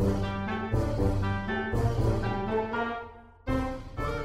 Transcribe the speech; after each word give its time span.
Thank 0.00 0.24
you. 0.24 0.29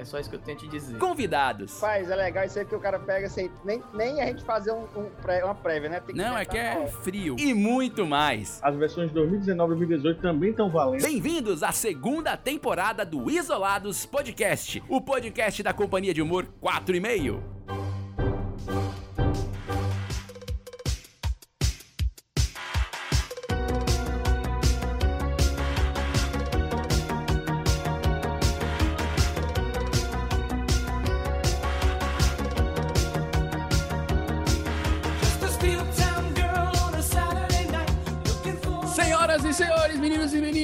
É 0.00 0.04
só 0.04 0.18
isso 0.18 0.30
que 0.30 0.36
eu 0.36 0.40
tenho 0.40 0.56
te 0.56 0.66
dizer. 0.66 0.96
Convidados. 0.96 1.78
Faz, 1.78 2.10
é 2.10 2.16
legal 2.16 2.46
isso 2.46 2.58
aí 2.58 2.64
que 2.64 2.74
o 2.74 2.80
cara 2.80 2.98
pega 2.98 3.28
sem 3.28 3.50
nem, 3.62 3.82
nem 3.92 4.22
a 4.22 4.26
gente 4.26 4.42
fazer 4.42 4.72
um, 4.72 4.84
um 4.96 5.10
pré, 5.20 5.44
uma 5.44 5.54
prévia, 5.54 5.90
né? 5.90 6.00
Tem 6.00 6.14
Não, 6.14 6.38
é 6.38 6.44
que 6.46 6.56
é 6.56 6.86
frio. 7.02 7.36
E 7.38 7.52
muito 7.52 8.06
mais. 8.06 8.58
As 8.62 8.74
versões 8.76 9.08
de 9.08 9.14
2019 9.14 9.74
e 9.74 9.76
2018 9.76 10.22
também 10.22 10.50
estão 10.52 10.70
valendo. 10.70 11.02
Bem-vindos 11.02 11.62
à 11.62 11.70
segunda 11.70 12.34
temporada 12.34 13.04
do 13.04 13.30
Isolados 13.30 14.06
Podcast, 14.06 14.82
o 14.88 15.02
podcast 15.02 15.62
da 15.62 15.74
companhia 15.74 16.14
de 16.14 16.22
humor 16.22 16.46
4 16.62 16.96
e 16.96 17.00
meio. 17.00 17.44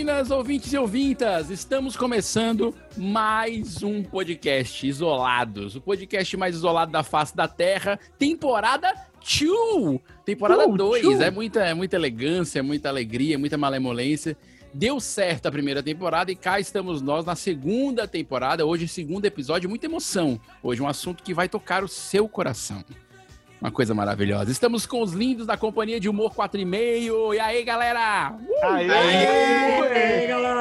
Meninas, 0.07 0.31
ouvintes 0.31 0.73
e 0.73 0.79
ouvintas, 0.79 1.51
estamos 1.51 1.97
começando 1.97 2.73
mais 2.97 3.83
um 3.83 4.05
podcast 4.05 4.87
Isolados, 4.87 5.75
o 5.75 5.81
podcast 5.81 6.37
mais 6.37 6.55
isolado 6.55 6.93
da 6.93 7.03
face 7.03 7.35
da 7.35 7.49
Terra, 7.49 7.99
temporada 8.17 8.95
2, 9.19 9.99
temporada 10.25 10.65
Uh, 10.69 10.77
2, 10.77 11.03
tchu. 11.03 11.21
é 11.21 11.29
muita, 11.29 11.61
é 11.65 11.75
muita 11.75 11.97
elegância, 11.97 12.63
muita 12.63 12.89
alegria, 12.89 13.37
muita 13.37 13.59
malemolência. 13.59 14.37
Deu 14.73 15.01
certo 15.01 15.47
a 15.47 15.51
primeira 15.51 15.83
temporada 15.83 16.31
e 16.31 16.37
cá 16.37 16.61
estamos 16.61 17.03
nós 17.03 17.25
na 17.25 17.35
segunda 17.35 18.07
temporada, 18.07 18.65
hoje 18.65 18.87
segundo 18.87 19.25
episódio, 19.25 19.69
muita 19.69 19.87
emoção. 19.87 20.41
Hoje 20.63 20.81
um 20.81 20.87
assunto 20.87 21.25
que 21.25 21.35
vai 21.35 21.49
tocar 21.49 21.83
o 21.83 21.89
seu 21.89 22.29
coração. 22.29 22.85
Uma 23.61 23.71
coisa 23.71 23.95
maravilhosa. 23.95 24.51
Estamos 24.51 24.85
com 24.87 25.01
os 25.03 25.13
lindos 25.13 25.47
da 25.47 25.57
companhia 25.57 25.99
de 25.99 26.09
humor 26.09 26.35
4 26.35 26.61
e 26.61 26.65
meio. 26.65 27.33
E 27.33 27.41
aí, 27.41 27.65
galera? 27.65 28.35
Aê! 28.63 28.91
Aê, 28.91 30.27
galera! 30.27 30.57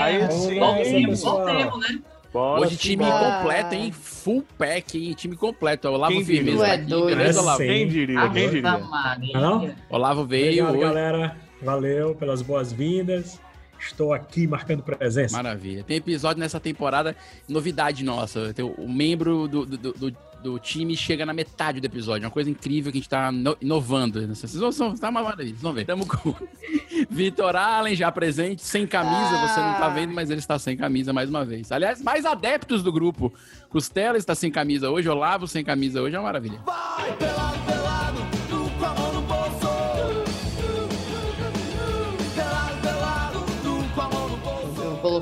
Aí 0.00 0.30
sim. 0.32 0.58
Voltemos, 0.58 1.22
voltemos, 1.22 1.80
né? 1.80 1.98
Bora, 2.32 2.60
Hoje 2.60 2.76
time 2.76 3.04
simbora. 3.04 3.36
completo, 3.38 3.74
hein? 3.74 3.90
Full 3.90 4.44
pack, 4.56 4.98
hein? 4.98 5.14
Time 5.14 5.34
completo. 5.34 5.88
Olavo 5.88 6.12
Quem 6.12 6.24
Firmeza 6.24 6.58
diria? 6.58 6.72
É 6.72 6.74
aqui, 6.76 6.84
doido. 6.84 7.16
beleza, 7.16 7.38
É 7.38 7.42
Olavo? 7.42 7.58
Quem 7.58 7.88
diria? 7.88 8.30
Quem 8.30 8.50
diria? 8.50 8.70
Ave 8.70 8.84
Maria. 8.84 9.40
Não? 9.40 9.74
Olavo 9.90 10.24
veio 10.26 10.64
Obrigado, 10.66 10.70
hoje. 10.74 10.80
galera. 10.82 11.36
Valeu 11.62 12.14
pelas 12.14 12.42
boas-vindas. 12.42 13.40
Estou 13.80 14.12
aqui 14.12 14.46
marcando 14.46 14.82
presença. 14.82 15.36
Maravilha. 15.36 15.82
Tem 15.84 15.96
episódio 15.96 16.38
nessa 16.40 16.60
temporada, 16.60 17.16
novidade 17.48 18.04
nossa. 18.04 18.52
Tem 18.52 18.64
o, 18.64 18.72
o 18.72 18.88
membro 18.92 19.48
do, 19.48 19.64
do, 19.64 19.92
do, 19.92 20.16
do 20.42 20.58
time 20.58 20.96
chega 20.96 21.26
na 21.26 21.32
metade 21.32 21.80
do 21.80 21.84
episódio. 21.84 22.24
Uma 22.26 22.30
coisa 22.30 22.48
incrível 22.48 22.90
que 22.92 22.98
a 22.98 23.00
gente 23.00 23.08
tá 23.08 23.32
no- 23.32 23.56
inovando. 23.60 24.26
Vocês 24.28 24.54
vão, 24.54 24.70
vão- 24.70 24.94
tá 24.96 25.08
uma 25.08 25.22
maravilha, 25.22 25.48
vocês 25.50 25.60
vão 25.62 25.72
ver. 25.72 25.80
Estamos 25.82 26.06
com 26.06 26.34
Vitor 27.10 27.56
Allen 27.56 27.94
já 27.94 28.10
presente, 28.12 28.62
sem 28.62 28.86
camisa. 28.86 29.46
Você 29.46 29.60
não 29.60 29.74
tá 29.74 29.88
vendo, 29.88 30.12
mas 30.14 30.30
ele 30.30 30.40
está 30.40 30.58
sem 30.58 30.76
camisa 30.76 31.12
mais 31.12 31.28
uma 31.28 31.44
vez. 31.44 31.70
Aliás, 31.72 32.02
mais 32.02 32.24
adeptos 32.24 32.82
do 32.82 32.92
grupo. 32.92 33.32
Costela 33.68 34.16
está 34.16 34.34
sem 34.34 34.50
camisa 34.50 34.90
hoje, 34.90 35.08
Olavo 35.08 35.46
sem 35.46 35.64
camisa 35.64 36.00
hoje, 36.00 36.14
é 36.16 36.18
uma 36.18 36.24
maravilha. 36.26 36.60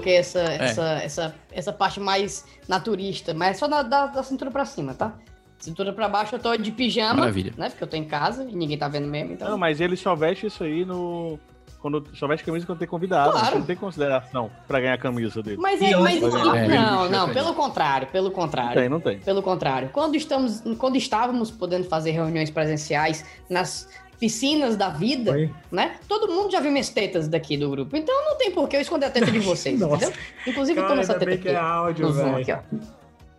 Eu 0.07 0.13
coloquei 0.13 0.17
essa, 0.17 0.41
É. 0.41 0.65
essa, 0.65 0.83
essa, 1.03 1.35
essa 1.53 1.73
parte 1.73 1.99
mais 1.99 2.45
naturista, 2.69 3.35
mas 3.35 3.59
só 3.59 3.67
da, 3.67 3.83
da, 3.83 4.07
da 4.07 4.23
cintura 4.23 4.51
pra 4.51 4.65
cima, 4.65 4.95
tá? 4.95 5.13
Cintura 5.59 5.93
pra 5.93 6.09
baixo 6.09 6.35
eu 6.35 6.39
tô 6.39 6.55
de 6.57 6.71
pijama, 6.71 7.15
Maravilha. 7.21 7.53
né? 7.57 7.71
Porque 7.71 7.83
eu 7.83 7.89
tô 7.89 7.97
em 7.97 8.05
casa 8.05 8.45
e 8.45 8.55
ninguém 8.55 8.77
tá 8.79 8.89
vendo 8.89 9.09
mesmo, 9.09 9.33
então... 9.33 9.49
Não, 9.51 9.59
mas 9.59 9.81
ele 9.81 9.97
só 9.97 10.15
veste 10.15 10.47
isso 10.47 10.63
aí 10.63 10.85
no. 10.85 11.39
Quando 11.81 12.05
só 12.15 12.27
veste 12.27 12.45
camisa 12.45 12.67
quando 12.67 12.79
tem 12.79 12.89
convidado. 12.89 13.31
Claro. 13.33 13.47
Você 13.47 13.55
não 13.59 13.67
tem 13.67 13.77
consideração 13.77 14.51
pra 14.67 14.81
ganhar 14.81 14.95
a 14.95 14.99
camisa 14.99 15.41
dele. 15.43 15.57
Mas, 15.59 15.81
é, 15.81 15.97
mas 15.97 16.23
onde- 16.23 16.37
É, 16.59 16.69
não, 16.69 17.05
ele- 17.05 17.13
não, 17.17 17.33
pelo 17.33 17.55
contrário, 17.55 18.09
pelo 18.09 18.29
Não 18.29 18.35
contrário. 18.35 18.75
tem, 18.81 18.89
não 18.89 18.99
tem. 19.01 19.19
Pelo 19.21 19.43
contrário. 19.43 19.91
Quando 19.93 20.17
estamos, 20.17 20.63
quando 20.79 20.97
estávamos 20.97 21.51
podendo 21.51 21.85
fazer 21.85 22.11
reuniões 22.11 22.51
presenciais 22.51 23.25
nas 23.49 23.89
piscinas 24.19 24.77
da 24.77 24.89
vida, 24.89 25.33
Oi? 25.33 25.51
né? 25.71 25.97
Todo 26.09 26.29
mundo 26.33 26.51
já 26.51 26.61
viu 26.61 26.71
minhas 26.71 26.89
tetas 26.89 27.29
daqui 27.29 27.57
do 27.57 27.69
grupo. 27.71 27.97
Então 27.97 28.15
não 28.25 28.37
tem 28.37 28.51
por 28.51 28.69
que 28.69 28.77
eu 28.77 28.81
esconder 28.81 29.07
a 29.07 29.11
teta 29.11 29.31
de 29.31 29.39
vocês, 29.41 29.81
entendeu? 29.81 30.13
Inclusive 30.47 30.79
eu 30.79 30.83
tô 30.85 30.89
Cara, 30.89 31.01
nessa 31.01 31.15
teta 31.15 31.35
aqui. 31.35 31.49
é 31.49 31.57
áudio, 31.57 32.09
no 32.13 32.37
aqui, 32.37 32.53
ó. 32.53 32.59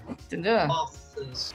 Entendeu? 0.10 0.68
Nossa. 0.68 1.08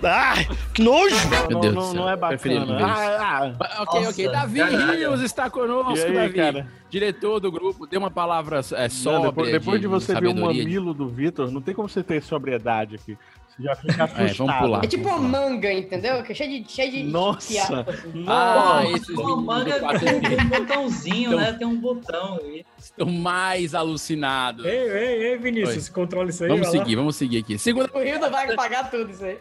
Ai, 0.02 0.44
que 0.74 0.82
nojo! 0.82 1.14
Meu 1.28 1.50
Não, 1.50 1.60
Deus 1.60 1.74
não, 1.74 1.82
céu, 1.82 1.94
não 1.94 2.08
é 2.10 2.16
bacana. 2.16 2.66
não 2.66 2.76
isso. 2.78 2.84
Ah, 2.84 3.54
ah. 3.60 3.82
Ok, 3.82 4.00
Nossa, 4.00 4.10
ok. 4.10 4.28
Davi 4.28 4.58
caralho. 4.58 4.92
Rios 4.98 5.20
está 5.22 5.48
conosco, 5.48 6.04
aí, 6.04 6.14
Davi. 6.14 6.34
cara? 6.34 6.66
Diretor 6.90 7.38
do 7.38 7.50
grupo, 7.52 7.86
dê 7.86 7.96
uma 7.96 8.10
palavra 8.10 8.60
é, 8.72 8.82
Não, 8.82 8.90
sóbria 8.90 9.30
depois, 9.30 9.52
depois 9.52 9.80
de, 9.80 9.86
você 9.86 10.20
ver 10.20 10.26
o 10.26 10.34
mamilo 10.34 10.92
do 10.92 11.08
Vitor, 11.08 11.50
não 11.52 11.62
tem 11.62 11.72
como 11.74 11.88
você 11.88 12.02
ter 12.02 12.20
sobriedade 12.22 12.96
aqui. 12.96 13.16
Já 13.62 13.76
fica 13.76 14.06
vamos 14.06 14.30
assustado. 14.32 14.58
pular. 14.60 14.84
É 14.84 14.86
tipo 14.86 15.08
uma 15.08 15.18
manga, 15.18 15.72
entendeu? 15.72 16.22
Que 16.22 16.32
é 16.32 16.34
cheio 16.34 16.62
de, 16.62 16.70
cheio 16.72 16.90
de 16.90 17.02
Nossa. 17.04 17.46
fiapo, 17.52 17.90
assim. 17.90 18.24
Ah, 18.26 18.82
esses 18.94 19.08
meninos 19.08 19.44
manga 19.44 19.98
tem 19.98 20.40
um 20.40 20.48
botãozinho, 20.48 21.28
Então- 21.32 21.38
né? 21.40 21.52
Tem 21.52 21.66
um 21.66 21.80
botão 21.80 22.38
aí. 22.42 22.64
estão 22.78 23.06
mais 23.06 23.74
alucinados. 23.74 24.64
Ei, 24.64 24.72
ei, 24.90 25.22
ei, 25.32 25.38
Vinícius, 25.38 25.88
controla 25.88 26.30
isso 26.30 26.42
aí. 26.42 26.48
Vamos 26.50 26.66
vai 26.68 26.76
lá. 26.78 26.84
seguir, 26.84 26.96
vamos 26.96 27.16
seguir 27.16 27.38
aqui. 27.38 27.58
Segunda 27.58 27.90
O 27.94 28.00
Rio 28.02 28.18
vai 28.20 28.54
pagar 28.54 28.90
tudo 28.90 29.10
isso 29.10 29.24
aí. 29.24 29.38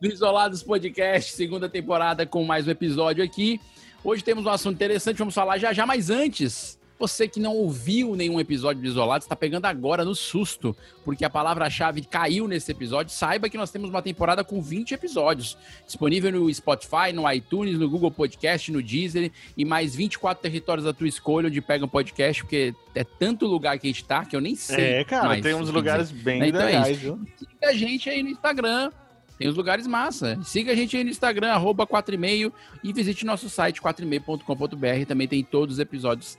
do 0.00 0.08
Isolados 0.08 0.62
Podcast, 0.62 1.32
segunda 1.32 1.68
temporada 1.68 2.26
com 2.26 2.44
mais 2.44 2.66
um 2.66 2.70
episódio 2.70 3.22
aqui. 3.22 3.60
Hoje 4.02 4.24
temos 4.24 4.44
um 4.44 4.48
assunto 4.48 4.74
interessante, 4.74 5.16
vamos 5.16 5.34
falar 5.34 5.58
já 5.58 5.72
já, 5.72 5.86
mas 5.86 6.10
antes, 6.10 6.76
você 7.02 7.26
que 7.26 7.40
não 7.40 7.56
ouviu 7.56 8.14
nenhum 8.14 8.38
episódio 8.38 8.80
do 8.80 8.86
Isolados, 8.86 9.24
está 9.24 9.34
pegando 9.34 9.64
agora 9.64 10.04
no 10.04 10.14
susto, 10.14 10.76
porque 11.04 11.24
a 11.24 11.30
palavra-chave 11.30 12.02
caiu 12.02 12.46
nesse 12.46 12.70
episódio. 12.70 13.12
Saiba 13.12 13.48
que 13.48 13.58
nós 13.58 13.72
temos 13.72 13.90
uma 13.90 14.00
temporada 14.00 14.44
com 14.44 14.62
20 14.62 14.94
episódios, 14.94 15.58
disponível 15.84 16.30
no 16.30 16.54
Spotify, 16.54 17.12
no 17.12 17.28
iTunes, 17.28 17.76
no 17.76 17.90
Google 17.90 18.12
Podcast, 18.12 18.70
no 18.70 18.80
Deezer 18.80 19.32
e 19.56 19.64
mais 19.64 19.96
24 19.96 20.40
territórios 20.40 20.84
da 20.84 20.92
tua 20.92 21.08
escolha 21.08 21.48
onde 21.48 21.60
pega 21.60 21.84
um 21.84 21.88
podcast, 21.88 22.44
porque 22.44 22.72
é 22.94 23.02
tanto 23.02 23.46
lugar 23.46 23.76
que 23.80 23.88
a 23.88 23.90
gente 23.90 24.04
tá 24.04 24.24
que 24.24 24.36
eu 24.36 24.40
nem 24.40 24.54
sei. 24.54 25.00
É, 25.00 25.04
cara, 25.04 25.26
mais 25.26 25.42
tem 25.42 25.54
uns 25.54 25.70
lugares 25.70 26.08
dizer. 26.08 26.22
bem 26.22 26.48
Então 26.48 26.60
é 26.60 26.66
legais, 26.66 26.98
viu? 26.98 27.18
Siga 27.36 27.68
a 27.68 27.72
gente 27.72 28.10
aí 28.10 28.22
no 28.22 28.28
Instagram. 28.28 28.92
Tem 29.38 29.48
os 29.48 29.56
lugares 29.56 29.88
massa. 29.88 30.38
Siga 30.44 30.70
a 30.70 30.76
gente 30.76 30.96
aí 30.96 31.02
no 31.02 31.10
Instagram, 31.10 31.50
arroba 31.50 31.84
4 31.84 32.14
e 32.14 32.18
meio, 32.18 32.52
e 32.84 32.92
visite 32.92 33.26
nosso 33.26 33.50
site 33.50 33.82
4e-meio.com.br. 33.82 35.06
Também 35.08 35.26
tem 35.26 35.42
todos 35.42 35.76
os 35.76 35.80
episódios 35.80 36.38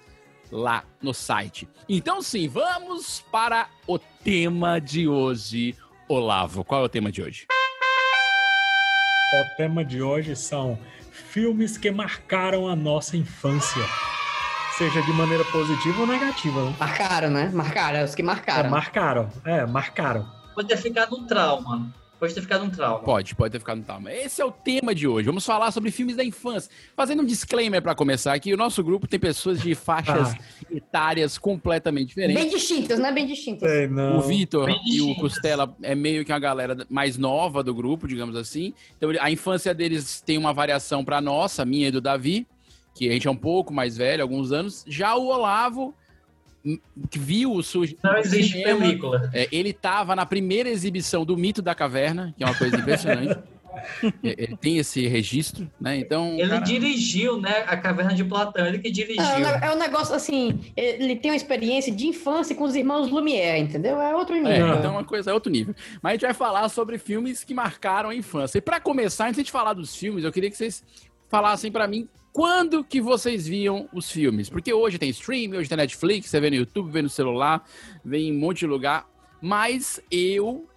lá 0.52 0.84
no 1.02 1.14
site. 1.14 1.68
Então, 1.88 2.22
sim, 2.22 2.48
vamos 2.48 3.24
para 3.32 3.68
o 3.88 3.98
tema 4.00 4.80
de 4.80 5.08
hoje. 5.08 5.76
Olavo, 6.08 6.64
qual 6.64 6.82
é 6.82 6.86
o 6.86 6.90
tema 6.90 7.12
de 7.12 7.22
hoje? 7.22 7.48
O 9.34 9.56
tema 9.58 9.84
de 9.84 10.02
hoje 10.02 10.36
são 10.36 10.78
filmes 11.12 11.78
que 11.78 11.90
marcaram 11.90 12.68
a 12.68 12.76
nossa 12.76 13.18
infância. 13.18 13.82
Seja 14.78 15.02
de 15.02 15.12
maneira 15.14 15.44
positiva 15.46 16.02
ou 16.02 16.08
negativa, 16.08 16.66
né? 16.66 16.76
Marcaram, 16.80 17.30
né? 17.30 17.52
Marcaram, 17.54 18.00
é 18.00 18.04
os 18.04 18.16
que 18.16 18.22
É, 18.22 18.26
marcaram. 18.26 18.70
marcaram. 18.70 19.30
É, 19.46 19.66
marcaram. 19.66 20.28
Pode 20.54 20.68
ter 20.68 20.78
ficado 20.78 21.16
um 21.16 21.26
trauma. 21.26 21.92
Pode 22.24 22.36
ter 22.36 22.42
ficado 22.42 22.64
um 22.64 22.70
trauma. 22.70 23.00
Pode, 23.00 23.36
pode 23.36 23.52
ter 23.52 23.60
ficado 23.60 23.80
no 23.80 23.84
trauma. 23.84 24.10
Esse 24.10 24.42
é 24.42 24.46
o 24.46 24.52
tema 24.52 24.96
de 24.96 25.06
hoje. 25.06 25.26
Vamos 25.26 25.46
falar 25.46 25.72
sobre 25.72 25.92
filmes 25.92 26.16
da 26.16 26.24
infância. 26.24 26.72
Fazendo 26.96 27.22
um 27.22 27.26
disclaimer 27.26 27.82
pra 27.82 27.94
começar 27.94 28.32
aqui, 28.32 28.54
o 28.54 28.56
nosso 28.56 28.82
grupo 28.82 29.06
tem 29.06 29.20
pessoas 29.20 29.60
de 29.60 29.76
faixas 29.76 30.34
etárias 30.72 31.38
completamente 31.38 32.08
diferentes. 32.08 32.42
Bem 32.42 32.50
distintas, 32.50 32.98
né? 32.98 33.12
Bem 33.12 33.28
distintas. 33.28 33.92
Não. 33.92 34.20
O 34.20 34.22
Vitor 34.22 34.70
e 34.88 35.02
o. 35.02 35.14
Costela 35.16 35.76
é 35.84 35.94
meio 35.96 36.24
que 36.24 36.32
uma 36.32 36.40
galera 36.40 36.88
mais 36.90 37.18
nova 37.18 37.62
do 37.62 37.76
grupo, 37.76 38.08
digamos 38.08 38.38
assim. 38.38 38.74
Então 38.98 39.12
a 39.20 39.30
infância 39.30 39.74
deles 39.74 40.22
tem 40.22 40.38
uma 40.38 40.54
variação 40.54 41.04
pra 41.04 41.20
nossa, 41.20 41.66
minha 41.66 41.90
e 41.90 41.92
do 41.92 42.00
Davi, 42.00 42.48
que 42.96 43.10
a 43.10 43.12
gente 43.12 43.28
é 43.28 43.32
um 43.32 43.36
pouco 43.36 43.74
mais 43.74 43.98
velho, 43.98 44.24
alguns 44.24 44.54
anos. 44.54 44.86
Já 44.88 45.14
o 45.14 45.28
Olavo 45.28 45.94
viu 47.12 47.52
o 47.54 47.62
surgimento 47.64 48.06
Não 48.08 48.18
existe 48.18 48.58
cinema, 48.58 48.80
película. 48.80 49.30
é, 49.34 49.48
ele 49.52 49.74
tava 49.74 50.16
na 50.16 50.26
primeira 50.26 50.70
exibição 50.70 51.26
do 51.26 51.36
Mito 51.38 51.62
da 51.62 51.76
Caverna, 51.76 52.34
que 52.38 52.44
é 52.44 52.48
uma 52.48 52.56
coisa 52.56 52.78
impressionante. 52.78 53.38
É, 54.24 54.36
ele 54.38 54.56
tem 54.56 54.78
esse 54.78 55.08
registro, 55.08 55.68
né? 55.82 55.98
Então, 55.98 56.38
Ele 56.38 56.48
cara, 56.48 56.62
dirigiu, 56.62 57.42
né? 57.42 57.64
A 57.68 57.76
Caverna 57.76 58.14
de 58.14 58.24
Platão, 58.24 58.68
ele 58.68 58.78
que 58.78 58.92
dirigiu. 58.92 59.24
É, 59.24 59.38
um 59.40 59.66
é 59.66 59.72
um 59.74 59.80
negócio 59.80 60.14
assim, 60.14 60.60
ele 60.78 61.16
tem 61.16 61.32
uma 61.32 61.36
experiência 61.36 61.92
de 61.92 62.06
infância 62.06 62.56
com 62.56 62.66
os 62.66 62.76
irmãos 62.76 63.10
Lumière, 63.10 63.60
entendeu? 63.60 64.00
É 64.00 64.16
outro 64.16 64.36
É, 64.36 64.40
nível. 64.42 64.76
então 64.76 64.86
é 64.86 64.90
uma 64.90 65.04
coisa, 65.04 65.32
é 65.32 65.34
outro 65.34 65.52
nível. 65.52 65.74
Mas 66.04 66.12
a 66.12 66.14
gente 66.14 66.22
vai 66.22 66.34
falar 66.36 66.70
sobre 66.70 67.00
filmes 67.00 67.44
que 67.44 67.54
marcaram 67.56 68.12
a 68.12 68.16
infância. 68.16 68.60
E 68.60 68.62
pra 68.62 68.80
começar, 68.80 69.28
antes 69.30 69.44
de 69.44 69.52
falar 69.52 69.74
dos 69.74 69.96
filmes, 69.96 70.24
eu 70.24 70.32
queria 70.32 70.52
que 70.52 70.56
vocês 70.56 70.84
falassem 71.28 71.72
pra 71.72 71.88
mim 71.88 72.08
quando 72.34 72.84
que 72.84 73.00
vocês 73.00 73.48
viam 73.48 73.88
os 73.94 74.12
filmes. 74.12 74.50
Porque 74.50 74.74
hoje 74.74 74.98
tem 74.98 75.10
stream, 75.10 75.52
hoje 75.56 75.70
tem 75.70 75.78
Netflix, 75.78 76.30
você 76.30 76.40
vê 76.40 76.50
no 76.50 76.56
YouTube, 76.58 76.92
vê 76.92 77.02
no 77.02 77.10
celular, 77.10 77.64
vê 78.04 78.18
em 78.18 78.36
um 78.36 78.40
monte 78.40 78.60
de 78.60 78.68
lugar. 78.68 79.08
Mas 79.40 80.02
eu 80.12 80.68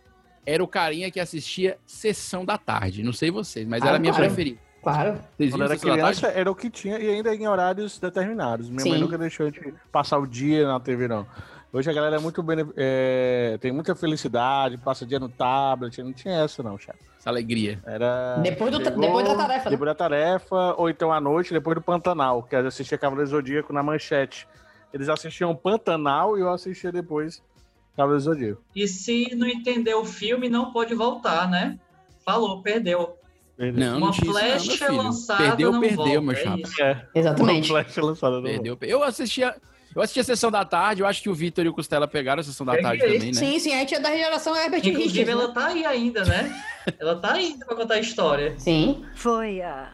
era 0.45 0.63
o 0.63 0.69
carinha 0.69 1.11
que 1.11 1.19
assistia 1.19 1.79
Sessão 1.87 2.45
da 2.45 2.59
Tarde. 2.59 3.03
Não 3.03 3.13
sei 3.13 3.31
vocês, 3.31 3.67
mas 3.67 3.83
Ah, 3.83 3.89
era 3.89 3.97
a 3.97 3.99
minha 4.01 4.13
claro. 4.13 4.27
preferida. 4.27 4.61
Claro. 4.83 5.13
Vocês 5.37 5.51
Quando 5.51 5.63
viam 5.63 5.65
era 5.73 5.79
criança, 5.79 6.27
era 6.29 6.49
o 6.49 6.55
que 6.55 6.71
tinha 6.71 6.99
e 7.01 7.11
ainda 7.11 7.35
em 7.35 7.49
horários 7.49 7.99
determinados. 7.99 8.69
Minha 8.71 8.85
mãe 8.85 8.95
Sim. 8.95 9.01
nunca 9.01 9.19
deixou 9.19 9.47
a 9.47 9.51
gente 9.51 9.75
passar 9.91 10.19
o 10.19 10.27
dia 10.27 10.65
na 10.65 10.79
TV, 10.79 11.09
não. 11.09 11.27
Hoje 11.73 11.91
a 11.91 11.93
galera 11.93 12.17
é 12.17 12.19
muito 12.19 12.43
bene... 12.43 12.65
é, 12.77 13.59
tem 13.61 13.71
muita 13.73 13.95
felicidade, 13.95 14.79
passa 14.79 15.05
o 15.05 15.07
dia 15.07 15.19
no 15.19 15.29
tablet, 15.29 16.03
não 16.03 16.13
tinha 16.13 16.35
essa 16.45 16.63
não, 16.63 16.79
chefe. 16.79 16.99
Essa 17.19 17.29
alegria. 17.29 17.79
Era. 17.85 18.37
Depois 18.43 18.71
do- 18.73 18.83
chegou, 18.83 19.01
depois 19.01 19.27
da 19.29 19.35
tarefa, 19.37 19.65
né? 19.65 19.71
Depois 19.71 19.89
da 19.91 19.95
tarefa, 19.95 20.75
ou 20.79 20.89
então 20.89 21.13
à 21.13 21.21
noite, 21.21 21.53
depois 21.53 21.75
do 21.75 21.83
Pantanal, 21.83 22.43
que 22.45 22.57
assistia 22.57 22.97
Cavaleiro 22.97 23.31
Zodíaco 23.31 23.73
na 23.73 23.83
manchete. 23.83 24.49
Eles 24.93 25.09
assistiam 25.09 25.55
Pantanal 25.55 26.39
e 26.39 26.41
eu 26.41 26.49
assistia 26.51 26.91
depois 26.91 27.43
Cavaleiro 27.97 28.21
Zodíaco. 28.23 28.63
E 28.75 28.87
se 28.89 29.35
não 29.35 29.47
entender 29.47 29.95
o 29.95 30.05
filme, 30.05 30.49
não 30.49 30.73
pode 30.73 30.95
voltar, 30.95 31.51
né? 31.51 31.79
Falou, 32.25 32.63
perdeu. 32.63 33.17
Não, 33.59 33.73
não 33.73 33.97
Uma 33.99 33.99
não, 33.99 34.01
meu 34.01 34.13
flecha 34.33 34.87
filho. 34.87 34.97
lançada 34.97 35.43
Perdeu, 35.43 35.73
não 35.73 35.81
perdeu, 35.81 35.97
volta, 35.97 36.21
meu 36.21 36.33
é 36.33 36.37
chapa. 36.37 36.83
É, 36.83 37.07
Exatamente. 37.19 37.73
uma 37.73 37.83
flecha 37.83 38.03
lançada. 38.05 38.37
não 38.37 38.43
Perdeu. 38.43 38.79
Eu 38.83 39.03
assistia, 39.03 39.57
eu 39.97 40.03
assistia 40.03 40.21
a 40.21 40.25
Sessão 40.25 40.51
da 40.51 40.63
Tarde, 40.63 41.01
eu 41.01 41.07
acho 41.07 41.23
que 41.23 41.31
o 41.31 41.35
Vitor 41.35 41.65
e 41.65 41.69
o 41.71 41.73
Costela 41.73 42.07
pegaram 42.07 42.41
a 42.41 42.45
Sessão 42.45 42.67
da 42.67 42.73
Peguei. 42.73 42.85
Tarde 42.85 43.03
também, 43.03 43.33
né? 43.33 43.33
Sim, 43.33 43.59
sim, 43.59 43.73
a 43.73 43.79
gente 43.79 43.95
é 43.95 43.99
da 43.99 44.15
geração 44.15 44.55
Herbert 44.55 44.81
Inclusive, 44.87 45.03
Richards. 45.05 45.29
ela 45.31 45.49
né? 45.49 45.55
tá 45.55 45.67
aí 45.69 45.87
ainda, 45.87 46.25
né? 46.27 46.63
Ela 47.01 47.17
tá 47.17 47.33
aí 47.33 47.57
pra 47.67 47.75
contar 47.75 47.95
a 47.95 48.01
história. 48.01 48.55
Sim. 48.59 49.03
Foi 49.15 49.63
há 49.63 49.91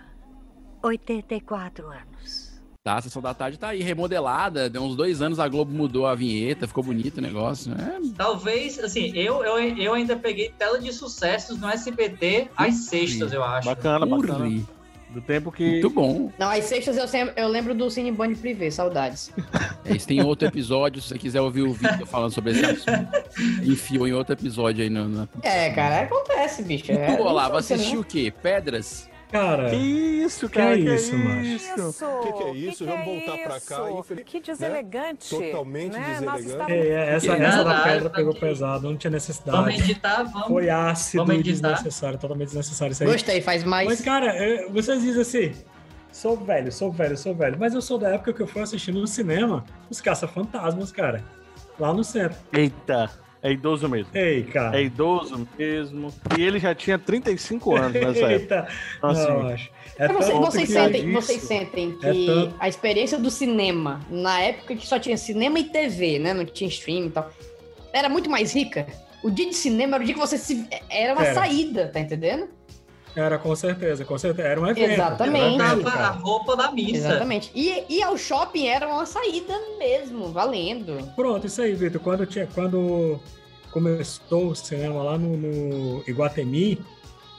84 0.82 1.86
anos. 1.86 2.60
Tá, 2.82 2.96
a 2.96 3.00
Sessão 3.00 3.22
da 3.22 3.32
Tarde 3.32 3.60
tá 3.60 3.68
aí, 3.68 3.80
remodelada, 3.80 4.68
deu 4.68 4.82
uns 4.82 4.96
dois 4.96 5.22
anos 5.22 5.38
a 5.38 5.46
Globo 5.46 5.72
mudou 5.72 6.04
a 6.04 6.16
vinheta, 6.16 6.66
ficou 6.66 6.82
bonito 6.82 7.18
o 7.18 7.20
negócio. 7.20 7.72
É, 7.72 8.00
Talvez, 8.16 8.80
assim, 8.80 9.12
eu, 9.14 9.44
eu, 9.44 9.56
eu 9.78 9.94
ainda 9.94 10.16
peguei 10.16 10.52
tela 10.58 10.80
de 10.80 10.92
sucessos 10.92 11.60
no 11.60 11.68
SBT 11.68 12.48
às 12.56 12.74
sextas, 12.86 13.32
eu 13.32 13.44
acho. 13.44 13.68
Bacana, 13.68 14.04
bacana. 14.04 14.64
Do 15.12 15.20
tempo 15.20 15.52
que. 15.52 15.64
Muito 15.64 15.90
bom. 15.90 16.30
Não, 16.38 16.48
as 16.48 16.64
sextas 16.64 16.96
eu, 16.96 17.06
sempre, 17.06 17.34
eu 17.40 17.48
lembro 17.48 17.74
do 17.74 17.90
Cine 17.90 18.10
Band 18.10 18.34
Privé, 18.34 18.70
saudades. 18.70 19.30
Esse 19.84 20.06
tem 20.06 20.22
outro 20.22 20.48
episódio, 20.48 21.02
se 21.02 21.08
você 21.08 21.18
quiser 21.18 21.40
ouvir 21.40 21.62
o 21.62 21.72
Vitor 21.72 22.06
falando 22.06 22.32
sobre 22.32 22.52
esse 22.52 22.64
assunto, 22.64 23.08
enfiou 23.62 24.06
em 24.08 24.12
outro 24.12 24.32
episódio 24.32 24.82
aí 24.82 24.88
no, 24.88 25.08
na... 25.08 25.28
É, 25.42 25.70
cara, 25.70 26.02
acontece, 26.02 26.62
bicho. 26.62 26.90
E 26.90 26.94
É, 26.96 27.16
tu, 27.16 27.22
Olavo, 27.22 27.54
infância, 27.54 27.76
né? 27.76 27.82
assistiu 27.82 28.00
o 28.00 28.04
quê? 28.04 28.32
Pedras? 28.42 29.10
Cara, 29.32 29.70
Que 29.70 29.76
isso, 29.76 30.46
Que 30.48 30.54
cara? 30.58 30.74
é 30.78 30.82
Que 30.82 30.94
isso, 30.94 31.16
macho? 31.16 31.40
isso? 31.42 32.04
O 32.04 32.20
que 32.20 32.32
que 32.32 32.42
é 32.42 32.50
isso? 32.52 32.84
Vamos 32.86 33.04
voltar 33.06 33.38
pra 33.38 33.60
cá, 33.60 33.90
infeliz- 33.90 34.24
Que 34.26 34.36
né? 34.38 34.42
deselegante. 34.46 35.30
Totalmente 35.30 35.92
né? 35.92 36.06
Deselegante. 36.10 36.46
estávamos- 36.46 36.70
é, 36.70 36.86
é, 36.88 37.14
essa, 37.14 37.36
Que 37.36 37.42
essa 37.42 37.64
da 37.64 37.80
pedra 37.82 38.10
tá 38.10 38.16
pegou 38.16 38.34
pesado, 38.34 38.82
não 38.88 38.96
tinha 38.96 39.10
Vamos 39.10 39.26
necessidade. 39.26 39.80
editar, 39.80 40.22
vamos. 40.24 40.48
Foi 40.48 40.68
ácido 40.68 41.24
Vamos 41.24 41.36
e 41.36 41.40
editar? 41.48 41.68
desnecessário, 41.72 42.18
totalmente 42.18 42.48
desnecessário 42.48 42.92
isso 42.92 43.02
aí. 43.04 43.10
Gostei, 43.10 43.40
faz 43.40 43.64
mais. 43.64 43.88
Mas, 43.88 44.00
cara, 44.02 44.34
vocês 44.70 45.00
dizem 45.02 45.22
assim, 45.22 45.52
sou 46.12 46.36
velho, 46.36 46.70
sou 46.70 46.92
velho, 46.92 47.16
sou 47.16 47.34
velho, 47.34 47.56
mas 47.58 47.72
eu 47.74 47.80
sou 47.80 47.96
da 47.98 48.10
época 48.10 48.34
que 48.34 48.42
eu 48.42 48.46
fui 48.46 48.60
assistindo 48.60 49.00
no 49.00 49.06
cinema 49.06 49.64
os 49.88 49.98
Caça-Fantasmas, 50.00 50.92
cara, 50.92 51.24
lá 51.80 51.92
no 51.94 52.04
centro. 52.04 52.36
Eita, 52.52 53.10
é 53.42 53.52
idoso 53.52 53.88
mesmo. 53.88 54.08
Ei, 54.14 54.44
cara. 54.44 54.78
É 54.78 54.82
idoso 54.84 55.48
mesmo. 55.58 56.12
E 56.38 56.42
ele 56.42 56.58
já 56.58 56.74
tinha 56.74 56.98
35 56.98 57.74
anos 57.76 57.92
nessa 57.94 58.20
época. 58.26 58.32
Eita, 58.32 58.68
Então, 58.98 59.10
assim, 59.10 59.28
não, 59.28 59.48
acho. 59.48 59.70
É 59.98 60.04
Então, 60.06 60.16
vocês, 60.16 60.38
vocês 60.38 60.68
sentem, 60.70 61.12
vocês 61.12 61.42
sentem 61.42 61.98
É 62.02 62.12
que 62.12 62.26
tanto- 62.26 62.54
a 62.58 62.68
experiência 62.68 63.18
do 63.18 63.30
cinema, 63.30 64.00
na 64.10 64.40
época 64.40 64.74
que 64.76 64.86
só 64.86 64.98
tinha 64.98 65.16
cinema 65.16 65.58
e 65.58 65.64
TV, 65.64 66.18
né? 66.18 66.32
Não 66.32 66.44
tinha 66.44 66.68
stream 66.68 67.06
e 67.06 67.10
tal, 67.10 67.30
era 67.92 68.08
muito 68.08 68.30
mais 68.30 68.54
rica. 68.54 68.86
O 69.22 69.30
dia 69.30 69.46
de 69.48 69.54
cinema 69.54 69.96
era 69.96 70.02
o 70.02 70.04
dia 70.06 70.14
que 70.14 70.20
você 70.20 70.36
se. 70.38 70.66
Era 70.90 71.12
uma 71.12 71.24
Era. 71.24 71.34
saída, 71.34 71.86
tá 71.92 72.00
entendendo? 72.00 72.48
Era, 73.14 73.36
com 73.38 73.54
certeza, 73.54 74.04
com 74.04 74.16
certeza. 74.16 74.48
Era 74.48 74.60
um 74.60 74.66
evento. 74.66 74.90
Exatamente. 74.92 75.54
Era 75.60 75.74
um 75.74 75.80
evento, 75.80 75.88
a 75.88 76.08
roupa 76.08 76.56
da 76.56 76.72
missa. 76.72 76.96
Exatamente. 77.08 77.50
E, 77.54 77.84
e 77.88 78.02
ao 78.02 78.16
shopping 78.16 78.66
era 78.66 78.88
uma 78.88 79.04
saída 79.04 79.54
mesmo, 79.78 80.28
valendo. 80.32 80.96
Pronto, 81.14 81.46
isso 81.46 81.60
aí, 81.60 81.74
Vitor. 81.74 82.00
Quando, 82.00 82.24
tinha, 82.24 82.48
quando 82.54 83.20
começou 83.70 84.48
o 84.48 84.54
cinema 84.54 85.02
lá 85.02 85.18
no, 85.18 85.36
no 85.36 86.04
Iguatemi, 86.08 86.80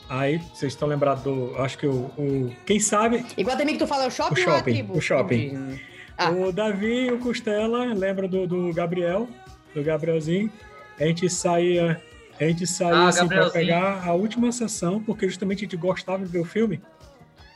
aí 0.09 0.37
vocês 0.53 0.73
estão 0.73 0.87
lembrados 0.87 1.23
do. 1.23 1.55
Acho 1.57 1.77
que 1.77 1.87
o. 1.87 2.05
o- 2.17 2.53
quem 2.65 2.79
sabe, 2.79 3.25
Iguatemi 3.37 3.73
que 3.73 3.79
tu 3.79 3.87
fala 3.87 4.03
é 4.03 4.07
o 4.07 4.11
shopping, 4.11 4.41
O 4.41 4.45
ou 4.45 4.51
é 4.51 4.55
a 4.55 4.57
shopping, 4.59 4.73
tribo? 4.73 4.97
o 4.97 5.01
shopping. 5.01 5.79
Ah. 6.15 6.29
o 6.29 6.51
Davi 6.51 7.07
e 7.07 7.11
o 7.11 7.17
Costela, 7.17 7.85
lembra 7.85 8.27
do, 8.27 8.45
do 8.45 8.71
Gabriel, 8.73 9.27
do 9.73 9.83
Gabrielzinho? 9.83 10.51
A 10.99 11.05
gente 11.05 11.27
saía. 11.29 11.99
A 12.39 12.43
gente 12.45 12.65
saía 12.67 12.93
Ah, 12.95 13.07
assim 13.09 13.19
Gabrielzinho. 13.21 13.53
pegar 13.53 14.07
a 14.07 14.13
última 14.13 14.51
sessão, 14.51 15.01
porque 15.01 15.27
justamente 15.27 15.59
a 15.59 15.61
gente 15.61 15.77
gostava 15.77 16.25
de 16.25 16.31
ver 16.31 16.39
o 16.39 16.45
filme. 16.45 16.81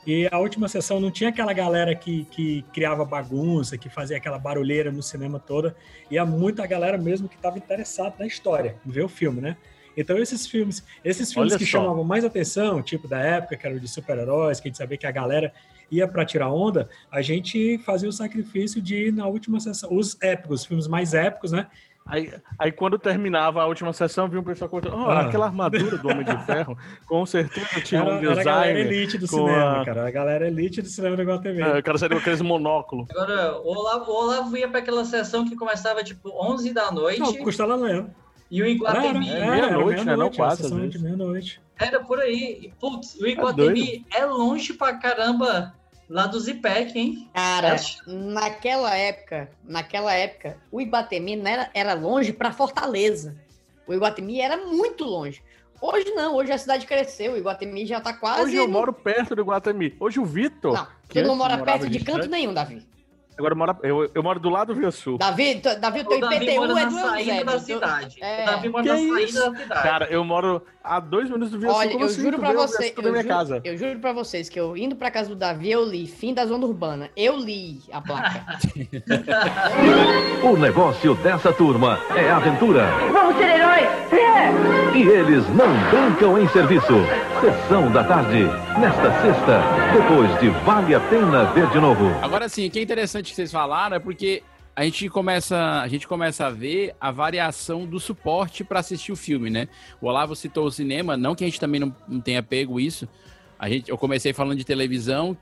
E 0.06 0.26
a 0.30 0.38
última 0.38 0.68
sessão 0.68 0.98
não 1.00 1.10
tinha 1.10 1.28
aquela 1.28 1.52
galera 1.52 1.94
que, 1.94 2.24
que 2.30 2.62
criava 2.72 3.04
bagunça, 3.04 3.76
que 3.76 3.90
fazia 3.90 4.16
aquela 4.16 4.38
barulheira 4.38 4.90
no 4.90 5.02
cinema 5.02 5.38
toda. 5.38 5.76
Ia 6.10 6.24
muita 6.24 6.66
galera 6.66 6.96
mesmo 6.96 7.28
que 7.28 7.36
estava 7.36 7.58
interessada 7.58 8.14
na 8.18 8.26
história, 8.26 8.76
em 8.86 8.90
ver 8.90 9.02
o 9.04 9.08
filme, 9.08 9.40
né? 9.40 9.56
Então 9.96 10.16
esses 10.16 10.46
filmes, 10.46 10.82
esses 11.04 11.32
filmes 11.32 11.52
Olha 11.52 11.58
que 11.58 11.66
só. 11.66 11.78
chamavam 11.80 12.04
mais 12.04 12.24
atenção, 12.24 12.80
tipo 12.80 13.06
da 13.08 13.18
época, 13.18 13.56
que 13.56 13.66
era 13.66 13.78
de 13.78 13.88
super-heróis, 13.88 14.60
que 14.60 14.68
a 14.68 14.70
gente 14.70 14.78
sabia 14.78 14.96
que 14.96 15.06
a 15.06 15.10
galera 15.10 15.52
ia 15.90 16.06
para 16.06 16.24
tirar 16.24 16.50
onda, 16.52 16.88
a 17.10 17.20
gente 17.20 17.78
fazia 17.78 18.08
o 18.08 18.12
sacrifício 18.12 18.80
de 18.80 19.08
ir 19.08 19.12
na 19.12 19.26
última 19.26 19.58
sessão, 19.58 19.92
os 19.92 20.16
épicos, 20.22 20.60
os 20.60 20.66
filmes 20.66 20.86
mais 20.86 21.14
épicos, 21.14 21.50
né? 21.52 21.66
Aí, 22.08 22.32
aí 22.58 22.72
quando 22.72 22.98
terminava 22.98 23.60
a 23.62 23.66
última 23.66 23.92
sessão, 23.92 24.28
vinha 24.28 24.40
um 24.40 24.44
pessoal 24.44 24.70
contando, 24.70 24.96
oh, 24.96 25.10
Ah. 25.10 25.20
aquela 25.26 25.46
armadura 25.46 25.98
do 25.98 26.08
Homem 26.08 26.24
de 26.24 26.36
Ferro, 26.46 26.76
com 27.06 27.26
certeza 27.26 27.80
tinha 27.82 28.00
Era, 28.00 28.10
um 28.10 28.16
era 28.18 28.40
a 28.40 28.44
galera 28.44 28.72
design. 28.74 28.80
elite 28.80 29.18
do 29.18 29.26
cinema, 29.26 29.80
a- 29.82 29.84
cara. 29.84 30.08
A 30.08 30.10
galera 30.10 30.46
elite 30.48 30.80
do 30.80 30.88
cinema 30.88 31.16
do 31.16 31.22
Iguatemi. 31.22 31.60
É, 31.60 31.78
o 31.78 31.82
cara 31.82 31.98
saiu 31.98 32.10
com 32.12 32.16
aqueles 32.16 32.40
monóculos. 32.40 33.06
Agora, 33.10 33.58
o 33.60 33.68
Olavo, 33.68 34.10
o 34.10 34.14
Olavo 34.24 34.56
ia 34.56 34.68
pra 34.68 34.78
aquela 34.78 35.04
sessão 35.04 35.46
que 35.46 35.54
começava 35.54 36.02
tipo 36.02 36.30
11 36.30 36.72
da 36.72 36.90
noite 36.90 37.20
Não, 37.20 37.34
custa 37.36 37.66
lá 37.66 37.76
e 38.50 38.62
o 38.62 38.64
Era, 38.64 38.70
Iguatemi 38.72 39.28
era, 39.30 39.38
era, 39.38 39.56
era 39.56 39.66
meia-noite, 39.66 40.04
né? 40.06 40.16
Não 40.16 40.30
quase, 40.30 40.74
meia-noite. 40.98 41.60
por 42.00 42.18
aí. 42.18 42.58
E, 42.62 42.72
Putz, 42.80 43.16
o. 43.20 43.26
Iguatemi 43.26 44.06
é 44.14 44.24
longe 44.24 44.72
pra 44.72 44.94
caramba 44.94 45.74
lá 46.08 46.26
do 46.26 46.38
Zipec, 46.40 46.98
hein? 46.98 47.28
Cara, 47.34 47.72
Acho- 47.74 47.98
naquela 48.06 48.94
época, 48.96 49.50
naquela 49.64 50.12
época, 50.14 50.56
o 50.70 50.80
Iguatemi 50.80 51.36
não 51.36 51.50
era, 51.50 51.70
era 51.74 51.94
longe 51.94 52.32
pra 52.32 52.52
Fortaleza. 52.52 53.36
O 53.86 53.94
Iguatemi 53.94 54.40
era 54.40 54.56
muito 54.56 55.04
longe. 55.04 55.42
Hoje 55.80 56.10
não, 56.12 56.34
hoje 56.34 56.50
a 56.52 56.58
cidade 56.58 56.86
cresceu, 56.86 57.32
oIguatemi 57.34 57.86
já 57.86 58.00
tá 58.00 58.12
quase. 58.12 58.42
Hoje 58.42 58.56
eu 58.56 58.66
no- 58.66 58.72
moro 58.72 58.92
perto 58.92 59.36
do 59.36 59.44
Guatemi. 59.44 59.94
Hoje 60.00 60.18
o 60.18 60.24
Vitor. 60.24 60.72
Não, 60.74 60.86
tu 61.08 61.22
não 61.22 61.36
mora 61.36 61.56
perto 61.58 61.86
de 61.86 61.98
distante, 61.98 62.16
canto 62.18 62.28
nenhum, 62.30 62.52
Davi. 62.52 62.84
Agora 63.38 63.52
eu 63.54 63.56
moro, 63.56 63.76
eu, 63.84 64.10
eu 64.12 64.20
moro 64.24 64.40
do 64.40 64.48
lado 64.50 64.74
do 64.74 64.80
Rio 64.80 64.90
Sul. 64.90 65.16
Davi, 65.16 65.60
tu- 65.60 65.78
Davi, 65.78 66.00
o 66.00 66.02
O 66.02 66.08
teu 66.08 66.18
Davi 66.18 66.34
IPTU 66.44 66.56
mora 66.66 66.80
é 66.80 66.86
do 66.86 66.98
Eusébio. 66.98 67.44
da 67.44 67.58
cidade. 67.60 68.16
é. 68.20 68.42
O 68.42 68.46
Davi 68.46 68.68
mora 68.68 68.82
Que 68.82 68.88
na 68.88 68.96
saída 68.96 69.20
isso? 69.22 69.52
da 69.52 69.58
cidade. 69.60 69.82
Cara, 69.84 70.06
eu 70.06 70.24
moro 70.24 70.66
a 70.88 71.00
dois 71.00 71.28
minutos 71.28 71.50
do 71.50 71.60
Sul. 71.60 71.70
Olha, 71.70 71.90
como 71.90 72.04
eu 72.04 72.08
assim? 72.08 72.22
juro 72.22 72.38
pra 72.38 72.48
veio 72.48 72.60
você, 72.60 72.94
eu 72.96 73.12
minha 73.12 73.24
casa. 73.24 73.60
eu 73.62 73.76
juro 73.76 73.98
pra 73.98 74.12
vocês 74.12 74.48
que 74.48 74.58
eu 74.58 74.76
indo 74.76 74.96
pra 74.96 75.10
casa 75.10 75.28
do 75.28 75.36
Davi, 75.36 75.70
eu 75.70 75.84
li 75.84 76.06
fim 76.06 76.32
da 76.32 76.46
zona 76.46 76.64
urbana. 76.64 77.10
Eu 77.14 77.36
li 77.36 77.80
a 77.92 78.00
placa. 78.00 78.44
O 80.42 80.56
negócio 80.56 81.14
dessa 81.16 81.52
turma 81.52 81.98
é 82.16 82.30
aventura. 82.30 82.86
Vamos 83.12 83.36
ser 83.36 83.48
heróis! 83.48 83.88
E 84.94 85.02
eles 85.02 85.44
não 85.50 85.68
brincam 85.90 86.38
em 86.40 86.48
serviço. 86.48 86.94
Sessão 87.40 87.90
da 87.92 88.02
tarde, 88.04 88.44
nesta 88.80 89.12
sexta, 89.20 89.62
depois 89.92 90.40
de 90.40 90.48
Vale 90.64 90.94
a 90.94 91.00
Pena 91.00 91.44
Ver 91.52 91.68
de 91.70 91.80
Novo. 91.80 92.06
Agora 92.22 92.48
sim, 92.48 92.66
o 92.66 92.70
que 92.70 92.78
é 92.78 92.82
interessante 92.82 93.30
que 93.30 93.36
vocês 93.36 93.52
falaram 93.52 93.96
é 93.96 94.00
porque 94.00 94.42
a 94.78 94.84
gente 94.84 95.08
começa, 95.08 95.80
a 95.80 95.88
gente 95.88 96.06
começa 96.06 96.46
a 96.46 96.50
ver 96.50 96.94
a 97.00 97.10
variação 97.10 97.84
do 97.84 97.98
suporte 97.98 98.62
para 98.62 98.78
assistir 98.78 99.10
o 99.10 99.16
filme, 99.16 99.50
né? 99.50 99.66
O 100.00 100.06
Olavo 100.06 100.36
citou 100.36 100.64
o 100.66 100.70
cinema, 100.70 101.16
não 101.16 101.34
que 101.34 101.42
a 101.42 101.48
gente 101.48 101.58
também 101.58 101.80
não, 101.80 101.92
não 102.06 102.20
tenha 102.20 102.44
pego 102.44 102.78
isso. 102.78 103.08
A 103.58 103.68
gente, 103.68 103.90
eu 103.90 103.98
comecei 103.98 104.32
falando 104.32 104.56
de 104.56 104.64
televisão, 104.64 105.36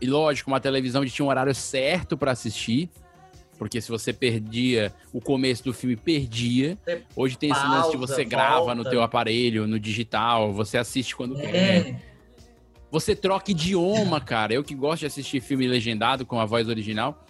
e 0.00 0.06
lógico, 0.08 0.50
uma 0.50 0.58
televisão 0.58 1.06
tinha 1.06 1.24
um 1.24 1.28
horário 1.28 1.54
certo 1.54 2.18
para 2.18 2.32
assistir. 2.32 2.90
Porque 3.56 3.80
se 3.80 3.88
você 3.88 4.12
perdia 4.12 4.92
o 5.12 5.20
começo 5.20 5.62
do 5.62 5.72
filme, 5.72 5.94
perdia. 5.94 6.76
Hoje 7.14 7.38
tem 7.38 7.52
esse 7.52 7.64
lance 7.64 7.92
de 7.92 7.96
pausa, 7.96 8.14
você 8.14 8.24
grava 8.24 8.58
volta. 8.58 8.74
no 8.74 8.82
teu 8.82 9.00
aparelho, 9.00 9.68
no 9.68 9.78
digital, 9.78 10.52
você 10.52 10.76
assiste 10.76 11.14
quando 11.14 11.36
quer. 11.36 11.54
É. 11.54 11.96
Você 12.90 13.14
troca 13.14 13.52
idioma, 13.52 14.20
cara. 14.20 14.52
Eu 14.52 14.64
que 14.64 14.74
gosto 14.74 15.00
de 15.00 15.06
assistir 15.06 15.40
filme 15.40 15.68
legendado 15.68 16.26
com 16.26 16.40
a 16.40 16.44
voz 16.44 16.68
original. 16.68 17.24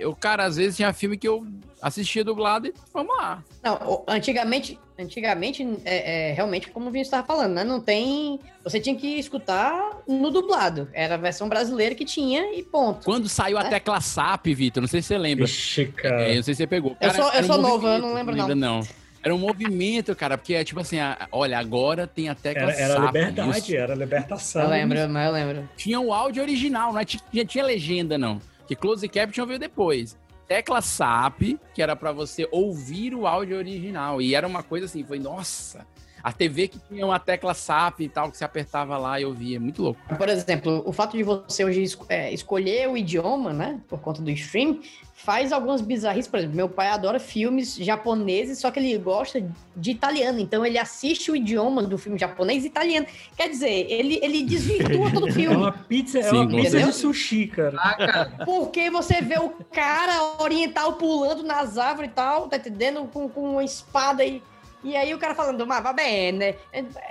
Eu, 0.00 0.14
cara, 0.16 0.44
às 0.44 0.56
vezes 0.56 0.76
tinha 0.76 0.92
filme 0.92 1.16
que 1.18 1.28
eu 1.28 1.46
assistia 1.82 2.24
dublado 2.24 2.66
e 2.66 2.74
vamos 2.92 3.16
lá. 3.16 3.42
Não, 3.62 3.74
o- 3.76 4.04
antigamente, 4.08 4.78
antigamente 4.98 5.66
é, 5.84 6.30
é, 6.30 6.32
realmente, 6.32 6.68
como 6.70 6.88
o 6.88 6.90
Vinho 6.90 7.02
estava 7.02 7.26
falando, 7.26 7.52
né? 7.54 7.64
Não 7.64 7.80
tem. 7.80 8.40
Você 8.64 8.80
tinha 8.80 8.94
que 8.96 9.18
escutar 9.18 9.98
no 10.08 10.30
dublado. 10.30 10.88
Era 10.92 11.14
a 11.14 11.18
versão 11.18 11.48
brasileira 11.48 11.94
que 11.94 12.04
tinha 12.04 12.54
e 12.58 12.62
ponto. 12.62 13.04
Quando 13.04 13.28
saiu 13.28 13.58
a 13.58 13.62
É. 13.62 13.68
tecla 13.68 14.00
SAP, 14.00 14.46
Vitor, 14.54 14.80
não 14.80 14.88
sei 14.88 15.02
se 15.02 15.08
você 15.08 15.18
lembra. 15.18 15.44
Ixi, 15.44 15.86
cara. 15.86 16.22
É, 16.22 16.36
não 16.36 16.42
sei 16.42 16.54
se 16.54 16.58
você 16.58 16.66
pegou. 16.66 16.96
Eu 17.00 17.10
sou- 17.12 17.32
eu 17.32 17.40
um 17.42 17.46
sou 17.46 17.58
novo, 17.58 17.86
eu 17.86 17.98
não 17.98 18.14
lembro, 18.14 18.34
lembra, 18.34 18.54
não. 18.54 18.80
Era 19.22 19.34
um 19.34 19.38
movimento, 19.38 20.16
cara, 20.16 20.38
porque 20.38 20.54
é 20.54 20.64
tipo 20.64 20.80
assim, 20.80 20.98
a- 20.98 21.28
olha, 21.30 21.58
agora 21.58 22.06
tem 22.06 22.30
a 22.30 22.34
tecla 22.34 22.72
Era, 22.72 22.72
era 22.80 22.94
SAP. 22.94 23.06
liberdade, 23.06 23.58
Isso. 23.58 23.76
era 23.76 23.94
libertação. 23.94 24.62
Eu 24.62 24.68
lembro, 24.70 25.08
mas 25.10 25.26
eu 25.26 25.32
lembro. 25.32 25.68
Tinha 25.76 26.00
o 26.00 26.10
áudio 26.10 26.42
original, 26.42 26.90
não 26.94 27.00
é- 27.00 27.04
tinha, 27.04 27.44
tinha 27.44 27.62
legenda, 27.64 28.16
não. 28.16 28.40
Que 28.70 28.76
Close 28.76 29.08
Caption 29.08 29.46
veio 29.46 29.58
depois. 29.58 30.16
Tecla 30.46 30.80
SAP, 30.80 31.58
que 31.74 31.82
era 31.82 31.96
pra 31.96 32.12
você 32.12 32.48
ouvir 32.52 33.16
o 33.16 33.26
áudio 33.26 33.56
original. 33.56 34.22
E 34.22 34.32
era 34.32 34.46
uma 34.46 34.62
coisa 34.62 34.86
assim, 34.86 35.02
foi, 35.02 35.18
nossa, 35.18 35.84
a 36.22 36.32
TV 36.32 36.68
que 36.68 36.78
tinha 36.78 37.04
uma 37.04 37.18
tecla 37.18 37.52
SAP 37.52 38.02
e 38.02 38.08
tal, 38.08 38.30
que 38.30 38.36
você 38.36 38.44
apertava 38.44 38.96
lá 38.96 39.20
e 39.20 39.24
ouvia. 39.24 39.58
Muito 39.58 39.82
louco. 39.82 40.00
Por 40.16 40.28
exemplo, 40.28 40.84
o 40.86 40.92
fato 40.92 41.16
de 41.16 41.24
você 41.24 41.64
hoje 41.64 41.82
é, 42.08 42.32
escolher 42.32 42.88
o 42.88 42.96
idioma, 42.96 43.52
né, 43.52 43.80
por 43.88 43.98
conta 43.98 44.22
do 44.22 44.30
stream, 44.30 44.78
faz 45.24 45.52
algumas 45.52 45.80
bizarrices. 45.80 46.30
Por 46.30 46.38
exemplo, 46.38 46.56
meu 46.56 46.68
pai 46.68 46.88
adora 46.88 47.18
filmes 47.20 47.76
japoneses, 47.76 48.58
só 48.58 48.70
que 48.70 48.78
ele 48.80 48.96
gosta 48.98 49.42
de 49.76 49.90
italiano. 49.90 50.38
Então 50.40 50.64
ele 50.64 50.78
assiste 50.78 51.30
o 51.30 51.36
idioma 51.36 51.82
do 51.82 51.98
filme 51.98 52.18
japonês 52.18 52.64
e 52.64 52.68
italiano. 52.68 53.06
Quer 53.36 53.48
dizer, 53.48 53.86
ele, 53.90 54.18
ele 54.22 54.42
desvirtua 54.42 55.10
todo 55.12 55.24
o 55.24 55.28
É 55.28 55.32
filme. 55.32 55.56
uma 55.56 55.72
pizza, 55.72 56.18
é 56.18 56.22
Sim, 56.22 56.36
uma 56.36 56.50
com 56.50 56.56
pizza 56.56 56.80
de 56.80 56.92
sushi, 56.92 57.46
cara. 57.46 57.76
Ah, 57.78 57.94
cara. 57.94 58.44
Porque 58.44 58.90
você 58.90 59.20
vê 59.20 59.38
o 59.38 59.50
cara 59.72 60.42
oriental 60.42 60.94
pulando 60.94 61.42
nas 61.42 61.76
árvores 61.78 62.10
e 62.10 62.14
tal, 62.14 62.48
tá 62.48 62.56
entendendo? 62.56 63.04
Com, 63.12 63.28
com 63.28 63.52
uma 63.52 63.64
espada 63.64 64.24
e, 64.24 64.42
e 64.82 64.96
aí 64.96 65.12
o 65.14 65.18
cara 65.18 65.34
falando, 65.34 65.66
mas 65.66 65.82
va 65.82 65.92
bene. 65.92 66.38
né? 66.38 66.54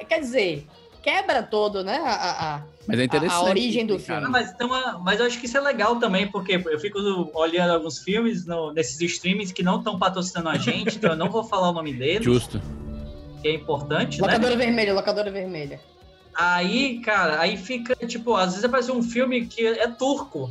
Quer 0.08 0.20
dizer, 0.20 0.68
quebra 1.10 1.42
todo, 1.44 1.84
né? 1.84 1.98
A, 2.04 2.12
a- 2.12 2.56
a- 2.56 2.64
Mas 2.88 3.00
é 3.00 3.04
interessante. 3.04 3.46
a 3.46 3.50
origem 3.50 3.86
do 3.86 3.94
cara. 4.00 4.22
filme. 4.22 4.26
Ah, 4.28 4.30
mas, 4.30 4.52
então, 4.52 4.74
ah, 4.74 5.00
mas 5.04 5.20
eu 5.20 5.26
acho 5.26 5.40
que 5.40 5.46
isso 5.48 5.58
é 5.58 5.62
legal 5.62 5.96
também, 5.98 6.28
porque 6.28 6.62
eu 6.66 6.80
fico 6.80 7.00
olhando 7.34 7.74
alguns 7.74 7.98
filmes 8.00 8.46
no- 8.46 8.72
nesses 8.74 9.00
streams 9.02 9.52
que 9.54 9.64
não 9.64 9.78
estão 9.80 9.98
patrocinando 9.98 10.50
a 10.50 10.58
gente, 10.58 10.98
então 10.98 11.12
eu 11.12 11.18
não 11.18 11.30
vou 11.30 11.44
falar 11.44 11.70
o 11.70 11.74
nome 11.74 11.94
deles, 11.94 12.24
Justo. 12.24 12.62
que 13.42 13.48
é 13.48 13.54
importante, 13.56 14.22
né? 14.22 14.28
Locadora 14.28 14.56
vermelha, 14.56 14.94
locadora 14.94 15.32
vermelha. 15.32 15.80
Aí, 16.36 17.00
cara, 17.00 17.40
aí 17.40 17.58
fica, 17.58 17.96
tipo, 18.08 18.36
às 18.36 18.50
vezes 18.52 18.64
aparece 18.64 18.92
um 18.92 19.02
filme 19.04 19.46
que 19.48 19.66
é 19.66 19.88
turco. 19.88 20.50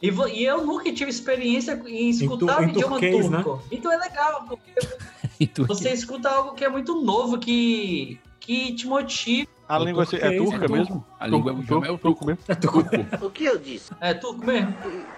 E, 0.00 0.10
vo- 0.12 0.28
e 0.28 0.44
eu 0.44 0.64
nunca 0.64 0.92
tive 0.92 1.10
experiência 1.10 1.72
em 1.88 2.08
escutar 2.10 2.56
tu- 2.56 2.60
o 2.62 2.64
em 2.64 2.68
idioma 2.68 3.00
turquês, 3.00 3.28
né? 3.28 3.42
turco. 3.42 3.62
Então 3.70 3.90
é 3.92 3.96
legal, 3.96 4.44
porque 4.48 4.70
você 5.66 5.92
escuta 5.92 6.30
algo 6.30 6.54
que 6.54 6.64
é 6.64 6.68
muito 6.68 6.94
novo, 7.02 7.36
que, 7.36 8.18
que 8.38 8.72
te 8.74 8.86
motiva. 8.86 9.48
A 9.68 9.78
O 9.78 9.84
língua 9.84 10.02
é 10.04 10.06
turquês, 10.06 10.42
turca 10.42 10.64
é 10.64 10.68
mesmo? 10.68 11.04
A 11.20 11.26
língua 11.26 11.50
é 11.52 11.90
o 11.90 11.98
turco. 11.98 12.24
mesmo? 12.26 12.42
Turco. 12.60 13.26
O 13.26 13.30
que 13.30 13.44
eu 13.44 13.58
disse? 13.58 13.92
É 14.00 14.14
turco 14.14 14.44
mesmo. 14.46 14.74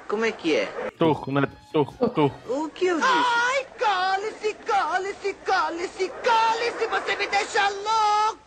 Como 0.09 0.25
é 0.25 0.33
que 0.33 0.57
é? 0.57 0.66
Turco, 0.99 1.30
né? 1.30 1.49
Turco, 1.73 2.09
turco. 2.11 2.37
O 2.52 2.69
que 2.69 2.87
eu 2.87 2.97
disse? 2.97 3.09
Ai, 3.09 3.64
cale-se, 3.78 4.54
cale-se, 4.54 5.35
cale-se, 5.45 6.09
cale-se, 6.23 6.87
você 6.88 7.16
me 7.16 7.26
deixa 7.28 7.69
louco! 7.69 8.40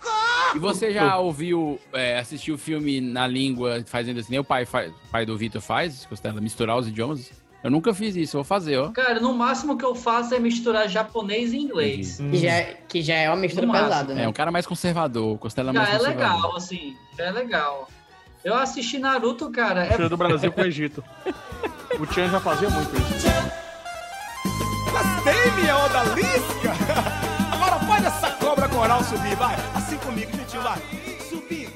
E 0.56 0.60
você 0.60 0.92
já 0.92 1.18
ouviu, 1.18 1.80
é, 1.94 2.20
assistiu 2.20 2.56
o 2.56 2.58
filme 2.58 3.00
na 3.00 3.26
língua 3.26 3.82
fazendo 3.88 4.20
assim? 4.20 4.32
Nem 4.32 4.40
o 4.40 4.44
pai, 4.44 4.66
faz, 4.66 4.92
o 4.92 5.10
pai 5.10 5.26
do 5.26 5.38
Vitor 5.38 5.62
faz, 5.62 6.06
Costela, 6.06 6.42
misturar 6.42 6.78
os 6.78 6.88
idiomas? 6.88 7.32
Eu 7.64 7.72
nunca 7.72 7.94
fiz 7.94 8.16
isso, 8.16 8.36
vou 8.38 8.44
fazer, 8.44 8.78
ó. 8.78 8.90
Cara, 8.90 9.20
no 9.22 9.34
máximo 9.34 9.78
que 9.78 9.86
eu 9.86 9.96
faço 9.96 10.36
é 10.36 10.40
misturar 10.40 10.90
japonês 10.90 11.54
e 11.54 11.58
inglês. 11.58 12.18
Que 12.18 12.38
já, 12.38 12.52
é- 12.52 12.78
que 12.88 13.02
já 13.02 13.16
é 13.16 13.30
uma 13.30 13.38
mistura 13.38 13.66
No 13.66 13.72
máximo. 13.72 13.90
pesada, 13.90 14.14
né? 14.14 14.24
É 14.24 14.28
um 14.28 14.34
cara 14.34 14.52
mais 14.52 14.66
conservador, 14.66 15.38
Costela 15.38 15.72
é 15.72 15.74
Já 15.74 15.80
mais 15.80 15.94
é 15.94 15.98
conservador. 15.98 16.36
legal, 16.36 16.56
assim, 16.58 16.98
já 17.18 17.24
é 17.26 17.32
legal. 17.32 17.88
Eu 18.44 18.56
assisti 18.56 19.00
Naruto, 19.00 19.50
cara, 19.50 19.86
é 19.86 19.88
Mistura 19.88 20.10
do 20.10 20.18
Brasil 20.18 20.52
com 20.52 20.60
o 20.60 20.66
Egito. 20.66 21.02
O 21.98 22.06
Tchan 22.06 22.28
já 22.30 22.42
fazia 22.42 22.70
muito 22.70 22.94
isso. 22.98 23.28
Gostei, 24.92 25.52
minha 25.62 25.78
odalisca! 25.86 26.74
Agora 27.54 27.86
pode 27.86 28.06
essa 28.06 28.30
cobra 28.32 28.68
coral 28.68 29.02
subir, 29.06 29.36
vai! 29.38 29.56
Assim 29.74 29.98
comigo, 30.00 30.30
gente, 30.36 30.58
vai! 30.58 30.78
Subindo! 31.30 31.72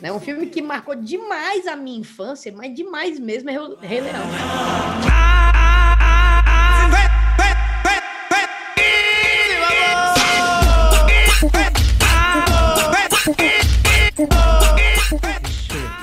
É 0.00 0.12
um 0.12 0.20
filme 0.20 0.46
que 0.46 0.62
marcou 0.62 0.94
demais 0.94 1.66
a 1.66 1.74
minha 1.74 1.98
infância, 1.98 2.52
mas 2.56 2.72
demais 2.74 3.18
mesmo 3.18 3.50
é 3.50 3.58
o 3.60 3.76
Rei 3.80 4.00
Leão. 4.00 4.22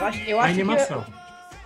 Eu 0.01 0.07
acho, 0.07 0.19
eu 0.23 0.39
A 0.39 0.43
acho 0.45 0.53
animação. 0.53 1.05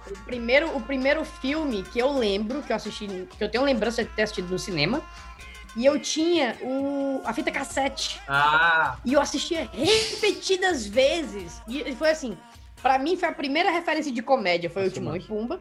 que 0.05 0.13
o 0.13 0.17
primeiro, 0.25 0.75
o 0.75 0.81
primeiro 0.81 1.23
filme 1.25 1.81
que 1.83 1.97
eu 1.99 2.11
lembro, 2.11 2.61
que 2.61 2.71
eu 2.71 2.75
assisti, 2.75 3.07
que 3.07 3.43
eu 3.43 3.49
tenho 3.49 3.63
lembrança 3.63 4.03
de 4.03 4.09
ter 4.11 4.23
assistido 4.23 4.49
no 4.49 4.59
cinema, 4.59 5.01
e 5.75 5.85
eu 5.85 5.99
tinha 5.99 6.55
o, 6.61 7.21
a 7.25 7.33
fita 7.33 7.51
cassete. 7.51 8.21
Ah, 8.27 8.97
E 9.05 9.13
eu 9.13 9.21
assistia 9.21 9.69
repetidas 9.73 10.85
vezes. 10.85 11.61
E 11.67 11.93
foi 11.95 12.09
assim, 12.11 12.37
pra 12.81 12.97
mim 12.97 13.17
foi 13.17 13.29
a 13.29 13.33
primeira 13.33 13.71
referência 13.71 14.11
de 14.11 14.21
comédia, 14.21 14.69
foi 14.69 14.87
o 14.87 14.91
Timão 14.91 15.15
e 15.15 15.21
Pumba. 15.21 15.59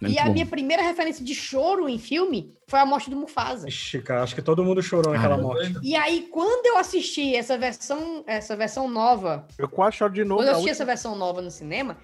Muito 0.00 0.14
e 0.14 0.18
a 0.18 0.24
bom. 0.26 0.32
minha 0.32 0.44
primeira 0.46 0.82
referência 0.82 1.24
de 1.24 1.34
choro 1.34 1.88
em 1.88 1.98
filme 1.98 2.54
foi 2.68 2.78
a 2.78 2.84
morte 2.84 3.08
do 3.08 3.16
Mufasa. 3.16 3.66
Ixi, 3.66 4.02
cara, 4.02 4.22
acho 4.22 4.34
que 4.34 4.42
todo 4.42 4.62
mundo 4.62 4.82
chorou 4.82 5.12
naquela 5.12 5.36
Ah, 5.36 5.38
morte. 5.38 5.74
E 5.82 5.96
aí, 5.96 6.28
quando 6.30 6.66
eu 6.66 6.76
assisti 6.76 7.34
essa 7.34 7.56
versão, 7.56 8.22
essa 8.26 8.54
versão 8.54 8.88
nova, 8.88 9.46
Eu 9.58 9.68
quase 9.68 9.96
choro 9.96 10.12
de 10.12 10.22
novo. 10.22 10.40
quando 10.40 10.48
eu 10.48 10.52
assisti 10.52 10.68
última- 10.70 10.72
essa 10.82 10.84
versão 10.84 11.16
nova 11.16 11.40
no 11.40 11.50
cinema, 11.50 11.96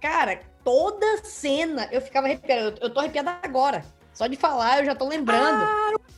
cara, 0.00 0.40
toda 0.62 1.24
cena 1.24 1.88
eu 1.90 2.02
ficava 2.02 2.26
arrepiada. 2.26 2.60
Eu, 2.62 2.74
eu 2.88 2.90
tô 2.90 3.00
arrepiada 3.00 3.38
agora. 3.42 3.82
Só 4.12 4.26
de 4.26 4.36
falar, 4.36 4.80
eu 4.80 4.84
já 4.84 4.94
tô 4.94 5.08
lembrando. 5.08 5.64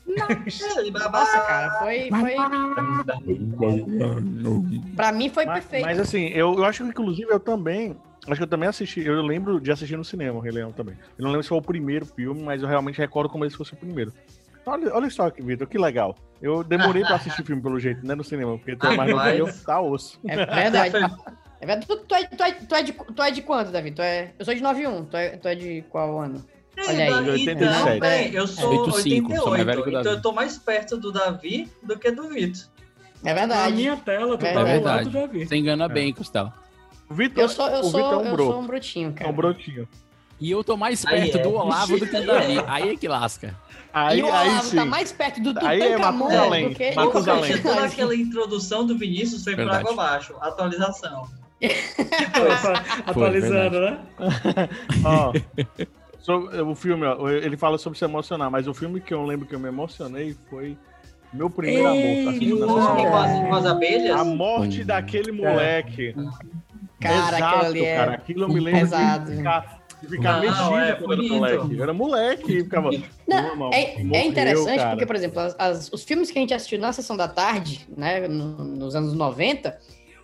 Nossa, 0.06 1.40
cara, 1.40 1.70
foi. 1.78 2.08
foi... 2.10 2.34
Pra 4.96 5.12
mim 5.12 5.28
foi 5.28 5.44
Mas, 5.46 5.54
perfeito. 5.64 5.84
mas 5.84 5.98
assim, 6.00 6.26
eu, 6.28 6.54
eu 6.54 6.64
acho 6.64 6.82
que 6.82 6.88
inclusive 6.90 7.30
eu 7.30 7.38
também. 7.40 7.96
Acho 8.26 8.36
que 8.36 8.42
eu 8.42 8.46
também 8.48 8.68
assisti. 8.68 9.00
Eu 9.00 9.22
lembro 9.22 9.60
de 9.60 9.70
assistir 9.72 9.96
no 9.96 10.04
cinema 10.04 10.38
o 10.38 10.40
Rei 10.40 10.52
Leão 10.52 10.72
também. 10.72 10.94
Eu 11.18 11.24
não 11.24 11.30
lembro 11.30 11.42
se 11.42 11.48
foi 11.48 11.58
o 11.58 11.62
primeiro 11.62 12.04
filme, 12.04 12.42
mas 12.42 12.62
eu 12.62 12.68
realmente 12.68 12.98
recordo 12.98 13.30
como 13.30 13.48
se 13.48 13.56
fosse 13.56 13.72
o 13.72 13.76
primeiro. 13.76 14.12
Olha, 14.66 14.94
olha 14.94 15.10
só 15.10 15.26
aqui, 15.26 15.42
Vitor, 15.42 15.66
que 15.66 15.78
legal. 15.78 16.14
Eu 16.40 16.62
demorei 16.62 17.02
pra 17.02 17.16
assistir 17.16 17.44
filme 17.44 17.62
pelo 17.62 17.80
jeito, 17.80 18.06
né? 18.06 18.14
No 18.14 18.22
cinema, 18.22 18.56
porque 18.58 18.76
tu 18.76 18.86
é 18.86 18.96
mais 18.96 19.10
novo 19.10 19.28
eu, 19.28 19.48
tá 19.64 19.80
osso. 19.80 20.18
É 20.26 20.36
verdade. 20.36 20.94
É 21.62 21.66
verdade. 21.66 21.86
Tu, 21.86 21.96
tu 21.98 22.14
é, 22.14 22.24
tu, 22.24 22.42
é, 22.42 22.52
tu, 22.52 22.74
é 22.74 22.82
de, 22.82 22.92
tu 22.92 23.22
é 23.22 23.30
de 23.30 23.42
quanto, 23.42 23.70
Davi? 23.70 23.90
Tu 23.90 24.00
é, 24.00 24.32
eu 24.38 24.44
sou 24.46 24.54
de 24.54 24.62
91. 24.62 25.04
Tu 25.04 25.16
é, 25.18 25.36
tu 25.36 25.46
é 25.46 25.54
de 25.54 25.84
qual 25.90 26.18
ano? 26.18 26.42
Olha 26.78 27.04
aí. 27.04 27.42
Então, 27.42 27.68
87. 27.68 28.00
peraí, 28.00 28.34
eu 28.34 28.46
sou 28.46 28.70
85, 28.86 29.36
sou 29.36 29.50
mais 29.50 29.64
velho 29.66 29.80
88, 29.80 29.82
que 29.82 29.90
o 29.90 30.00
então 30.00 30.12
eu 30.12 30.22
tô 30.22 30.32
mais 30.32 30.56
perto 30.56 30.96
do 30.96 31.12
Davi 31.12 31.70
do 31.82 31.98
que 31.98 32.10
do 32.10 32.30
Vitor. 32.30 32.62
É 33.22 33.28
Na 33.28 33.34
verdade. 33.34 33.74
minha 33.76 33.94
tela, 33.98 34.38
tu 34.38 34.46
É 34.46 34.52
tá 34.54 34.60
É 34.60 34.64
do 34.64 34.64
lado 34.64 34.70
verdade. 34.70 35.04
do 35.04 35.10
Davi. 35.10 35.46
Você 35.46 35.56
engana 35.56 35.86
bem, 35.86 36.14
Costela. 36.14 36.54
O 37.10 37.14
Vitor 37.14 37.42
Eu 37.42 37.48
sou, 37.48 37.68
eu 37.68 37.80
o 37.80 37.84
sou, 37.84 37.92
Vitor 38.00 38.12
é 38.12 38.16
um 38.16 38.24
eu 38.26 38.32
broto. 38.32 38.52
sou 38.52 38.60
um 38.62 38.66
brutinho, 38.66 39.08
É 39.10 39.12
cara. 39.12 39.30
um 39.30 39.32
brotinho. 39.32 39.88
E 40.40 40.50
eu 40.50 40.64
tô 40.64 40.76
mais 40.76 41.04
Aí 41.04 41.20
perto 41.22 41.38
é. 41.38 41.42
do 41.42 41.52
Olavo 41.54 41.98
do 41.98 42.06
que 42.06 42.20
do 42.20 42.26
Davi. 42.26 42.54
Aí 42.66 42.90
é 42.90 42.96
que 42.96 43.08
lasca. 43.08 43.54
e 44.16 44.22
o 44.22 44.26
Olavo 44.26 44.74
tá 44.74 44.84
mais 44.86 45.12
perto 45.12 45.40
do 45.42 45.66
Aí 45.66 45.80
é 45.82 45.90
do 45.90 45.96
que 45.96 46.02
Matusalém. 46.94 47.56
do 47.56 47.62
Toda 47.62 47.84
aquela 47.84 48.14
introdução 48.14 48.86
do 48.86 48.96
Vinícius 48.96 49.44
foi 49.44 49.52
por 49.54 49.64
Verdade. 49.64 49.80
água 49.80 49.92
abaixo. 49.92 50.34
Atualização. 50.40 51.28
Atualizando, 53.06 53.80
né? 53.80 53.98
Ó, 55.04 55.32
sobre- 56.18 56.60
o 56.62 56.74
filme, 56.74 57.04
ó, 57.06 57.28
ele 57.28 57.56
fala 57.56 57.76
sobre 57.78 57.98
se 57.98 58.04
emocionar, 58.04 58.50
mas 58.50 58.66
o 58.66 58.72
filme 58.74 59.00
que 59.00 59.12
eu 59.12 59.24
lembro 59.24 59.46
que 59.46 59.54
eu 59.54 59.60
me 59.60 59.68
emocionei 59.68 60.34
foi 60.48 60.76
Meu 61.32 61.50
Primeiro 61.50 61.86
Amor. 61.86 62.24
Tá 62.24 62.30
assistindo 62.30 62.58
semana. 62.58 63.20
as, 63.20 63.48
com 63.48 63.54
as 63.54 63.66
abelhas? 63.66 64.20
A 64.20 64.24
morte 64.24 64.84
daquele 64.84 65.32
moleque. 65.32 66.14
Cara, 67.00 67.36
Exato, 67.38 67.44
aquilo 67.56 67.66
ali 67.70 67.84
é 67.84 67.96
cara. 67.96 68.12
Aquilo 68.14 68.42
eu 68.44 68.48
me 68.48 68.60
lembro 68.60 68.80
pesado. 68.80 69.30
de 69.30 69.36
ficar, 69.38 69.80
de 70.02 70.08
ficar 70.08 70.32
Não, 70.34 70.40
mexido 70.40 70.76
é 70.76 70.92
quando 70.94 71.12
era 71.12 71.22
moleque. 71.34 71.76
Eu 71.76 71.82
era 71.82 71.92
moleque 71.94 72.52
e 72.52 72.62
ficava. 72.64 72.90
Não, 73.26 73.58
"Pô, 73.58 73.70
é, 73.72 74.00
é 74.00 74.04
morreu, 74.04 74.24
interessante 74.26 74.76
cara." 74.78 74.90
porque, 74.90 75.06
por 75.06 75.16
exemplo, 75.16 75.40
as- 75.40 75.56
as- 75.58 75.92
os 75.92 76.04
filmes 76.04 76.30
que 76.30 76.38
a 76.38 76.42
gente 76.42 76.54
assistiu 76.54 76.78
na 76.78 76.92
sessão 76.92 77.16
da 77.16 77.26
tarde, 77.28 77.86
né, 77.96 78.28
no- 78.28 78.64
nos 78.64 78.94
anos 78.94 79.14
90, 79.14 79.78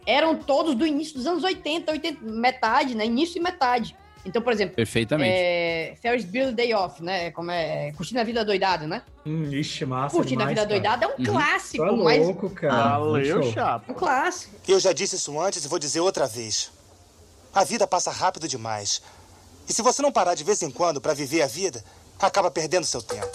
eram 0.06 0.37
todos 0.37 0.75
do 0.75 0.87
início 0.87 1.14
dos 1.16 1.26
anos 1.26 1.42
80, 1.42 1.90
80 1.92 2.21
metade, 2.23 2.95
né, 2.95 3.06
início 3.06 3.38
e 3.38 3.42
metade. 3.42 3.97
Então, 4.26 4.42
por 4.42 4.52
exemplo, 4.52 4.75
Perfeitamente. 4.75 5.30
é, 5.33 5.95
Ferris 6.02 6.25
Bueller 6.25 6.52
Day 6.52 6.75
Off, 6.75 7.00
né, 7.02 7.30
como 7.30 7.50
é, 7.52 7.92
Curtindo 7.92 8.18
a 8.21 8.25
Vida 8.25 8.45
Doidada, 8.45 8.85
né? 8.87 9.02
Hum, 9.25 9.45
ixi, 9.52 9.87
massa 9.87 10.16
Curtindo 10.16 10.42
a 10.42 10.47
Vida 10.47 10.62
cara. 10.62 10.68
Doidada 10.68 11.04
é 11.04 11.09
um 11.09 11.12
Uhum. 11.12 11.25
clássico, 11.25 11.85
Tá 11.87 11.92
mas 11.92 12.25
louco, 12.26 12.50
cara. 12.50 12.99
Valeu, 12.99 13.42
Show. 13.45 13.52
chapa. 13.52 13.92
um 13.92 13.95
clássico. 13.95 14.52
Eu 14.66 14.80
já 14.80 14.92
disse 14.92 15.14
isso 15.14 15.40
antes 15.40 15.64
e 15.64 15.68
vou 15.68 15.78
dizer 15.78 16.00
outra 16.00 16.26
vez. 16.26 16.73
A 17.54 17.62
vida 17.62 17.87
passa 17.87 18.11
rápido 18.11 18.49
demais. 18.49 19.00
E 19.68 19.73
se 19.73 19.80
você 19.80 20.02
não 20.02 20.11
parar 20.11 20.35
de 20.35 20.42
vez 20.45 20.61
em 20.61 20.71
quando 20.73 21.00
para 21.00 21.14
viver 21.14 21.42
a 21.42 21.47
vida, 21.47 21.83
acaba 22.21 22.50
perdendo 22.50 22.85
seu 22.85 23.00
tempo. 23.00 23.28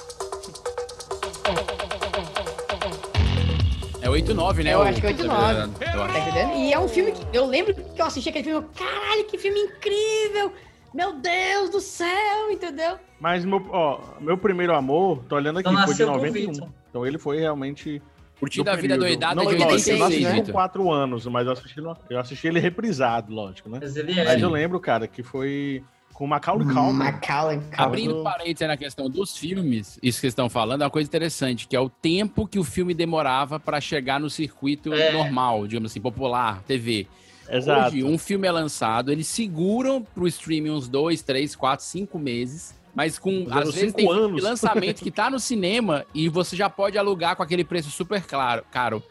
É 4.01 4.09
8-9, 4.09 4.63
né? 4.63 4.73
Eu 4.73 4.79
o- 4.79 4.81
acho 4.81 4.99
que 4.99 5.05
é 5.07 5.09
8-9. 5.11 5.61
Eu 5.61 5.69
Tá 5.99 6.05
acho. 6.05 6.17
entendendo? 6.17 6.53
E 6.55 6.73
é 6.73 6.79
um 6.79 6.87
filme 6.87 7.11
que 7.11 7.25
eu 7.37 7.45
lembro 7.45 7.73
que 7.73 8.01
eu 8.01 8.05
assisti 8.05 8.29
aquele 8.29 8.43
filme, 8.43 8.67
caralho, 8.75 9.23
que 9.25 9.37
filme 9.37 9.59
incrível! 9.59 10.51
Meu 10.93 11.13
Deus 11.13 11.69
do 11.69 11.79
céu, 11.79 12.51
entendeu? 12.51 12.97
Mas 13.19 13.45
meu, 13.45 13.65
ó, 13.71 13.99
meu 14.19 14.37
primeiro 14.37 14.75
amor, 14.75 15.23
tô 15.29 15.35
olhando 15.35 15.59
aqui, 15.59 15.69
Então 15.69 15.85
foi 15.85 15.93
de 15.95 16.03
nasceu 16.03 16.07
com 16.07 16.13
o 16.13 16.17
91. 16.17 16.51
Vitor. 16.53 16.69
Então 16.89 17.05
ele 17.05 17.17
foi 17.17 17.39
realmente. 17.39 18.01
Curtindo 18.39 18.63
do 18.65 18.71
a 18.71 18.75
vida 18.75 18.97
doidada 18.97 19.35
não, 19.35 19.43
de 19.43 19.49
lógico, 19.53 19.71
86, 19.71 19.99
Eu 19.99 20.05
assisti 20.07 20.23
né? 20.23 20.29
com 20.31 20.35
Vitor. 20.37 20.53
4 20.53 20.91
anos, 20.91 21.25
mas 21.27 21.45
eu 21.45 21.53
assisti, 21.53 21.79
eu 22.09 22.19
assisti 22.19 22.47
ele 22.47 22.59
reprisado, 22.59 23.31
lógico, 23.31 23.69
né? 23.69 23.77
Mas 23.81 23.95
ele 23.95 24.19
é. 24.19 24.25
Mas 24.25 24.41
eu 24.41 24.49
lembro, 24.49 24.79
cara, 24.79 25.07
que 25.07 25.21
foi 25.21 25.83
com 26.11 26.25
Macaulay 26.27 26.65
Culkin. 26.67 26.91
Macaulay 26.93 27.61
Abrindo 27.77 28.15
do- 28.15 28.23
parênteses 28.23 28.67
na 28.67 28.75
questão 28.77 29.07
dos 29.09 29.37
filmes, 29.37 29.99
isso 30.01 30.17
que 30.17 30.21
vocês 30.21 30.31
estão 30.31 30.49
falando 30.49 30.81
é 30.81 30.85
uma 30.85 30.89
coisa 30.91 31.07
interessante, 31.07 31.67
que 31.67 31.75
é 31.75 31.79
o 31.79 31.87
tempo 31.89 32.47
que 32.47 32.57
o 32.59 32.63
filme 32.63 32.93
demorava 32.95 33.59
pra 33.59 33.79
chegar 33.79 34.19
no 34.19 34.29
circuito 34.29 34.91
É. 34.91 35.11
normal, 35.13 35.65
digamos 35.67 35.91
assim, 35.91 36.01
popular, 36.01 36.63
TV. 36.63 37.07
Exato. 37.51 37.89
Hoje, 37.89 38.03
um 38.03 38.17
filme 38.17 38.47
é 38.47 38.51
lançado, 38.51 39.11
eles 39.11 39.27
seguram 39.27 40.01
pro 40.01 40.27
streaming 40.27 40.69
uns 40.69 40.87
dois, 40.87 41.21
três, 41.21 41.55
quatro, 41.55 41.85
cinco 41.85 42.17
meses, 42.17 42.73
mas 42.95 43.19
com, 43.19 43.43
Fizeram 43.43 43.59
às 43.59 43.65
vezes, 43.65 43.79
cinco 43.79 43.97
tem 43.97 44.09
anos. 44.09 44.43
lançamento 44.43 45.03
que 45.03 45.11
tá 45.11 45.29
no 45.29 45.39
cinema 45.39 46.05
e 46.13 46.29
você 46.29 46.55
já 46.55 46.69
pode 46.69 46.97
alugar 46.97 47.35
com 47.35 47.43
aquele 47.43 47.63
preço 47.63 47.91
super 47.91 48.23
claro, 48.23 48.63
caro. 48.71 49.03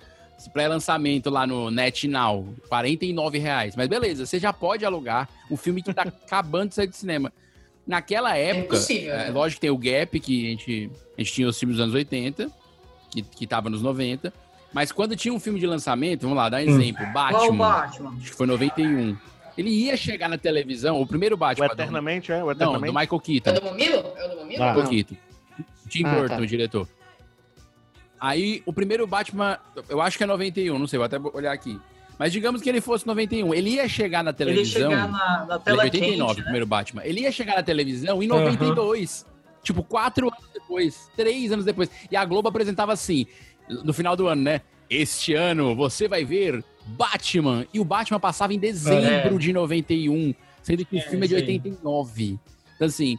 Pré-lançamento 0.54 1.28
lá 1.28 1.46
no 1.46 1.70
NetNow, 1.70 2.54
49 2.70 3.38
reais. 3.38 3.76
Mas 3.76 3.88
beleza, 3.88 4.24
você 4.24 4.38
já 4.38 4.54
pode 4.54 4.86
alugar 4.86 5.28
um 5.50 5.56
filme 5.56 5.82
que 5.82 5.92
tá 5.92 6.02
acabando 6.26 6.70
de 6.70 6.76
sair 6.76 6.86
do 6.86 6.96
cinema. 6.96 7.30
Naquela 7.86 8.34
época, 8.38 8.76
impossível, 8.76 9.12
é, 9.12 9.24
né? 9.26 9.30
lógico 9.30 9.56
que 9.56 9.60
tem 9.60 9.70
o 9.70 9.76
gap, 9.76 10.18
que 10.18 10.46
a 10.46 10.50
gente, 10.50 10.90
a 11.18 11.20
gente 11.20 11.32
tinha 11.34 11.48
os 11.48 11.58
filmes 11.58 11.76
dos 11.76 11.84
anos 11.84 11.94
80, 11.94 12.50
que, 13.10 13.20
que 13.20 13.46
tava 13.46 13.68
nos 13.68 13.82
90. 13.82 14.32
Mas 14.72 14.92
quando 14.92 15.16
tinha 15.16 15.34
um 15.34 15.40
filme 15.40 15.58
de 15.58 15.66
lançamento, 15.66 16.22
vamos 16.22 16.36
lá, 16.36 16.48
dar 16.48 16.58
um 16.58 16.60
exemplo, 16.60 17.04
Qual 17.12 17.50
o 17.50 17.52
Batman, 17.52 17.56
Batman? 17.68 18.10
acho 18.20 18.30
que 18.30 18.36
foi 18.36 18.46
91. 18.46 19.16
Ele 19.58 19.68
ia 19.70 19.96
chegar 19.96 20.28
na 20.28 20.38
televisão, 20.38 21.00
o 21.00 21.06
primeiro 21.06 21.34
O 21.34 21.38
Batman. 21.38 21.66
do- 21.66 21.72
Eternamente, 21.72 22.30
é? 22.32 22.36
O 22.36 22.46
Não, 22.46 22.50
Eternamente. 22.52 22.92
do 22.92 22.98
Michael 22.98 23.20
É 23.22 23.26
Keaton. 23.26 23.52
do 23.54 23.64
Mamilo? 23.64 24.12
É 24.16 24.26
o 24.26 24.28
do 24.30 24.36
Mamilo? 24.36 24.62
Ah. 24.62 24.66
Michael 24.68 24.82
Não. 24.84 24.90
Keaton. 24.90 25.16
Tim 25.88 26.04
Ah, 26.06 26.14
Burton, 26.14 26.36
tá. 26.36 26.40
o 26.42 26.46
diretor. 26.46 26.88
Aí, 28.20 28.62
o 28.66 28.72
primeiro 28.72 29.06
Batman, 29.06 29.58
eu 29.88 30.00
acho 30.00 30.18
que 30.18 30.24
é 30.24 30.26
91, 30.26 30.78
não 30.78 30.86
sei, 30.86 30.98
vou 30.98 31.06
até 31.06 31.18
olhar 31.18 31.52
aqui. 31.52 31.80
Mas 32.18 32.32
digamos 32.32 32.60
que 32.60 32.68
ele 32.68 32.80
fosse 32.82 33.06
91, 33.06 33.54
ele 33.54 33.70
ia 33.70 33.88
chegar 33.88 34.22
na 34.22 34.30
Ele 34.30 34.50
ia 34.50 34.54
televisão... 34.54 34.90
chegar 34.90 35.08
na, 35.08 35.46
na 35.46 35.54
Ele 35.54 35.54
é 35.54 35.58
tela 35.58 35.82
89, 35.84 36.22
o 36.22 36.26
quente, 36.26 36.36
né? 36.38 36.42
primeiro 36.44 36.66
Batman. 36.66 37.02
Ele 37.04 37.20
ia 37.22 37.32
chegar 37.32 37.56
na 37.56 37.62
televisão 37.62 38.22
em 38.22 38.30
Aham. 38.30 38.40
92. 38.52 39.26
Tipo, 39.62 39.82
quatro 39.82 40.28
anos 40.28 40.50
depois, 40.54 41.10
três 41.16 41.50
anos 41.50 41.64
depois. 41.64 41.90
E 42.10 42.16
a 42.16 42.24
Globo 42.24 42.48
apresentava 42.48 42.92
assim, 42.92 43.26
no 43.84 43.92
final 43.92 44.16
do 44.16 44.26
ano, 44.28 44.42
né? 44.42 44.60
Este 44.88 45.34
ano 45.34 45.74
você 45.74 46.08
vai 46.08 46.24
ver 46.24 46.64
Batman. 46.86 47.66
E 47.72 47.78
o 47.80 47.84
Batman 47.84 48.18
passava 48.20 48.52
em 48.52 48.58
dezembro 48.58 49.36
É. 49.36 49.38
de 49.38 49.52
91, 49.52 50.34
sendo 50.62 50.84
que 50.84 50.96
o 50.96 50.98
É, 50.98 51.02
filme 51.02 51.26
é 51.26 51.28
de 51.28 51.34
isso 51.36 51.44
aí. 51.44 51.50
89. 51.56 52.38
Então, 52.74 52.86
assim, 52.88 53.16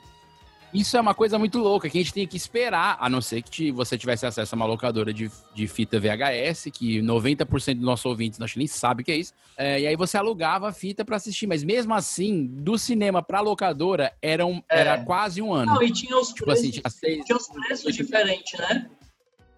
isso 0.74 0.96
é 0.98 1.02
uma 1.02 1.14
coisa 1.14 1.38
muito 1.40 1.60
louca, 1.60 1.90
que 1.90 1.98
a 1.98 2.02
gente 2.02 2.14
tem 2.14 2.26
que 2.28 2.36
esperar, 2.36 2.98
a 3.00 3.10
não 3.10 3.22
ser 3.22 3.42
que 3.42 3.72
você 3.72 3.98
tivesse 3.98 4.26
acesso 4.26 4.54
a 4.54 4.58
uma 4.58 4.66
locadora 4.66 5.14
de, 5.14 5.30
de 5.54 5.68
fita 5.68 6.00
VHS, 6.00 6.70
que 6.74 7.02
90% 7.02 7.76
dos 7.76 7.84
nossos 7.86 8.06
ouvintes 8.06 8.40
que 8.52 8.58
nem 8.58 8.68
sabe 8.68 9.02
o 9.02 9.06
que 9.06 9.12
é 9.12 9.18
isso. 9.18 9.34
É, 9.58 9.80
e 9.82 9.88
aí 9.88 9.96
você 9.96 10.18
alugava 10.18 10.70
a 10.70 10.74
fita 10.74 11.06
pra 11.06 11.18
assistir. 11.18 11.46
Mas 11.48 11.64
mesmo 11.64 11.94
assim, 11.94 12.48
do 12.48 12.78
cinema 12.78 13.22
pra 13.22 13.40
locadora, 13.42 14.12
era, 14.22 14.46
um- 14.46 14.62
É. 14.70 14.80
era 14.82 14.98
quase 15.04 15.42
um 15.42 15.54
ano. 15.54 15.74
Não, 15.76 15.84
e 15.84 15.92
tinha 15.92 16.18
os 16.18 16.30
Tipo 16.30 16.46
preços, 16.46 16.64
assim, 16.64 16.72
tinha 16.72 16.90
seis. 16.90 17.26
tinha 17.26 17.38
os 17.38 17.48
preços 17.48 17.94
diferentes, 17.96 18.60
né? 18.60 18.90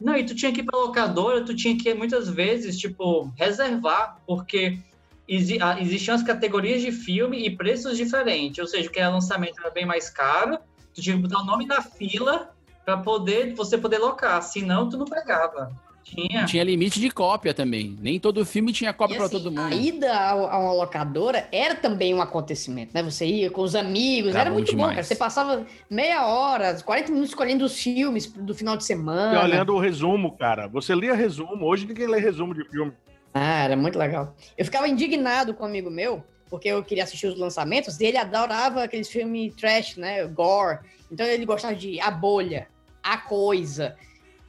Não, 0.03 0.17
e 0.17 0.25
tu 0.25 0.35
tinha 0.35 0.51
que 0.51 0.59
ir 0.59 0.65
pra 0.65 0.77
locadora, 0.77 1.45
tu 1.45 1.55
tinha 1.55 1.77
que 1.77 1.93
muitas 1.93 2.27
vezes, 2.27 2.77
tipo, 2.77 3.31
reservar, 3.37 4.17
porque 4.27 4.77
exi 5.25 5.57
ah, 5.61 5.79
existiam 5.79 6.13
as 6.13 6.21
categorias 6.21 6.81
de 6.81 6.91
filme 6.91 7.47
e 7.47 7.55
preços 7.55 7.95
diferentes. 7.95 8.59
Ou 8.59 8.67
seja, 8.67 8.89
o 8.89 8.91
que 8.91 8.99
era 8.99 9.09
lançamento 9.09 9.61
era 9.61 9.71
bem 9.71 9.85
mais 9.85 10.09
caro, 10.09 10.59
tu 10.93 11.01
tinha 11.01 11.15
que 11.15 11.21
botar 11.21 11.39
o 11.39 11.45
nome 11.45 11.65
da 11.65 11.81
fila 11.81 12.53
pra 12.83 12.97
poder, 12.97 13.55
você 13.55 13.77
poder 13.77 13.99
locar, 13.99 14.43
senão 14.43 14.89
tu 14.89 14.97
não 14.97 15.05
pegava. 15.05 15.71
Tinha. 16.03 16.45
Tinha 16.45 16.63
limite 16.63 16.99
de 16.99 17.09
cópia 17.09 17.53
também. 17.53 17.95
Nem 17.99 18.19
todo 18.19 18.45
filme 18.45 18.71
tinha 18.73 18.93
cópia 18.93 19.15
E 19.15 19.17
pra 19.17 19.25
assim, 19.27 19.37
todo 19.37 19.49
mundo. 19.51 19.73
A 19.73 19.75
ida 19.75 20.13
a 20.15 20.59
uma 20.59 20.73
locadora 20.73 21.47
era 21.51 21.75
também 21.75 22.13
um 22.13 22.21
acontecimento, 22.21 22.91
né? 22.93 23.01
Você 23.01 23.25
ia 23.25 23.49
com 23.49 23.61
os 23.61 23.73
amigos, 23.75 24.31
Era 24.31 24.41
era, 24.41 24.49
bom 24.49 24.55
muito 24.57 24.71
bom, 24.71 24.77
demais. 24.77 24.95
cara. 24.95 25.03
Você 25.03 25.15
passava 25.15 25.65
meia 25.89 26.25
hora, 26.27 26.73
40 26.83 27.07
minutos 27.09 27.29
escolhendo 27.29 27.65
os 27.65 27.77
filmes 27.81 28.27
do 28.27 28.53
final 28.53 28.75
de 28.77 28.83
E 28.83 28.85
semana. 28.87 29.41
olhando 29.43 29.73
o 29.73 29.79
resumo, 29.79 30.37
cara. 30.37 30.67
Você 30.67 30.93
lia 30.93 31.15
resumo. 31.15 31.65
Hoje 31.65 31.85
ninguém 31.87 32.07
lê 32.07 32.19
resumo 32.19 32.53
de 32.53 32.63
filme. 32.69 32.91
Ah, 33.33 33.63
era 33.63 33.75
muito 33.75 33.97
legal. 33.97 34.35
Eu 34.57 34.65
ficava 34.65 34.87
indignado 34.87 35.53
com 35.53 35.63
um 35.63 35.67
amigo 35.67 35.89
meu, 35.89 36.23
porque 36.49 36.67
eu 36.67 36.83
queria 36.83 37.03
assistir 37.03 37.25
os 37.27 37.39
lançamentos, 37.39 37.99
e 37.99 38.05
ele 38.05 38.17
adorava 38.17 38.83
aqueles 38.83 39.09
filmes 39.09 39.55
trash, 39.55 39.97
né? 39.97 40.23
Gore. 40.27 40.79
Então 41.11 41.25
ele 41.25 41.45
gostava 41.45 41.73
de 41.73 41.99
A 41.99 42.11
Bolha, 42.11 42.67
A 43.01 43.17
Coisa. 43.17 43.95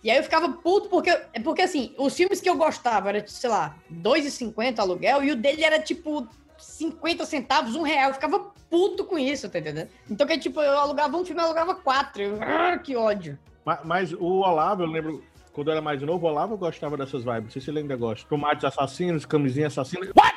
E 0.04 0.10
aí 0.10 0.18
eu 0.18 0.22
ficava 0.22 0.48
puto, 0.52 0.88
porque, 0.90 1.10
porque 1.42 1.62
assim, 1.62 1.94
os 1.98 2.14
filmes 2.14 2.38
que 2.40 2.48
eu 2.48 2.56
gostava 2.56 3.08
era, 3.08 3.26
sei 3.26 3.48
lá, 3.48 3.74
R$2,50 3.90 4.78
aluguel, 4.78 5.24
e 5.24 5.32
o 5.32 5.36
dele 5.36 5.64
era 5.64 5.80
tipo 5.80 6.28
50 6.58 7.24
centavos, 7.24 7.74
um 7.74 7.80
real. 7.82 8.10
Eu 8.10 8.14
ficava 8.14 8.38
puto 8.68 9.04
com 9.06 9.18
isso, 9.18 9.48
tá 9.48 9.58
entendendo? 9.58 9.88
Então 10.10 10.26
que 10.26 10.36
tipo, 10.38 10.60
eu 10.60 10.78
alugava 10.78 11.16
um 11.16 11.24
filme, 11.24 11.40
eu 11.40 11.46
alugava 11.46 11.74
quatro. 11.74 12.22
Eu, 12.22 12.38
ah, 12.42 12.76
que 12.76 12.94
ódio. 12.94 13.38
Ma- 13.64 13.80
Mas, 13.82 14.12
o 14.12 14.22
Olavo, 14.40 14.82
eu 14.82 14.86
lembro, 14.86 15.24
quando 15.54 15.68
eu 15.68 15.72
era 15.72 15.80
mais 15.80 16.02
novo, 16.02 16.26
o 16.26 16.28
Olavo 16.28 16.56
gostava 16.58 16.98
dessas 16.98 17.24
vibes. 17.24 17.44
Não 17.44 17.50
sei 17.50 17.62
se 17.62 17.70
ele 17.70 17.78
ainda 17.78 17.96
gosta. 17.96 18.28
Tomates 18.28 18.62
assassinos, 18.64 19.24
camisinha 19.24 19.68
assassina. 19.68 20.06
What? 20.14 20.34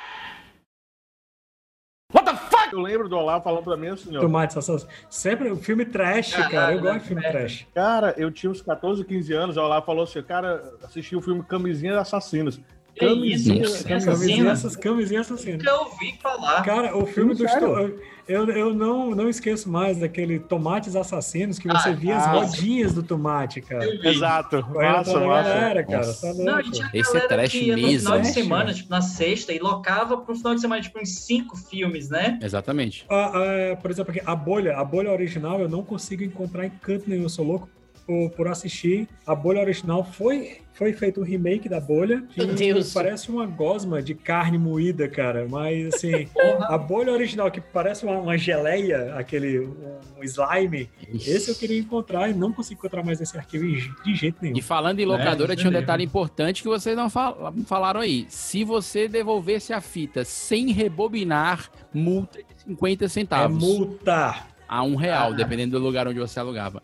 Eu 2.72 2.80
lembro 2.80 3.08
do 3.08 3.18
Olavo 3.18 3.44
falando 3.44 3.64
pra 3.64 3.78
mim 3.78 3.88
assim, 3.88 4.16
ó. 4.16 4.22
Tomates 4.22 4.58
assassinos. 4.58 4.94
Sempre 5.10 5.50
o 5.50 5.56
filme 5.56 5.86
trash, 5.86 6.34
cara. 6.50 6.74
Eu 6.74 6.82
gosto 6.82 7.00
de 7.00 7.08
filme 7.08 7.22
trash. 7.22 7.68
Cara, 7.74 8.14
eu 8.18 8.32
tinha 8.32 8.52
uns 8.52 8.62
14, 8.62 9.04
15 9.04 9.34
anos, 9.34 9.58
o 9.58 9.62
Olavo 9.62 9.86
falou 9.86 10.04
assim, 10.04 10.22
cara, 10.22 10.64
assisti 10.84 11.16
o 11.16 11.22
filme 11.22 11.44
Camisinha 11.44 12.00
Assassinos. 12.00 12.60
Camisinha, 13.00 13.64
Camisinha, 13.84 14.52
essas 14.52 14.76
camisinhas 14.76 15.32
assassinas. 15.32 15.64
Nunca 15.64 15.82
ouvi 15.82 16.18
falar. 16.20 16.64
Cara, 16.64 16.98
o 16.98 17.06
filme 17.06 17.36
do 17.36 17.48
Sério? 17.48 18.02
Eu, 18.28 18.46
eu 18.50 18.74
não, 18.74 19.12
não 19.12 19.30
esqueço 19.30 19.70
mais 19.70 20.00
daquele 20.00 20.38
Tomates 20.38 20.96
Assassinos 20.96 21.58
que 21.58 21.68
você 21.68 21.90
Ah, 21.90 21.94
via 21.94 22.18
as 22.18 22.28
rodinhas 22.28 22.94
do 22.94 23.02
tomate, 23.02 23.62
cara. 23.62 23.86
Exato. 24.08 24.66
Massa, 24.74 25.20
massa. 25.20 25.50
galera, 25.50 25.84
cara. 25.84 26.14
Tá 26.14 26.34
Não, 26.34 26.60
e 26.60 27.00
Esse 27.00 27.18
é 27.18 27.22
trash 27.22 27.52
que 27.52 27.72
no 27.72 27.88
final 27.88 28.20
de 28.20 28.28
semana, 28.28 28.74
tipo, 28.74 28.90
na 28.90 29.02
sexta, 29.02 29.54
e 29.54 29.60
locava 29.60 30.18
pro 30.18 30.36
final 30.36 30.54
de 30.54 30.62
semana, 30.62 30.82
tipo, 30.82 31.00
uns 31.00 31.20
cinco 31.20 31.56
filmes, 31.56 32.10
né? 32.10 32.38
Exatamente. 32.42 33.06
Ah, 33.10 33.32
ah, 33.34 33.76
por 33.78 33.90
exemplo, 33.90 34.12
aqui, 34.12 34.22
a 34.26 34.36
bolha, 34.36 34.78
a 34.78 34.84
bolha 34.84 35.12
original 35.12 35.60
eu 35.60 35.70
não 35.70 35.84
consigo 35.84 36.24
encontrar 36.24 36.66
em 36.66 36.70
canto 36.70 37.10
nenhum, 37.10 37.24
eu 37.24 37.30
sou 37.30 37.46
louco. 37.46 37.70
Por, 38.08 38.30
por 38.32 38.48
assistir. 38.48 39.08
A 39.26 39.36
bolha 39.36 39.60
original 39.60 40.04
foi, 40.04 40.60
foi 40.74 40.94
feito 40.94 41.20
um 41.20 41.24
remake 41.24 41.68
da 41.68 41.80
bolha. 41.80 42.24
que 42.30 42.44
Meu 42.44 42.56
Deus. 42.56 42.94
Parece 42.94 43.30
uma 43.30 43.46
gosma 43.46 44.02
de 44.02 44.16
carne 44.16 44.58
moída, 44.58 45.08
cara. 45.10 45.46
Mas 45.50 45.94
assim, 45.94 46.28
a 46.70 46.78
bolha 46.78 47.12
original, 47.12 47.52
que 47.52 47.60
parece 47.60 48.06
uma, 48.06 48.18
uma 48.18 48.38
geleia, 48.38 49.14
aquele 49.16 49.60
um 49.60 50.24
slime, 50.24 50.90
esse 51.14 51.52
eu 51.52 51.56
queria 51.56 51.78
encontrar 51.80 52.30
e 52.30 52.34
não 52.34 52.54
consegui 52.54 52.76
encontrar 52.80 53.04
mais 53.04 53.20
esse 53.20 53.38
arquivo 53.38 53.66
de 54.04 54.16
jeito 54.16 54.38
nenhum. 54.42 54.58
E 54.58 54.62
falando 54.62 55.00
em 55.00 55.06
locadora, 55.06 55.56
tinha 55.56 55.70
um 55.70 55.74
detalhe 55.74 56.04
importante 56.06 56.64
que 56.64 56.70
vocês 56.70 56.96
não 56.96 57.10
fal- 57.10 57.54
falaram 57.66 58.00
aí. 58.00 58.26
Se 58.30 58.64
você 58.64 59.08
devolvesse 59.10 59.74
a 59.74 59.82
fita 59.82 60.24
sem 60.24 60.72
rebobinar, 60.72 61.70
multa 61.94 62.40
de 62.40 62.46
50 62.64 63.06
É 63.06 63.08
centavos. 63.10 63.58
multa. 63.62 64.36
A 64.70 64.84
um 64.84 64.96
real, 64.96 65.32
Ah. 65.32 65.36
dependendo 65.36 65.78
do 65.80 65.84
lugar 65.86 66.08
onde 66.08 66.20
você 66.20 66.40
alugava. 66.40 66.82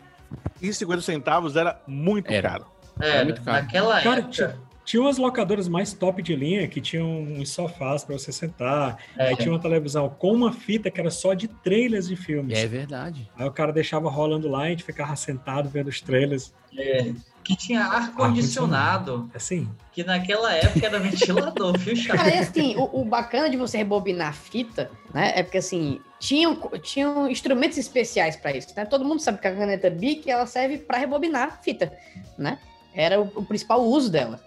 E 0.62 0.74
50 0.74 1.02
centavos 1.02 1.56
era 1.56 1.82
muito 1.88 2.32
Era. 2.32 2.50
caro. 2.50 2.66
É, 3.00 3.24
muito 3.24 3.42
caro. 3.42 3.64
naquela 3.64 4.02
Cara, 4.02 4.20
época. 4.20 4.32
tinha, 4.32 4.56
tinha 4.86 5.02
umas 5.02 5.18
locadoras 5.18 5.68
mais 5.68 5.94
top 5.94 6.22
de 6.22 6.36
linha 6.36 6.68
que 6.68 6.80
tinham 6.80 7.08
uns 7.24 7.50
sofás 7.50 8.04
pra 8.04 8.18
você 8.18 8.32
sentar. 8.32 8.98
É. 9.18 9.30
Aí 9.30 9.36
tinha 9.38 9.52
uma 9.52 9.60
televisão 9.60 10.10
com 10.10 10.32
uma 10.32 10.52
fita 10.54 10.92
que 10.92 11.00
era 11.00 11.10
só 11.10 11.34
de 11.34 11.48
trailers 11.48 12.08
de 12.08 12.16
filmes. 12.16 12.58
É 12.58 12.68
verdade. 12.68 13.30
Aí 13.38 13.48
o 13.48 13.52
cara 13.52 13.72
deixava 13.74 14.10
rolando 14.10 14.48
lá 14.48 14.64
e 14.64 14.68
a 14.68 14.70
gente 14.72 14.84
ficava 14.84 15.16
sentado 15.16 15.70
vendo 15.70 15.88
os 15.88 16.02
trailers. 16.02 16.54
é, 16.78 17.12
que 17.44 17.56
tinha 17.56 17.84
ar-condicionado, 17.84 19.30
Assim, 19.36 19.70
que 19.92 20.04
naquela 20.04 20.54
época 20.54 20.86
era 20.86 21.00
ventilador, 21.00 21.76
viu, 21.80 21.96
Cara, 22.08 22.34
e 22.34 22.40
assim, 22.40 22.76
o, 22.76 23.02
o 23.02 23.06
bacana 23.06 23.50
de 23.50 23.58
você 23.58 23.78
rebobinar 23.78 24.30
a 24.30 24.34
fita, 24.34 24.90
né? 25.14 25.34
É 25.36 25.44
porque 25.44 25.58
assim, 25.58 26.00
tinham, 26.20 26.56
tinham 26.82 27.30
instrumentos 27.30 27.78
especiais 27.78 28.36
para 28.36 28.56
isso, 28.56 28.70
né? 28.76 28.86
Todo 28.86 29.06
mundo 29.06 29.20
sabe 29.20 29.40
que 29.40 29.48
a 29.48 29.56
caneta 29.56 29.90
Bic 29.90 30.30
ela 30.30 30.46
serve 30.46 30.78
para 30.78 30.98
rebobinar 30.98 31.48
a 31.48 31.52
fita, 31.52 31.92
né? 32.38 32.58
Era 32.96 33.20
o, 33.20 33.32
o 33.36 33.46
principal 33.46 33.84
uso 33.84 34.10
dela. 34.10 34.40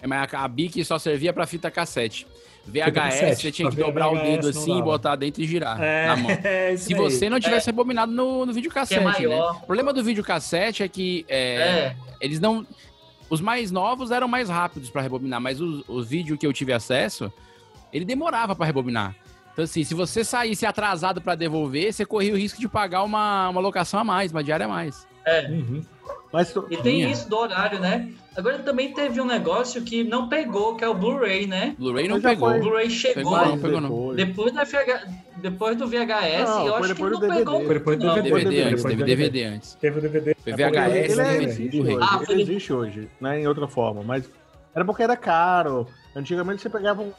É, 0.00 0.06
Mas 0.06 0.32
a 0.32 0.44
a 0.44 0.48
Bic 0.48 0.84
só 0.84 0.98
servia 0.98 1.32
pra 1.32 1.46
fita 1.46 1.70
cassete. 1.70 2.26
VHS, 2.66 3.38
você 3.40 3.52
tinha 3.52 3.70
que 3.70 3.76
dobrar 3.76 4.08
o 4.08 4.14
VHS 4.14 4.22
dedo 4.22 4.52
não 4.52 4.60
assim, 4.62 4.82
botar 4.82 5.16
dentro 5.16 5.42
e 5.42 5.46
girar 5.46 5.80
É, 5.80 6.06
na 6.06 6.16
mão. 6.16 6.30
é 6.42 6.76
Se 6.76 6.94
aí. 6.94 6.98
você 6.98 7.28
não 7.28 7.38
tivesse 7.38 7.66
rebobinado 7.66 8.10
no, 8.10 8.46
no 8.46 8.52
videocassete, 8.52 9.00
é 9.24 9.28
né? 9.28 9.36
O 9.40 9.66
problema 9.66 9.92
do 9.92 10.02
videocassete 10.02 10.82
é 10.82 10.88
que 10.88 11.24
é, 11.28 11.36
É, 11.36 11.96
eles 12.20 12.40
não. 12.40 12.66
Os 13.28 13.40
mais 13.40 13.70
novos 13.70 14.10
eram 14.10 14.28
mais 14.28 14.48
rápidos 14.48 14.90
pra 14.90 15.02
rebobinar, 15.02 15.40
mas 15.40 15.60
os, 15.60 15.82
os 15.88 16.06
vídeos 16.08 16.38
que 16.38 16.46
eu 16.46 16.52
tive 16.52 16.72
acesso, 16.72 17.32
ele 17.92 18.04
demorava 18.04 18.54
pra 18.54 18.66
rebobinar. 18.66 19.14
Então, 19.52 19.64
assim, 19.64 19.84
se 19.84 19.94
você 19.94 20.24
saísse 20.24 20.66
atrasado 20.66 21.20
pra 21.20 21.34
devolver, 21.34 21.92
você 21.92 22.04
corria 22.04 22.34
o 22.34 22.36
risco 22.36 22.60
de 22.60 22.68
pagar 22.68 23.02
uma, 23.04 23.48
uma 23.48 23.60
locação 23.60 24.00
a 24.00 24.04
mais, 24.04 24.32
uma 24.32 24.42
diária 24.42 24.66
a 24.66 24.68
mais. 24.68 25.06
É. 25.24 25.48
Uhum. 25.48 25.82
Mas 26.32 26.52
tu- 26.52 26.66
E 26.70 26.76
tem 26.76 26.96
Tinha. 27.00 27.10
isso 27.10 27.28
do 27.28 27.36
horário, 27.36 27.78
né? 27.80 28.10
Agora 28.36 28.58
também 28.58 28.92
teve 28.92 29.20
um 29.20 29.24
negócio 29.24 29.80
que 29.82 30.02
não 30.02 30.28
pegou, 30.28 30.74
que 30.74 30.82
é 30.84 30.88
o 30.88 30.94
Blu-ray, 30.94 31.46
né? 31.46 31.76
Blu-ray 31.78 32.08
não 32.08 32.20
pegou. 32.20 32.50
O. 32.50 32.58
Blu-ray 32.60 32.90
chegou 32.90 33.14
Pegou 33.32 33.46
não, 33.46 33.58
pegou 33.58 33.80
não. 33.80 34.14
depois. 34.16 34.52
da 34.52 34.66
FH... 34.66 35.06
depois 35.36 35.76
do 35.76 35.86
VHS, 35.86 36.48
Não, 36.50 36.66
eu 36.66 36.74
acho 36.74 36.94
que 36.96 37.02
não 37.02 37.20
DVD. 37.20 37.34
pegou. 37.38 37.64
Foi 37.64 37.74
depois 37.74 37.98
do 37.98 38.06
não. 38.06 38.14
DVD. 38.14 38.44
DVD 38.44 38.62
antes, 38.64 38.82
teve 38.84 39.04
DVD 39.04 39.44
antes. 39.44 39.74
Teve 39.76 39.98
o 39.98 40.02
DVD. 40.02 40.34
Foi 40.42 40.52
VHS, 40.52 41.18
é, 41.18 41.24
DVD. 41.24 41.44
existe 41.44 41.70
Blu-ray. 41.80 41.96
hoje, 41.96 42.08
Ah, 42.10 42.22
ele 42.28 42.42
existe 42.42 42.72
hoje, 42.72 43.08
né? 43.20 43.40
Em 43.40 43.46
outra 43.46 43.68
forma. 43.68 44.02
Mas 44.02 44.28
era 44.74 44.84
porque 44.84 45.02
era 45.04 45.16
caro. 45.16 45.86
Antigamente 46.16 46.60
você 46.60 46.68
pegava 46.68 47.02
um 47.02 47.12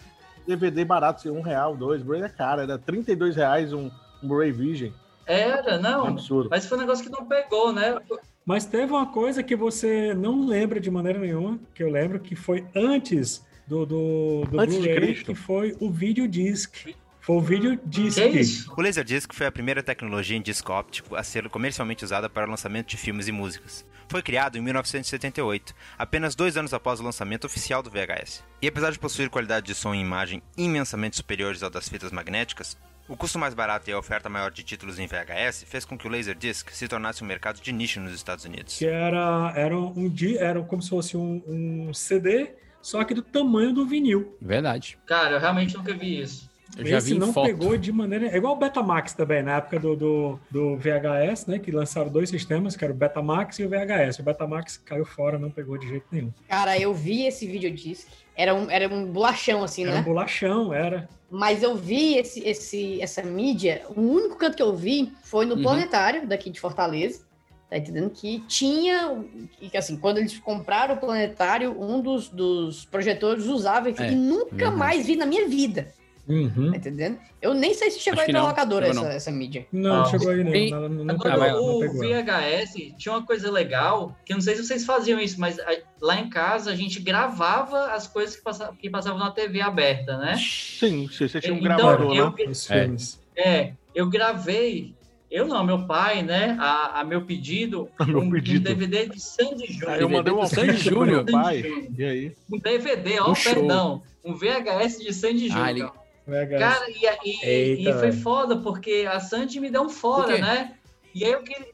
DVD 0.46 0.84
barato, 0.84 1.20
assim, 1.22 1.30
um 1.30 1.42
real, 1.42 1.76
dois. 1.78 2.02
Blu-ray 2.02 2.24
era 2.24 2.30
caro, 2.30 2.62
era 2.62 2.78
32 2.78 3.38
reais 3.38 3.72
um, 3.72 3.90
um 4.22 4.28
Blu-ray 4.28 4.52
Virgem. 4.52 4.94
Era, 5.26 5.78
Um 5.78 5.82
não. 5.82 6.08
absurdo. 6.08 6.50
Mas 6.50 6.66
foi 6.66 6.78
um 6.78 6.82
negócio 6.82 7.04
que 7.04 7.12
não 7.12 7.26
pegou, 7.26 7.74
né? 7.74 8.00
Mas 8.46 8.66
teve 8.66 8.92
uma 8.92 9.08
coisa 9.08 9.42
que 9.42 9.56
você 9.56 10.14
não 10.14 10.46
lembra 10.46 10.80
de 10.80 10.92
maneira 10.92 11.20
nenhuma, 11.20 11.60
que 11.74 11.82
eu 11.82 11.90
lembro 11.90 12.20
que 12.20 12.36
foi 12.36 12.66
antes 12.76 13.44
do, 13.68 13.86
do, 13.86 14.46
do 14.46 14.60
Antes 14.60 14.76
de 14.76 14.82
Blu-ray, 14.82 15.14
Cristo? 15.14 15.26
que 15.26 15.36
foi 15.36 15.76
o 15.80 15.90
videodisc. 15.90 16.96
Foi 17.20 17.38
o 17.38 17.42
é 17.42 18.28
isso? 18.28 18.72
O 18.78 18.82
Laserdisc 18.84 19.34
foi 19.34 19.48
a 19.48 19.52
primeira 19.52 19.82
tecnologia 19.82 20.38
em 20.38 20.42
disco 20.44 20.72
óptico 20.72 21.16
a 21.16 21.24
ser 21.24 21.50
comercialmente 21.50 22.06
usada 22.06 22.30
para 22.30 22.46
o 22.46 22.50
lançamento 22.52 22.90
de 22.90 22.98
filmes 22.98 23.28
e 23.28 23.32
músicas. 23.32 23.84
Foi 24.08 24.22
criado 24.22 24.60
em 24.60 24.62
1978, 24.62 25.74
apenas 25.98 26.36
dois 26.36 26.56
anos 26.56 26.72
após 26.72 27.00
o 27.00 27.04
lançamento 27.04 27.46
oficial 27.46 27.82
do 27.82 27.90
VHS. 27.90 28.44
E 28.62 28.68
apesar 28.68 28.92
de 28.92 29.00
possuir 29.00 29.32
qualidade 29.32 29.66
de 29.66 29.74
som 29.74 29.96
e 29.96 30.00
imagem 30.00 30.44
imensamente 30.56 31.16
superiores 31.16 31.64
ao 31.64 31.72
das 31.72 31.90
fitas 31.90 32.12
magnéticas, 32.12 32.78
o 33.08 33.16
custo 33.16 33.38
mais 33.38 33.54
barato 33.54 33.90
e 33.90 33.94
a 33.94 34.00
oferta 34.00 34.28
maior 34.30 34.52
de 34.52 34.64
títulos 34.64 34.98
em 35.00 35.08
VHS 35.08 35.64
fez 35.68 35.86
com 35.86 35.98
que 35.98 36.08
o 36.08 36.12
Laserdisc 36.12 36.70
se 36.72 36.88
tornasse 36.88 37.24
um 37.24 37.28
mercado 37.28 37.62
de 37.62 37.72
nicho 37.72 38.00
nos 38.00 38.14
Estados 38.14 38.46
Unidos. 38.46 38.78
Que 38.78 38.86
era, 38.88 39.54
era, 39.56 39.78
um, 39.78 40.10
di- 40.10 40.38
era 40.38 40.62
como 40.64 40.82
se 40.82 40.90
fosse 40.90 41.16
um, 41.18 41.42
um 41.48 41.94
CD, 41.94 42.52
só 42.82 43.04
que 43.04 43.14
do 43.14 43.22
tamanho 43.22 43.74
do 43.74 43.86
vinil. 43.86 44.36
Verdade. 44.42 44.98
Cara, 45.06 45.36
eu 45.36 45.40
realmente 45.40 45.76
nunca 45.78 45.94
vi 45.94 46.20
isso. 46.22 46.50
Eu 46.78 46.86
já 46.86 46.98
Esse 46.98 47.14
vi 47.14 47.20
não 47.20 47.32
foto. 47.32 47.46
pegou 47.46 47.78
de 47.78 47.92
maneira. 47.92 48.28
É 48.28 48.38
igual 48.38 48.54
o 48.54 48.58
Betamax 48.58 49.14
também, 49.14 49.42
na 49.44 49.58
época 49.58 49.80
do, 49.80 49.96
do, 49.96 50.40
do 50.50 50.76
VHS, 50.78 51.46
né? 51.48 51.60
Que 51.60 51.72
lançaram 51.72 52.10
dois 52.10 52.30
sistemas, 52.30 52.76
que 52.76 52.84
era 52.84 52.92
o 52.94 52.96
Betamax 52.96 53.60
e 53.60 53.64
o 53.64 53.70
VHS. 53.70 54.20
O 54.20 54.24
Betamax 54.24 54.78
caiu 54.78 55.06
fora, 55.06 55.38
não 55.40 55.50
pegou 55.50 55.78
de 55.78 55.88
jeito 55.88 56.06
nenhum. 56.12 56.32
Cara, 56.50 56.78
eu 56.78 56.94
vi 56.94 57.26
esse 57.26 57.46
videodisc. 57.48 58.08
Era 58.36 58.54
um, 58.54 58.70
era 58.70 58.94
um 58.94 59.06
bolachão, 59.06 59.64
assim, 59.64 59.84
Era 59.84 59.92
um 59.94 59.96
né? 59.96 60.02
bolachão, 60.02 60.74
era. 60.74 61.08
Mas 61.32 61.64
eu 61.64 61.76
vi 61.76 62.18
esse, 62.18 62.42
esse, 62.42 63.02
essa 63.02 63.22
mídia. 63.24 63.84
O 63.96 64.02
único 64.02 64.36
canto 64.36 64.58
que 64.58 64.64
eu 64.64 64.76
vi 64.76 65.14
foi 65.24 65.46
no 65.46 65.56
Uhum. 65.56 65.62
Planetário, 65.64 66.28
daqui 66.28 66.50
de 66.50 66.60
Fortaleza. 66.60 67.24
Tá 67.70 67.78
entendendo? 67.78 68.10
Que 68.10 68.42
tinha. 68.48 69.24
e 69.62 69.70
que, 69.70 69.78
assim, 69.78 69.96
quando 69.98 70.18
eles 70.18 70.38
compraram 70.38 70.96
o 70.96 70.98
Planetário, 71.00 71.80
um 71.82 72.02
dos, 72.02 72.28
dos 72.30 72.86
projetores 72.86 73.46
usava 73.46 73.90
e 73.90 73.94
É, 73.94 73.96
que 73.96 74.12
nunca 74.16 74.56
verdade. 74.56 74.76
mais 74.78 75.06
vi 75.06 75.16
na 75.16 75.26
minha 75.26 75.48
vida. 75.48 75.88
Uhum. 76.28 76.72
Tá 76.72 76.78
entendendo? 76.78 77.20
Eu 77.40 77.54
nem 77.54 77.74
sei 77.76 77.92
se 77.92 78.00
chegou 78.00 78.20
Acho 78.22 78.30
aí 78.32 78.34
não, 78.34 78.48
locadora 78.48 78.88
essa, 78.88 79.06
essa 79.14 79.32
mídia. 79.32 79.68
Não, 79.72 79.98
Não. 79.98 80.06
chegou 80.08 80.30
aí 80.30 80.44
não. 80.44 80.52
Tem- 80.52 80.72
Não, 80.72 80.90
não, 80.90 81.14
Agora, 81.16 81.40
pegou, 81.54 81.84
o. 81.86 81.94
VHS 82.00 82.74
tinha 82.98 83.14
uma 83.14 83.24
coisa 83.26 83.52
legal, 83.52 84.18
que 84.26 84.34
eu 84.34 84.38
não 84.38 84.42
sei 84.42 84.56
se 84.56 84.66
vocês 84.66 84.86
faziam 84.86 85.20
isso, 85.20 85.40
mas 85.40 85.60
a- 85.60 85.78
lá 86.02 86.20
em 86.20 86.28
casa 86.30 86.72
a 86.72 86.76
gente 86.76 87.00
gravava 87.00 87.92
as 87.94 88.08
coisas 88.08 88.36
que, 88.36 88.42
passa- 88.42 88.74
que 88.80 88.90
passavam 88.90 89.20
na 89.20 89.30
TV 89.30 89.62
aberta, 89.62 90.18
né? 90.18 90.36
Sim, 90.38 91.08
sim, 91.12 91.28
você 91.28 91.40
tinha 91.40 91.54
um 91.54 91.58
Então, 91.58 91.78
gravador, 91.78 92.16
eu- 92.16 92.32
né? 92.32 92.46
Os 92.50 92.72
É. 92.72 92.82
filmes. 92.82 93.20
É, 93.38 93.74
eu 93.94 94.10
gravei, 94.10 94.96
eu 95.30 95.46
não, 95.48 95.64
meu 95.64 95.86
pai, 95.86 96.24
né, 96.24 96.58
a, 96.60 97.02
a 97.02 97.04
meu 97.04 97.22
pedido, 97.22 97.88
A 98.00 98.06
meu 98.06 98.20
um, 98.20 98.24
um 98.24 98.32
pedido. 98.32 98.64
DVD 98.64 99.08
de 99.08 99.20
Sandy 99.20 99.72
Júnior. 99.74 100.02
Eu 100.02 100.10
mandei 100.10 100.34
uma 100.34 100.48
Sandy 100.48 100.78
Júnior. 100.78 101.24
meu 101.24 101.26
pai. 101.26 101.64
E 101.96 102.04
aí? 102.04 102.32
Um 102.52 102.58
DVD, 102.58 103.20
ó, 103.20 103.30
Um 103.30 103.34
perdão, 103.36 104.02
um 104.24 104.34
VHS 104.34 104.98
de 105.04 105.14
Sandy 105.14 105.50
Ah, 105.52 105.68
Júnior. 105.68 105.92
ele- 105.94 106.05
VHS. 106.28 106.60
Cara, 106.60 106.86
e, 106.90 107.30
e- 107.30 107.46
Eita, 107.46 107.90
e 107.90 107.94
foi 107.94 108.12
velho. 108.12 108.22
foda, 108.22 108.58
porque 108.58 109.08
a 109.12 109.20
Sandy 109.20 109.60
me 109.60 109.70
deu 109.70 109.84
um 109.84 109.90
fora, 109.90 110.38
né? 110.38 110.74
E 111.14 111.24
aí 111.24 111.32
eu 111.32 111.42
queria, 111.44 111.66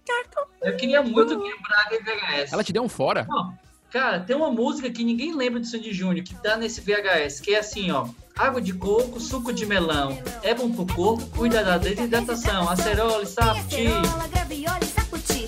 eu 0.61 0.75
queria 0.77 1.01
muito 1.01 1.39
quebrar 1.41 1.81
aquele 1.85 2.03
VHS. 2.03 2.53
Ela 2.53 2.63
te 2.63 2.71
deu 2.73 2.83
um 2.83 2.89
fora? 2.89 3.25
Não, 3.27 3.53
cara, 3.89 4.19
tem 4.19 4.35
uma 4.35 4.51
música 4.51 4.89
que 4.91 5.03
ninguém 5.03 5.35
lembra 5.35 5.59
de 5.59 5.67
Sandy 5.67 5.91
Júnior, 5.91 6.23
que 6.23 6.35
tá 6.35 6.57
nesse 6.57 6.79
VHS, 6.81 7.39
que 7.41 7.55
é 7.55 7.59
assim, 7.59 7.89
ó. 7.91 8.07
Água 8.37 8.61
de 8.61 8.73
coco, 8.73 9.19
suco 9.19 9.51
de 9.51 9.65
melão. 9.65 10.17
É 10.41 10.53
bom 10.53 10.71
pro 10.71 10.85
corpo, 10.95 11.25
cuida 11.37 11.63
da 11.63 11.77
desidratação. 11.77 12.69
Acerola, 12.69 13.25
sapoti. 13.25 13.87
Acerola, 13.87 14.27
graviola 14.27 14.79
e 14.81 14.85
sacuti. 14.85 15.40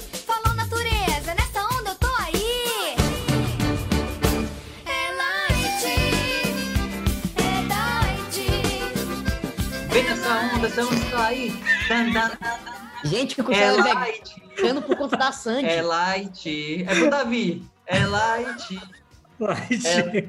Onda, 10.35 10.67
essa 10.67 10.81
onda 10.85 11.25
aí. 11.25 11.49
Dan, 11.87 12.11
dan, 12.11 12.29
dan, 12.29 12.37
dan. 12.39 12.83
Gente, 13.09 13.39
o 13.39 13.41
É 13.41 13.45
Costela 13.45 13.89
é 13.89 13.93
light, 13.93 14.35
vegano 14.55 14.81
por 14.81 14.95
conta 14.95 15.17
da 15.17 15.31
Sandy. 15.31 15.65
é 15.67 15.81
light. 15.81 16.85
É 16.87 16.95
pro 16.95 17.09
Davi. 17.09 17.63
É 17.85 18.05
light. 18.05 18.79
É. 19.85 20.27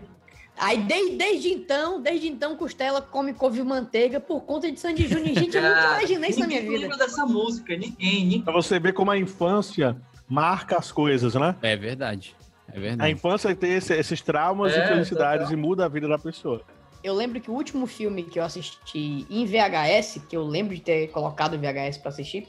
Aí 0.56 0.78
de- 0.82 1.16
desde 1.16 1.48
então, 1.52 2.00
desde 2.00 2.28
então, 2.28 2.56
Costela 2.56 3.00
come 3.02 3.32
couve 3.34 3.60
e 3.60 3.62
manteiga 3.64 4.20
por 4.20 4.40
conta 4.42 4.70
de 4.70 4.78
Sandy 4.78 5.06
Júnior. 5.06 5.34
Gente, 5.34 5.56
eu 5.56 5.62
nunca 5.62 5.74
Cara, 5.74 5.98
imaginei 5.98 6.30
isso 6.30 6.40
na 6.40 6.46
minha 6.46 6.60
ninguém 6.60 6.78
vida. 6.78 6.88
lembra 6.92 7.06
dessa 7.06 7.26
música, 7.26 7.76
ninguém. 7.76 8.24
ninguém. 8.24 8.42
Pra 8.42 8.52
você 8.52 8.78
ver 8.78 8.92
como 8.92 9.10
a 9.10 9.18
infância 9.18 9.96
marca 10.28 10.76
as 10.78 10.90
coisas, 10.92 11.34
né? 11.34 11.54
É 11.60 11.76
verdade. 11.76 12.36
É 12.72 12.76
A 12.76 12.80
verdade. 12.80 13.12
infância 13.12 13.54
tem 13.54 13.72
esse- 13.74 13.94
esses 13.94 14.20
traumas 14.20 14.72
É, 14.72 14.84
e 14.84 14.88
felicidades 14.88 15.50
e 15.50 15.56
muda 15.56 15.84
a 15.84 15.88
vida 15.88 16.08
da 16.08 16.18
pessoa. 16.18 16.62
Eu 17.04 17.12
lembro 17.12 17.38
que 17.38 17.50
o 17.50 17.54
último 17.54 17.86
filme 17.86 18.22
que 18.22 18.38
eu 18.38 18.42
assisti 18.42 19.26
em 19.28 19.44
VHS, 19.44 20.22
que 20.26 20.34
eu 20.34 20.42
lembro 20.42 20.74
de 20.74 20.80
ter 20.80 21.08
colocado 21.08 21.52
o 21.52 21.58
VHS 21.58 21.98
pra 21.98 22.08
assistir, 22.08 22.48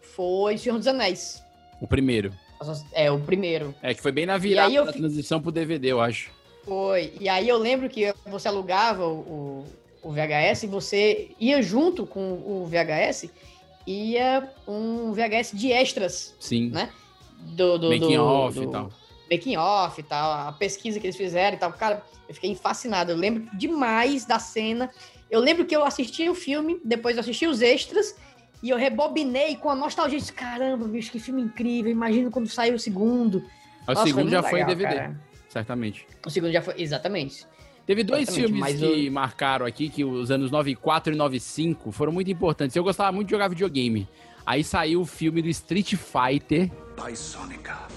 foi 0.00 0.56
Senhor 0.56 0.78
dos 0.78 0.86
Anéis. 0.86 1.42
O 1.78 1.86
primeiro. 1.86 2.32
É, 2.92 3.10
o 3.10 3.20
primeiro. 3.20 3.74
É, 3.82 3.92
que 3.92 4.00
foi 4.00 4.10
bem 4.10 4.24
na 4.24 4.38
virada 4.38 4.72
eu 4.72 4.86
da 4.86 4.92
transição 4.94 5.42
pro 5.42 5.52
DVD, 5.52 5.92
eu 5.92 6.00
acho. 6.00 6.30
Foi. 6.64 7.12
E 7.20 7.28
aí 7.28 7.46
eu 7.46 7.58
lembro 7.58 7.90
que 7.90 8.14
você 8.24 8.48
alugava 8.48 9.06
o, 9.06 9.66
o, 10.02 10.08
o 10.08 10.10
VHS 10.10 10.62
e 10.62 10.66
você 10.68 11.30
ia 11.38 11.60
junto 11.60 12.06
com 12.06 12.32
o 12.32 12.66
VHS, 12.66 13.28
ia 13.86 14.48
um 14.66 15.12
VHS 15.12 15.52
de 15.52 15.70
extras, 15.70 16.34
Sim. 16.40 16.70
né? 16.70 16.88
do, 17.42 17.76
do, 17.76 17.88
Making 17.90 18.16
do- 18.16 18.24
off 18.24 18.54
do- 18.54 18.62
e 18.62 18.70
tal. 18.70 18.90
Making 19.32 19.56
off 19.56 20.00
e 20.00 20.04
tal, 20.04 20.48
a 20.48 20.52
pesquisa 20.52 21.00
que 21.00 21.06
eles 21.06 21.16
fizeram 21.16 21.56
e 21.56 21.60
tal. 21.60 21.72
Cara, 21.72 22.02
eu 22.28 22.34
fiquei 22.34 22.54
fascinado. 22.54 23.12
Eu 23.12 23.16
lembro 23.16 23.48
demais 23.56 24.24
da 24.24 24.38
cena. 24.38 24.90
Eu 25.30 25.40
lembro 25.40 25.64
que 25.64 25.74
eu 25.74 25.84
assisti 25.84 26.28
o 26.28 26.34
filme, 26.34 26.80
depois 26.84 27.16
eu 27.16 27.20
assisti 27.20 27.46
os 27.46 27.62
extras 27.62 28.14
e 28.62 28.70
eu 28.70 28.76
rebobinei 28.76 29.56
com 29.56 29.70
a 29.70 29.74
nostalgia. 29.74 30.18
Disse, 30.18 30.32
Caramba, 30.32 30.86
bicho, 30.86 31.10
que 31.10 31.18
filme 31.18 31.42
incrível. 31.42 31.90
Imagina 31.90 32.30
quando 32.30 32.48
saiu 32.48 32.74
o 32.74 32.78
segundo. 32.78 33.38
O 33.86 33.92
Nossa, 33.92 34.04
segundo 34.04 34.24
foi 34.24 34.30
já 34.30 34.38
muito 34.40 34.50
foi 34.50 34.60
em 34.60 34.66
legal, 34.66 34.76
DVD, 34.76 34.94
cara. 34.94 35.20
certamente. 35.48 36.06
O 36.26 36.30
segundo 36.30 36.52
já 36.52 36.62
foi. 36.62 36.74
Exatamente. 36.76 37.46
Teve 37.86 38.04
dois 38.04 38.28
Exatamente, 38.28 38.46
filmes 38.46 38.60
mas 38.60 38.80
que 38.80 39.10
marcaram 39.10 39.66
aqui, 39.66 39.88
que 39.88 40.04
os 40.04 40.30
anos 40.30 40.50
94 40.50 41.12
e 41.12 41.16
95 41.16 41.90
foram 41.90 42.12
muito 42.12 42.30
importantes. 42.30 42.76
Eu 42.76 42.84
gostava 42.84 43.10
muito 43.10 43.28
de 43.28 43.32
jogar 43.32 43.48
videogame. 43.48 44.08
Aí 44.46 44.62
saiu 44.62 45.00
o 45.00 45.06
filme 45.06 45.42
do 45.42 45.48
Street 45.48 45.94
Fighter. 45.94 46.70
Sônica. 47.14 47.91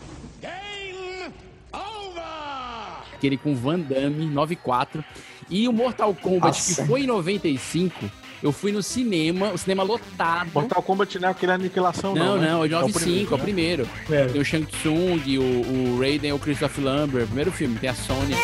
Aquele 3.26 3.38
com 3.38 3.56
Van 3.56 3.80
Damme, 3.80 4.26
94. 4.28 5.04
E 5.50 5.68
o 5.68 5.74
Mortal 5.74 6.14
Kombat, 6.14 6.58
Nossa. 6.58 6.82
que 6.82 6.88
foi 6.88 7.02
em 7.02 7.08
95, 7.08 8.10
eu 8.42 8.52
fui 8.52 8.72
no 8.72 8.82
cinema, 8.82 9.52
o 9.52 9.58
cinema 9.58 9.84
lotado. 9.84 10.52
Mortal 10.54 10.82
Kombat 10.82 11.20
não 11.20 11.30
é 11.30 11.32
aquele 11.32 11.52
aniquilação, 11.52 12.16
não. 12.16 12.26
Não, 12.26 12.38
né? 12.38 12.50
não, 12.50 12.62
é 12.62 12.66
o 12.66 12.68
de 12.68 12.74
95, 12.74 13.34
é 13.34 13.36
o 13.36 13.38
né? 13.38 13.44
primeiro. 13.44 13.90
Tem 14.32 14.42
o 14.42 14.46
Shang 14.46 14.66
Tsung, 14.66 15.38
o, 15.38 15.42
o 15.42 16.00
Raiden, 16.00 16.34
o 16.34 16.40
Christopher 16.40 16.84
Lambert, 16.84 17.26
primeiro 17.26 17.52
filme, 17.52 17.78
tem 17.80 17.90
a 17.90 17.96
Sony. 17.96 18.36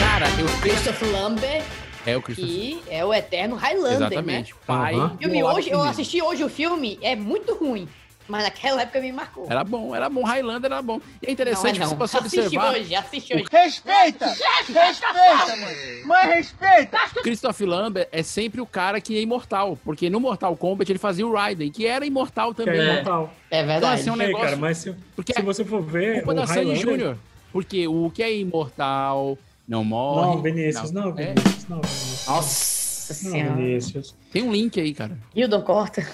Cara, 0.00 0.26
eu 0.38 0.46
Christopher 0.60 1.12
Lambert, 1.12 1.64
É 2.04 2.16
o 2.16 2.22
Christopher 2.22 2.50
que 2.50 2.82
é 2.88 3.04
o 3.04 3.14
eterno 3.14 3.56
Highlander, 3.56 4.08
Exatamente, 4.08 4.52
né? 4.52 4.58
pai. 4.66 4.94
O 4.96 5.16
filme 5.18 5.44
hoje, 5.44 5.70
eu 5.70 5.82
assisti 5.82 6.20
hoje 6.20 6.42
o 6.42 6.48
filme, 6.48 6.98
é 7.02 7.14
muito 7.14 7.54
ruim. 7.54 7.88
Mas 8.28 8.42
naquela 8.42 8.82
época 8.82 9.00
me 9.00 9.12
marcou. 9.12 9.46
Era 9.48 9.62
bom, 9.62 9.94
era 9.94 10.08
bom. 10.08 10.22
Highlander 10.24 10.70
era 10.72 10.82
bom. 10.82 11.00
E 11.22 11.28
é 11.28 11.30
interessante 11.30 11.62
Não 11.64 11.70
é 11.70 11.72
que 11.74 11.78
não. 11.80 11.88
se 11.88 11.94
você 11.94 12.18
Assiste 12.18 12.40
observar... 12.40 12.72
hoje, 12.74 12.94
assiste 12.94 13.34
hoje. 13.34 13.44
Respeita! 13.52 14.26
Respeita, 14.26 15.12
mãe! 15.56 16.02
Mãe, 16.04 16.26
respeita! 16.34 16.98
Christopher 17.22 17.68
Lambert 17.68 18.08
é 18.10 18.22
sempre 18.22 18.60
o 18.60 18.66
cara 18.66 19.00
que 19.00 19.16
é 19.16 19.20
imortal, 19.20 19.78
porque 19.84 20.10
no 20.10 20.18
Mortal 20.20 20.56
Kombat 20.56 20.90
ele 20.90 20.98
fazia 20.98 21.26
o 21.26 21.32
Raiden, 21.32 21.70
que 21.70 21.86
era 21.86 22.04
imortal 22.04 22.52
também. 22.52 22.80
é 22.80 22.92
imortal. 22.94 23.32
É 23.50 23.62
Então, 23.76 23.90
assim, 23.90 24.08
é 24.08 24.12
um 24.12 24.20
Ei, 24.20 24.26
negócio... 24.26 24.44
cara, 24.44 24.56
mas 24.56 24.78
se, 24.78 24.94
porque 25.14 25.32
se 25.32 25.42
você 25.42 25.64
for 25.64 25.82
ver. 25.82 26.16
culpa 26.16 26.32
o 26.32 26.34
da 26.34 26.46
Sandy 26.46 26.72
Highlander- 26.74 27.12
Jr. 27.14 27.18
Porque 27.52 27.86
o 27.88 28.10
que 28.10 28.22
é 28.22 28.36
imortal 28.36 29.38
não 29.68 29.82
morre. 29.84 30.34
Não, 30.36 30.42
Vinícius, 30.42 30.90
não, 30.90 31.08
É. 31.18 31.32
Vinícius, 31.32 31.68
não, 31.68 31.80
Vinícius. 31.80 32.26
Nossa 32.26 32.75
Não, 33.14 33.30
senhora. 33.32 33.54
Vinícius. 33.54 34.14
Tem 34.32 34.42
um 34.42 34.52
link 34.52 34.80
aí, 34.80 34.92
cara. 34.94 35.16
Hildon 35.34 35.62
corta. 35.62 36.06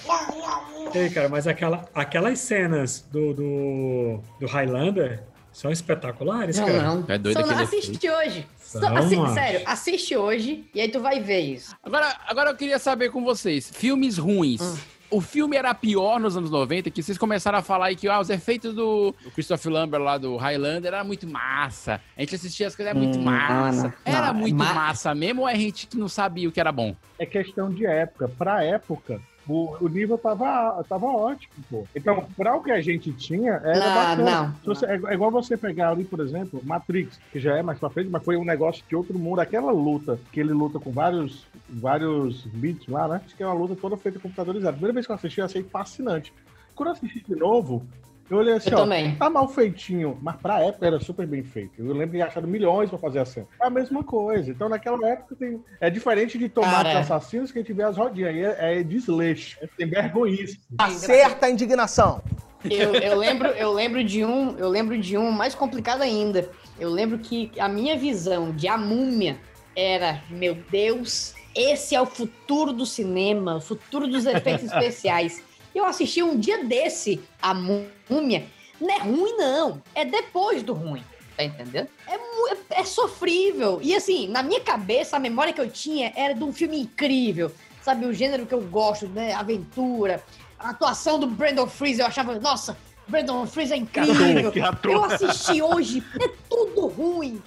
Ei, 0.93 1.09
cara, 1.09 1.27
mas 1.29 1.47
aquela, 1.47 1.85
aquelas 1.93 2.39
cenas 2.39 3.03
do, 3.11 3.33
do, 3.33 4.19
do 4.39 4.45
Highlander 4.45 5.23
são 5.51 5.71
espetaculares, 5.71 6.57
Não, 6.57 6.65
cara. 6.65 6.81
não. 6.83 7.05
É 7.07 7.17
doido 7.17 7.39
Só 7.39 7.45
não 7.47 7.59
assiste 7.59 8.09
hoje. 8.09 8.47
Só 8.59 8.79
assi- 8.97 9.33
sério, 9.33 9.61
assiste 9.65 10.15
hoje 10.17 10.65
e 10.73 10.81
aí 10.81 10.89
tu 10.89 10.99
vai 10.99 11.19
ver 11.19 11.39
isso. 11.41 11.75
Agora, 11.83 12.15
agora 12.27 12.49
eu 12.51 12.55
queria 12.55 12.79
saber 12.79 13.09
com 13.11 13.23
vocês, 13.23 13.69
filmes 13.73 14.17
ruins. 14.17 14.61
Hum. 14.61 14.77
O 15.15 15.21
filme 15.21 15.55
era 15.55 15.73
pior 15.75 16.19
nos 16.19 16.35
anos 16.35 16.49
90, 16.49 16.89
que 16.89 17.03
vocês 17.03 17.17
começaram 17.19 17.59
a 17.59 17.61
falar 17.61 17.85
aí 17.87 17.95
que 17.95 18.07
ah, 18.07 18.19
os 18.19 18.31
efeitos 18.31 18.73
do, 18.73 19.13
do 19.23 19.29
Christopher 19.31 19.71
Lambert 19.71 20.01
lá 20.01 20.17
do 20.17 20.35
Highlander 20.37 20.91
era 20.91 21.03
muito 21.03 21.27
massa. 21.27 22.01
A 22.17 22.21
gente 22.21 22.33
assistia 22.33 22.65
as 22.65 22.75
coisas, 22.75 22.89
era 22.89 22.97
muito 22.99 23.19
Hum, 23.19 23.23
massa. 23.23 23.87
não, 23.89 23.93
era 24.05 24.33
não, 24.33 24.39
muito 24.39 24.55
ma- 24.55 24.73
massa 24.73 25.13
mesmo 25.13 25.41
ou 25.41 25.47
é 25.49 25.55
gente 25.55 25.85
que 25.85 25.97
não 25.97 26.07
sabia 26.07 26.49
o 26.49 26.51
que 26.51 26.59
era 26.59 26.71
bom? 26.71 26.95
É 27.19 27.25
questão 27.27 27.69
de 27.71 27.85
época. 27.85 28.27
Pra 28.27 28.63
época, 28.63 29.21
o, 29.47 29.77
o 29.81 29.87
nível 29.87 30.17
tava, 30.17 30.83
tava 30.87 31.05
ótimo, 31.05 31.53
pô. 31.69 31.87
Então, 31.95 32.25
pra 32.37 32.55
o 32.55 32.63
que 32.63 32.71
a 32.71 32.81
gente 32.81 33.11
tinha, 33.13 33.53
era 33.63 33.87
Não, 33.89 33.93
bacana. 33.93 34.31
não, 34.65 34.73
você- 34.73 34.85
é, 34.85 34.99
é 35.07 35.13
igual 35.13 35.31
você 35.31 35.57
pegar 35.57 35.89
ali, 35.89 36.05
por 36.05 36.19
exemplo, 36.21 36.61
Matrix, 36.63 37.19
que 37.31 37.39
já 37.39 37.57
é 37.57 37.61
mais 37.63 37.79
pra 37.79 37.89
frente, 37.89 38.09
mas 38.09 38.23
foi 38.23 38.37
um 38.37 38.45
negócio 38.45 38.83
que 38.87 38.95
outro 38.95 39.17
mundo, 39.19 39.39
aquela 39.39 39.71
luta, 39.71 40.19
que 40.31 40.39
ele 40.39 40.53
luta 40.53 40.79
com 40.79 40.91
vários, 40.91 41.47
vários 41.69 42.45
bits 42.45 42.87
lá, 42.87 43.07
né? 43.07 43.21
Acho 43.23 43.35
que 43.35 43.43
é 43.43 43.45
uma 43.45 43.53
luta 43.55 43.75
toda 43.75 43.97
feita 43.97 44.19
computadorizada. 44.19 44.69
A 44.69 44.73
primeira 44.73 44.93
vez 44.93 45.05
que 45.05 45.11
eu 45.11 45.15
assisti, 45.15 45.39
eu 45.39 45.45
achei 45.45 45.63
fascinante. 45.63 46.33
Quando 46.75 46.87
eu 46.89 46.93
assisti 46.93 47.23
de 47.27 47.35
novo, 47.35 47.85
eu 48.29 48.37
olhei 48.37 48.53
assim, 48.53 48.69
Eu 48.69 48.77
ó, 48.77 48.81
também. 48.81 49.15
tá 49.15 49.29
mal 49.29 49.47
feitinho, 49.47 50.17
mas 50.21 50.35
pra 50.37 50.61
época 50.61 50.85
era 50.85 50.99
super 50.99 51.27
bem 51.27 51.43
feito. 51.43 51.73
Eu 51.77 51.87
lembro 51.93 52.11
de 52.11 52.17
gastaram 52.17 52.47
milhões 52.47 52.89
pra 52.89 52.97
fazer 52.97 53.19
a 53.19 53.25
cena. 53.25 53.47
É 53.61 53.65
a 53.65 53.69
mesma 53.69 54.03
coisa. 54.03 54.49
Então, 54.49 54.69
naquela 54.69 55.07
época, 55.07 55.35
tem... 55.35 55.61
é 55.79 55.89
diferente 55.89 56.37
de 56.37 56.49
tomar 56.49 56.83
Cara. 56.83 56.99
assassinos 56.99 57.51
que 57.51 57.59
a 57.59 57.61
gente 57.61 57.73
vê 57.73 57.83
as 57.83 57.97
rodinhas. 57.97 58.29
Aí 58.29 58.43
é, 58.43 58.79
é 58.79 58.83
desleixo. 58.83 59.57
É, 59.61 59.67
tem 59.77 59.87
vergonhice. 59.87 60.59
Acerta 60.77 61.45
a 61.45 61.49
indignação. 61.49 62.21
Eu, 62.63 62.93
eu 62.95 63.17
lembro, 63.17 63.49
eu 63.49 63.73
lembro 63.73 64.03
de 64.03 64.23
um, 64.23 64.57
eu 64.57 64.69
lembro 64.69 64.97
de 64.97 65.17
um 65.17 65.31
mais 65.31 65.53
complicado 65.53 66.01
ainda. 66.01 66.49
Eu 66.79 66.89
lembro 66.89 67.19
que 67.19 67.51
a 67.59 67.67
minha 67.67 67.97
visão 67.97 68.51
de 68.51 68.67
a 68.67 68.77
múmia 68.77 69.37
era, 69.75 70.21
meu 70.29 70.55
Deus, 70.71 71.35
esse 71.55 71.93
é 71.93 72.01
o 72.01 72.05
futuro 72.05 72.71
do 72.71 72.85
cinema, 72.85 73.57
o 73.57 73.61
futuro 73.61 74.07
dos 74.07 74.25
efeitos 74.25 74.65
especiais. 74.71 75.43
Eu 75.73 75.85
assisti 75.85 76.21
um 76.21 76.37
dia 76.37 76.63
desse 76.63 77.21
a 77.41 77.53
múmia. 77.53 78.45
Não 78.79 78.89
é 78.89 78.97
ruim, 78.99 79.35
não. 79.37 79.81
É 79.95 80.05
depois 80.05 80.61
do 80.63 80.73
ruim. 80.73 81.03
Tá 81.35 81.43
entendendo? 81.43 81.87
É, 82.07 82.15
é, 82.15 82.81
é 82.81 82.83
sofrível. 82.83 83.79
E 83.81 83.95
assim, 83.95 84.27
na 84.27 84.43
minha 84.43 84.61
cabeça, 84.61 85.15
a 85.15 85.19
memória 85.19 85.51
que 85.51 85.61
eu 85.61 85.69
tinha 85.69 86.13
era 86.15 86.33
de 86.33 86.43
um 86.43 86.53
filme 86.53 86.79
incrível. 86.79 87.51
Sabe, 87.81 88.05
o 88.05 88.13
gênero 88.13 88.45
que 88.45 88.53
eu 88.53 88.61
gosto, 88.61 89.07
né? 89.07 89.33
Aventura. 89.33 90.23
A 90.59 90.69
atuação 90.69 91.19
do 91.19 91.27
Brandon 91.27 91.67
Freeze, 91.67 91.99
eu 91.99 92.07
achava, 92.07 92.39
nossa, 92.39 92.77
Brandon 93.07 93.45
Freeze 93.45 93.73
é 93.73 93.77
incrível. 93.77 94.53
Eu 94.83 95.03
assisti 95.03 95.61
hoje, 95.61 96.03
é 96.21 96.27
tudo 96.49 96.87
ruim. 96.87 97.41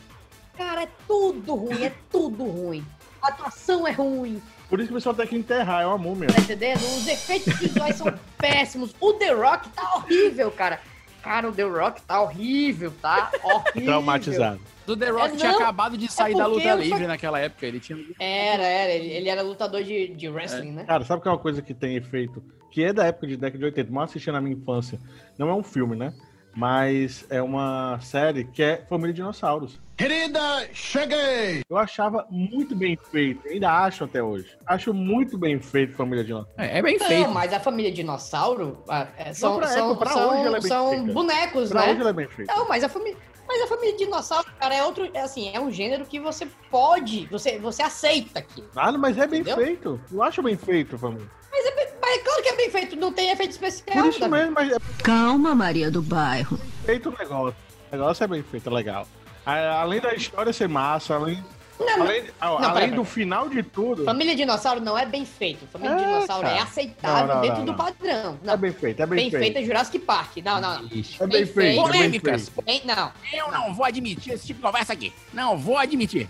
Cara, 0.56 0.82
é 0.82 0.88
tudo 1.06 1.54
ruim, 1.54 1.84
é 1.84 1.92
tudo 2.10 2.44
ruim. 2.44 2.84
A 3.22 3.28
atuação 3.28 3.86
é 3.86 3.92
ruim, 3.92 4.42
Por 4.68 4.80
isso 4.80 4.88
que 4.88 4.94
o 4.94 4.96
pessoal 4.96 5.14
tem 5.14 5.26
que 5.26 5.36
enterrar, 5.36 5.82
é 5.82 5.86
uma 5.86 5.98
múmia. 5.98 6.28
tá 6.28 6.40
entendendo? 6.40 6.78
Os 6.78 7.06
efeitos 7.06 7.54
visuais 7.58 7.96
são 7.96 8.12
péssimos. 8.36 8.94
O 9.00 9.12
The 9.12 9.32
Rock 9.32 9.68
tá 9.70 9.94
horrível, 9.96 10.50
cara. 10.50 10.80
Cara, 11.22 11.48
o 11.48 11.52
The 11.52 11.62
Rock 11.64 12.02
tá 12.02 12.20
horrível, 12.20 12.92
tá? 13.02 13.30
Horrível. 13.42 13.84
Traumatizado. 13.84 14.60
Do 14.86 14.96
The 14.96 15.10
Rock 15.10 15.34
É, 15.34 15.36
tinha 15.36 15.52
não, 15.52 15.58
acabado 15.60 15.96
de 15.98 16.10
sair 16.10 16.34
é 16.34 16.36
da 16.38 16.46
luta 16.46 16.74
livre 16.74 17.00
só- 17.00 17.08
naquela 17.08 17.40
época. 17.40 17.66
Ele 17.66 17.80
tinha. 17.80 17.98
Era, 18.20 18.62
era. 18.64 18.92
Ele, 18.92 19.08
ele 19.08 19.28
era 19.28 19.42
lutador 19.42 19.82
de, 19.82 20.08
de 20.08 20.28
wrestling, 20.28 20.70
né? 20.72 20.84
Cara, 20.84 21.04
sabe 21.04 21.22
que 21.22 21.28
é 21.28 21.30
uma 21.32 21.38
coisa 21.38 21.60
que 21.60 21.74
tem 21.74 21.96
efeito, 21.96 22.42
que 22.70 22.84
é 22.84 22.92
da 22.92 23.04
época 23.04 23.26
de 23.26 23.36
década 23.36 23.58
de 23.58 23.64
80, 23.64 23.90
mas 23.90 23.96
eu 24.00 24.04
assisti 24.04 24.30
na 24.30 24.40
minha 24.40 24.54
infância. 24.56 25.00
Não 25.36 25.48
é 25.48 25.54
um 25.54 25.62
filme, 25.64 25.96
né? 25.96 26.12
Mas 26.56 27.26
é 27.28 27.42
uma 27.42 28.00
série 28.00 28.44
que 28.44 28.62
é 28.62 28.82
Família 28.88 29.12
Dinossauros. 29.12 29.78
Querida, 29.94 30.40
cheguei! 30.72 31.62
Eu 31.68 31.76
achava 31.76 32.26
muito 32.30 32.74
bem 32.74 32.96
feito, 33.10 33.46
ainda 33.46 33.70
acho 33.70 34.04
até 34.04 34.22
hoje. 34.22 34.56
Acho 34.66 34.92
muito 34.94 35.36
bem 35.36 35.60
feito 35.60 35.94
Família 35.94 36.24
Dinossauros. 36.24 36.54
É, 36.58 36.78
é 36.78 36.82
bem 36.82 36.96
Não, 36.98 37.06
feito. 37.06 37.30
mas 37.30 37.52
a 37.52 37.60
família 37.60 37.92
dinossauro 37.92 38.82
ah, 38.88 39.06
é, 39.18 39.34
são, 39.34 39.58
pra 39.58 39.66
são, 39.68 39.90
época, 39.90 40.04
pra 40.06 40.14
são, 40.14 40.46
é 40.46 40.50
bem 40.52 40.60
são 40.62 41.04
bonecos, 41.06 41.68
Pra 41.68 41.82
né? 41.86 41.92
hoje 41.92 42.00
ela 42.00 42.10
é 42.10 42.12
bem 42.14 42.28
feita. 42.28 42.54
Não, 42.54 42.66
mas 42.66 42.82
a 42.82 42.88
família. 42.88 43.16
Mas 43.48 43.62
a 43.62 43.66
família 43.68 43.96
dinossauro, 43.96 44.48
cara, 44.58 44.74
é 44.74 44.82
outro. 44.82 45.08
É 45.14 45.20
assim, 45.20 45.50
é 45.54 45.60
um 45.60 45.70
gênero 45.70 46.04
que 46.04 46.18
você 46.18 46.46
pode. 46.70 47.26
Você, 47.26 47.58
você 47.58 47.82
aceita 47.82 48.40
aqui. 48.40 48.64
Ah, 48.74 48.90
mas 48.92 49.16
é 49.18 49.26
bem 49.26 49.40
Entendeu? 49.42 49.64
feito. 49.64 50.00
Eu 50.10 50.22
acho 50.22 50.42
bem 50.42 50.56
feito, 50.56 50.98
família. 50.98 51.26
Mas 51.52 51.64
é, 51.64 51.74
bem- 51.76 51.85
mas 52.06 52.18
é 52.18 52.22
claro 52.22 52.42
que 52.42 52.48
é 52.48 52.56
bem 52.56 52.70
feito, 52.70 52.96
não 52.96 53.12
tem 53.12 53.30
efeito 53.30 53.50
especial. 53.50 53.96
Por 53.96 54.08
isso 54.10 54.20
Davi. 54.20 54.32
mesmo, 54.32 54.52
mas 54.52 54.72
é 54.72 54.76
Calma, 55.02 55.54
Maria 55.54 55.90
do 55.90 56.00
Bairro. 56.02 56.58
feito 56.84 57.08
o 57.08 57.12
negócio. 57.18 57.56
O 57.90 57.96
negócio 57.96 58.24
é 58.24 58.26
bem 58.28 58.42
feito, 58.42 58.68
é 58.68 58.72
legal. 58.72 59.06
Além 59.44 60.00
da 60.00 60.14
história 60.14 60.52
ser 60.52 60.68
massa, 60.68 61.14
além, 61.14 61.42
Não, 61.78 62.02
além, 62.02 62.24
ó, 62.40 62.60
não, 62.60 62.68
além 62.70 62.84
pera, 62.84 62.96
do 62.96 63.02
pera. 63.02 63.14
final 63.14 63.48
de 63.48 63.62
tudo, 63.62 64.04
Família 64.04 64.34
dinossauro 64.34 64.80
não 64.80 64.96
é 64.98 65.04
bem 65.06 65.24
feito. 65.24 65.66
Família 65.68 65.94
É, 65.94 65.98
dinossauro 65.98 66.46
é 66.46 66.50
cara. 66.50 66.62
aceitável 66.64 67.26
Não, 67.26 67.34
não, 67.34 67.40
dentro 67.42 67.58
não, 67.58 67.64
do 67.66 67.74
padrão. 67.74 68.38
Não, 68.42 68.54
é 68.54 68.56
bem 68.56 68.72
feito, 68.72 69.02
é 69.02 69.06
bem, 69.06 69.30
bem, 69.30 69.40
feito 69.40 69.58
é 69.58 69.62
Jurassic 69.64 69.98
Park. 70.00 70.36
Não, 70.38 70.60
não, 70.60 70.82
não. 70.82 70.88
É 70.88 70.88
bem 70.88 71.04
feito, 71.04 71.20
é 71.20 71.46
bem 71.46 71.76
Polêmicas. 71.82 72.48
feito. 72.48 72.62
Bem- 72.64 72.82
não. 72.84 73.12
Eu 73.32 73.50
não 73.52 73.74
vou 73.74 73.84
admitir 73.84 74.32
esse 74.32 74.46
tipo 74.46 74.58
de 74.60 74.66
conversa 74.66 74.92
aqui. 74.92 75.12
Não 75.32 75.56
vou 75.58 75.76
admitir. 75.78 76.28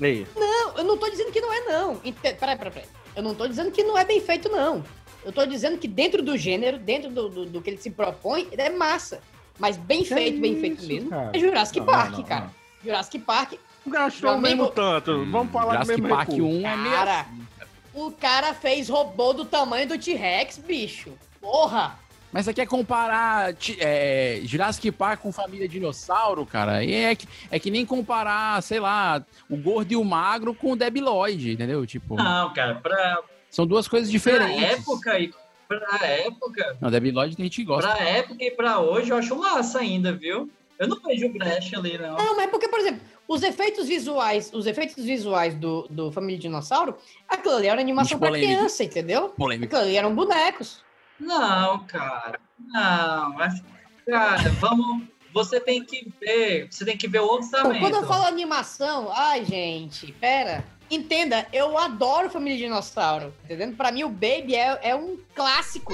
Não, 0.00 0.76
eu 0.76 0.84
não 0.84 0.96
tô 0.98 1.08
dizendo 1.08 1.30
que 1.32 1.40
não 1.40 1.52
é, 1.52 1.60
não. 1.60 1.96
Peraí, 1.96 2.34
peraí, 2.36 2.56
peraí. 2.58 2.84
Eu 3.14 3.22
não 3.22 3.34
tô 3.34 3.46
dizendo 3.46 3.70
que 3.70 3.82
não 3.84 3.96
é 3.96 4.04
bem 4.04 4.20
feito, 4.20 4.48
não. 4.48 4.82
Eu 5.24 5.32
tô 5.32 5.44
dizendo 5.46 5.78
que 5.78 5.88
dentro 5.88 6.22
do 6.22 6.36
gênero, 6.36 6.78
dentro 6.78 7.10
do, 7.10 7.28
do, 7.28 7.46
do 7.46 7.62
que 7.62 7.70
ele 7.70 7.78
se 7.78 7.90
propõe, 7.90 8.46
é 8.52 8.70
massa. 8.70 9.20
Mas 9.58 9.76
bem 9.76 10.04
feito, 10.04 10.40
bem 10.40 10.60
feito 10.60 10.78
isso, 10.80 10.88
mesmo, 10.88 11.10
cara? 11.10 11.30
é 11.32 11.38
Jurassic 11.38 11.78
Não, 11.80 11.86
Park, 11.86 12.10
não, 12.10 12.18
não, 12.18 12.24
cara. 12.24 12.40
não. 12.44 12.50
Jurassic 12.84 13.18
Park, 13.20 13.52
Não 13.86 13.92
gastou 13.92 14.30
Meu 14.30 14.38
o 14.38 14.42
mesmo 14.42 14.62
amigo- 14.62 14.74
tanto. 14.74 15.24
Vamos 15.30 15.52
falar 15.52 15.64
do 15.66 15.84
Jurassic 15.84 16.00
mesmo 16.02 16.08
Park 16.16 16.28
recurso. 16.30 16.46
1 16.58 16.68
é 16.68 16.76
meio 16.76 16.94
Cara. 16.94 17.20
assim. 17.20 17.46
o 17.94 18.10
cara 18.12 18.52
fez 18.54 18.88
robô 18.88 19.32
do 19.32 19.44
tamanho 19.44 19.88
do 19.88 19.96
T-Rex, 19.98 20.58
bicho. 20.58 21.12
Porra! 21.40 21.98
Mas 22.32 22.46
você 22.46 22.52
quer 22.52 22.66
comparar 22.66 23.54
ti- 23.54 23.76
é, 23.80 24.40
Jurassic 24.42 24.90
Park 24.90 25.20
com 25.20 25.30
Família 25.30 25.68
Dinossauro, 25.68 26.44
cara? 26.44 26.82
E 26.82 26.92
é, 26.92 27.14
que, 27.14 27.28
é 27.48 27.60
que 27.60 27.70
nem 27.70 27.86
comparar, 27.86 28.60
sei 28.60 28.80
lá, 28.80 29.24
o 29.48 29.56
gordo 29.56 29.92
e 29.92 29.96
o 29.96 30.02
magro 30.04 30.52
com 30.52 30.72
o 30.72 30.76
Debiloid, 30.76 31.52
entendeu? 31.52 31.86
Tipo, 31.86 32.16
Não, 32.16 32.52
cara, 32.52 32.74
pra, 32.74 33.20
São 33.54 33.66
duas 33.66 33.86
coisas 33.86 34.08
Pra 34.10 34.12
diferentes. 34.18 34.62
época 34.62 35.18
e 35.20 35.32
pra 35.68 36.06
época, 36.06 36.76
Não, 36.80 36.90
Debbie 36.90 37.12
Lloyd 37.12 37.36
tem 37.36 37.46
gente 37.46 37.56
que 37.56 37.64
gosta. 37.64 37.88
pra 37.88 38.00
época 38.04 38.42
e 38.44 38.50
pra 38.50 38.80
hoje, 38.80 39.10
eu 39.10 39.16
acho 39.16 39.36
massa 39.36 39.78
ainda, 39.78 40.12
viu? 40.12 40.50
Eu 40.78 40.88
não 40.88 41.00
vejo 41.00 41.28
brecha 41.32 41.78
ali, 41.78 41.96
não. 41.96 42.16
Não, 42.16 42.36
mas 42.36 42.50
porque, 42.50 42.66
por 42.68 42.80
exemplo, 42.80 43.00
os 43.28 43.42
efeitos 43.44 43.86
visuais, 43.86 44.50
os 44.52 44.66
efeitos 44.66 45.02
visuais 45.04 45.54
do, 45.54 45.86
do 45.88 46.10
Família 46.10 46.38
Dinossauro, 46.40 46.96
aquilo 47.28 47.54
ali 47.54 47.68
era 47.68 47.80
animação 47.80 48.18
pra 48.18 48.28
polêmico. 48.28 48.52
criança, 48.54 48.82
entendeu? 48.82 49.28
Polêmico. 49.30 49.66
Aquilo 49.66 49.88
ali 49.88 49.96
eram 49.96 50.12
bonecos. 50.14 50.82
Não, 51.20 51.78
cara. 51.86 52.40
Não, 52.58 53.32
mas, 53.34 53.62
cara, 54.04 54.50
vamos. 54.60 55.04
Você 55.32 55.58
tem 55.60 55.82
que 55.84 56.12
ver. 56.20 56.68
Você 56.70 56.84
tem 56.84 56.96
que 56.96 57.08
ver 57.08 57.20
o 57.20 57.26
orçamento. 57.28 57.80
quando 57.80 57.94
eu 57.96 58.06
falo 58.06 58.24
animação, 58.24 59.10
ai, 59.12 59.44
gente, 59.44 60.12
pera. 60.12 60.64
Entenda, 60.90 61.46
eu 61.52 61.76
adoro 61.78 62.30
Família 62.30 62.58
Dinossauro, 62.58 63.32
entendendo? 63.44 63.76
Pra 63.76 63.90
mim, 63.90 64.04
o 64.04 64.08
Baby 64.08 64.54
é, 64.54 64.78
é 64.82 64.94
um 64.94 65.18
clássico. 65.34 65.92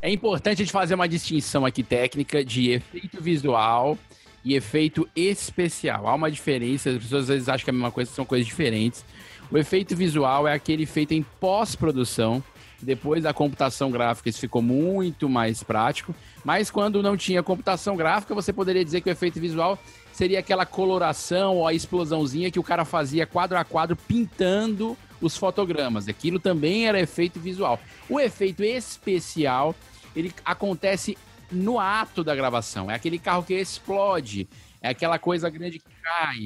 É 0.00 0.10
importante 0.10 0.62
a 0.62 0.64
gente 0.64 0.72
fazer 0.72 0.94
uma 0.94 1.08
distinção 1.08 1.64
aqui 1.64 1.82
técnica 1.82 2.44
de 2.44 2.70
efeito 2.70 3.22
visual 3.22 3.98
e 4.44 4.54
efeito 4.54 5.08
especial. 5.14 6.06
Há 6.06 6.14
uma 6.14 6.30
diferença, 6.30 6.90
as 6.90 6.98
pessoas 6.98 7.22
às 7.22 7.28
vezes 7.28 7.48
acham 7.48 7.64
que 7.64 7.70
é 7.70 7.72
a 7.72 7.74
mesma 7.74 7.90
coisa, 7.90 8.10
são 8.10 8.24
coisas 8.24 8.46
diferentes. 8.46 9.04
O 9.50 9.58
efeito 9.58 9.94
visual 9.94 10.46
é 10.46 10.52
aquele 10.52 10.86
feito 10.86 11.12
em 11.12 11.22
pós-produção. 11.40 12.42
Depois 12.82 13.22
da 13.22 13.32
computação 13.32 13.90
gráfica, 13.90 14.28
isso 14.28 14.40
ficou 14.40 14.60
muito 14.60 15.28
mais 15.28 15.62
prático. 15.62 16.14
Mas 16.44 16.70
quando 16.70 17.02
não 17.02 17.16
tinha 17.16 17.42
computação 17.42 17.96
gráfica, 17.96 18.34
você 18.34 18.52
poderia 18.52 18.84
dizer 18.84 19.00
que 19.00 19.08
o 19.08 19.12
efeito 19.12 19.40
visual 19.40 19.78
seria 20.12 20.38
aquela 20.38 20.66
coloração 20.66 21.56
ou 21.56 21.66
a 21.66 21.72
explosãozinha 21.72 22.50
que 22.50 22.58
o 22.58 22.62
cara 22.62 22.84
fazia 22.84 23.26
quadro 23.26 23.56
a 23.58 23.64
quadro 23.64 23.96
pintando 23.96 24.96
os 25.20 25.36
fotogramas. 25.36 26.08
Aquilo 26.08 26.38
também 26.38 26.86
era 26.86 27.00
efeito 27.00 27.40
visual. 27.40 27.80
O 28.08 28.20
efeito 28.20 28.62
especial, 28.62 29.74
ele 30.14 30.32
acontece 30.44 31.16
no 31.50 31.78
ato 31.78 32.22
da 32.22 32.34
gravação. 32.34 32.90
É 32.90 32.94
aquele 32.94 33.18
carro 33.18 33.42
que 33.42 33.54
explode. 33.54 34.48
É 34.80 34.90
aquela 34.90 35.18
coisa 35.18 35.48
grande 35.48 35.78
que 35.78 35.90
cai. 36.02 36.44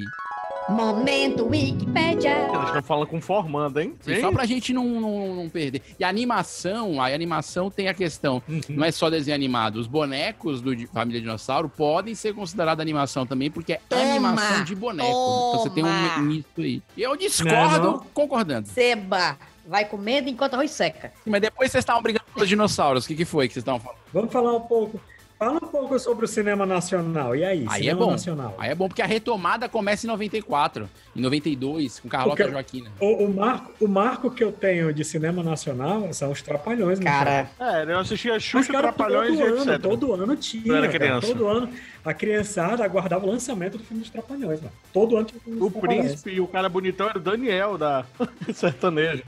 Momento 0.69 1.45
Wikipédia. 1.47 2.47
Eles 2.53 2.65
estão 2.67 2.83
falando 2.83 3.07
com 3.07 3.19
formando, 3.19 3.79
hein? 3.79 3.95
Sim, 4.01 4.21
só 4.21 4.31
pra 4.31 4.45
gente 4.45 4.73
não, 4.73 4.85
não, 4.85 5.35
não 5.35 5.49
perder. 5.49 5.81
E 5.99 6.03
a 6.03 6.09
animação, 6.09 7.01
a 7.01 7.07
animação 7.07 7.69
tem 7.69 7.87
a 7.87 7.93
questão, 7.93 8.41
não 8.69 8.83
é 8.85 8.91
só 8.91 9.09
desenho 9.09 9.35
animado. 9.35 9.77
Os 9.77 9.87
bonecos 9.87 10.61
do 10.61 10.75
Família 10.87 11.19
Dinossauro 11.19 11.67
podem 11.67 12.15
ser 12.15 12.33
considerados 12.33 12.81
animação 12.81 13.25
também, 13.25 13.49
porque 13.49 13.73
é 13.73 13.81
Toma, 13.89 14.01
animação 14.01 14.63
de 14.63 14.75
boneco. 14.75 15.09
Então 15.09 15.59
você 15.63 15.69
tem 15.71 15.83
um 15.83 16.21
misto 16.21 16.61
aí. 16.61 16.81
E 16.95 17.01
eu 17.01 17.15
discordo 17.17 17.77
Não, 17.79 17.91
não. 17.93 17.99
concordando. 18.13 18.67
Seba, 18.67 19.37
vai 19.67 19.85
comendo 19.85 20.29
enquanto 20.29 20.53
arroz 20.53 20.71
seca. 20.71 21.11
Mas 21.25 21.41
depois 21.41 21.71
vocês 21.71 21.81
estavam 21.81 22.01
brigando 22.01 22.25
pelos 22.33 22.47
dinossauros. 22.47 23.05
O 23.05 23.07
que, 23.07 23.15
que 23.15 23.25
foi 23.25 23.47
que 23.47 23.53
vocês 23.53 23.61
estavam 23.61 23.79
falando? 23.79 23.99
Vamos 24.13 24.31
falar 24.31 24.55
um 24.55 24.61
pouco. 24.61 24.99
Fala 25.41 25.55
um 25.55 25.67
pouco 25.71 25.97
sobre 25.97 26.25
o 26.25 26.27
cinema 26.27 26.67
nacional. 26.67 27.35
E 27.35 27.43
aí, 27.43 27.65
Aí 27.67 27.79
é 27.79 27.83
cinema 27.85 27.99
bom. 28.05 28.11
nacional? 28.11 28.55
Aí 28.59 28.69
é 28.69 28.75
bom, 28.75 28.87
porque 28.87 29.01
a 29.01 29.07
retomada 29.07 29.67
começa 29.67 30.05
em 30.05 30.09
94, 30.09 30.87
em 31.15 31.19
92, 31.19 31.99
com 31.99 32.07
Carlota 32.07 32.35
Porque- 32.37 32.51
Joaquina. 32.51 32.91
O, 32.99 33.25
o 33.25 33.33
marco, 33.35 33.71
o 33.83 33.87
marco 33.87 34.29
que 34.29 34.43
eu 34.43 34.51
tenho 34.51 34.93
de 34.93 35.03
cinema 35.03 35.41
nacional 35.41 36.13
são 36.13 36.29
os 36.31 36.43
Trapalhões. 36.43 36.99
né, 36.99 37.05
Cara, 37.09 37.49
É, 37.59 37.83
eu 37.91 37.97
assistia 37.97 38.39
Xuxa, 38.39 38.71
cara, 38.71 38.93
Trapalhões 38.93 39.33
e 39.33 39.37
todo 39.39 39.47
ano, 39.55 39.71
etc. 39.71 39.81
todo 39.81 40.13
ano 40.13 40.35
tinha. 40.35 40.73
Era 40.75 40.87
cara. 40.87 40.99
criança. 40.99 41.27
Todo 41.29 41.47
ano 41.47 41.69
a 42.05 42.13
criançada 42.13 42.85
aguardava 42.85 43.25
o 43.25 43.29
lançamento 43.31 43.79
do 43.79 43.83
filme 43.83 44.03
dos 44.03 44.11
Trapalhões, 44.11 44.61
mano. 44.61 44.73
Todo 44.93 45.17
ano 45.17 45.25
tinha 45.25 45.41
filme 45.41 45.57
dos 45.59 45.67
O 45.69 45.71
Trapalhões. 45.71 46.05
príncipe 46.05 46.31
e 46.33 46.39
o 46.39 46.47
cara 46.47 46.69
bonitão 46.69 47.09
era 47.09 47.17
o 47.17 47.21
Daniel 47.21 47.79
da 47.79 48.05
sertaneja. 48.53 49.23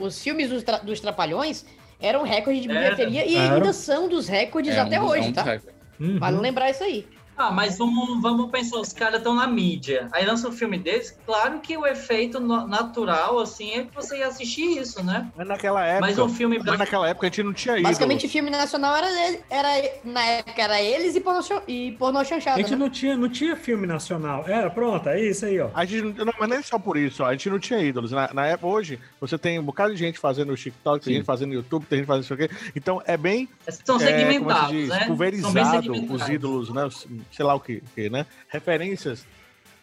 Os 0.00 0.20
filmes 0.22 0.48
dos, 0.50 0.62
tra- 0.64 0.78
dos 0.78 0.98
Trapalhões 1.00 1.64
eram 2.00 2.22
recorde 2.22 2.60
de 2.60 2.70
Era. 2.70 2.80
bilheteria 2.94 3.26
e 3.26 3.36
Era. 3.36 3.54
ainda 3.56 3.72
são 3.72 4.08
dos 4.08 4.28
recordes 4.28 4.74
É, 4.74 4.80
até 4.80 5.00
um 5.00 5.04
é 5.04 5.08
hoje, 5.08 5.28
um 5.28 5.32
tá? 5.32 5.58
Uhum. 5.98 6.18
Vale 6.18 6.36
lembrar 6.38 6.70
isso 6.70 6.84
aí. 6.84 7.06
Ah, 7.36 7.50
mas 7.50 7.76
vamos, 7.78 8.20
vamos 8.22 8.50
pensar, 8.50 8.78
os 8.78 8.92
caras 8.92 9.18
estão 9.18 9.34
na 9.34 9.46
mídia. 9.46 10.08
Aí 10.12 10.24
lança 10.24 10.48
um 10.48 10.52
filme 10.52 10.78
desse, 10.78 11.14
claro 11.26 11.60
que 11.60 11.76
o 11.76 11.86
efeito 11.86 12.40
natural, 12.40 13.38
assim, 13.38 13.72
é 13.72 13.84
que 13.84 13.94
você 13.94 14.18
ia 14.18 14.26
assistir 14.28 14.78
isso, 14.78 15.04
né? 15.04 15.30
Mas 15.36 15.46
naquela 15.46 15.84
época. 15.84 16.00
Mas 16.06 16.18
um 16.18 16.28
filme 16.28 16.58
mas 16.64 16.78
naquela 16.78 17.08
época 17.08 17.26
a 17.26 17.30
gente 17.30 17.42
não 17.42 17.52
tinha 17.52 17.74
ido. 17.76 17.82
Basicamente, 17.84 18.28
filme 18.28 18.50
nacional 18.50 18.96
era, 18.96 19.38
era 19.50 19.68
na 20.04 20.24
época 20.24 20.62
era 20.62 20.80
eles 20.80 21.14
e 21.14 21.20
pornô, 21.20 21.40
e 21.68 21.92
pornô 21.92 22.18
A 22.20 22.24
chanchada. 22.24 22.56
gente 22.60 22.70
Né? 22.70 22.76
não 22.76 22.90
tinha, 22.90 23.16
não 23.16 23.28
tinha 23.28 23.54
filme 23.56 23.86
nacional. 23.86 24.44
Era, 24.46 24.70
pronto, 24.70 25.08
é 25.08 25.20
isso 25.22 25.44
aí, 25.44 25.60
ó. 25.60 25.68
A 25.74 25.84
gente, 25.84 26.16
não, 26.24 26.32
mas 26.38 26.48
nem 26.48 26.62
só 26.62 26.78
por 26.78 26.96
isso, 26.96 27.22
ó, 27.22 27.26
a 27.26 27.32
gente 27.32 27.50
não 27.50 27.58
tinha 27.58 27.80
ídolos. 27.80 28.12
Na, 28.12 28.32
na 28.32 28.46
época, 28.46 28.66
hoje, 28.66 28.98
você 29.20 29.36
tem 29.38 29.58
um 29.58 29.62
bocado 29.62 29.92
de 29.92 29.98
gente 29.98 30.18
fazendo 30.18 30.52
o 30.52 30.56
TikTok, 30.56 31.04
tem 31.04 31.12
Sim. 31.12 31.18
gente 31.18 31.26
fazendo 31.26 31.52
YouTube, 31.54 31.84
tem 31.86 31.98
gente 31.98 32.06
fazendo 32.06 32.24
isso 32.24 32.34
aqui. 32.34 32.48
Então 32.74 33.02
é 33.04 33.16
bem 33.16 33.48
São 33.68 33.96
é, 33.96 33.98
como 33.98 34.02
é 34.02 34.06
segmentados, 34.06 34.68
diz, 34.70 34.88
né? 34.88 34.88
São 34.88 34.98
bem 34.98 35.06
pulverizado 35.08 35.82
segmentados. 35.82 36.22
os 36.22 36.28
ídolos, 36.28 36.70
né? 36.70 36.84
os- 36.86 37.06
sei 37.32 37.44
lá 37.44 37.54
o 37.54 37.60
que, 37.60 37.82
que, 37.94 38.08
né? 38.10 38.26
Referências 38.48 39.26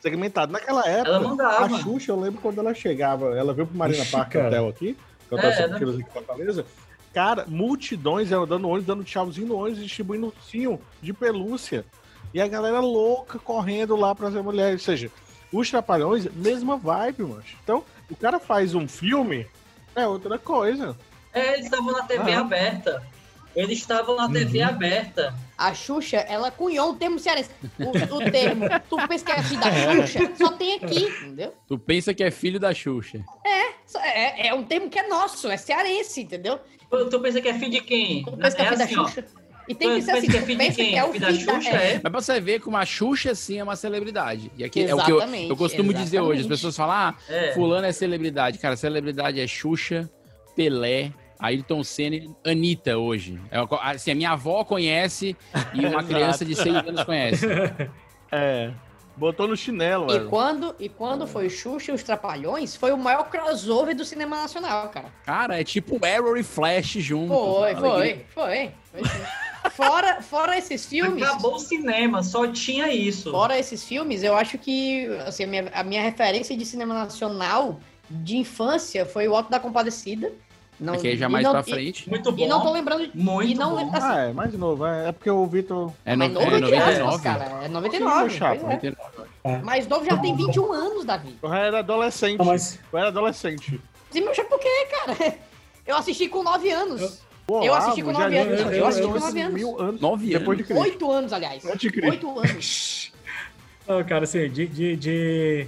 segmentadas. 0.01 0.51
Naquela 0.51 0.87
época, 0.87 1.09
Ela 1.09 1.19
mandava. 1.19 1.65
a 1.65 1.79
Xuxa, 1.79 2.11
eu 2.11 2.19
lembro 2.19 2.41
quando 2.41 2.59
ela 2.59 2.73
chegava, 2.73 3.37
ela 3.37 3.53
veio 3.53 3.67
pro 3.67 3.77
Marina 3.77 4.05
Park. 4.05 4.35
Hotel 4.35 4.67
aqui, 4.67 4.97
que 5.27 5.33
eu 5.33 5.37
É, 5.37 5.41
tava 5.41 5.53
sempre 5.55 5.85
né? 5.85 5.91
aqui 5.91 6.01
em 6.01 6.13
Fortaleza. 6.13 6.65
Cara, 7.13 7.45
multidões 7.47 8.31
eram 8.31 8.47
dando 8.47 8.67
ônibus, 8.67 8.85
dando 8.87 9.03
tchauzinho 9.03 9.47
no 9.47 9.55
ônibus, 9.55 9.81
distribuindo 9.83 10.27
ursinho 10.27 10.79
de 11.01 11.13
pelúcia. 11.13 11.85
E 12.33 12.41
a 12.41 12.47
galera 12.47 12.79
louca 12.79 13.37
correndo 13.37 13.95
lá 13.95 14.15
pra 14.15 14.31
ser 14.31 14.41
mulher. 14.41 14.73
Ou 14.73 14.79
seja, 14.79 15.11
os 15.51 15.69
Trapalhões, 15.69 16.25
mesma 16.33 16.75
vibe, 16.75 17.23
mano. 17.23 17.43
Então, 17.63 17.83
o 18.09 18.15
cara 18.15 18.39
faz 18.39 18.73
um 18.73 18.87
filme, 18.87 19.45
é 19.95 20.07
outra 20.07 20.39
coisa. 20.39 20.97
É, 21.31 21.53
eles 21.53 21.65
estavam 21.65 21.91
na 21.91 22.01
TV 22.03 22.33
Ah. 22.33 22.39
aberta. 22.39 23.03
Eles 23.55 23.77
estavam 23.79 24.15
na 24.15 24.27
TV 24.29 24.59
Uhum. 24.61 24.67
aberta. 24.67 25.33
A 25.57 25.73
Xuxa, 25.73 26.17
ela 26.17 26.49
cunhou 26.49 26.91
um 26.91 26.95
termo 26.95 27.19
cearense. 27.19 27.49
O, 27.79 28.15
o 28.17 28.31
termo, 28.31 28.65
tu 28.89 28.97
pensa 29.07 29.23
que 29.25 29.31
é 29.31 29.43
filho 29.43 29.61
da 29.61 29.71
Xuxa, 29.71 30.31
só 30.35 30.51
tem 30.53 30.75
aqui, 30.75 31.03
entendeu? 31.03 31.53
Tu 31.67 31.77
pensa 31.77 32.13
que 32.13 32.23
é 32.23 32.31
filho 32.31 32.59
da 32.59 32.73
Xuxa. 32.73 33.23
Só- 33.85 33.99
É, 34.01 34.47
é 34.47 34.53
um 34.55 34.63
termo 34.63 34.89
que 34.89 34.97
é 34.97 35.07
nosso, 35.07 35.47
é 35.49 35.57
cearense, 35.57 36.21
entendeu? 36.21 36.59
Tu, 36.89 37.09
tu 37.09 37.19
pensa 37.19 37.39
que 37.41 37.47
é 37.47 37.53
filho 37.53 37.71
de 37.71 37.81
quem? 37.81 38.23
Tu 38.23 38.31
pensa 38.37 38.55
que 38.55 38.61
é 38.61 38.65
É 38.65 38.67
filho 38.69 38.77
da 38.79 38.83
assim, 38.85 38.97
ó. 38.97 39.05
Xuxa. 39.07 39.25
E 39.65 39.73
tem 39.73 39.95
que 39.95 40.01
ser 40.01 40.11
assim, 40.11 40.27
que 40.27 40.35
é 40.35 40.39
tu 40.41 40.45
filho 40.45 40.59
de 40.59 40.65
pensa 40.65 40.75
quem? 40.75 40.89
que 40.91 40.97
é 40.97 41.03
o 41.05 41.11
Filho 41.13 41.25
da. 41.25 41.33
Xuxa, 41.33 41.69
é. 41.69 41.91
é? 41.93 41.93
Mas 42.03 42.11
pra 42.11 42.21
você 42.21 42.41
ver 42.41 42.59
como 42.59 42.75
a 42.75 42.85
Xuxa, 42.85 43.33
sim, 43.33 43.59
é 43.59 43.63
uma 43.63 43.77
celebridade. 43.77 44.51
E 44.57 44.63
aqui 44.63 44.83
é 44.83 44.93
o 44.93 45.01
que 45.01 45.09
eu, 45.11 45.17
Exatamente, 45.17 45.49
eu 45.49 45.55
costumo 45.55 45.93
dizer 45.93 46.19
hoje. 46.19 46.41
As 46.41 46.45
exatamente. 46.47 46.49
pessoas 46.49 46.75
falam, 46.75 46.95
ah, 46.95 47.15
É. 47.29 47.53
fulano 47.53 47.85
é 47.85 47.91
celebridade. 47.93 48.57
Cara, 48.57 48.75
celebridade 48.75 49.39
é 49.39 49.47
Xuxa, 49.47 50.09
Pelé, 50.55 51.13
Ayrton 51.43 51.83
Senna 51.83 52.15
e 52.15 52.29
Anitta 52.45 52.97
hoje. 52.97 53.39
É 53.51 53.57
assim, 53.91 54.11
a 54.11 54.15
minha 54.15 54.31
avó 54.31 54.63
conhece 54.63 55.35
e 55.73 55.85
uma 55.85 56.01
criança 56.03 56.43
de 56.45 56.55
6 56.55 56.75
anos 56.75 57.03
conhece. 57.03 57.45
É. 58.35 58.71
Botou 59.15 59.47
no 59.47 59.55
chinelo, 59.55 60.09
E 60.09 60.13
velho. 60.17 60.27
quando, 60.29 60.75
e 60.79 60.89
quando 60.89 61.27
foi 61.27 61.45
o 61.45 61.49
Xuxa 61.51 61.91
e 61.91 61.93
os 61.93 62.01
Trapalhões, 62.01 62.75
foi 62.75 62.91
o 62.91 62.97
maior 62.97 63.29
crossover 63.29 63.95
do 63.95 64.03
cinema 64.03 64.37
nacional, 64.37 64.89
cara. 64.89 65.05
Cara, 65.23 65.61
é 65.61 65.63
tipo 65.63 66.03
Arrow 66.03 66.35
e 66.35 66.41
Flash 66.41 66.93
junto. 66.93 67.27
Foi, 67.31 67.75
foi, 67.75 68.25
foi. 68.33 68.71
foi 68.91 69.03
sim. 69.03 69.21
Fora, 69.69 70.19
fora 70.23 70.57
esses 70.57 70.83
filmes, 70.87 71.21
Acabou 71.23 71.55
o 71.55 71.59
cinema, 71.59 72.23
só 72.23 72.47
tinha 72.47 72.91
isso. 72.91 73.29
fora 73.29 73.57
esses 73.57 73.83
filmes, 73.83 74.23
eu 74.23 74.35
acho 74.35 74.57
que 74.57 75.05
assim, 75.27 75.43
a, 75.43 75.47
minha, 75.47 75.71
a 75.75 75.83
minha 75.83 76.01
referência 76.01 76.57
de 76.57 76.65
cinema 76.65 76.95
nacional 76.95 77.79
de 78.09 78.37
infância 78.37 79.05
foi 79.05 79.27
o 79.27 79.35
Alto 79.35 79.51
da 79.51 79.59
Compadecida. 79.59 80.31
Não, 80.83 80.93
Aqui 80.95 81.09
é 81.11 81.15
já 81.15 81.27
e 81.27 81.29
mais 81.29 81.43
não- 81.43 81.51
pra 81.51 81.61
e- 81.61 81.63
frente. 81.63 82.09
Muito 82.09 82.31
bom. 82.31 82.43
E, 82.43 82.47
não 82.47 82.61
tô 82.61 82.71
lembrando. 82.71 83.09
Muito 83.13 83.49
e 83.51 83.55
não, 83.55 83.75
bom. 83.75 83.95
assim, 83.95 84.05
Ah, 84.05 84.17
é, 84.19 84.33
mais 84.33 84.53
novo. 84.53 84.85
É, 84.85 85.09
é 85.09 85.11
porque 85.11 85.29
o 85.29 85.45
Vitor. 85.45 85.91
É, 86.05 86.15
no, 86.15 86.23
é 86.23 86.27
entre 86.27 86.43
aspas, 86.77 86.99
99. 86.99 87.23
cara. 87.23 87.43
É 87.45 87.67
Sim, 87.67 87.73
99. 87.73 88.19
meu 88.19 88.29
chapa, 88.29 88.55
é. 88.55 88.59
99. 88.63 89.63
Mais 89.63 89.87
novo 89.87 90.05
já 90.05 90.17
tem 90.17 90.35
21 90.35 90.71
anos, 90.73 91.05
Davi. 91.05 91.35
Eu 91.41 91.53
era 91.53 91.79
adolescente. 91.79 92.37
Não, 92.37 92.45
mas 92.45 92.79
Eu 92.91 92.99
era 92.99 93.07
adolescente. 93.07 93.79
E 94.13 94.21
meu 94.21 94.33
chapa 94.33 94.49
por 94.49 94.59
quê, 94.59 94.87
cara? 94.91 95.35
Eu 95.87 95.97
assisti 95.97 96.27
com 96.29 96.43
9 96.43 96.69
anos. 96.69 97.21
O 97.45 97.61
Eu 97.61 97.73
assisti 97.73 98.01
com 98.01 98.09
Olavo 98.11 98.23
já 98.23 98.29
9 98.45 98.53
anos. 98.53 98.73
Eu 98.77 98.87
assisti 98.87 99.03
eu- 99.03 99.09
com 99.09 99.15
eu- 99.17 99.21
9 99.21 99.41
anos. 99.41 99.79
Anos. 99.81 100.01
Nove 100.01 100.27
Depois 100.27 100.57
de 100.57 100.63
anos. 100.63 100.67
Cristo. 100.83 101.05
8 101.05 101.11
anos, 101.11 101.33
aliás. 101.33 101.65
Antes 101.65 101.79
de 101.81 101.89
Cristo. 101.91 102.09
8 102.29 102.39
anos. 102.39 103.11
Não, 103.87 104.03
cara, 104.05 104.23
assim, 104.23 104.49
de, 104.49 104.65
de, 104.65 104.95
de, 104.95 105.67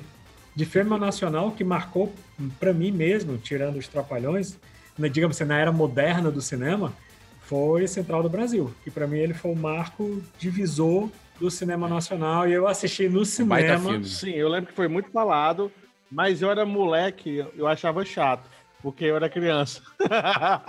de 0.56 0.65
filme 0.65 0.97
nacional 0.97 1.51
que 1.51 1.65
marcou 1.65 2.13
pra 2.60 2.71
mim 2.71 2.91
mesmo, 2.91 3.38
tirando 3.38 3.75
os 3.78 3.89
Trapalhões, 3.89 4.58
né, 4.98 5.10
digamos 5.10 5.36
assim, 5.36 5.48
na 5.48 5.58
era 5.58 5.72
moderna 5.72 6.32
do 6.32 6.42
cinema, 6.42 6.94
foi 7.42 7.88
Central 7.88 8.24
do 8.24 8.30
Brasil, 8.30 8.74
que 8.84 8.90
pra 8.90 9.08
mim 9.08 9.20
ele 9.20 9.34
foi 9.34 9.52
o 9.52 9.56
marco 9.56 10.22
divisor 10.40 11.10
do 11.40 11.52
cinema 11.52 11.88
nacional 11.88 12.48
e 12.48 12.54
eu 12.54 12.68
assisti 12.68 13.08
no 13.08 13.24
baita 13.46 13.78
cinema. 13.78 13.90
filme. 13.90 14.06
Sim, 14.06 14.32
eu 14.32 14.50
lembro 14.50 14.68
que 14.68 14.76
foi 14.76 14.88
muito 14.88 15.12
falado, 15.12 15.72
mas 16.10 16.42
eu 16.42 16.50
era 16.50 16.66
moleque, 16.66 17.46
eu 17.56 17.68
achava 17.68 18.04
chato, 18.06 18.50
porque 18.82 19.06
eu 19.06 19.16
era 19.16 19.30
criança. 19.30 19.82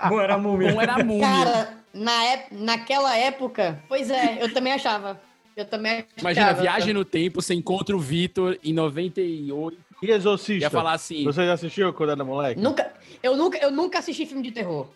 Bom, 0.08 0.20
era 0.20 0.36
múmia. 0.38 0.74
Um 0.74 0.80
era 0.80 1.02
múmia. 1.02 1.26
Cara, 1.26 1.74
na 1.94 2.20
naquela 2.50 3.16
época, 3.16 3.82
pois 3.88 4.10
é, 4.10 4.42
eu 4.42 4.52
também 4.52 4.72
achava. 4.72 5.20
Eu 5.56 5.64
também 5.64 5.92
achava. 5.92 6.12
Imagina, 6.18 6.52
viagem 6.52 6.92
no 6.92 7.04
tempo, 7.04 7.40
você 7.40 7.54
encontra 7.54 7.96
o 7.96 8.00
Vitor 8.00 8.58
em 8.62 8.74
98, 8.74 9.78
E 10.02 10.10
Exorcista? 10.10 10.64
Ia 10.64 10.70
falar 10.70 10.92
assim. 10.92 11.24
Você 11.24 11.44
já 11.46 11.52
assistiu 11.54 11.92
quando 11.92 12.10
era 12.10 12.24
moleque? 12.24 12.60
Nunca, 12.60 12.92
eu, 13.22 13.36
nunca, 13.36 13.58
eu 13.58 13.70
nunca 13.70 13.98
assisti 13.98 14.26
filme 14.26 14.42
de 14.42 14.50
terror. 14.52 14.86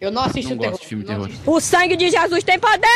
Eu 0.00 0.10
não 0.10 0.22
assisto 0.22 0.52
Não 0.52 0.58
terror. 0.58 0.70
gosto 0.72 0.82
de 0.82 0.88
filme 0.88 1.04
de 1.04 1.10
terror. 1.10 1.26
assisto. 1.26 1.50
O 1.50 1.60
sangue 1.60 1.94
de 1.96 2.08
Jesus 2.10 2.42
tem 2.42 2.58
poder! 2.58 2.88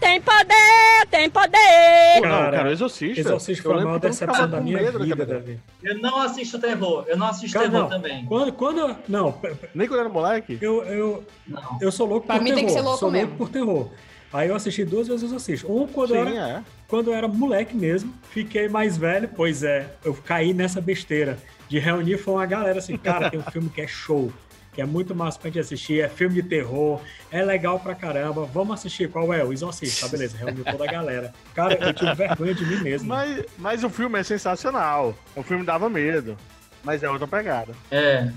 Tem 0.00 0.20
poder! 0.20 1.06
Tem 1.08 1.30
poder! 1.30 2.20
Não, 2.20 2.28
cara, 2.50 2.68
o 2.68 2.72
Exorcista. 2.72 3.20
Exorcista 3.20 3.62
foi 3.62 3.80
a 3.80 3.84
maior 3.84 4.00
decepção 4.00 4.48
da 4.50 4.60
minha 4.60 4.82
medo 4.82 4.98
vida, 5.04 5.24
Davi. 5.24 5.60
Eu 5.82 5.98
não 6.00 6.18
assisto 6.20 6.58
terror. 6.58 7.04
Eu 7.06 7.16
não 7.16 7.28
assisto 7.28 7.56
Cara, 7.56 7.70
terror 7.70 7.82
não. 7.82 7.88
também. 7.88 8.24
Quando, 8.26 8.52
quando, 8.52 8.96
não, 9.08 9.40
Nem 9.74 9.86
quando 9.86 10.00
era 10.00 10.08
moleque? 10.08 10.58
eu, 10.60 10.82
eu, 10.84 11.24
Não. 11.46 11.78
eu 11.80 11.92
sou 11.92 12.06
louco 12.06 12.26
Pra 12.26 12.36
por 12.36 12.42
mim 12.42 12.50
terror. 12.50 12.58
tem 12.58 12.66
que 12.66 12.72
ser 12.72 12.80
louco 12.82 12.98
sou 12.98 13.10
mesmo. 13.12 13.28
louco 13.28 13.44
por 13.46 13.50
terror. 13.52 13.88
Aí 14.32 14.48
eu 14.48 14.54
assisti 14.54 14.84
duas 14.84 15.08
vezes 15.08 15.22
o 15.22 15.26
Exorcista. 15.26 15.70
Um 15.70 15.86
quando, 15.86 16.14
eu 16.14 16.24
Sim, 16.24 16.36
era, 16.36 16.48
é. 16.48 16.62
quando 16.86 17.10
eu 17.10 17.14
era 17.14 17.26
moleque 17.26 17.74
mesmo, 17.76 18.14
fiquei 18.30 18.68
mais 18.68 18.96
velho, 18.96 19.28
pois 19.34 19.62
é, 19.62 19.92
eu 20.04 20.14
caí 20.14 20.54
nessa 20.54 20.80
besteira 20.80 21.36
de 21.68 21.78
reunir 21.78 22.18
foi 22.18 22.34
uma 22.34 22.46
galera 22.46 22.78
assim, 22.78 22.96
cara, 22.96 23.30
tem 23.30 23.38
um 23.38 23.44
filme 23.50 23.70
que 23.70 23.80
é 23.80 23.86
show, 23.86 24.32
que 24.72 24.80
é 24.80 24.84
muito 24.84 25.14
massa 25.14 25.38
pra 25.38 25.48
gente 25.48 25.60
assistir, 25.60 26.00
é 26.00 26.08
filme 26.08 26.42
de 26.42 26.48
terror, 26.48 27.00
é 27.30 27.42
legal 27.44 27.78
pra 27.78 27.94
caramba, 27.94 28.44
vamos 28.44 28.74
assistir, 28.74 29.08
qual 29.08 29.32
é? 29.32 29.44
O 29.44 29.52
Exorcista, 29.52 30.06
tá, 30.06 30.12
beleza, 30.12 30.36
reuniu 30.36 30.64
toda 30.64 30.84
a 30.84 30.92
galera. 30.92 31.32
Cara, 31.54 31.74
eu 31.74 31.94
tive 31.94 32.12
vergonha 32.14 32.54
de 32.54 32.66
mim 32.66 32.82
mesmo. 32.82 33.08
Mas, 33.08 33.44
mas 33.56 33.84
o 33.84 33.90
filme 33.90 34.18
é 34.18 34.22
sensacional. 34.24 35.14
O 35.36 35.42
filme 35.42 35.64
dava 35.64 35.88
medo. 35.88 36.36
Mas 36.82 37.02
é 37.02 37.10
outra 37.10 37.26
pegada. 37.26 37.72
É. 37.90 38.30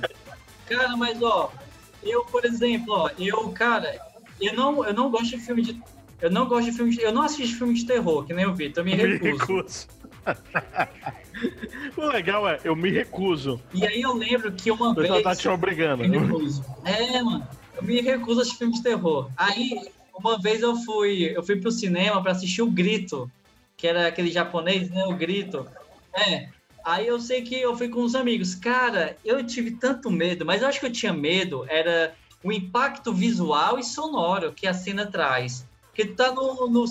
Cara, 0.67 0.95
mas 0.95 1.21
ó, 1.21 1.51
eu, 2.03 2.23
por 2.25 2.45
exemplo, 2.45 2.93
ó, 2.93 3.09
eu, 3.17 3.49
cara, 3.49 3.95
eu 4.47 4.53
não, 4.55 4.85
eu 4.85 4.93
não 4.93 5.09
gosto 5.09 5.29
de 5.29 5.37
filme 5.37 5.61
de. 5.61 5.81
Eu 6.21 6.31
não 6.31 6.47
gosto 6.47 6.65
de 6.69 6.71
filme 6.77 6.91
de. 6.95 7.01
Eu 7.01 7.11
não 7.11 7.21
assisto 7.23 7.57
filme 7.57 7.73
de 7.73 7.85
terror, 7.85 8.25
que 8.25 8.33
nem 8.33 8.45
o 8.45 8.53
Vitor, 8.53 8.81
eu 8.81 8.85
me 8.85 8.95
Me 8.95 9.17
recuso. 9.17 9.37
recuso. 9.39 9.87
o 11.97 12.05
legal 12.07 12.47
é, 12.47 12.59
eu 12.63 12.75
me 12.75 12.89
recuso. 12.89 13.61
E 13.73 13.85
aí 13.85 14.01
eu 14.01 14.13
lembro 14.13 14.51
que 14.51 14.71
uma 14.71 14.91
O 14.91 14.95
pessoal 14.95 15.21
vez. 15.21 15.23
tá 15.23 15.35
te 15.35 15.49
obrigando. 15.49 16.07
Me 16.07 16.17
recuso. 16.17 16.63
É, 16.85 17.21
mano. 17.21 17.47
Eu 17.75 17.83
me 17.83 18.01
recuso 18.01 18.39
a 18.39 18.41
assistir 18.43 18.59
filme 18.59 18.73
de 18.73 18.83
terror. 18.83 19.29
Aí, 19.35 19.81
uma 20.17 20.39
vez 20.39 20.61
eu 20.61 20.75
fui, 20.77 21.31
eu 21.35 21.43
fui 21.43 21.55
pro 21.57 21.71
cinema 21.71 22.21
pra 22.21 22.31
assistir 22.31 22.61
o 22.61 22.69
Grito, 22.69 23.29
que 23.75 23.87
era 23.87 24.07
aquele 24.07 24.31
japonês, 24.31 24.89
né? 24.89 25.05
O 25.05 25.13
Grito. 25.15 25.65
É. 26.15 26.47
Aí 26.85 27.07
eu 27.07 27.19
sei 27.19 27.41
que 27.41 27.55
eu 27.59 27.75
fui 27.75 27.89
com 27.89 28.01
uns 28.01 28.13
amigos. 28.13 28.53
Cara, 28.55 29.17
eu 29.25 29.43
tive 29.45 29.71
tanto 29.71 30.11
medo, 30.11 30.45
mas 30.45 30.61
eu 30.61 30.67
acho 30.67 30.79
que 30.79 30.85
eu 30.85 30.91
tinha 30.91 31.13
medo, 31.13 31.65
era 31.67 32.13
o 32.43 32.51
impacto 32.51 33.13
visual 33.13 33.79
e 33.79 33.83
sonoro 33.83 34.53
que 34.53 34.67
a 34.67 34.73
cena 34.73 35.05
traz. 35.05 35.65
Porque 35.87 36.05
tu 36.05 36.15
tá 36.15 36.31
no, 36.31 36.67
no, 36.67 36.85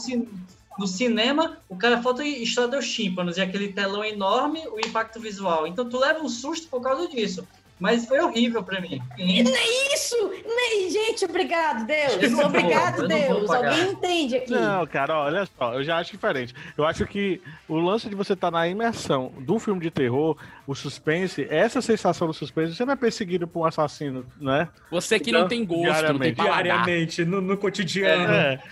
no 0.78 0.86
cinema, 0.86 1.58
o 1.68 1.76
cara 1.76 2.00
falta 2.00 2.24
Estrada 2.24 2.76
dos 2.76 2.90
Tímpanos 2.90 3.36
e 3.36 3.40
aquele 3.40 3.72
telão 3.72 4.04
enorme, 4.04 4.66
o 4.68 4.80
impacto 4.80 5.20
visual. 5.20 5.66
Então 5.66 5.88
tu 5.88 5.98
leva 5.98 6.20
um 6.20 6.28
susto 6.28 6.68
por 6.68 6.80
causa 6.80 7.08
disso. 7.08 7.46
Mas 7.82 8.06
foi 8.06 8.20
horrível 8.20 8.62
pra 8.62 8.80
mim. 8.80 9.02
E 9.18 9.42
nem 9.42 9.92
isso! 9.92 10.16
Nem, 10.46 10.88
gente, 10.88 11.24
obrigado, 11.24 11.84
Deus! 11.84 12.30
Não 12.30 12.46
obrigado, 12.46 12.98
não 13.00 13.08
Deus! 13.08 13.50
Alguém 13.50 13.90
entende 13.90 14.36
aqui? 14.36 14.52
Não, 14.52 14.86
cara, 14.86 15.18
olha 15.18 15.44
só, 15.58 15.74
eu 15.74 15.82
já 15.82 15.98
acho 15.98 16.12
diferente. 16.12 16.54
Eu 16.78 16.84
acho 16.84 17.04
que 17.06 17.42
o 17.68 17.74
lance 17.80 18.08
de 18.08 18.14
você 18.14 18.34
estar 18.34 18.52
na 18.52 18.68
imersão 18.68 19.32
do 19.40 19.58
filme 19.58 19.80
de 19.80 19.90
terror, 19.90 20.36
o 20.64 20.76
suspense, 20.76 21.44
essa 21.50 21.82
sensação 21.82 22.28
do 22.28 22.32
suspense, 22.32 22.76
você 22.76 22.84
não 22.84 22.92
é 22.92 22.96
perseguido 22.96 23.48
por 23.48 23.62
um 23.62 23.64
assassino, 23.64 24.24
né? 24.40 24.68
Você 24.88 25.18
que 25.18 25.30
Então, 25.30 25.40
não 25.40 25.48
tem 25.48 25.64
gosto, 25.64 26.12
não 26.12 26.20
tem 26.20 26.34
diariamente. 26.34 26.34
Diariamente, 26.36 27.24
no, 27.24 27.40
no 27.40 27.56
cotidiano. 27.56 28.32
É. 28.32 28.62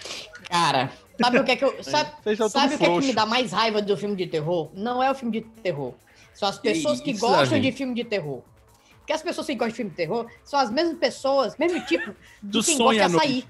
Cara, 0.48 0.88
sabe 1.20 1.38
o 1.40 1.44
que 1.44 1.50
é 1.50 1.56
que 1.56 1.64
eu. 1.64 1.82
Sabe, 1.82 2.36
são 2.36 2.48
sabe 2.48 2.74
tudo 2.74 2.76
o 2.76 2.78
que 2.78 2.84
é 2.84 3.00
que 3.00 3.06
me 3.08 3.12
dá 3.12 3.26
mais 3.26 3.50
raiva 3.50 3.82
do 3.82 3.96
filme 3.96 4.14
de 4.14 4.28
terror? 4.28 4.70
Não 4.72 5.02
é 5.02 5.10
o 5.10 5.14
filme 5.16 5.40
de 5.40 5.46
terror. 5.62 5.94
São 6.32 6.48
as 6.48 6.60
pessoas 6.60 7.00
que 7.00 7.10
isso, 7.10 7.20
gostam 7.20 7.60
de 7.60 7.72
filme 7.72 7.92
de 7.92 8.04
terror. 8.04 8.44
Porque 9.10 9.16
as 9.16 9.22
pessoas 9.22 9.46
que 9.48 9.54
gostam 9.54 9.68
de 9.70 9.74
filme 9.74 9.90
de 9.90 9.96
terror 9.96 10.26
são 10.44 10.60
as 10.60 10.70
mesmas 10.70 10.96
pessoas, 10.98 11.56
mesmo 11.58 11.84
tipo 11.84 12.14
de 12.42 12.58
Tu 12.60 12.64
quem 12.64 12.78
gosta 12.78 13.06
de 13.06 13.12
no- 13.12 13.18
açaí. 13.18 13.44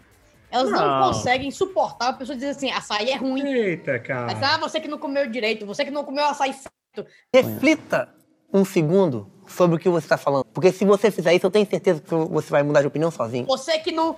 Elas 0.50 0.70
não, 0.70 1.00
Não. 1.00 1.12
conseguem 1.12 1.50
suportar 1.50 2.08
a 2.08 2.12
pessoa 2.14 2.34
dizer 2.34 2.48
assim, 2.50 2.70
açaí 2.72 3.10
é 3.10 3.16
ruim. 3.16 3.46
Eita, 3.46 3.98
cara. 4.00 4.26
Mas, 4.34 4.42
ah, 4.42 4.56
você 4.58 4.80
que 4.80 4.88
não 4.88 4.98
comeu 4.98 5.28
direito, 5.30 5.64
você 5.66 5.84
que 5.84 5.90
não 5.90 6.02
comeu 6.02 6.24
açaí 6.24 6.52
certo. 6.54 7.08
Reflita 7.32 8.08
um 8.52 8.64
segundo 8.64 9.30
sobre 9.46 9.76
o 9.76 9.78
que 9.78 9.88
você 9.88 10.06
está 10.06 10.16
falando. 10.16 10.46
Porque 10.46 10.72
se 10.72 10.84
você 10.84 11.10
fizer 11.10 11.34
isso, 11.34 11.46
eu 11.46 11.50
tenho 11.50 11.68
certeza 11.68 12.00
que 12.00 12.12
você 12.14 12.50
vai 12.50 12.62
mudar 12.64 12.80
de 12.80 12.86
opinião 12.88 13.10
sozinho. 13.10 13.44
Você 13.46 13.78
que 13.78 13.92
não. 13.92 14.16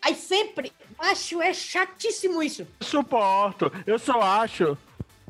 Aí 0.00 0.14
sempre. 0.14 0.72
Acho, 0.98 1.42
é 1.42 1.52
chatíssimo 1.52 2.42
isso. 2.42 2.62
Eu 2.80 2.86
suporto, 2.86 3.70
eu 3.86 3.98
só 3.98 4.22
acho, 4.22 4.78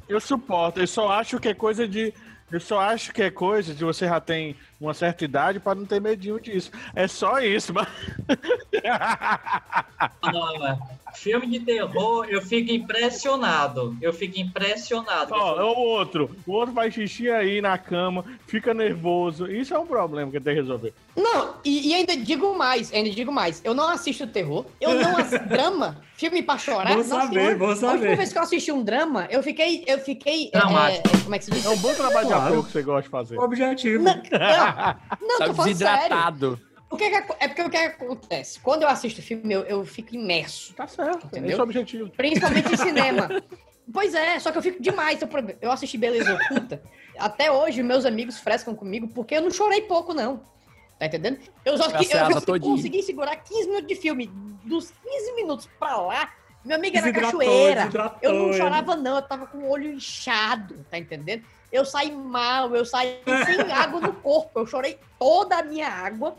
eu 0.08 0.20
suporto, 0.20 0.80
eu 0.80 0.86
só 0.86 1.08
acho 1.08 1.40
que 1.40 1.48
é 1.48 1.54
coisa 1.54 1.88
de. 1.88 2.12
Eu 2.50 2.60
só 2.60 2.78
acho 2.80 3.12
que 3.12 3.22
é 3.22 3.30
coisa 3.30 3.74
de 3.74 3.84
você 3.84 4.06
já 4.06 4.20
tem 4.20 4.56
uma 4.80 4.94
certa 4.94 5.24
idade 5.24 5.58
para 5.58 5.74
não 5.74 5.84
ter 5.84 6.00
medinho 6.00 6.40
disso. 6.40 6.70
É 6.94 7.08
só 7.08 7.40
isso, 7.40 7.74
mas. 7.74 7.88
Não, 10.22 10.58
não. 10.58 10.96
Filme 11.16 11.46
de 11.46 11.60
terror, 11.60 12.26
eu 12.28 12.40
fico 12.42 12.70
impressionado. 12.70 13.96
Eu 14.00 14.12
fico 14.12 14.38
impressionado. 14.38 15.32
Ó, 15.34 15.58
é 15.60 15.64
o 15.64 15.76
outro. 15.78 16.30
O 16.46 16.52
outro 16.52 16.74
faz 16.74 16.92
xixi 16.94 17.30
aí 17.30 17.60
na 17.60 17.76
cama, 17.78 18.24
fica 18.46 18.72
nervoso. 18.74 19.50
Isso 19.50 19.74
é 19.74 19.78
um 19.78 19.86
problema 19.86 20.30
que 20.30 20.38
tem 20.40 20.54
que 20.54 20.60
resolver. 20.60 20.92
Não, 21.16 21.54
e, 21.64 21.88
e 21.88 21.94
ainda 21.94 22.16
digo 22.16 22.56
mais, 22.56 22.92
ainda 22.92 23.10
digo 23.10 23.32
mais. 23.32 23.60
Eu 23.64 23.74
não 23.74 23.88
assisto 23.88 24.26
terror, 24.26 24.66
eu 24.80 24.94
não 24.94 25.16
assisto 25.16 25.44
drama, 25.48 25.96
filme 26.14 26.42
pra 26.42 26.58
chorar. 26.58 26.94
Vou 26.94 27.04
saber, 27.04 27.56
vou 27.56 27.70
A 27.70 27.76
saber. 27.76 27.92
última 27.98 28.16
vez 28.16 28.32
que 28.32 28.38
eu 28.38 28.42
assisti 28.42 28.70
um 28.72 28.84
drama, 28.84 29.26
eu 29.30 29.42
fiquei, 29.42 29.84
eu 29.86 29.98
fiquei, 29.98 30.50
é, 30.52 30.58
Dramático. 30.58 31.08
é, 31.08 31.22
como 31.22 31.34
é 31.34 31.38
que 31.38 31.44
se 31.46 31.50
diz? 31.50 31.64
É 31.64 31.70
um 31.70 31.76
bom 31.78 31.94
trabalho 31.94 32.26
de 32.28 32.32
ator 32.34 32.66
que 32.66 32.72
você 32.72 32.82
gosta 32.82 33.02
de 33.02 33.08
fazer. 33.08 33.38
Objetivo. 33.38 34.04
Não, 34.04 34.14
não, 34.14 35.38
Tá 35.38 35.46
tô 35.46 35.54
falando 35.54 35.74
sério. 35.74 35.74
desidratado. 35.74 36.60
O 36.90 36.96
que 36.96 37.04
é, 37.04 37.10
que 37.10 37.32
é 37.40 37.48
porque 37.48 37.62
o 37.62 37.70
que 37.70 37.76
acontece? 37.76 38.60
Quando 38.60 38.82
eu 38.82 38.88
assisto 38.88 39.20
filme, 39.20 39.52
eu, 39.52 39.62
eu 39.62 39.84
fico 39.84 40.14
imerso. 40.14 40.72
Tá 40.74 40.86
certo, 40.86 41.26
Entendeu? 41.26 41.50
esse 41.50 41.58
é 41.58 41.62
o 41.62 41.64
objetivo. 41.64 42.10
Principalmente 42.10 42.72
em 42.72 42.76
cinema. 42.78 43.28
Pois 43.92 44.14
é, 44.14 44.38
só 44.38 44.52
que 44.52 44.58
eu 44.58 44.62
fico 44.62 44.80
demais. 44.82 45.20
Eu, 45.20 45.28
eu 45.60 45.72
assisti 45.72 45.98
Beleza 45.98 46.34
Oculta. 46.34 46.82
Até 47.18 47.50
hoje, 47.50 47.82
meus 47.82 48.04
amigos 48.04 48.38
frescam 48.38 48.74
comigo 48.74 49.08
porque 49.08 49.34
eu 49.36 49.42
não 49.42 49.50
chorei 49.50 49.82
pouco, 49.82 50.14
não. 50.14 50.40
Tá 50.98 51.06
entendendo? 51.06 51.38
Eu 51.64 51.76
só 51.76 51.90
que, 51.90 52.12
eu, 52.12 52.24
asa 52.24 52.38
eu 52.38 52.40
todinha. 52.40 52.74
consegui 52.74 53.02
segurar 53.02 53.36
15 53.36 53.66
minutos 53.68 53.88
de 53.88 53.94
filme. 53.96 54.26
Dos 54.64 54.90
15 55.04 55.32
minutos 55.34 55.68
pra 55.78 55.96
lá, 55.98 56.32
meu 56.64 56.76
amigo 56.76 56.96
era 56.96 57.06
Desidratou, 57.06 57.38
cachoeira. 57.40 57.80
desidratou, 57.82 58.18
Eu 58.22 58.32
não 58.34 58.48
ele. 58.48 58.56
chorava, 58.58 58.96
não. 58.96 59.16
Eu 59.16 59.22
tava 59.22 59.46
com 59.46 59.58
o 59.58 59.68
olho 59.70 59.92
inchado, 59.92 60.84
tá 60.90 60.98
entendendo? 60.98 61.44
Eu 61.70 61.84
saí 61.84 62.10
mal, 62.10 62.74
eu 62.74 62.84
saí 62.84 63.20
sem 63.44 63.60
água 63.70 64.00
no 64.00 64.12
corpo. 64.14 64.58
Eu 64.58 64.66
chorei 64.66 64.98
toda 65.18 65.56
a 65.58 65.62
minha 65.62 65.88
água. 65.88 66.36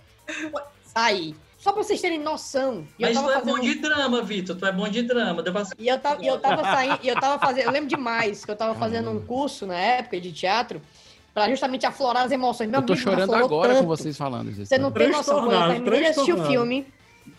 Saí. 0.83 1.35
Só 1.57 1.71
pra 1.71 1.83
vocês 1.83 1.99
terem 1.99 2.19
noção. 2.19 2.85
E 2.97 3.03
eu 3.03 3.13
Mas 3.13 3.21
tu 3.21 3.31
é 3.31 3.41
bom 3.41 3.59
de 3.59 3.75
drama, 3.75 4.21
Vitor. 4.21 4.55
Tu 4.55 4.65
é 4.65 4.71
bom 4.71 4.87
de 4.87 5.01
drama. 5.01 5.41
Deu 5.41 5.51
pra... 5.51 5.63
e 5.77 5.87
eu 5.87 5.99
tava, 5.99 6.23
e 6.23 6.27
eu 6.27 6.39
tava 6.39 6.63
saindo, 6.63 6.99
e 7.01 7.07
eu 7.07 7.19
tava 7.19 7.39
fazendo, 7.39 7.65
eu 7.65 7.71
lembro 7.71 7.89
demais 7.89 8.45
que 8.45 8.51
eu 8.51 8.55
tava 8.55 8.75
fazendo 8.75 9.09
um 9.09 9.19
curso 9.25 9.65
na 9.65 9.75
época 9.75 10.21
de 10.21 10.31
teatro 10.31 10.81
pra 11.33 11.49
justamente 11.49 11.85
aflorar 11.85 12.23
as 12.23 12.31
emoções. 12.31 12.69
Meu 12.69 12.79
Eu 12.79 12.85
tô 12.85 12.93
amigo, 12.93 13.09
chorando 13.09 13.33
agora 13.35 13.69
tanto. 13.73 13.81
com 13.81 13.87
vocês 13.87 14.17
falando. 14.17 14.51
Você 14.53 14.77
não 14.77 14.91
tem 14.91 15.09
noção. 15.09 15.51
Eu 15.51 15.67
terminei 15.69 15.99
de 16.01 16.05
assistir 16.07 16.33
o 16.33 16.45
filme, 16.45 16.87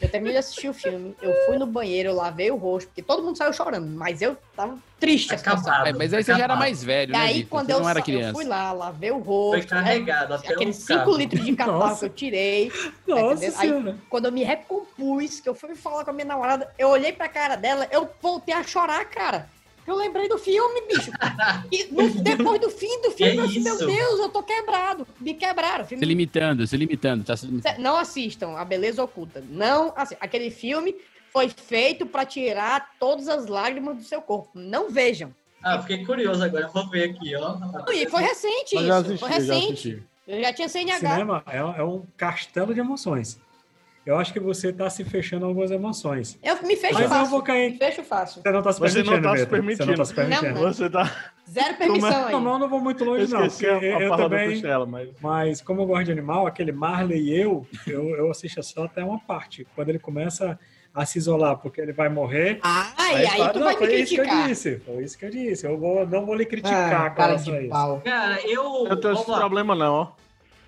eu 0.01 0.09
terminei 0.11 0.34
de 0.34 0.39
assistir 0.39 0.68
o 0.68 0.74
filme, 0.74 1.14
eu 1.20 1.32
fui 1.47 1.57
no 1.59 1.66
banheiro, 1.66 2.11
eu 2.11 2.14
lavei 2.14 2.51
o 2.51 2.57
rosto, 2.57 2.89
porque 2.89 3.03
todo 3.03 3.22
mundo 3.22 3.36
saiu 3.36 3.53
chorando, 3.53 3.86
mas 3.97 4.20
eu 4.22 4.36
tava 4.57 4.78
triste. 5.01 5.34
a 5.34 5.39
situação. 5.39 5.70
Acabado. 5.72 5.89
É, 5.89 5.93
mas 5.93 6.12
aí 6.14 6.22
você 6.24 6.34
já 6.34 6.45
era 6.45 6.57
mais 6.57 6.82
velho, 6.82 7.11
E 7.11 7.12
né, 7.12 7.18
aí, 7.18 7.34
Vitor? 7.34 7.51
quando 7.51 7.70
eu, 7.70 7.80
não 7.80 7.89
era 7.89 7.95
sa- 8.01 8.01
eu 8.01 8.05
criança. 8.05 8.32
fui 8.32 8.45
lá, 8.45 8.72
lavei 8.72 9.11
o 9.11 9.18
rosto, 9.18 9.59
Foi 9.59 9.62
carregado 9.78 10.34
até 10.34 10.53
aqueles 10.53 10.78
o 10.78 10.80
5 10.82 10.99
carro. 10.99 11.16
litros 11.16 11.45
de 11.45 11.57
catarro 11.57 11.99
que 11.99 12.05
eu 12.05 12.11
tirei. 12.11 12.72
Nossa? 13.07 13.61
Aí, 13.61 13.95
quando 14.09 14.26
eu 14.26 14.32
me 14.32 14.43
recompus, 14.45 15.41
que 15.41 15.49
eu 15.49 15.55
fui 15.55 15.74
falar 15.74 16.05
com 16.05 16.11
a 16.11 16.14
minha 16.14 16.26
namorada, 16.26 16.72
eu 16.78 16.89
olhei 16.89 17.12
pra 17.12 17.28
cara 17.28 17.57
dela, 17.57 17.86
eu 17.91 18.09
voltei 18.20 18.55
a 18.55 18.62
chorar, 18.62 19.05
cara. 19.07 19.49
Eu 19.89 19.97
lembrei 19.97 20.28
do 20.28 20.36
filme, 20.39 20.82
bicho. 20.86 21.11
E 21.72 21.84
no- 21.91 22.11
depois 22.22 22.61
do 22.61 22.70
fim 22.70 23.01
do 23.03 23.11
filme, 23.11 23.32
Que 23.32 23.39
eu 23.39 23.47
disse, 23.47 23.61
meu? 23.61 23.78
Deus, 23.86 24.20
eu 24.20 24.28
tô 24.28 24.43
quebrado. 24.43 25.07
Me 25.20 25.34
quebraram. 25.34 25.84
Filme 25.86 26.03
Se 26.03 26.07
limitando, 26.07 26.66
se 26.66 26.76
limitando, 26.76 27.24
tá 27.24 27.36
se 27.36 27.47
limitando. 27.47 27.80
Não 27.80 27.97
assistam 27.97 28.57
A 28.57 28.64
Beleza 28.64 29.03
Oculta. 29.03 29.43
Não 29.49 29.93
assi- 29.97 30.16
Aquele 30.20 30.51
filme 30.51 30.95
foi 31.32 31.49
feito 31.49 32.05
pra 32.07 32.24
tirar 32.26 32.91
todas 33.01 33.28
as 33.28 33.47
lágrimas 33.47 33.97
do 33.97 34.03
seu 34.05 34.20
corpo. 34.20 34.51
Não 34.55 34.91
vejam. 34.91 35.34
Ah, 35.62 35.80
fiquei 35.80 36.05
curioso 36.05 36.43
agora. 36.45 36.66
Eu 36.66 36.70
vou 36.72 36.89
ver 36.89 37.11
aqui, 37.11 37.34
ó. 37.34 37.57
E 37.93 38.09
foi 38.09 38.22
recente 38.22 38.74
Eu 38.74 38.80
isso. 38.80 38.86
já 38.89 38.97
assisti, 38.99 39.18
foi 39.18 39.28
eu 39.28 39.32
já 39.32 39.39
recente. 39.39 39.72
assisti. 39.72 40.03
Eu 40.28 40.43
já 40.43 40.53
tinha 40.53 40.68
CNH. 40.68 40.99
Cinema 41.11 41.43
é, 41.47 41.57
é 41.59 41.82
um 41.84 42.03
castelo 42.16 42.74
de 42.74 42.80
emoções. 42.80 43.41
Eu 44.09 44.17
acho 44.19 44.33
que 44.33 44.41
você 44.41 44.73
tá 44.73 44.89
se 44.89 45.05
fechando 45.05 45.45
a 45.45 45.49
algumas 45.49 45.71
emoções. 45.71 46.39
Eu 46.43 46.63
me 46.63 46.75
fecho 46.77 46.95
Mas 46.95 47.03
eu 47.03 47.09
fácil. 47.11 47.27
vou 47.31 47.43
cair- 47.43 47.73
Me 47.73 47.77
fecho 47.77 48.03
fácil. 48.03 48.41
Você 48.41 48.51
não 48.51 48.63
tá 48.63 48.73
se 48.73 48.81
Você 48.81 49.03
permitindo, 49.05 49.17
não 49.21 49.23
tá 49.31 49.37
se 49.37 49.45
Beto. 49.45 49.51
Você 49.51 49.61
não 49.61 49.77
tá 49.77 49.85
permitindo. 49.85 50.07
se 50.07 50.15
permitindo. 50.15 50.55
Não, 50.65 50.73
Você 50.73 50.89
tá. 50.91 51.33
Zero 51.51 51.75
permissão 51.77 52.25
aí. 52.25 52.33
Não, 52.33 52.41
não, 52.41 52.59
não 52.59 52.69
vou 52.71 52.81
muito 52.81 53.05
Eu 53.05 53.11
longe, 53.11 53.31
não. 53.31 53.45
esqueci 53.45 53.67
Porque 53.71 53.87
a, 53.87 53.97
a 53.99 54.01
eu 54.01 54.09
fala 54.09 54.23
da 54.31 54.37
também. 54.39 54.51
Costela, 54.53 54.87
mas. 54.87 55.09
Mas 55.21 55.61
como 55.61 55.83
eu 55.83 55.87
gosto 55.87 56.05
de 56.07 56.13
animal, 56.13 56.47
aquele 56.47 56.73
Marley 56.73 57.21
e 57.21 57.39
eu, 57.39 57.67
eu, 57.87 58.09
eu 58.17 58.31
assisto 58.31 58.63
só 58.63 58.85
até 58.85 59.05
uma 59.05 59.19
parte. 59.19 59.67
Quando 59.75 59.91
ele 59.91 59.99
começa 59.99 60.59
a 60.95 61.05
se 61.05 61.19
isolar 61.19 61.59
porque 61.59 61.79
ele 61.79 61.93
vai 61.93 62.09
morrer. 62.09 62.61
Ah, 62.63 62.91
e 63.13 63.27
aí 63.27 63.27
fala, 63.37 63.49
tu 63.51 63.59
"Não, 63.59 63.67
vai 63.67 63.75
me 63.75 63.79
foi 63.79 63.95
isso 63.95 64.15
que 64.15 64.21
eu 64.21 64.25
criticar." 64.25 64.49
disse, 64.49 64.77
foi 64.87 65.05
isso 65.05 65.19
que 65.19 65.25
eu 65.27 65.31
disse. 65.31 65.67
Eu 65.67 65.77
vou, 65.79 66.07
não 66.07 66.25
vou 66.25 66.35
lhe 66.35 66.47
criticar 66.47 66.95
Ah, 67.05 67.11
com 67.11 67.17
cara 67.17 67.29
relação 67.33 67.53
a 67.53 67.57
de 67.59 67.63
isso. 67.65 67.71
pau. 67.73 68.01
Cara, 68.03 68.41
eu. 68.49 68.87
Eu 68.89 68.97
tenho 68.99 69.13
esse 69.13 69.25
problema, 69.27 69.75
não, 69.75 69.93
ó. 69.95 70.09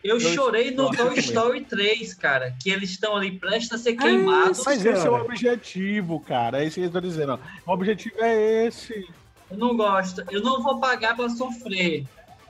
Eu 0.03 0.19
Dois- 0.19 0.35
chorei 0.35 0.71
no 0.71 0.91
Toy. 0.91 1.19
Story 1.19 1.61
3, 1.63 2.15
cara, 2.15 2.55
que 2.63 2.71
eles 2.71 2.91
estão 2.91 3.15
ali 3.17 3.33
prestes 3.39 3.73
a 3.73 3.79
ser 3.79 3.95
queimados. 3.95 4.63
Mas 4.65 4.85
esse 4.85 5.07
é 5.07 5.11
o 5.11 5.13
cara. 5.13 5.25
objetivo, 5.25 6.21
cara. 6.21 6.63
É 6.63 6.67
isso 6.67 6.81
que 6.81 6.87
eu 6.87 6.91
tô 6.91 7.01
dizendo. 7.01 7.39
O 7.67 7.73
objetivo 7.73 8.15
é 8.19 8.67
esse. 8.67 9.07
Eu 9.51 9.59
não 9.59 9.77
gosto. 9.77 10.25
Eu 10.31 10.41
não 10.43 10.63
vou 10.63 10.81
pagar 10.81 11.15
pra 11.17 11.29
sofrer. 11.29 12.07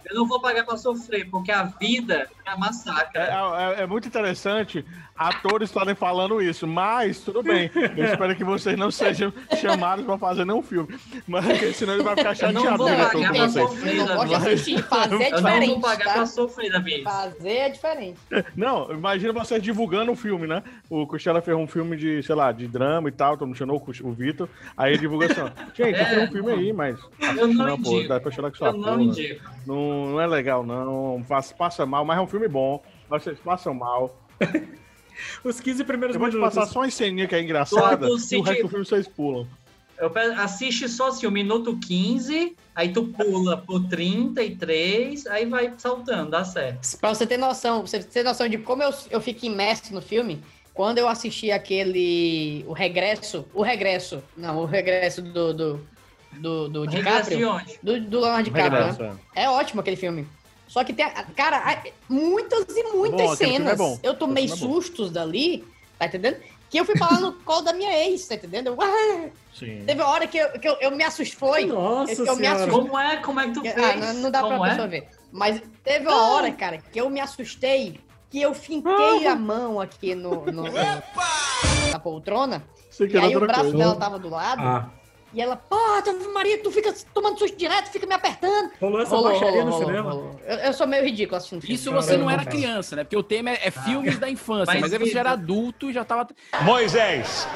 Eu 0.08 0.14
não 0.16 0.26
vou 0.26 0.40
pagar 0.40 0.64
pra 0.64 0.76
sofrer, 0.76 1.28
porque 1.30 1.50
a 1.52 1.64
vida 1.64 2.28
é 2.46 2.56
massacre. 2.56 3.20
É, 3.20 3.30
é- 3.78 3.82
é 3.82 3.86
muito 3.86 4.06
interessante 4.08 4.84
atores 5.20 5.68
estarem 5.68 5.94
falando 5.94 6.40
isso, 6.40 6.66
mas 6.66 7.20
tudo 7.20 7.42
bem. 7.42 7.70
Eu 7.96 8.04
espero 8.06 8.34
que 8.34 8.42
vocês 8.42 8.76
não 8.78 8.90
sejam 8.90 9.30
chamados 9.60 10.04
pra 10.06 10.16
fazer 10.16 10.46
nenhum 10.46 10.62
filme. 10.62 10.88
Mas 11.28 11.44
porque 11.46 11.72
senão 11.74 11.94
ele 11.94 12.02
vai 12.02 12.16
ficar 12.16 12.36
Eu 12.46 12.52
não 12.54 12.62
chateado 12.62 12.78
vou 12.78 12.86
pagar 12.88 13.32
pra 13.34 13.48
sofrer, 13.50 13.96
Eu 13.96 14.06
não 14.06 14.14
gosto 14.16 14.26
de 14.26 14.32
Davi. 14.32 14.46
assistir. 14.54 14.82
Fazer 14.84 15.14
é 15.22 15.26
Eu 15.26 15.30
não 15.30 15.36
diferente, 15.36 15.68
vou 15.70 15.80
pagar 15.80 16.04
tá? 16.04 16.12
pra 16.14 16.26
sofrer, 16.26 16.72
Davi. 16.72 17.02
Fazer 17.02 17.50
é 17.50 17.68
diferente. 17.68 18.18
Não, 18.56 18.90
imagina 18.92 19.32
vocês 19.34 19.62
divulgando 19.62 20.10
o 20.12 20.16
filme, 20.16 20.46
né? 20.46 20.62
O 20.88 21.06
Costela 21.06 21.42
fez 21.42 21.54
um 21.56 21.66
filme 21.66 21.96
de, 21.98 22.22
sei 22.22 22.34
lá, 22.34 22.50
de 22.50 22.66
drama 22.66 23.08
e 23.10 23.12
tal, 23.12 23.36
todo 23.36 23.46
mundo 23.46 23.56
chamou 23.58 23.82
o 24.02 24.12
Vitor. 24.12 24.48
Aí 24.76 24.92
ele 24.92 25.00
divulga 25.00 25.26
assim, 25.26 25.52
gente, 25.74 25.98
É. 26.00 26.04
tem 26.04 26.24
um 26.24 26.32
filme 26.32 26.50
aí, 26.52 26.72
mas. 26.72 26.98
Eu 27.36 27.46
não 27.48 27.66
não, 27.66 27.82
pô, 27.82 27.90
indico. 27.92 28.08
dá 28.08 28.18
pra 28.20 28.30
chorar 28.30 28.50
com 28.50 28.56
sua 28.56 28.68
Eu 28.68 28.72
não. 28.78 28.96
Não, 29.66 30.06
não 30.12 30.20
é 30.20 30.26
legal, 30.26 30.64
não. 30.64 31.22
Passa, 31.28 31.54
passa 31.54 31.84
mal, 31.84 32.04
mas 32.06 32.16
é 32.18 32.20
um 32.22 32.26
filme 32.26 32.48
bom. 32.48 32.82
Vocês 33.08 33.38
passam 33.38 33.74
mal. 33.74 34.16
Os 35.44 35.60
15 35.60 35.84
primeiros 35.84 36.14
Eu 36.16 36.20
vou 36.20 36.28
te 36.28 36.34
minutos. 36.34 36.54
passar 36.54 36.70
só 36.72 36.80
uma 36.80 36.90
ceninha 36.90 37.26
que 37.26 37.34
é 37.34 37.42
engraçada 37.42 38.06
e 38.06 38.10
o 38.10 38.18
sentido. 38.18 38.46
resto 38.48 38.62
do 38.62 38.68
filme 38.68 38.84
vocês 38.84 39.08
pulam. 39.08 39.46
Eu 39.98 40.10
assiste 40.38 40.88
só 40.88 41.08
assim, 41.08 41.26
o 41.26 41.30
minuto 41.30 41.76
15, 41.78 42.56
aí 42.74 42.90
tu 42.90 43.04
pula 43.08 43.58
pro 43.58 43.80
33, 43.80 45.26
aí 45.26 45.44
vai 45.44 45.74
saltando, 45.76 46.30
dá 46.30 46.42
certo. 46.42 46.96
Pra 46.98 47.10
você 47.14 47.26
ter 47.26 47.36
noção, 47.36 47.80
pra 47.80 47.86
você 47.86 48.02
ter 48.02 48.22
noção 48.22 48.48
de 48.48 48.56
como 48.56 48.82
eu, 48.82 48.94
eu 49.10 49.20
fico 49.20 49.44
imerso 49.44 49.92
no 49.92 50.00
filme, 50.00 50.42
quando 50.72 50.96
eu 50.96 51.06
assisti 51.06 51.50
aquele. 51.50 52.64
O 52.66 52.72
regresso. 52.72 53.44
O 53.52 53.62
regresso. 53.62 54.22
Não, 54.34 54.60
o 54.60 54.64
regresso 54.64 55.20
do. 55.20 55.52
do, 55.52 55.80
do, 56.32 56.68
do 56.68 56.80
Regresso 56.84 57.28
de 57.30 57.36
DiCaprio. 57.36 57.50
onde? 57.50 57.78
Do, 57.82 58.00
do 58.00 58.20
Leonardo 58.20 58.44
DiCaprio, 58.44 59.10
né? 59.10 59.18
É 59.34 59.50
ótimo 59.50 59.82
aquele 59.82 59.96
filme. 59.96 60.26
Só 60.70 60.84
que 60.84 60.92
tem. 60.92 61.04
Cara, 61.34 61.82
muitas 62.08 62.64
e 62.76 62.82
muitas 62.94 63.20
Bom, 63.26 63.32
aquele 63.32 63.50
filme 63.54 63.66
é 63.66 63.74
cenas. 63.74 63.76
bom. 63.78 63.98
Eu 64.04 64.14
tomei 64.14 64.44
é 64.44 64.48
bom. 64.48 64.54
sustos 64.56 65.10
dali, 65.10 65.66
tá 65.98 66.06
entendendo? 66.06 66.36
Que 66.70 66.78
eu 66.78 66.84
fui 66.84 66.96
falar 66.96 67.18
no 67.18 67.32
colo 67.42 67.62
da 67.62 67.72
minha 67.72 67.92
ex, 68.06 68.28
tá 68.28 68.36
entendendo? 68.36 68.68
Eu, 68.68 68.76
ah, 68.80 69.28
Sim. 69.52 69.82
teve 69.84 70.00
uma 70.00 70.08
hora 70.12 70.28
que 70.28 70.38
eu, 70.38 70.48
que 70.52 70.68
eu, 70.68 70.76
eu 70.80 70.92
me 70.92 71.02
assustei. 71.02 71.36
Foi. 71.36 71.66
Nossa 71.66 72.14
que 72.22 72.28
eu 72.30 72.36
me 72.36 72.46
assustei. 72.46 72.72
Como 72.72 72.96
é? 72.96 73.16
Como 73.16 73.40
é 73.40 73.48
que 73.48 73.54
tu 73.54 73.62
fez? 73.62 73.76
Ah, 73.76 73.96
não, 73.96 74.12
não 74.14 74.30
dá 74.30 74.42
Como 74.42 74.58
pra 74.58 74.66
é? 74.66 74.70
pessoa 74.70 74.86
ver. 74.86 75.08
Mas 75.32 75.60
teve 75.82 76.06
uma 76.06 76.28
hora, 76.30 76.52
cara, 76.52 76.78
que 76.78 77.00
eu 77.00 77.10
me 77.10 77.18
assustei, 77.18 77.98
que 78.30 78.40
eu 78.40 78.54
finquei 78.54 79.26
a 79.26 79.34
mão 79.34 79.80
aqui 79.80 80.14
no, 80.14 80.46
no- 80.46 80.62
no- 80.62 81.90
na 81.90 81.98
poltrona, 81.98 82.62
Você 82.88 83.08
e 83.08 83.18
aí 83.18 83.36
o 83.36 83.40
braço 83.40 83.62
coisa. 83.62 83.76
dela 83.76 83.96
tava 83.96 84.18
do 84.20 84.28
lado, 84.28 84.62
Ah, 84.62 84.88
e 85.32 85.40
ela, 85.40 85.56
pô, 85.56 85.76
Ave 85.76 86.12
Maria, 86.28 86.58
tu 86.62 86.70
fica 86.70 86.92
tomando 87.14 87.38
susto 87.38 87.56
direto, 87.56 87.90
fica 87.90 88.06
me 88.06 88.14
apertando. 88.14 88.70
rolou 88.80 89.00
essa 89.00 89.16
baixaria 89.20 89.64
no 89.64 89.72
cinema? 89.72 90.38
Eu, 90.44 90.56
eu 90.56 90.72
sou 90.72 90.86
meio 90.86 91.04
ridículo 91.04 91.36
assistindo 91.36 91.60
filme. 91.60 91.74
Isso 91.74 91.92
você 91.92 92.16
não 92.16 92.30
era 92.30 92.44
criança, 92.44 92.96
né? 92.96 93.04
Porque 93.04 93.16
o 93.16 93.22
tema 93.22 93.50
é, 93.50 93.60
é 93.64 93.70
filmes 93.70 94.18
da 94.18 94.28
infância, 94.28 94.72
Mas, 94.72 94.80
mas 94.80 94.92
aí 94.92 94.98
você 94.98 95.12
já 95.12 95.20
era 95.20 95.32
adulto 95.32 95.90
e 95.90 95.92
já 95.92 96.04
tava. 96.04 96.28
Moisés. 96.62 97.46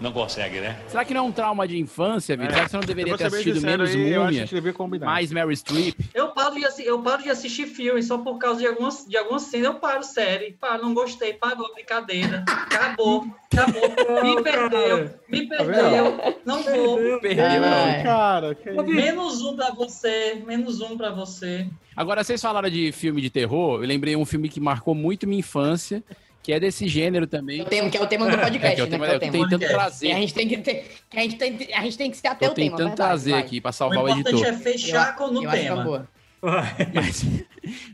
Não 0.00 0.12
consegue, 0.12 0.60
né? 0.60 0.78
Será 0.88 1.04
que 1.04 1.14
não 1.14 1.20
é 1.20 1.24
um 1.24 1.32
trauma 1.32 1.66
de 1.68 1.78
infância, 1.78 2.36
Vitor? 2.36 2.52
Será 2.52 2.64
que 2.64 2.70
você 2.70 2.76
não 2.76 2.84
deveria 2.84 3.16
ter 3.16 3.24
assistido 3.26 3.60
menos 3.60 3.90
aí, 3.90 4.10
eu 4.12 4.22
acho 4.24 4.46
que 4.48 4.58
a 4.58 4.72
Múmia, 4.84 5.00
mais 5.00 5.32
Mary 5.32 5.56
Streep? 5.56 5.94
Eu 6.12 6.28
paro, 6.30 6.54
de, 6.56 6.84
eu 6.84 7.00
paro 7.00 7.22
de 7.22 7.30
assistir 7.30 7.66
filme 7.66 8.02
só 8.02 8.18
por 8.18 8.36
causa 8.38 8.60
de 8.60 8.66
algumas, 8.66 9.06
de 9.06 9.16
algumas 9.16 9.42
cenas. 9.42 9.66
Eu 9.66 9.74
paro, 9.74 10.02
série. 10.02 10.52
Paro, 10.52 10.82
não 10.82 10.94
gostei. 10.94 11.34
Parou, 11.34 11.72
brincadeira. 11.74 12.44
Acabou. 12.48 13.24
Acabou. 13.52 14.24
Me 14.24 14.42
perdeu. 14.42 15.10
Me 15.28 15.48
Tá 15.48 15.56
perdeu. 15.56 16.34
Não 16.44 16.62
vou. 16.62 17.20
Perdeu, 17.20 17.44
Ah, 17.44 17.60
não. 17.60 17.86
é. 17.88 18.02
Cara, 18.02 18.54
que 18.54 18.70
Menos 18.70 19.42
um 19.42 19.54
pra 19.54 19.70
você. 19.70 20.42
Menos 20.46 20.80
um 20.80 20.96
pra 20.96 21.10
você. 21.10 21.66
Agora, 21.96 22.24
vocês 22.24 22.40
falaram 22.42 22.68
de 22.68 22.90
filme 22.90 23.20
de 23.22 23.30
terror, 23.30 23.80
eu 23.80 23.86
lembrei 23.86 24.16
um 24.16 24.24
filme 24.24 24.48
que 24.48 24.58
marcou 24.58 24.94
muito 24.94 25.28
minha 25.28 25.38
infância, 25.38 26.02
que 26.44 26.52
é 26.52 26.60
desse 26.60 26.86
gênero 26.86 27.26
também. 27.26 27.62
O 27.62 27.64
tema, 27.64 27.88
que 27.90 27.96
é 27.96 28.02
o 28.02 28.06
tema 28.06 28.30
do 28.30 28.38
podcast, 28.38 28.66
É, 28.66 28.74
que 28.74 28.80
é 28.80 28.84
o 28.84 28.86
né? 28.86 28.90
tema, 28.98 29.06
que 29.06 29.10
é 29.10 29.14
eu 29.14 29.16
o 29.16 29.20
tô 29.20 29.30
tema. 29.32 29.44
tentando 29.44 29.58
Que 29.60 29.64
a 29.64 29.68
trazer. 29.70 30.08
gente 30.08 30.34
tem 30.34 30.46
que, 30.48 30.56
ter, 30.58 30.90
que 31.10 31.18
a 31.18 31.22
gente 31.22 31.36
tem, 31.36 31.68
a 31.74 31.80
gente 31.82 31.96
tem 31.98 32.10
que 32.10 32.16
se 32.18 32.26
ater 32.26 32.38
Tô 32.40 32.52
ao 32.52 32.54
tema, 32.54 32.70
tentando 32.76 32.88
verdade, 32.88 33.08
trazer 33.08 33.30
vai. 33.32 33.40
aqui 33.40 33.60
pra 33.62 33.70
O 33.70 33.72
salvar 33.72 34.04
o 34.04 34.08
importante 34.10 34.34
editor. 34.34 34.52
é 34.54 34.56
fechar 34.58 35.16
com 35.16 35.28
no 35.28 35.42
Eu 35.42 35.50
é 35.50 35.72
uma 35.72 35.82
tema. 35.84 36.08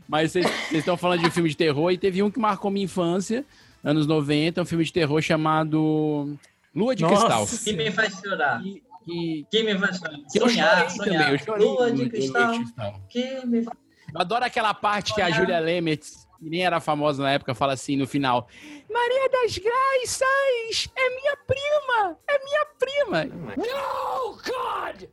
Mas, 0.07 0.31
vocês 0.33 0.45
estão 0.73 0.97
falando 0.97 1.21
de 1.21 1.27
um 1.27 1.31
filme 1.31 1.49
de 1.49 1.55
terror 1.55 1.89
e 1.91 1.97
teve 1.97 2.21
um 2.21 2.29
que 2.29 2.39
marcou 2.39 2.69
minha 2.69 2.83
infância, 2.83 3.45
anos 3.83 4.05
90, 4.05 4.61
um 4.61 4.65
filme 4.65 4.83
de 4.83 4.91
terror 4.91 5.21
chamado 5.21 6.37
Lua 6.75 6.95
de 6.95 7.01
Nossa 7.03 7.45
Cristal. 7.45 7.47
Que 7.63 7.73
me 7.73 7.91
faz 7.91 8.13
chorar. 8.19 8.61
Que, 9.05 9.45
Que 9.49 9.63
me 9.63 9.77
faz 9.79 9.97
chorar. 9.97 10.17
que 10.31 10.39
eu 10.39 10.49
Sonhar, 10.49 10.89
sonhar. 10.89 11.39
também, 11.39 11.65
Lua 11.65 11.91
de 11.91 12.09
cristal. 12.09 12.53
Cristal. 12.55 13.01
Que 13.09 13.45
me 13.45 13.63
faz... 13.63 13.77
Eu 14.13 14.19
adoro 14.19 14.43
aquela 14.43 14.73
parte 14.73 15.15
que 15.15 15.21
a. 15.21 15.31
Julia 15.31 15.59
Lemertz, 15.59 16.20
que 16.41 16.49
nem 16.49 16.65
era 16.65 16.79
famosa 16.79 17.21
na 17.21 17.31
época, 17.31 17.53
fala 17.53 17.73
assim 17.73 17.95
no 17.95 18.07
final: 18.07 18.47
Maria 18.89 19.29
das 19.29 19.57
Graças 19.57 20.89
é 20.95 21.09
minha 21.09 21.37
prima! 21.37 22.17
É 22.27 22.43
minha 22.43 22.65
prima! 22.79 23.25
No, 23.55 24.35
God! 24.37 25.07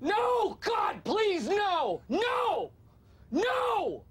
No, 0.00 0.50
God, 0.56 1.00
please, 1.04 1.48
no! 1.48 2.00
No! 2.08 2.72
No! 3.30 4.05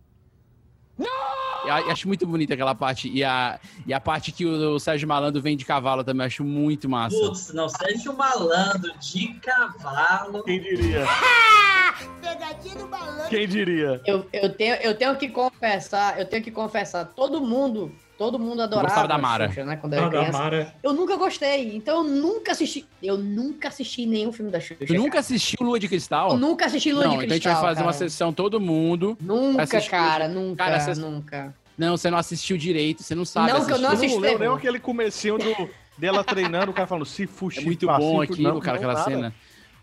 Eu 0.98 1.92
acho 1.92 2.08
muito 2.08 2.28
bonita 2.28 2.54
aquela 2.54 2.76
parte. 2.76 3.10
E 3.10 3.24
a, 3.24 3.60
e 3.86 3.94
a 3.94 4.00
parte 4.00 4.32
que 4.32 4.46
o, 4.46 4.76
o 4.76 4.80
Sérgio 4.80 5.08
Malandro 5.08 5.42
vem 5.42 5.58
de 5.58 5.66
cavalo 5.66 6.04
também, 6.04 6.24
eu 6.24 6.28
acho 6.28 6.44
muito 6.44 6.88
massa. 6.88 7.18
Putz, 7.18 7.54
não, 7.54 7.68
Sérgio 7.68 8.16
Malandro 8.16 8.92
de 9.00 9.34
cavalo. 9.40 10.44
Quem 10.44 10.62
diria? 10.62 11.06
Pegadinha 12.22 12.76
do 12.76 12.88
balanço. 12.88 13.30
Quem 13.30 13.48
diria? 13.48 14.02
Eu, 14.06 14.28
eu, 14.32 14.54
tenho, 14.54 14.76
eu 14.76 14.96
tenho 14.96 15.16
que 15.16 15.30
confessar, 15.30 16.20
eu 16.20 16.26
tenho 16.26 16.44
que 16.44 16.52
confessar, 16.52 17.06
todo 17.06 17.42
mundo, 17.42 17.92
todo 18.18 18.40
mundo 18.40 18.62
adorava 18.62 18.88
Gostava 18.88 19.08
da 19.08 19.18
Mara. 19.18 19.48
Xuxa, 19.50 19.66
né, 19.66 19.76
quando 19.78 19.94
eu 19.94 20.00
Ah, 20.00 20.02
era 20.04 20.10
da 20.12 20.18
criança. 20.20 20.38
Mara. 20.38 20.76
Eu 20.84 20.94
nunca 20.94 21.16
gostei, 21.18 21.76
então 21.76 21.98
eu 21.98 22.04
nunca 22.04 22.52
assisti, 22.54 22.86
eu 23.02 23.18
nunca 23.18 23.68
assisti 23.68 24.06
nenhum 24.06 24.32
filme 24.32 24.52
da 24.52 24.60
Xuxa. 24.60 24.86
Tu 24.86 24.94
nunca 24.94 25.20
assistiu 25.20 25.58
Lua 25.66 25.80
de 25.80 25.88
Cristal? 25.88 26.32
Eu 26.32 26.38
nunca 26.38 26.66
assisti 26.66 26.92
Lua 26.92 27.04
não, 27.04 27.10
de 27.12 27.16
então 27.18 27.30
a 27.30 27.34
gente 27.34 27.44
Cristal, 27.44 27.62
vai 27.62 27.72
fazer 27.72 27.82
uma 27.86 27.92
cara. 27.94 28.10
sessão 28.10 28.34
todo 28.34 28.60
mundo. 28.60 29.18
Nunca, 29.20 29.64
assistir- 29.64 29.90
cara, 29.90 30.28
nunca, 30.28 30.64
Cara, 30.66 30.96
nunca. 30.96 31.56
Não, 31.78 31.98
você 31.98 32.10
não 32.10 32.18
assistiu 32.18 32.58
direito, 32.58 33.04
você 33.04 33.14
não 33.14 33.26
sabe 33.26 33.52
Não, 33.52 33.66
que 33.66 33.72
eu 33.74 33.78
não 33.80 33.90
assistir. 33.90 34.06
Eu 34.06 34.12
não 34.12 34.18
assisti. 34.18 34.22
lembro 34.22 34.48
nem 34.48 34.58
aquele 34.58 34.80
comecinho 34.80 35.38
do, 35.38 35.70
dela 35.98 36.24
treinando, 36.24 36.72
o 36.72 36.74
cara 36.74 36.88
falando 36.88 37.06
se 37.06 37.24
É 37.24 37.28
fuxi. 37.28 37.66
muito 37.66 37.86
pá, 37.86 37.98
bom 37.98 38.22
aquilo, 38.22 38.62
cara, 38.62 38.78
aquela 38.78 38.94
nada. 38.94 39.04
cena. 39.06 39.34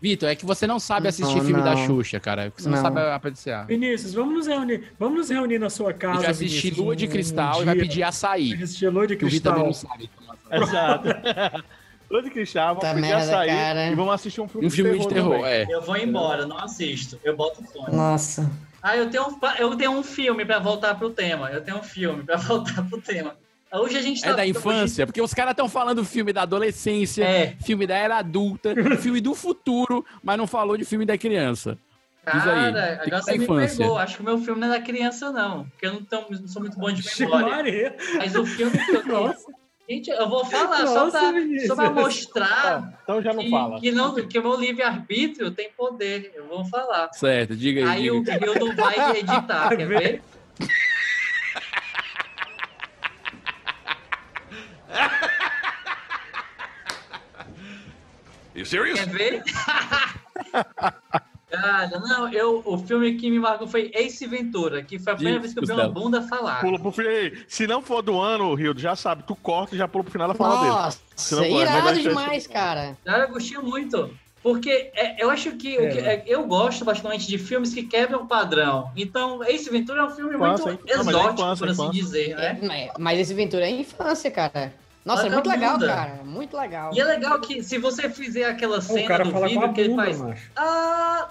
Vitor, 0.03 0.27
é 0.27 0.35
que 0.35 0.45
você 0.45 0.67
não 0.67 0.79
sabe 0.79 1.07
assistir 1.07 1.33
Não, 1.37 1.45
filme 1.45 1.61
da 1.63 1.75
não. 1.75 1.85
Xuxa, 1.85 2.19
cara. 2.19 2.51
Você 2.57 2.67
não, 2.67 2.75
Não. 2.75 2.83
sabe 2.83 2.99
apreciar. 2.99 3.65
Vinícius, 3.65 4.13
vamos 4.13 4.33
nos 4.35 4.47
reunir. 4.47 4.83
Vamos 4.99 5.17
nos 5.17 5.29
reunir 5.29 5.57
na 5.59 5.69
sua 5.69 5.91
A 5.91 5.93
casa. 5.93 6.13
gente 6.15 6.21
vai 6.23 6.31
assistir 6.31 6.59
Vinícius, 6.61 6.77
Lua 6.85 6.95
de 6.97 7.07
Cristal 7.07 7.59
um 7.59 7.61
e 7.61 7.65
vai 7.65 7.75
pedir 7.75 8.03
açaí. 8.03 8.53
Assistir 8.53 8.89
Lua 8.89 9.07
de 9.07 9.15
Que 9.15 9.23
o 9.23 9.29
Vitor 9.29 9.53
Cristal. 9.53 9.65
não 9.65 9.73
sabe. 9.73 10.09
Exato. 10.51 11.07
Lua 12.11 12.21
de 12.21 12.29
Cristal, 12.31 12.75
vamos 12.75 12.89
pedir 12.89 13.01
merda, 13.01 13.23
açaí 13.23 13.49
cara. 13.49 13.87
e 13.87 13.95
vamos 13.95 14.13
assistir 14.13 14.41
um 14.41 14.47
filme, 14.49 14.67
Um 14.67 14.69
filme 14.69 14.99
de 14.99 15.07
terror, 15.07 15.35
também. 15.37 15.45
é. 15.51 15.65
Eu 15.69 15.81
vou 15.81 15.95
embora, 15.95 16.45
não 16.45 16.57
assisto. 16.57 17.17
Eu 17.23 17.37
boto 17.37 17.61
o 17.61 17.65
fone. 17.65 17.95
Nossa. 17.95 18.51
Ah, 18.81 18.97
eu 18.97 19.09
tenho, 19.09 19.23
um, 19.29 19.39
eu 19.57 19.75
tenho 19.77 19.91
um 19.91 20.03
filme 20.03 20.43
pra 20.43 20.59
voltar 20.59 20.95
pro 20.95 21.09
tema. 21.11 21.49
Eu 21.49 21.61
tenho 21.61 21.77
um 21.77 21.83
filme 21.83 22.21
pra 22.23 22.35
voltar 22.37 22.83
pro 22.89 22.99
tema. 22.99 23.35
Hoje 23.73 23.97
a 23.97 24.01
gente 24.01 24.21
tá. 24.21 24.29
É 24.29 24.33
da 24.35 24.45
infância, 24.47 25.05
porque 25.05 25.21
os 25.21 25.33
caras 25.33 25.51
estão 25.51 25.67
falando 25.67 26.03
filme 26.05 26.31
da 26.31 26.43
adolescência, 26.43 27.23
É. 27.23 27.55
filme 27.63 27.87
da 27.87 27.95
era 27.95 28.17
adulta, 28.17 28.73
filme 29.01 29.19
do 29.19 29.33
futuro, 29.33 30.05
mas 30.23 30.37
não 30.37 30.45
falou 30.47 30.77
de 30.77 30.85
filme 30.85 31.05
da 31.05 31.17
criança. 31.17 31.77
Diz 32.25 32.41
aí, 32.47 32.71
Cara, 32.73 33.01
agora 33.05 33.21
você 33.21 33.37
me 33.37 33.45
pegou. 33.47 33.97
Acho 33.97 34.15
que 34.15 34.21
o 34.21 34.25
meu 34.25 34.37
filme 34.37 34.61
não 34.61 34.67
é 34.73 34.79
da 34.79 34.81
criança, 34.81 35.29
não. 35.31 35.65
Porque 35.65 35.85
eu 35.87 35.93
não, 35.93 36.03
tão- 36.05 36.25
não 36.29 36.47
sou 36.47 36.61
muito 36.61 36.77
bom 36.79 36.89
de 36.91 37.03
memória. 37.19 37.97
Mas 38.17 38.33
o 38.35 38.45
filme 38.45 38.71
que 38.71 38.91
eu 38.95 39.01
tenho. 39.03 39.13
Nossa. 39.13 39.45
Gente, 39.89 40.09
eu 40.09 40.29
vou 40.29 40.45
falar 40.45 40.87
só, 40.87 41.05
Nossa, 41.05 41.19
só 41.67 41.75
pra 41.75 41.89
mostrar 41.89 42.97
Então 43.03 43.21
já 43.21 43.33
não 43.33 43.43
que, 43.43 43.49
fala. 43.49 43.79
que, 43.81 43.91
não, 43.91 44.15
que 44.15 44.39
o 44.39 44.41
meu 44.41 44.55
livre-arbítrio 44.57 45.51
tem 45.51 45.69
poder. 45.75 46.31
Eu 46.33 46.47
vou 46.47 46.63
falar. 46.63 47.09
Certo, 47.11 47.53
diga 47.57 47.81
aí. 47.81 47.87
Aí 47.89 48.01
diga. 48.03 48.13
o 48.13 48.53
Rio 48.53 48.67
não 48.67 48.75
vai 48.77 48.95
editar, 49.19 49.75
quer 49.75 49.85
ver? 49.85 50.21
You 58.55 58.65
serious? 58.65 58.99
Quer 58.99 59.09
ver? 59.09 59.43
Cara, 61.49 61.99
não, 61.99 62.33
eu, 62.33 62.63
o 62.65 62.77
filme 62.79 63.13
que 63.15 63.29
me 63.29 63.37
marcou 63.39 63.67
foi 63.67 63.91
Ace 63.93 64.25
Ventura, 64.25 64.81
que 64.81 64.97
foi 64.97 65.13
a 65.13 65.15
primeira 65.15 65.39
vez 65.39 65.53
que 65.53 65.59
eu 65.59 65.65
vi 65.67 65.71
uma 65.71 65.87
bunda 65.87 66.21
falar. 66.23 66.61
Pula 66.61 66.79
pro. 66.79 67.01
Ei, 67.07 67.43
Se 67.47 67.67
não 67.67 67.79
for 67.81 68.01
do 68.01 68.19
ano, 68.19 68.55
Rio, 68.55 68.73
já 68.75 68.95
sabe, 68.95 69.23
tu 69.23 69.35
corta 69.35 69.75
e 69.75 69.77
já 69.77 69.87
pula 69.87 70.03
pro 70.03 70.11
final 70.11 70.27
da 70.27 70.33
fala 70.33 70.57
dele. 70.57 70.71
Nossa, 70.71 70.99
mas 71.15 71.51
irado 71.51 72.01
demais, 72.01 72.47
cara. 72.47 72.97
Cara, 73.05 73.23
eu 73.25 73.29
gostei 73.29 73.57
muito. 73.59 74.09
Porque 74.41 74.91
é, 74.95 75.23
eu 75.23 75.29
acho 75.29 75.51
que, 75.51 75.77
o 75.77 75.89
que- 75.89 75.99
É, 75.99 76.15
é, 76.15 76.23
eu 76.27 76.45
gosto 76.47 76.83
bastante 76.83 77.27
de 77.27 77.37
filmes 77.37 77.73
que 77.73 77.83
quebram 77.83 78.23
o 78.23 78.27
padrão. 78.27 78.91
Então, 78.95 79.41
Ace 79.43 79.69
Ventura 79.69 80.01
é 80.01 80.03
um 80.05 80.09
filme 80.09 80.35
Infância, 80.35 80.65
muito 80.65 80.83
mas 80.85 80.97
é 80.97 80.99
exótico, 81.11 81.33
infância, 81.33 81.65
por 81.65 81.69
assim 81.71 81.81
infância. 81.83 82.03
dizer, 82.03 82.35
né? 82.35 82.59
É, 82.87 82.91
mas 82.99 83.19
esse 83.19 83.33
Ventura 83.33 83.65
é 83.65 83.69
infância, 83.69 84.29
cara. 84.31 84.73
Nossa, 85.05 85.27
é 85.27 85.29
muito 85.29 85.49
legal, 85.49 85.79
cara. 85.79 86.21
Muito 86.23 86.55
legal. 86.57 86.91
E 86.93 86.99
é 87.01 87.03
legal 87.03 87.39
que 87.41 87.61
se 87.61 87.77
você 87.77 88.09
fizer 88.09 88.45
aquela 88.45 88.77
O 88.77 88.81
cena 88.81 89.07
cara 89.07 89.23
do 89.25 89.31
fala 89.31 89.45
com 89.47 89.49
vídeo 89.53 89.65
a 89.65 89.73
que 89.73 89.81
ele 89.81 89.89
bunda, 89.89 90.03
faz. 90.03 90.19
macho. 90.21 90.51
Ah, 90.55 91.29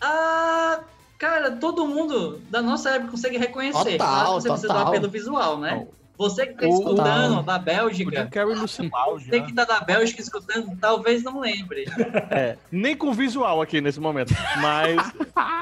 ah, 0.00 0.80
cara, 1.18 1.50
todo 1.52 1.86
mundo 1.86 2.40
da 2.50 2.62
nossa 2.62 2.90
época 2.90 3.10
consegue 3.10 3.36
reconhecer. 3.38 3.92
Total, 3.92 3.98
Claro 3.98 4.26
que 4.36 4.42
você 4.42 4.48
precisa 4.48 4.68
total. 4.68 4.84
dar 4.84 4.90
pelo 4.92 5.08
visual, 5.10 5.58
né? 5.58 5.86
Você 6.16 6.46
que 6.46 6.54
tá 6.54 6.68
escutando 6.68 7.38
o- 7.38 7.42
da 7.42 7.58
Bélgica. 7.58 8.30
Você 9.18 9.40
que 9.40 9.52
tá 9.52 9.64
da 9.64 9.80
Bélgica 9.80 10.20
escutando, 10.22 10.76
talvez 10.80 11.24
não 11.24 11.40
lembre. 11.40 11.86
É, 12.30 12.56
nem 12.70 12.96
com 12.96 13.12
visual 13.12 13.60
aqui 13.60 13.80
nesse 13.80 13.98
momento. 13.98 14.32
Mas. 14.60 14.96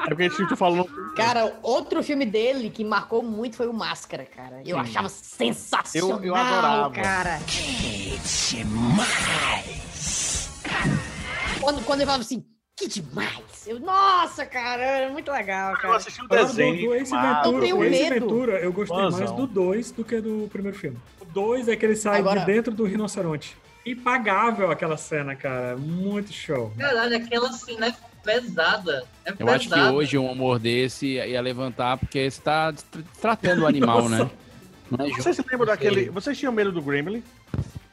é 0.05 0.07
porque 0.09 0.23
a 0.23 0.29
gente 0.29 0.55
falou. 0.55 0.87
Cara, 1.15 1.57
outro 1.63 2.03
filme 2.03 2.25
dele 2.25 2.69
que 2.69 2.83
marcou 2.83 3.23
muito 3.23 3.55
foi 3.55 3.67
o 3.67 3.73
Máscara, 3.73 4.25
cara. 4.25 4.61
Eu 4.65 4.75
Sim. 4.77 4.81
achava 4.83 5.09
sensacional, 5.09 6.19
Eu- 6.19 6.23
eu 6.25 6.35
adorava. 6.35 6.93
cara. 6.93 7.39
Quando, 11.61 11.83
quando 11.85 11.99
ele 12.01 12.05
falava 12.05 12.23
assim, 12.23 12.43
que 12.75 12.87
demais. 12.87 13.67
Eu, 13.67 13.79
nossa, 13.79 14.45
cara, 14.45 14.81
era 14.83 15.11
muito 15.11 15.31
legal, 15.31 15.73
cara. 15.75 15.87
Eu 15.89 15.93
assisti 15.93 16.21
o 16.21 16.25
Agora, 16.25 16.45
do, 16.45 16.53
do 16.53 16.93
Ace 16.95 17.11
Ventura, 17.11 17.55
Eu 17.55 17.59
tenho 17.61 17.77
o 17.77 17.83
Ace 17.83 17.99
medo. 18.09 18.13
Ventura, 18.13 18.53
eu 18.59 18.73
gostei 18.73 18.97
mais 19.09 19.31
do 19.31 19.47
2 19.47 19.91
do 19.91 20.03
que 20.03 20.19
do 20.19 20.49
primeiro 20.51 20.77
filme. 20.77 20.97
O 21.21 21.25
2 21.25 21.67
é 21.67 21.75
que 21.75 21.85
ele 21.85 21.95
sai 21.95 22.19
Agora- 22.19 22.39
de 22.39 22.45
dentro 22.45 22.73
do 22.73 22.83
rinoceronte. 22.85 23.55
Impagável 23.85 24.71
aquela 24.71 24.97
cena, 24.97 25.35
cara. 25.35 25.75
Muito 25.77 26.31
show. 26.33 26.71
Caralho, 26.77 27.15
aquela 27.17 27.51
cena 27.51 27.87
é 27.87 27.93
pesada. 28.23 29.03
É 29.25 29.31
Eu 29.31 29.35
pesada. 29.35 29.55
acho 29.57 29.69
que 29.69 29.79
hoje 29.79 30.17
um 30.17 30.31
humor 30.31 30.57
desse 30.57 31.05
ia 31.17 31.41
levantar 31.41 31.97
porque 31.97 32.29
você 32.31 32.41
tá 32.41 32.73
tra- 32.73 33.01
tratando 33.21 33.63
o 33.63 33.67
animal, 33.67 34.07
né? 34.09 34.29
Não 34.89 35.05
é 35.05 35.09
Vocês 35.09 35.35
se 35.35 35.41
lembram 35.49 35.67
daquele. 35.67 36.09
Vocês 36.09 36.37
tinham 36.37 36.53
medo 36.53 36.71
do 36.71 36.81
Gremlin? 36.81 37.21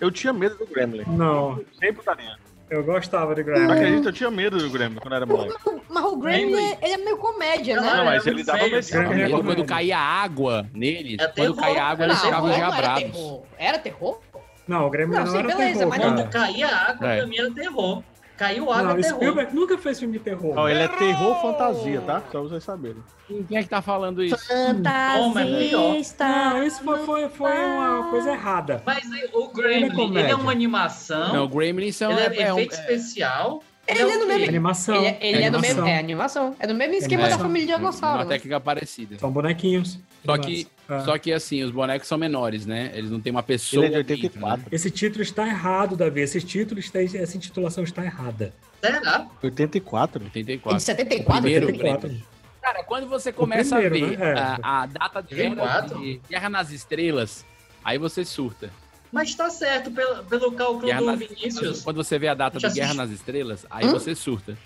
Eu 0.00 0.10
tinha 0.10 0.32
medo 0.32 0.56
do 0.56 0.66
Gremlin. 0.66 1.02
Não. 1.08 1.60
Sem 1.78 1.92
putaria. 1.92 2.36
Eu 2.70 2.84
gostava 2.84 3.34
Não 3.34 3.42
Gremlin. 3.42 3.72
acredito, 3.72 4.08
eu 4.08 4.12
tinha 4.12 4.30
medo 4.30 4.56
do 4.58 4.70
Gremlin 4.70 4.98
quando 5.00 5.14
era 5.14 5.26
moleque. 5.26 5.54
Mas 5.88 6.04
o 6.04 6.16
Gremlin, 6.16 6.52
ele, 6.54 6.78
ele 6.82 6.92
é 6.92 6.96
meio 6.98 7.16
comédia, 7.16 7.80
né? 7.80 7.94
Não, 7.94 8.04
mas 8.04 8.26
ele 8.26 8.44
dava 8.44 8.58
medo. 8.68 9.42
quando 9.44 9.64
caía 9.64 9.98
água 9.98 10.66
neles, 10.72 11.18
É 11.18 11.26
quando 11.26 11.56
caía 11.56 11.82
água, 11.84 12.04
eles 12.06 12.20
ficavam 12.20 12.52
já 12.52 12.66
era 12.78 12.94
terror. 12.94 13.42
Era 13.58 13.78
terror? 13.78 14.20
Não, 14.68 14.86
o 14.86 14.90
Gremlin 14.90 15.16
Não, 15.16 15.24
não, 15.24 15.32
sim, 15.32 15.38
era 15.38 15.48
beleza, 15.48 15.78
terror, 15.78 15.88
mas 15.90 15.98
cara. 15.98 16.14
Quando 16.14 16.30
caía 16.30 16.68
água, 16.68 17.08
É. 17.12 17.16
pra 17.18 17.26
mim 17.26 17.38
era 17.38 17.50
terror. 17.50 18.02
Caiu 18.40 18.72
água, 18.72 18.82
Não, 18.84 18.90
é 18.92 19.02
terror. 19.02 19.16
Spielberg 19.16 19.54
nunca 19.54 19.76
fez 19.76 19.98
filme 20.00 20.16
de 20.16 20.24
terror. 20.24 20.54
Não, 20.54 20.66
ele 20.66 20.80
é 20.80 20.88
terror 20.88 21.38
fantasia, 21.42 22.00
tá? 22.00 22.22
Só 22.32 22.40
vocês 22.40 22.64
saberem. 22.64 23.02
Quem 23.46 23.58
é 23.58 23.62
que 23.62 23.68
tá 23.68 23.82
falando 23.82 24.24
isso? 24.24 24.34
É 24.50 24.72
pior. 24.72 25.94
Não, 26.18 26.64
isso 26.64 26.82
foi, 26.82 26.98
foi, 27.04 27.28
foi 27.28 27.52
uma 27.52 28.08
coisa 28.08 28.30
errada. 28.30 28.82
Mas 28.86 29.04
o 29.34 29.50
Ele 29.60 29.84
é 29.84 29.88
Gremlin, 29.90 30.16
ele 30.16 30.30
é, 30.30 30.34
uma 30.34 30.52
animação. 30.52 31.34
Não, 31.34 31.44
o 31.44 31.48
Gremlin 31.48 31.92
são... 31.92 32.12
ele 32.12 32.20
é, 32.20 32.24
é, 32.24 32.42
é 32.44 32.54
um- 32.54 32.56
efeito 32.56 32.72
especial. 32.72 33.62
Ele 33.90 34.10
é 34.12 34.16
no 34.18 34.26
mesmo. 34.26 34.48
Animação. 34.48 34.94
Ele, 34.96 35.06
é- 35.06 35.18
ele 35.20 35.42
é 35.44 35.50
do 35.50 35.60
mesmo. 35.60 35.80
animação. 35.82 35.86
É 35.88 35.98
animação. 35.98 36.56
É 36.58 36.66
do 36.66 36.74
mesmo 36.74 36.94
esquema 36.94 37.22
Animação. 37.24 37.38
da 37.38 37.44
família 37.44 37.66
de 37.68 37.74
dinossauro. 37.76 38.18
uma 38.18 38.24
né? 38.24 38.30
técnica 38.30 38.60
parecida. 38.60 39.18
São 39.18 39.30
bonequinhos. 39.30 39.98
Só 40.24 40.36
que, 40.38 40.66
Ah. 40.88 41.00
só 41.00 41.18
que 41.18 41.32
assim, 41.32 41.62
os 41.62 41.70
bonecos 41.70 42.06
são 42.08 42.18
menores, 42.18 42.66
né? 42.66 42.90
Eles 42.94 43.10
não 43.10 43.20
têm 43.20 43.30
uma 43.30 43.42
pessoa. 43.42 43.84
Ele 43.86 43.94
é 43.94 43.98
de 43.98 44.04
dentro, 44.04 44.24
84. 44.24 44.60
né? 44.62 44.68
Esse 44.72 44.90
título 44.90 45.22
está 45.22 45.46
errado, 45.46 45.96
Davi. 45.96 46.20
Esse 46.20 46.40
título 46.42 46.78
está, 46.80 47.02
essa 47.02 47.36
intitulação 47.36 47.82
está 47.84 48.04
errada. 48.04 48.52
Será? 48.82 49.26
84? 49.42 50.24
84. 50.24 50.74
É 50.74 50.78
de 50.78 50.82
74? 50.82 51.42
Primeiro, 51.42 51.66
84. 51.66 52.08
Gremlin. 52.08 52.24
Cara, 52.62 52.82
quando 52.84 53.08
você 53.08 53.32
começa 53.32 53.76
primeiro, 53.76 54.06
a 54.06 54.08
ver 54.10 54.18
né? 54.18 54.32
É. 54.32 54.38
a, 54.62 54.82
a 54.82 54.86
data 54.86 55.22
de 55.22 55.34
guerra, 55.34 55.50
84? 55.50 55.98
de 56.00 56.20
Guerra 56.28 56.48
nas 56.50 56.70
Estrelas, 56.70 57.44
aí 57.82 57.96
você 57.98 58.24
surta. 58.24 58.70
Mas 59.12 59.34
tá 59.34 59.50
certo, 59.50 59.90
pelo, 59.90 60.22
pelo 60.24 60.52
cálculo 60.52 60.86
Guerra 60.86 61.00
do 61.00 61.06
nas- 61.06 61.18
Vinícius. 61.18 61.82
Quando 61.82 61.96
você 61.96 62.18
vê 62.18 62.28
a 62.28 62.34
data 62.34 62.58
de 62.58 62.68
Guerra 62.70 62.94
nas 62.94 63.10
Estrelas, 63.10 63.66
aí 63.70 63.86
Hum? 63.86 63.90
você 63.90 64.14
surta. 64.14 64.56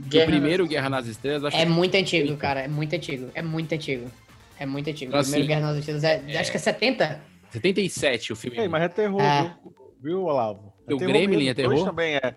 Guerra 0.00 0.24
o 0.24 0.26
primeiro 0.30 0.66
Guerra 0.66 0.88
nas 0.88 1.06
Estrelas, 1.06 1.44
acho 1.44 1.56
É 1.56 1.66
que 1.66 1.70
muito 1.70 1.94
antigo, 1.94 2.36
cara. 2.36 2.60
É 2.60 2.68
muito 2.68 2.94
antigo. 2.96 3.30
É 3.34 3.42
muito 3.42 3.72
antigo. 3.74 4.10
É 4.58 4.64
muito 4.64 4.88
antigo. 4.88 5.10
Então, 5.10 5.20
O 5.20 5.22
primeiro 5.22 5.44
assim, 5.44 5.48
Guerra 5.54 5.66
nas 5.72 5.78
Estrelas 5.78 6.04
é, 6.04 6.38
acho 6.38 6.50
que 6.50 6.56
é 6.56 6.60
70. 6.60 7.20
77 7.50 8.32
o 8.32 8.36
filme. 8.36 8.58
Ei, 8.58 8.68
mas 8.68 8.82
é 8.82 8.88
terror, 8.88 9.20
É. 9.20 9.42
viu, 9.62 9.74
viu, 10.02 10.22
Olavo? 10.24 10.72
O 10.90 10.96
Gremlin 10.96 11.48
é 11.48 11.54
mesmo. 11.54 11.54
terror? 11.54 11.84
Também 11.84 12.16
é. 12.16 12.34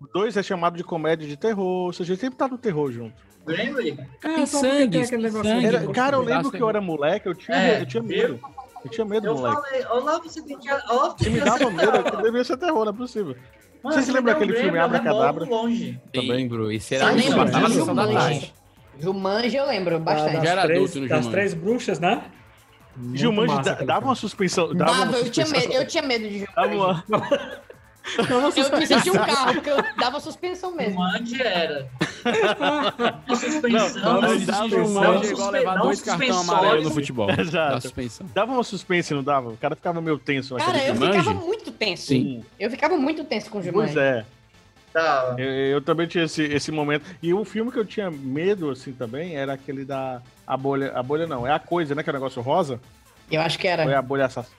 O 0.00 0.06
dois 0.12 0.36
é 0.36 0.42
chamado 0.42 0.76
de 0.76 0.82
comédia 0.84 1.26
de 1.26 1.36
terror, 1.36 1.86
ou 1.86 1.92
seja, 1.92 2.12
ele 2.12 2.20
sempre 2.20 2.36
tá 2.38 2.48
no 2.48 2.58
terror 2.58 2.90
junto. 2.90 3.14
Gremlin? 3.46 3.96
Tem 4.20 4.44
só 4.44 4.58
porque 4.60 4.76
sangue, 4.76 4.98
tem 4.98 5.06
tem 5.08 5.18
negocinho 5.18 5.54
sangue. 5.54 5.66
Era- 5.66 5.86
cara, 5.92 6.16
eu 6.16 6.22
lembro 6.22 6.50
que 6.50 6.60
eu 6.60 6.68
era 6.68 6.80
moleque, 6.80 7.28
eu 7.28 7.34
tinha, 7.34 7.56
É, 7.56 7.80
eu 7.80 7.86
tinha 7.86 8.02
medo. 8.02 8.40
Eu 8.42 8.65
tinha 8.88 9.04
medo, 9.04 9.26
Eu 9.26 9.34
moleque. 9.34 9.62
falei, 9.62 9.86
olá, 9.86 10.18
você 10.20 10.42
tem 10.42 10.58
que. 10.58 10.68
Ó, 10.72 11.14
Se 11.18 11.30
me 11.30 11.40
dava 11.40 11.70
medo, 11.70 11.90
aquilo 11.98 12.22
devia 12.22 12.44
ser 12.44 12.56
terror, 12.56 12.84
não 12.84 12.92
é 12.92 12.96
possível. 12.96 13.36
Mano, 13.82 13.94
Vocês 13.94 14.06
se 14.06 14.10
é 14.10 14.14
o 14.32 14.34
daquele 14.34 14.52
filme 14.54 14.78
eu 14.78 14.84
Abracadabra? 14.84 15.44
rebolo 15.44 15.62
longe. 15.62 16.00
Lembro. 16.14 16.64
Eu 16.64 16.72
era 17.12 17.18
isso 17.18 17.28
lembro 17.30 17.44
passava 17.52 17.68
sessão 17.70 17.94
da 17.94 18.02
Jumanji. 18.06 18.18
tarde. 18.40 18.54
Jumanji 18.98 19.56
eu 19.56 19.66
lembro 19.66 19.98
Da- 19.98 20.04
bastante. 20.04 20.32
das 20.36 20.44
Já 20.44 20.50
era 20.52 20.62
três, 20.62 20.78
adulto 20.80 21.00
no 21.00 21.08
Das 21.08 21.18
Jumanji. 21.18 21.30
três 21.30 21.54
bruxas, 21.54 22.00
né? 22.00 22.22
Muito 22.96 23.18
Jumanji 23.18 23.54
massa 23.54 23.74
da- 23.74 23.74
aquele 23.74 23.84
dava 23.84 24.06
uma 24.06 24.14
suspensão. 24.14 24.74
Dava 24.74 24.92
uma 24.92 25.04
Dava, 25.06 25.18
eu 25.18 25.30
tinha 25.30 25.44
suspensão. 25.46 25.68
medo, 25.70 25.82
eu 25.82 25.86
tinha 25.86 26.02
medo 26.02 26.28
de 26.28 26.46
Dava 26.56 26.72
Jumanji. 26.72 27.02
uma- 27.08 27.32
Eu 28.18 28.78
me 28.78 28.86
senti 28.86 29.10
um 29.10 29.14
carro, 29.14 29.54
porque 29.54 29.70
eu 29.70 29.76
dava 29.98 30.20
suspensão 30.20 30.74
mesmo. 30.74 30.94
Jumanji 30.94 31.42
era. 31.42 31.88
Não, 33.26 33.36
suspensão. 33.36 34.20
mas 34.20 34.46
não, 34.46 34.46
dava 34.46 34.68
suspe- 34.68 34.76
um- 34.80 34.88
não, 34.94 35.14
é 35.22 35.26
igual 35.26 35.50
levar 35.50 35.78
dois 35.78 36.04
não 36.06 36.40
amarelos 36.40 36.84
no 36.84 36.90
futebol. 36.90 37.30
Exato. 37.30 37.82
Suspensão. 37.82 38.26
Dava 38.34 38.52
uma 38.52 38.64
suspense, 38.64 39.14
não 39.14 39.22
dava? 39.22 39.50
O 39.50 39.56
cara 39.56 39.76
ficava 39.76 40.00
meio 40.00 40.18
tenso 40.18 40.56
Cara, 40.56 40.76
eu 40.78 40.94
filme. 40.94 41.06
ficava 41.06 41.22
Jumanji? 41.30 41.46
muito 41.46 41.70
tenso. 41.72 42.06
Sim. 42.06 42.44
Eu 42.58 42.70
ficava 42.70 42.96
muito 42.96 43.24
tenso 43.24 43.50
com 43.50 43.58
o 43.58 43.62
Jumanji. 43.62 43.94
Pois 43.94 43.96
é. 43.96 44.24
Tá. 44.92 45.34
Eu, 45.38 45.44
eu 45.50 45.80
também 45.82 46.06
tinha 46.06 46.24
esse, 46.24 46.42
esse 46.42 46.72
momento. 46.72 47.04
E 47.22 47.32
o 47.34 47.44
filme 47.44 47.70
que 47.70 47.78
eu 47.78 47.84
tinha 47.84 48.10
medo, 48.10 48.70
assim, 48.70 48.92
também, 48.92 49.36
era 49.36 49.52
aquele 49.52 49.84
da... 49.84 50.20
A 50.46 50.56
bolha... 50.56 50.92
A 50.94 51.02
bolha 51.02 51.26
não, 51.26 51.46
é 51.46 51.52
a 51.52 51.58
coisa, 51.58 51.94
né? 51.94 52.02
Que 52.02 52.08
é 52.10 52.12
o 52.12 52.14
negócio 52.14 52.40
rosa. 52.40 52.80
Eu 53.30 53.40
acho 53.42 53.58
que 53.58 53.68
era. 53.68 53.98
a 53.98 54.02
bolha 54.02 54.24
assassina? 54.26 54.56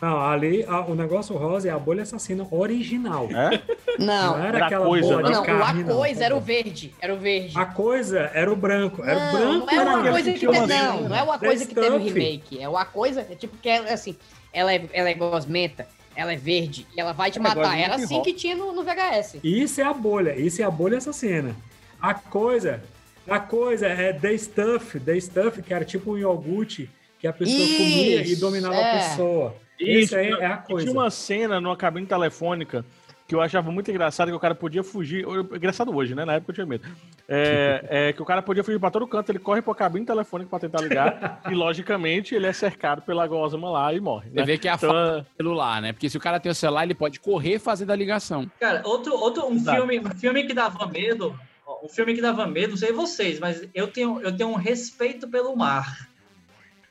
Não, 0.00 0.20
ali 0.20 0.62
a- 0.68 0.80
o 0.84 0.94
negócio 0.94 1.34
rosa 1.36 1.68
é 1.68 1.70
a 1.72 1.78
bolha 1.78 2.02
assassina 2.02 2.46
original. 2.50 3.28
É? 3.30 3.62
Não, 3.98 4.36
Não 4.36 4.44
era 4.44 4.56
Era 4.58 4.66
aquela 4.66 4.86
coisa, 4.86 5.08
bola 5.08 5.22
né? 5.22 5.28
de 5.28 5.32
não, 5.34 5.42
o 5.42 5.44
carne, 5.46 5.80
a 5.82 5.86
não. 5.86 5.96
coisa 5.96 6.24
era 6.24 6.36
o 6.36 6.40
verde. 6.40 6.94
Era 7.00 7.14
o 7.14 7.18
verde. 7.18 7.58
A 7.58 7.64
coisa 7.64 8.30
era 8.34 8.52
o 8.52 8.56
branco. 8.56 9.02
Era 9.02 9.16
o 9.18 9.20
Não, 9.22 9.32
branco 9.32 9.66
não 9.66 9.70
é 9.72 9.76
era 9.76 9.90
uma 9.96 10.10
coisa 10.10 10.32
que 10.32 10.38
tem, 10.40 10.48
uma- 10.48 10.66
não, 10.66 11.00
não 11.08 11.16
é 11.16 11.22
uma 11.22 11.38
coisa 11.38 11.66
que 11.66 11.74
no 11.74 11.82
Stuff. 11.82 12.04
remake. 12.12 12.62
É 12.62 12.68
uma 12.68 12.84
coisa, 12.84 13.20
é 13.22 13.34
tipo 13.34 13.56
que 13.56 13.68
é 13.70 13.92
assim, 13.92 14.14
ela 14.52 14.72
é, 14.74 14.84
ela 14.92 15.08
é 15.08 15.14
gosmenta, 15.14 15.88
ela 16.14 16.32
é 16.32 16.36
verde 16.36 16.86
e 16.94 17.00
ela 17.00 17.12
vai 17.12 17.30
te 17.30 17.38
É, 17.38 17.42
matar. 17.42 17.78
Era 17.78 17.94
assim 17.94 18.22
que 18.22 18.34
tinha 18.34 18.54
no, 18.54 18.72
no 18.72 18.82
VHS. 18.84 19.38
Isso 19.42 19.80
é 19.80 19.84
a 19.84 19.94
bolha. 19.94 20.36
Isso 20.38 20.60
é 20.60 20.64
a 20.66 20.70
bolha 20.70 20.98
assassina. 20.98 21.56
A 22.00 22.12
coisa... 22.14 22.82
A 23.28 23.40
coisa 23.40 23.88
é 23.88 24.12
The 24.12 24.38
Stuff. 24.38 25.00
The 25.00 25.18
Stuff, 25.18 25.60
que 25.60 25.74
era 25.74 25.84
tipo 25.84 26.12
um 26.12 26.18
iogurte 26.18 26.88
que 27.18 27.26
a 27.26 27.32
pessoa 27.32 27.58
Isso, 27.58 27.76
comia 27.76 28.22
e 28.24 28.36
dominava 28.36 28.74
a 28.76 28.78
é. 28.78 28.98
pessoa. 28.98 29.56
Isso, 29.78 30.16
aí 30.16 30.30
é 30.30 30.46
a 30.46 30.62
E 30.64 30.70
coisa. 30.72 30.86
tinha 30.86 30.98
uma 31.00 31.10
cena 31.10 31.60
numa 31.60 31.76
cabine 31.76 32.06
telefônica 32.06 32.84
que 33.28 33.34
eu 33.34 33.40
achava 33.40 33.72
muito 33.72 33.90
engraçado, 33.90 34.28
que 34.28 34.34
o 34.36 34.38
cara 34.38 34.54
podia 34.54 34.84
fugir. 34.84 35.26
Engraçado 35.52 35.92
hoje, 35.94 36.14
né? 36.14 36.24
Na 36.24 36.34
época 36.34 36.52
eu 36.52 36.54
tinha 36.54 36.66
medo. 36.66 36.86
É, 37.28 37.84
é 37.90 38.12
que 38.12 38.22
o 38.22 38.24
cara 38.24 38.40
podia 38.40 38.62
fugir 38.62 38.78
pra 38.78 38.88
todo 38.88 39.04
canto, 39.06 39.30
ele 39.32 39.40
corre 39.40 39.60
pra 39.60 39.74
cabine 39.74 40.06
telefônica 40.06 40.48
pra 40.48 40.60
tentar 40.60 40.80
ligar, 40.80 41.40
e 41.50 41.52
logicamente 41.54 42.36
ele 42.36 42.46
é 42.46 42.52
cercado 42.52 43.02
pela 43.02 43.26
gosma 43.26 43.68
lá 43.68 43.92
e 43.92 43.98
morre. 43.98 44.30
Você 44.30 44.36
né? 44.36 44.44
vê 44.44 44.56
que 44.56 44.68
é 44.68 44.70
a 44.70 44.74
Então, 44.76 44.90
falta 44.90 45.20
do 45.22 45.26
celular, 45.36 45.82
né? 45.82 45.92
Porque 45.92 46.08
se 46.08 46.16
o 46.16 46.20
cara 46.20 46.38
tem 46.38 46.52
o 46.52 46.54
celular, 46.54 46.84
ele 46.84 46.94
pode 46.94 47.18
correr 47.18 47.58
fazendo 47.58 47.90
a 47.90 47.96
ligação. 47.96 48.48
Cara, 48.60 48.80
outro, 48.84 49.12
outro 49.16 49.44
um 49.48 49.56
Exato. 49.56 49.76
filme, 49.76 49.98
um 49.98 50.10
filme 50.10 50.44
que 50.44 50.54
dava 50.54 50.86
medo, 50.86 51.36
um 51.82 51.88
filme 51.88 52.14
que 52.14 52.22
dava 52.22 52.46
medo, 52.46 52.70
não 52.70 52.76
sei 52.76 52.92
vocês, 52.92 53.40
mas 53.40 53.68
eu 53.74 53.88
tenho, 53.88 54.20
eu 54.20 54.36
tenho 54.36 54.50
um 54.50 54.54
respeito 54.54 55.26
pelo 55.26 55.56
mar. 55.56 56.08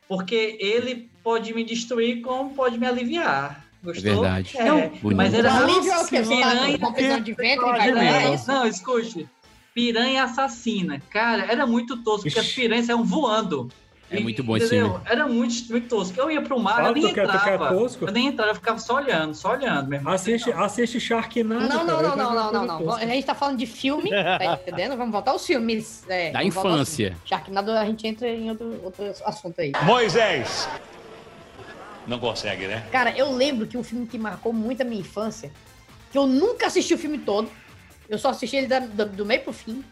Porque 0.06 0.58
ele 0.60 1.10
pode 1.26 1.52
me 1.56 1.64
destruir 1.64 2.22
como 2.22 2.52
pode 2.54 2.78
me 2.78 2.86
aliviar. 2.86 3.66
Gostou? 3.84 4.12
É 4.12 4.14
verdade. 4.14 4.58
É, 4.58 4.72
Bonito. 5.02 5.16
mas 5.18 5.34
era 5.34 5.52
O 5.52 5.58
alívio 5.64 5.92
é 5.92 5.96
tá 5.98 6.04
piranha, 6.06 6.92
prisão 6.94 7.22
de 7.22 7.34
ganhar 7.34 8.38
não, 8.38 8.46
não, 8.48 8.68
escute. 8.68 9.28
Piranha 9.74 10.24
assassina. 10.24 11.02
Cara, 11.10 11.46
era 11.52 11.66
muito 11.66 11.98
tosco, 11.98 12.24
porque 12.24 12.40
as 12.40 12.52
piranhas 12.52 12.86
saíam 12.86 13.04
voando. 13.04 13.70
É 14.10 14.20
muito 14.20 14.44
bom 14.44 14.56
esse 14.56 14.70
filme. 14.70 15.00
Era 15.04 15.28
muito, 15.28 15.72
muito 15.72 15.88
tosco. 15.90 16.20
Eu 16.20 16.30
ia 16.30 16.40
pro 16.42 16.60
mar, 16.60 16.76
Fala, 16.76 16.90
eu 16.90 16.94
nem 16.94 17.12
quer- 17.12 17.26
tu 17.28 17.32
quer 17.32 17.54
entrava. 17.56 17.76
tosco? 17.76 18.06
Eu 18.06 18.12
nem 18.14 18.28
entrava, 18.28 18.52
eu 18.52 18.56
ficava 18.56 18.78
só 18.78 18.96
olhando, 18.98 19.34
só 19.34 19.52
olhando 19.54 19.90
mesmo. 19.90 20.08
Assiste, 20.10 20.52
assiste 20.52 21.00
Sharknado. 21.00 21.68
Não, 21.68 21.84
não, 21.84 21.96
cara, 21.98 22.08
não, 22.10 22.16
não, 22.16 22.34
não, 22.36 22.52
não, 22.54 22.66
não. 22.68 22.86
tosca. 22.86 23.04
A 23.04 23.08
gente 23.08 23.26
tá 23.26 23.34
falando 23.34 23.58
de 23.58 23.66
filme, 23.66 24.12
tá 24.12 24.60
entendendo? 24.62 24.96
Vamos 24.96 25.12
voltar 25.12 25.32
aos 25.32 25.46
filmes. 25.46 26.04
é, 26.08 26.32
Da 26.32 26.40
aos 26.40 26.48
infância. 26.48 27.18
Sharknado 27.26 27.72
a 27.72 27.84
gente 27.86 28.06
entra 28.08 28.30
em 28.30 28.50
outro, 28.52 28.80
outro 28.84 29.04
assunto 29.26 29.60
aí. 29.60 29.72
Moisés. 29.84 30.70
Não 32.08 32.20
consegue, 32.20 32.68
né? 32.68 32.86
Cara, 32.92 33.16
eu 33.18 33.32
lembro 33.32 33.66
que 33.68 33.78
um 33.78 33.84
filme 33.84 34.06
que 34.06 34.18
marcou 34.18 34.54
muito 34.54 34.82
a 34.82 34.86
minha 34.86 35.02
infância, 35.02 35.52
que 36.12 36.18
eu 36.18 36.26
nunca 36.28 36.68
assisti 36.68 36.94
o 36.94 36.98
filme 36.98 37.18
todo, 37.20 37.50
eu 38.10 38.18
só 38.18 38.30
assisti 38.30 38.56
ele 38.56 38.68
da- 38.68 38.80
do, 38.80 39.06
do 39.06 39.26
meio 39.26 39.42
pro 39.42 39.52
fim, 39.54 39.84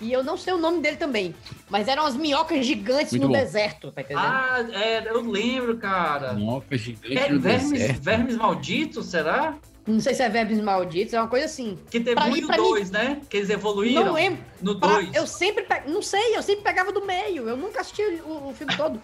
e 0.00 0.12
eu 0.12 0.22
não 0.22 0.36
sei 0.36 0.52
o 0.52 0.58
nome 0.58 0.80
dele 0.80 0.96
também, 0.96 1.34
mas 1.68 1.88
eram 1.88 2.06
as 2.06 2.16
minhocas 2.16 2.64
gigantes 2.64 3.12
Muito 3.12 3.22
no 3.24 3.28
bom. 3.28 3.34
deserto, 3.38 3.90
tá 3.90 4.00
entendendo? 4.00 4.24
Ah, 4.24 4.64
é, 4.72 5.08
eu 5.08 5.20
lembro, 5.28 5.76
cara. 5.76 6.32
Minhoca 6.34 6.78
gigante 6.78 7.18
É, 7.18 7.28
no 7.32 7.40
vermes, 7.40 7.70
deserto. 7.72 8.00
vermes 8.02 8.36
malditos, 8.36 9.06
será? 9.06 9.56
Não 9.86 10.00
sei 10.00 10.12
se 10.14 10.22
é 10.22 10.28
Verbos 10.28 10.60
Malditos, 10.60 11.14
é 11.14 11.18
uma 11.18 11.28
coisa 11.28 11.46
assim. 11.46 11.78
Que 11.90 11.98
teve 11.98 12.14
Pra 12.14 12.26
um 12.26 12.30
mim- 12.30 12.40
e 12.40 12.46
pra 12.46 12.58
mim- 12.58 12.62
dois, 12.62 12.90
né? 12.90 13.22
Que 13.30 13.38
eles 13.38 13.48
evoluíram. 13.48 14.04
Não 14.04 14.12
lembro. 14.12 14.38
No 14.60 14.78
Pra- 14.78 14.88
dois. 14.96 15.14
eu 15.14 15.26
sempre, 15.26 15.64
pe- 15.64 15.88
não 15.88 16.02
sei, 16.02 16.36
eu 16.36 16.42
sempre 16.42 16.62
pegava 16.62 16.92
do 16.92 17.06
meio, 17.06 17.48
eu 17.48 17.56
nunca 17.56 17.80
assisti 17.80 18.02
o, 18.02 18.50
o 18.50 18.54
filme 18.54 18.76
todo. 18.76 19.00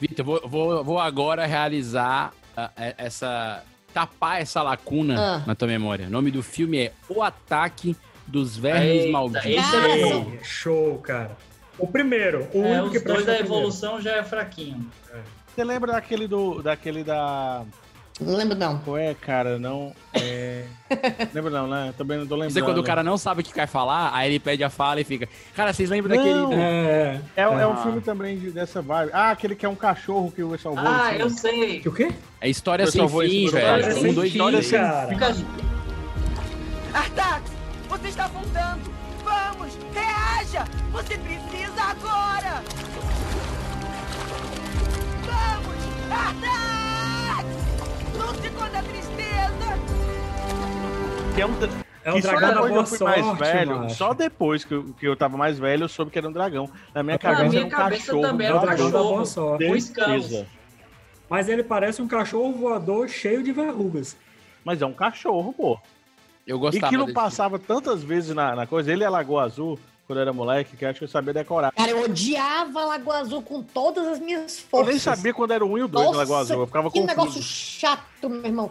Vitor, 0.00 0.24
vou, 0.24 0.40
vou, 0.44 0.84
vou 0.84 0.98
agora 0.98 1.46
realizar 1.46 2.32
ah, 2.56 2.70
é- 2.76 2.94
essa. 2.98 3.62
tapar 3.92 4.40
essa 4.42 4.60
lacuna 4.62 5.14
Ah. 5.36 5.42
na 5.46 5.54
tua 5.54 5.68
memória. 5.68 6.06
O 6.06 6.10
nome 6.10 6.30
do 6.30 6.42
filme 6.42 6.78
é 6.78 6.92
O 7.08 7.22
Ataque 7.22 7.96
dos 8.26 8.56
Vermes 8.56 9.02
Eita, 9.04 9.12
Malditos. 9.12 9.46
é 9.54 10.44
Show, 10.44 10.98
cara. 10.98 11.36
O 11.78 11.86
primeiro, 11.86 12.48
o 12.52 12.64
É, 12.64 12.80
único 12.80 12.90
que 12.92 12.98
os 12.98 13.02
dois 13.04 13.22
presta 13.24 13.26
da 13.26 13.32
é 13.32 13.34
o 13.34 13.38
primeiro. 13.38 13.46
evolução 13.46 14.00
já 14.00 14.16
é 14.16 14.22
fraquinho. 14.24 14.90
Você 15.54 15.62
lembra 15.64 15.92
daquele 15.92 16.26
do. 16.26 16.60
daquele 16.62 17.04
da. 17.04 17.64
Não 18.20 18.36
lembro, 18.36 18.56
não. 18.56 18.78
Qual 18.78 18.96
é, 18.96 19.12
cara? 19.12 19.58
Não. 19.58 19.92
É... 20.12 20.64
lembra 21.34 21.50
não, 21.50 21.66
né? 21.66 21.92
Também 21.98 22.16
não 22.18 22.26
tô 22.26 22.36
lembrando. 22.36 22.56
É 22.58 22.62
quando 22.62 22.78
o 22.78 22.84
cara 22.84 23.02
não 23.02 23.18
sabe 23.18 23.40
o 23.40 23.44
que 23.44 23.52
quer 23.52 23.66
falar, 23.66 24.12
aí 24.14 24.30
ele 24.30 24.38
pede 24.38 24.62
a 24.62 24.70
fala 24.70 25.00
e 25.00 25.04
fica. 25.04 25.28
Cara, 25.54 25.72
vocês 25.72 25.90
lembram 25.90 26.14
Não. 26.16 26.22
daquele. 26.50 26.62
É, 26.62 27.20
É, 27.34 27.42
é 27.42 27.66
um 27.66 27.72
Ah. 27.72 27.76
filme 27.78 28.00
também 28.00 28.38
de- 28.38 28.52
dessa 28.52 28.80
vibe. 28.80 29.10
Ah, 29.12 29.30
aquele 29.32 29.56
que 29.56 29.66
é 29.66 29.68
um 29.68 29.74
cachorro 29.74 30.30
que 30.30 30.42
o 30.44 30.56
salvou. 30.56 30.86
Ah, 30.86 31.08
assim. 31.08 31.18
eu 31.18 31.30
sei. 31.30 31.82
O 31.84 31.92
quê? 31.92 32.12
É 32.40 32.48
história 32.48 32.86
sem 32.86 33.08
fim, 33.08 33.16
velho. 33.16 33.46
História 33.48 33.88
Um, 33.96 34.00
sem 34.00 34.14
dois, 34.14 34.32
fim, 34.32 34.76
cara. 34.76 35.08
Artax, 36.94 37.50
você 37.88 38.08
está 38.08 38.24
afundando! 38.26 38.92
Vamos, 39.24 39.76
reaja! 39.92 40.64
Você 40.92 41.18
precisa 41.18 41.82
agora! 41.82 42.62
Vamos, 45.26 46.12
Artax! 46.12 46.83
Lute 48.26 48.50
contra 48.50 48.78
a 48.78 48.82
tristeza! 48.82 49.78
Que 51.34 51.40
é 51.42 51.46
um, 51.46 51.52
É 52.04 52.12
um 52.12 52.20
dragão 52.20 52.48
da 52.54 52.54
boa 52.62 52.70
eu 52.80 52.86
fui 52.86 52.98
mais 53.00 53.24
sorte, 53.24 53.38
velho, 53.42 53.78
macho. 53.80 53.94
só 53.96 54.14
depois 54.14 54.64
que 54.64 54.74
eu, 54.74 54.84
que 54.98 55.06
eu 55.08 55.16
tava 55.16 55.36
mais 55.36 55.58
velho, 55.58 55.84
eu 55.84 55.88
soube 55.88 56.10
que 56.10 56.18
era 56.18 56.28
um 56.28 56.32
dragão. 56.32 56.68
Na 56.94 57.02
minha 57.02 57.14
Na 57.14 57.18
cabeça 57.18 57.44
minha 57.48 57.60
era 57.60 57.66
um 57.66 57.70
cabeça 57.70 58.06
cachorro. 58.06 58.22
também 58.22 58.46
É 58.46 58.50
era 58.50 58.56
o 58.58 58.62
um 58.62 58.64
dragão 58.66 58.90
da 58.90 58.98
boa 58.98 59.08
cachorro. 59.18 59.26
sorte. 59.26 59.66
Com 59.66 59.76
escamas. 59.76 60.22
Certeza. 60.26 60.46
Mas 61.28 61.48
ele 61.48 61.62
parece 61.64 62.02
um 62.02 62.06
cachorro 62.08 62.52
voador 62.52 63.08
cheio 63.08 63.42
de 63.42 63.50
verrugas. 63.50 64.16
Mas 64.64 64.80
é 64.82 64.86
um 64.86 64.92
cachorro, 64.92 65.52
pô. 65.52 65.78
Eu 66.46 66.56
E 66.56 66.60
gostava 66.60 66.88
que 66.90 66.96
não 66.96 67.06
desse 67.06 67.14
passava 67.14 67.58
tantas 67.58 68.02
vezes 68.02 68.34
na, 68.34 68.54
na 68.54 68.66
coisa. 68.66 68.92
Ele 68.92 69.02
é 69.02 69.08
Lagoa 69.08 69.44
Azul, 69.44 69.78
quando 70.06 70.18
eu 70.18 70.22
era 70.22 70.32
moleque, 70.32 70.76
que 70.76 70.84
eu 70.84 70.90
acho 70.90 70.98
que 70.98 71.04
eu 71.04 71.08
sabia 71.08 71.32
decorar. 71.32 71.72
Cara, 71.72 71.90
eu 71.90 72.02
odiava 72.02 72.82
a 72.82 72.84
Lagoa 72.86 73.18
Azul 73.18 73.42
com 73.42 73.62
todas 73.62 74.06
as 74.06 74.18
minhas 74.18 74.58
Eu 74.58 74.64
forças. 74.68 74.88
nem 74.88 74.98
sabia 74.98 75.32
quando 75.32 75.52
era 75.52 75.64
o 75.64 75.70
1 75.72 75.78
e 75.78 75.82
o 75.82 75.88
2 75.88 75.92
na 76.04 76.06
Nossa, 76.08 76.18
Lagoa 76.18 76.38
Azul. 76.40 76.60
Eu 76.60 76.66
ficava 76.66 76.90
que 76.90 77.00
confuso. 77.00 77.16
negócio 77.18 77.42
chato, 77.42 78.28
meu 78.28 78.44
irmão. 78.44 78.70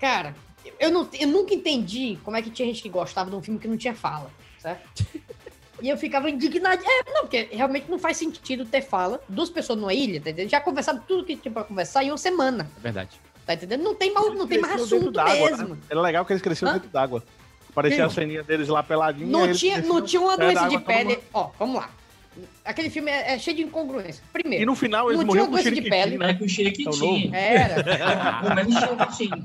Cara, 0.00 0.34
eu, 0.80 0.90
não, 0.90 1.08
eu 1.18 1.28
nunca 1.28 1.54
entendi 1.54 2.18
como 2.24 2.36
é 2.36 2.42
que 2.42 2.50
tinha 2.50 2.66
gente 2.66 2.82
que 2.82 2.88
gostava 2.88 3.30
de 3.30 3.36
um 3.36 3.42
filme 3.42 3.60
que 3.60 3.68
não 3.68 3.76
tinha 3.76 3.94
fala, 3.94 4.30
certo? 4.58 5.04
E 5.82 5.90
eu 5.90 5.96
ficava 5.98 6.30
indignado. 6.30 6.82
É, 6.82 7.12
não, 7.12 7.20
porque 7.24 7.50
realmente 7.52 7.90
não 7.90 7.98
faz 7.98 8.16
sentido 8.16 8.64
ter 8.64 8.80
fala. 8.80 9.20
Duas 9.28 9.50
pessoas 9.50 9.78
numa 9.78 9.92
ilha, 9.92 10.18
tá 10.22 10.30
entendendo? 10.30 10.48
Já 10.50 10.58
conversaram 10.58 11.02
tudo 11.06 11.22
que 11.22 11.36
tinha 11.36 11.52
pra 11.52 11.64
conversar 11.64 12.02
em 12.02 12.10
uma 12.10 12.16
semana, 12.16 12.66
É 12.78 12.80
verdade. 12.80 13.20
tá 13.44 13.52
entendendo? 13.52 13.82
Não 13.82 13.94
tem, 13.94 14.10
mal, 14.10 14.32
não 14.32 14.46
tem 14.46 14.58
mais 14.58 14.80
assunto 14.80 15.12
mesmo. 15.12 15.74
né? 15.74 15.80
Era 15.90 16.00
legal 16.00 16.24
que 16.24 16.32
eles 16.32 16.40
cresciam 16.40 16.70
Hã? 16.70 16.72
dentro 16.76 16.88
d'água. 16.88 17.22
Parecia 17.76 17.98
Sim. 17.98 18.02
a 18.04 18.10
ceninha 18.10 18.42
deles 18.42 18.68
lá 18.68 18.82
peladinha. 18.82 19.26
Não 19.28 19.52
tinha, 19.52 19.82
não 19.82 20.00
tinha 20.00 20.20
uma 20.22 20.34
doença 20.36 20.66
de 20.68 20.78
pele. 20.78 21.18
Ó, 21.32 21.50
vamos 21.58 21.76
lá. 21.76 21.90
Aquele 22.64 22.88
filme 22.90 23.10
é, 23.10 23.34
é 23.34 23.38
cheio 23.38 23.54
de 23.56 23.62
incongruência. 23.62 24.22
Primeiro. 24.32 24.62
E 24.62 24.66
no 24.66 24.74
final 24.74 25.10
eles 25.10 25.18
não 25.22 25.26
tinha 25.28 25.42
morriam 25.42 25.44
uma 25.44 25.58
com 25.58 25.62
doença 25.62 25.70
de 25.82 25.88
pele. 25.90 26.18
né? 26.18 26.30
É 26.30 26.34
com 26.34 26.48
Chiriquitinho. 26.48 27.34
É. 27.34 27.54
Era. 27.54 28.40
Comendo 28.48 28.72
Chiriquitinho. 28.72 29.44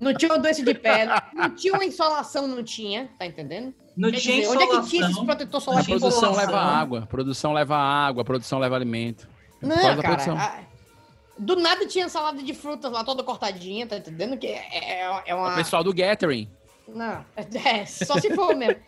Não 0.00 0.14
tinha 0.14 0.32
uma 0.32 0.38
doença 0.40 0.64
de 0.64 0.74
pele. 0.74 1.10
Não 1.32 1.50
tinha 1.54 1.74
uma 1.74 1.84
insolação, 1.84 2.46
não 2.48 2.62
tinha. 2.64 3.08
Tá 3.18 3.24
entendendo? 3.26 3.72
Não 3.96 4.10
Quer 4.10 4.18
tinha 4.18 4.36
dizer, 4.40 4.48
onde 4.52 4.62
é 4.62 4.66
que 4.66 4.72
tinha 4.72 4.82
esses 4.82 4.94
insolação. 5.12 5.26
protetor 5.26 5.58
A 5.58 5.60
solar 5.64 5.84
tinha 5.84 5.98
produção 5.98 6.30
insolação. 6.30 6.46
leva 6.52 6.60
água, 6.60 7.06
produção 7.08 7.52
leva 7.52 7.76
água, 7.76 8.24
produção 8.24 8.58
leva 8.58 8.74
alimento. 8.76 9.28
É 9.62 9.66
Não, 9.66 9.76
da 9.76 9.82
cara. 9.82 10.02
produção. 10.02 10.36
a- 10.36 10.58
do 11.38 11.56
nada 11.56 11.86
tinha 11.86 12.08
salada 12.08 12.42
de 12.42 12.52
frutas 12.52 12.92
lá 12.92 13.02
toda 13.02 13.22
cortadinha, 13.22 13.86
tá 13.86 13.96
entendendo? 13.96 14.36
Que 14.36 14.46
é, 14.48 14.66
é, 14.72 15.22
é 15.26 15.34
uma. 15.34 15.52
O 15.52 15.54
pessoal 15.56 15.82
do 15.82 15.92
Gathering. 15.94 16.48
Não, 16.94 17.24
é, 17.36 17.86
só 17.86 18.18
se 18.18 18.34
for 18.34 18.54
mesmo. 18.54 18.80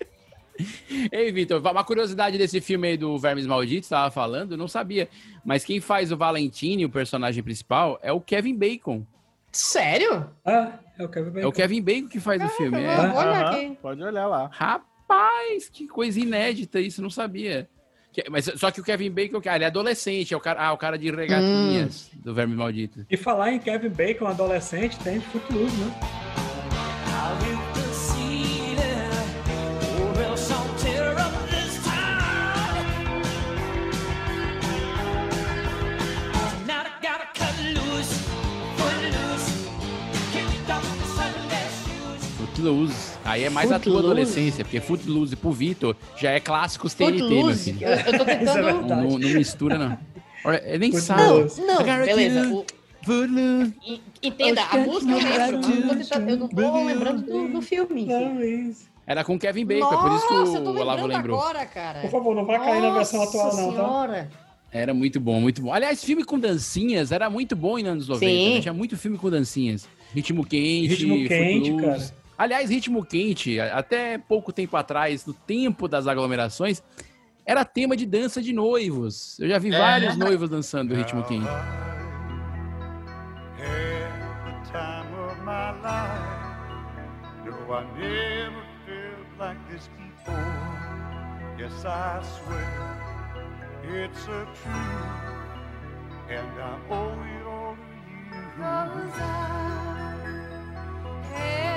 Ei, 1.11 1.33
Vitor, 1.33 1.61
uma 1.61 1.85
curiosidade 1.85 2.37
desse 2.37 2.61
filme 2.61 2.89
aí 2.89 2.97
do 2.97 3.19
Vermes 3.19 3.47
Malditos, 3.47 3.89
tava 3.89 4.11
falando, 4.11 4.57
não 4.57 4.69
sabia. 4.69 5.09
Mas 5.45 5.65
quem 5.65 5.81
faz 5.81 6.13
o 6.13 6.17
Valentine, 6.17 6.85
o 6.85 6.91
personagem 6.91 7.43
principal, 7.43 7.99
é 8.03 8.13
o 8.13 8.21
Kevin 8.21 8.57
Bacon. 8.57 9.07
Sério? 9.51 10.31
Ah, 10.45 10.79
é 10.99 11.05
o 11.05 11.09
Kevin 11.09 11.31
Bacon. 11.31 11.41
É 11.41 11.47
o 11.47 11.53
Kevin 11.53 11.83
Bacon 11.83 12.09
que 12.09 12.21
faz 12.21 12.43
o 12.43 12.49
filme. 12.51 12.81
É. 12.81 12.95
Aqui. 12.95 13.79
Pode 13.81 14.03
olhar 14.03 14.27
lá. 14.27 14.51
Rapaz, 14.53 15.69
que 15.69 15.87
coisa 15.87 16.21
inédita 16.21 16.81
isso, 16.81 17.03
não 17.03 17.11
sabia. 17.11 17.69
Mas 18.31 18.45
só 18.57 18.71
que 18.71 18.81
o 18.81 18.85
Kevin 18.85 19.11
Bacon, 19.11 19.41
cara, 19.41 19.57
ele 19.57 19.65
é 19.65 19.69
adolescente, 19.69 20.35
é 20.35 20.37
o 20.37 20.41
cara, 20.41 20.63
ah, 20.63 20.73
o 20.73 20.77
cara 20.77 20.99
de 20.99 21.11
regatinhas 21.11 22.11
do 22.15 22.35
Verme 22.35 22.55
Maldito. 22.55 23.07
E 23.11 23.17
falar 23.17 23.53
em 23.53 23.59
Kevin 23.59 23.89
Bacon, 23.89 24.27
adolescente, 24.27 24.99
tem 24.99 25.19
Footloose, 25.19 25.75
né? 25.77 26.22
Footloose. 42.67 43.13
Aí 43.25 43.45
é 43.45 43.51
mais 43.51 43.71
a 43.73 43.79
tua 43.79 43.93
Footloose? 43.93 44.07
adolescência, 44.07 44.65
porque 44.65 44.81
Footloose 44.81 45.37
pro 45.37 45.51
Vitor 45.51 45.97
já 46.17 46.31
é 46.31 46.41
clássicos 46.41 46.95
TNT, 46.95 47.19
meu 47.19 47.29
Footloose. 47.29 47.73
filho. 47.73 47.87
Eu, 47.87 47.91
eu 47.97 48.19
tô 48.19 48.31
é 48.31 48.37
tentando. 48.37 48.55
verdade. 48.65 48.89
Não, 48.89 49.03
não- 49.11 49.19
não 49.19 49.29
mistura, 49.31 49.79
não. 49.79 49.99
Olha, 50.45 50.63
ele 50.67 50.79
nem 50.79 50.93
Footloose. 50.93 51.57
sabe. 51.57 51.67
Não, 51.67 51.79
não, 51.87 52.05
beleza. 52.07 52.49
O- 52.55 52.65
Footloose. 53.05 53.75
e- 53.87 54.01
entenda, 54.23 54.63
a 54.65 54.77
música 54.79 55.13
eu 55.13 55.19
lembro, 55.19 55.33
mas 55.39 55.51
eu, 55.53 55.89
tô 55.89 55.95
tentando- 55.97 56.31
eu 56.31 56.37
não 56.39 56.49
tô 56.49 56.85
lembrando 56.85 57.23
do, 57.23 57.49
do 57.49 57.63
filme. 57.63 58.07
Era 59.05 59.25
com 59.25 59.37
Kevin 59.39 59.67
Bacon, 59.67 59.93
é 59.93 59.97
por 59.97 60.17
isso 60.17 60.29
que 60.29 60.35
Nossa, 60.35 60.59
eu 60.59 60.65
tô 60.65 60.71
o 60.71 60.79
Olavo 60.79 61.03
lembrando 61.03 61.17
lembrou. 61.19 61.41
agora, 61.41 61.67
cara. 61.67 62.01
Por 62.03 62.11
favor, 62.11 62.35
não 62.37 62.45
vai 62.45 62.59
cair 62.61 62.81
na 62.81 62.91
versão 62.91 63.19
Nossa 63.21 63.37
atual, 63.37 63.57
não, 63.57 63.73
tá? 63.73 63.77
senhora. 63.83 64.31
Era 64.71 64.95
muito 64.95 65.19
bom, 65.21 65.39
muito 65.41 65.61
bom. 65.61 65.73
Aliás, 65.73 66.03
filme 66.03 66.25
com 66.25 66.39
dancinhas 66.39 67.11
era 67.13 67.29
muito 67.29 67.55
bom 67.57 67.79
em 67.79 67.87
anos 67.87 68.09
90. 68.09 68.33
Sim. 68.33 68.55
né? 68.55 68.61
Tinha 68.63 68.73
muito 68.73 68.97
filme 68.97 69.19
com 69.19 69.29
dancinhas. 69.29 69.87
Ritmo 70.15 70.47
quente. 70.47 70.87
Ritmo 70.89 71.29
quente, 71.29 71.71
Footloose. 71.73 71.99
cara. 72.13 72.22
Aliás, 72.43 72.69
ritmo 72.71 73.05
quente, 73.05 73.61
a- 73.61 73.79
até 73.79 74.19
pouco 74.19 74.53
tempo 74.53 74.77
atrás, 74.77 75.25
no 75.25 75.33
tempo 75.33 75.87
das 75.87 76.09
aglomerações, 76.09 76.83
era 77.47 77.65
tema 77.65 77.97
de 77.97 78.05
dança 78.05 78.43
de 78.43 78.53
noivos. 78.53 79.39
Eu 79.39 79.49
já 79.49 79.59
vi 79.61 79.73
É. 79.73 79.79
vários 79.79 80.17
noivos 80.17 80.51
dançando 80.51 80.93
ritmo 80.93 81.23
quente. 81.23 81.47
the 83.59 84.73
time 84.73 85.15
of 85.25 85.39
my 85.45 85.71
life. 85.83 86.19
No, 87.45 87.53
I 87.73 87.85
never 87.97 88.65
felt 88.85 89.39
like 89.39 89.61
this 89.71 89.89
before. 89.97 90.35
Yes, 91.57 91.85
I 91.85 92.21
swear 92.25 94.03
it's 94.05 94.25
a 94.27 94.47
truth, 94.59 95.23
and 96.29 96.51
I 96.61 96.75
owe 96.91 97.23
it 97.23 97.47
all 97.47 97.77
to 97.77 97.83
you. 101.39 101.72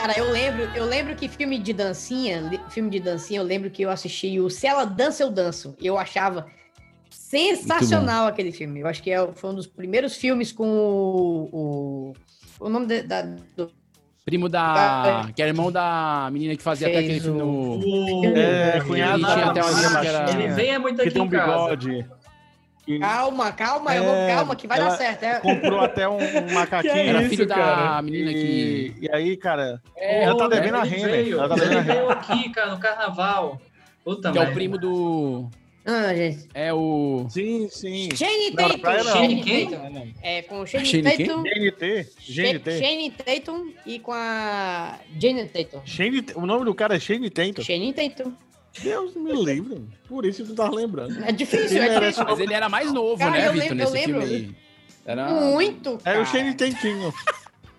Cara, 0.00 0.14
eu 0.18 0.30
lembro, 0.30 0.62
eu 0.74 0.86
lembro 0.86 1.14
que 1.14 1.28
filme 1.28 1.58
de 1.58 1.74
dancinha, 1.74 2.50
filme 2.70 2.88
de 2.88 3.00
dancinha, 3.00 3.38
eu 3.38 3.44
lembro 3.44 3.68
que 3.70 3.82
eu 3.82 3.90
assisti 3.90 4.40
o 4.40 4.48
Se 4.48 4.66
Ela 4.66 4.86
Dança, 4.86 5.22
Eu 5.22 5.30
Danço. 5.30 5.76
E 5.78 5.86
eu 5.86 5.98
achava 5.98 6.46
sensacional 7.10 8.26
aquele 8.26 8.50
filme. 8.50 8.80
Eu 8.80 8.86
acho 8.86 9.02
que 9.02 9.10
é- 9.10 9.28
foi 9.34 9.50
um 9.50 9.54
dos 9.54 9.66
primeiros 9.66 10.16
filmes 10.16 10.52
com 10.52 10.66
o. 10.66 11.48
O, 11.52 12.12
o 12.64 12.68
nome 12.70 12.86
de- 12.86 13.02
da, 13.02 13.20
do. 13.54 13.70
Primo 14.24 14.48
da. 14.48 15.28
Que 15.36 15.42
era 15.42 15.50
irmão 15.50 15.70
da 15.70 16.30
menina 16.32 16.56
que 16.56 16.62
fazia 16.62 16.86
até 16.88 16.98
aquele 16.98 17.20
filme 17.20 17.42
o- 17.42 17.76
no. 17.76 18.24
É, 18.38 18.76
Ele 18.76 18.84
cunhado 18.86 19.18
tinha 19.22 19.44
até 19.50 19.62
uma 19.62 20.00
que 20.00 20.06
era- 20.06 20.30
Ele 20.30 20.48
vem 20.48 20.70
é 20.70 20.78
muito 20.78 20.96
que 20.96 21.02
aqui 21.02 21.10
tem 21.10 21.22
um 21.22 21.26
em 21.26 21.28
casa. 21.28 21.76
Bigode. 22.92 23.10
Calma, 23.12 23.52
calma, 23.52 23.94
eu 23.96 24.04
vou, 24.04 24.14
É, 24.14 24.34
calma, 24.34 24.56
que 24.56 24.66
vai 24.66 24.78
dar 24.78 24.90
certo. 24.92 25.22
É. 25.24 25.40
Comprou 25.40 25.80
até 25.80 26.08
um, 26.08 26.16
um 26.18 26.52
macaquinho. 26.54 26.94
É 26.94 27.06
Era 27.08 27.20
isso, 27.22 27.30
filho 27.30 27.46
da 27.46 27.54
cara? 27.54 28.02
menina 28.02 28.30
e, 28.30 28.34
que- 28.34 28.94
E 29.06 29.10
aí, 29.12 29.36
cara, 29.36 29.80
É, 29.96 30.24
ela 30.24 30.36
tá 30.36 30.44
ele 30.46 30.54
devendo 30.54 30.76
a 30.76 30.84
veio, 30.84 31.38
Ela 31.38 31.48
tá 31.48 31.54
devendo 31.54 31.78
a 31.78 31.82
veio 31.82 31.98
Renner. 32.08 32.10
aqui, 32.18 32.50
cara, 32.50 32.70
no 32.72 32.78
carnaval. 32.80 33.60
Puta 34.04 34.32
Que 34.32 34.38
é 34.38 34.42
o 34.42 34.52
primo 34.52 34.78
do. 34.78 35.48
Ah, 35.84 36.14
gente. 36.14 36.46
É 36.54 36.72
o. 36.74 37.26
Sim, 37.30 37.66
sim. 37.70 38.08
Shane 38.14 38.52
Tatum. 38.54 38.78
não. 38.82 39.02
Shane? 39.12 39.66
Tatum. 39.70 40.12
É, 40.22 40.42
com 40.42 40.60
o 40.60 40.66
Shane 40.66 40.84
Shane 40.84 41.02
quem? 41.16 41.26
Tatum. 41.26 41.42
GNT? 41.42 42.06
GNT. 42.28 42.78
Shane 42.78 43.10
Tatum 43.10 43.72
e 43.86 43.98
com 43.98 44.12
a 44.12 44.98
Jane 45.18 45.46
Tatum. 45.46 45.80
Shane, 45.86 46.24
o 46.34 46.44
nome 46.46 46.66
do 46.66 46.74
cara 46.74 46.96
é 46.96 47.00
Shane 47.00 47.30
Tatum. 47.30 47.62
Shane 47.62 47.92
Tatum. 47.94 48.32
Deus 48.82 49.14
me 49.14 49.32
livre. 49.32 49.82
Por 50.08 50.24
isso 50.24 50.44
tu 50.44 50.54
tava 50.54 50.74
lembrando. 50.74 51.22
É 51.24 51.32
difícil, 51.32 51.76
Ele 51.76 51.78
é 51.78 51.88
era 51.88 52.00
difícil. 52.00 52.24
Mas 52.24 52.38
ele 52.38 52.54
era 52.54 52.68
mais 52.68 52.92
novo, 52.92 53.18
Cara, 53.18 53.30
né, 53.32 53.48
eu 53.48 53.52
Vitor, 53.52 53.68
lembro- 53.68 53.84
eu 53.86 53.90
nesse 53.92 54.04
filme 54.06 54.24
lembro. 54.24 54.34
aí. 54.36 54.54
Era. 55.04 55.28
Muito, 55.30 55.98
cara. 55.98 56.16
Era 56.16 56.22
o 56.22 56.26
Shane 56.26 56.54
Tatum. 56.54 57.12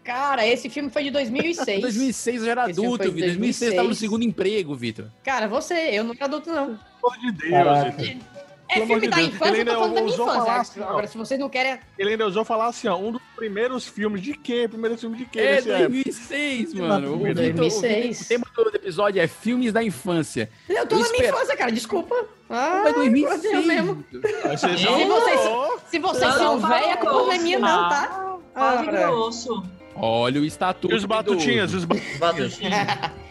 Cara, 0.04 0.46
esse 0.48 0.70
filme 0.70 0.90
foi 0.90 1.04
de 1.04 1.12
2006. 1.12 1.82
2006 1.82 2.40
eu 2.42 2.46
já 2.46 2.52
era 2.52 2.64
Esse 2.70 2.74
filme 2.74 2.88
adulto, 2.96 3.04
Vitor. 3.12 3.28
2006 3.28 3.62
eu 3.72 3.76
tava 3.78 3.84
no 3.88 3.94
2006. 3.94 3.98
segundo 4.00 4.24
emprego, 4.24 4.76
Vitor. 4.76 5.06
Cara, 5.24 5.48
você, 5.48 5.74
eu 5.94 6.04
não 6.04 6.14
era 6.14 6.26
adulto, 6.26 6.50
não. 6.50 6.66
Pelo 6.68 7.14
amor 7.14 7.18
de 7.20 7.32
Deus, 7.32 7.52
Caraca. 7.52 7.92
Vitor. 7.92 8.31
É 8.72 8.76
Pelo 8.76 8.86
filme 8.88 9.02
de 9.02 9.08
da 9.10 9.16
Deus, 9.18 9.28
infância, 9.28 9.52
ele 9.52 9.60
eu 9.62 9.66
tô 9.66 9.72
ainda 9.72 9.74
falando 9.82 9.94
da 9.96 10.02
minha 10.02 10.12
ousou 10.14 10.26
infância. 10.28 10.46
falar 10.46 10.62
assim. 10.62 10.82
Agora, 10.82 11.08
se 11.08 11.18
vocês 11.18 11.40
não 11.40 11.50
querem... 11.50 11.78
Ele 12.00 12.10
ainda 12.12 12.24
ousou 12.24 12.46
falar 12.46 12.68
assim, 12.68 12.88
ó, 12.88 12.96
um 12.98 13.12
dos 13.12 13.22
primeiros 13.36 13.86
filmes 13.86 14.22
de 14.22 14.34
quê? 14.34 14.66
Primeiro 14.70 14.98
filme 14.98 15.18
de 15.18 15.26
quê? 15.26 15.40
É 15.42 15.56
nesse 15.56 15.70
época? 15.72 15.90
2006, 15.90 16.74
mano. 16.76 17.14
O, 17.14 17.18
Vitor- 17.18 17.34
2006. 17.54 18.22
o 18.22 18.28
tema 18.30 18.46
do 18.56 18.76
episódio 18.76 19.22
é 19.22 19.28
filmes 19.28 19.74
da 19.74 19.84
infância. 19.84 20.50
Eu 20.70 20.88
tô 20.88 20.96
Eu 20.96 21.00
na 21.02 21.10
minha 21.10 21.16
espero- 21.18 21.36
infância, 21.38 21.58
cara, 21.58 21.72
desculpa. 21.72 22.16
Ah, 22.50 22.82
Mas 22.86 22.96
2006. 22.96 23.54
eu 23.54 23.64
mesmo. 23.64 24.06
Você 24.12 24.58
Se 24.58 24.78
já 24.78 24.90
vocês, 24.92 25.40
falou. 25.42 25.80
se 25.90 26.00
vocês 26.00 26.32
Não, 26.32 26.38
são 26.38 26.60
velha, 26.60 26.94
a 26.94 26.98
culpa 26.98 27.14
não 27.14 27.32
é 27.34 27.38
minha 27.40 27.60
não, 27.60 27.90
tá? 27.90 28.38
Fale 28.54 28.88
Ora. 28.88 29.08
grosso. 29.08 29.64
Olha 29.96 30.40
o 30.40 30.46
estatuto. 30.46 30.94
E 30.94 30.98
os 30.98 31.04
batutinhas? 31.04 31.74
Os 31.74 31.84
batutinhas? 31.86 32.88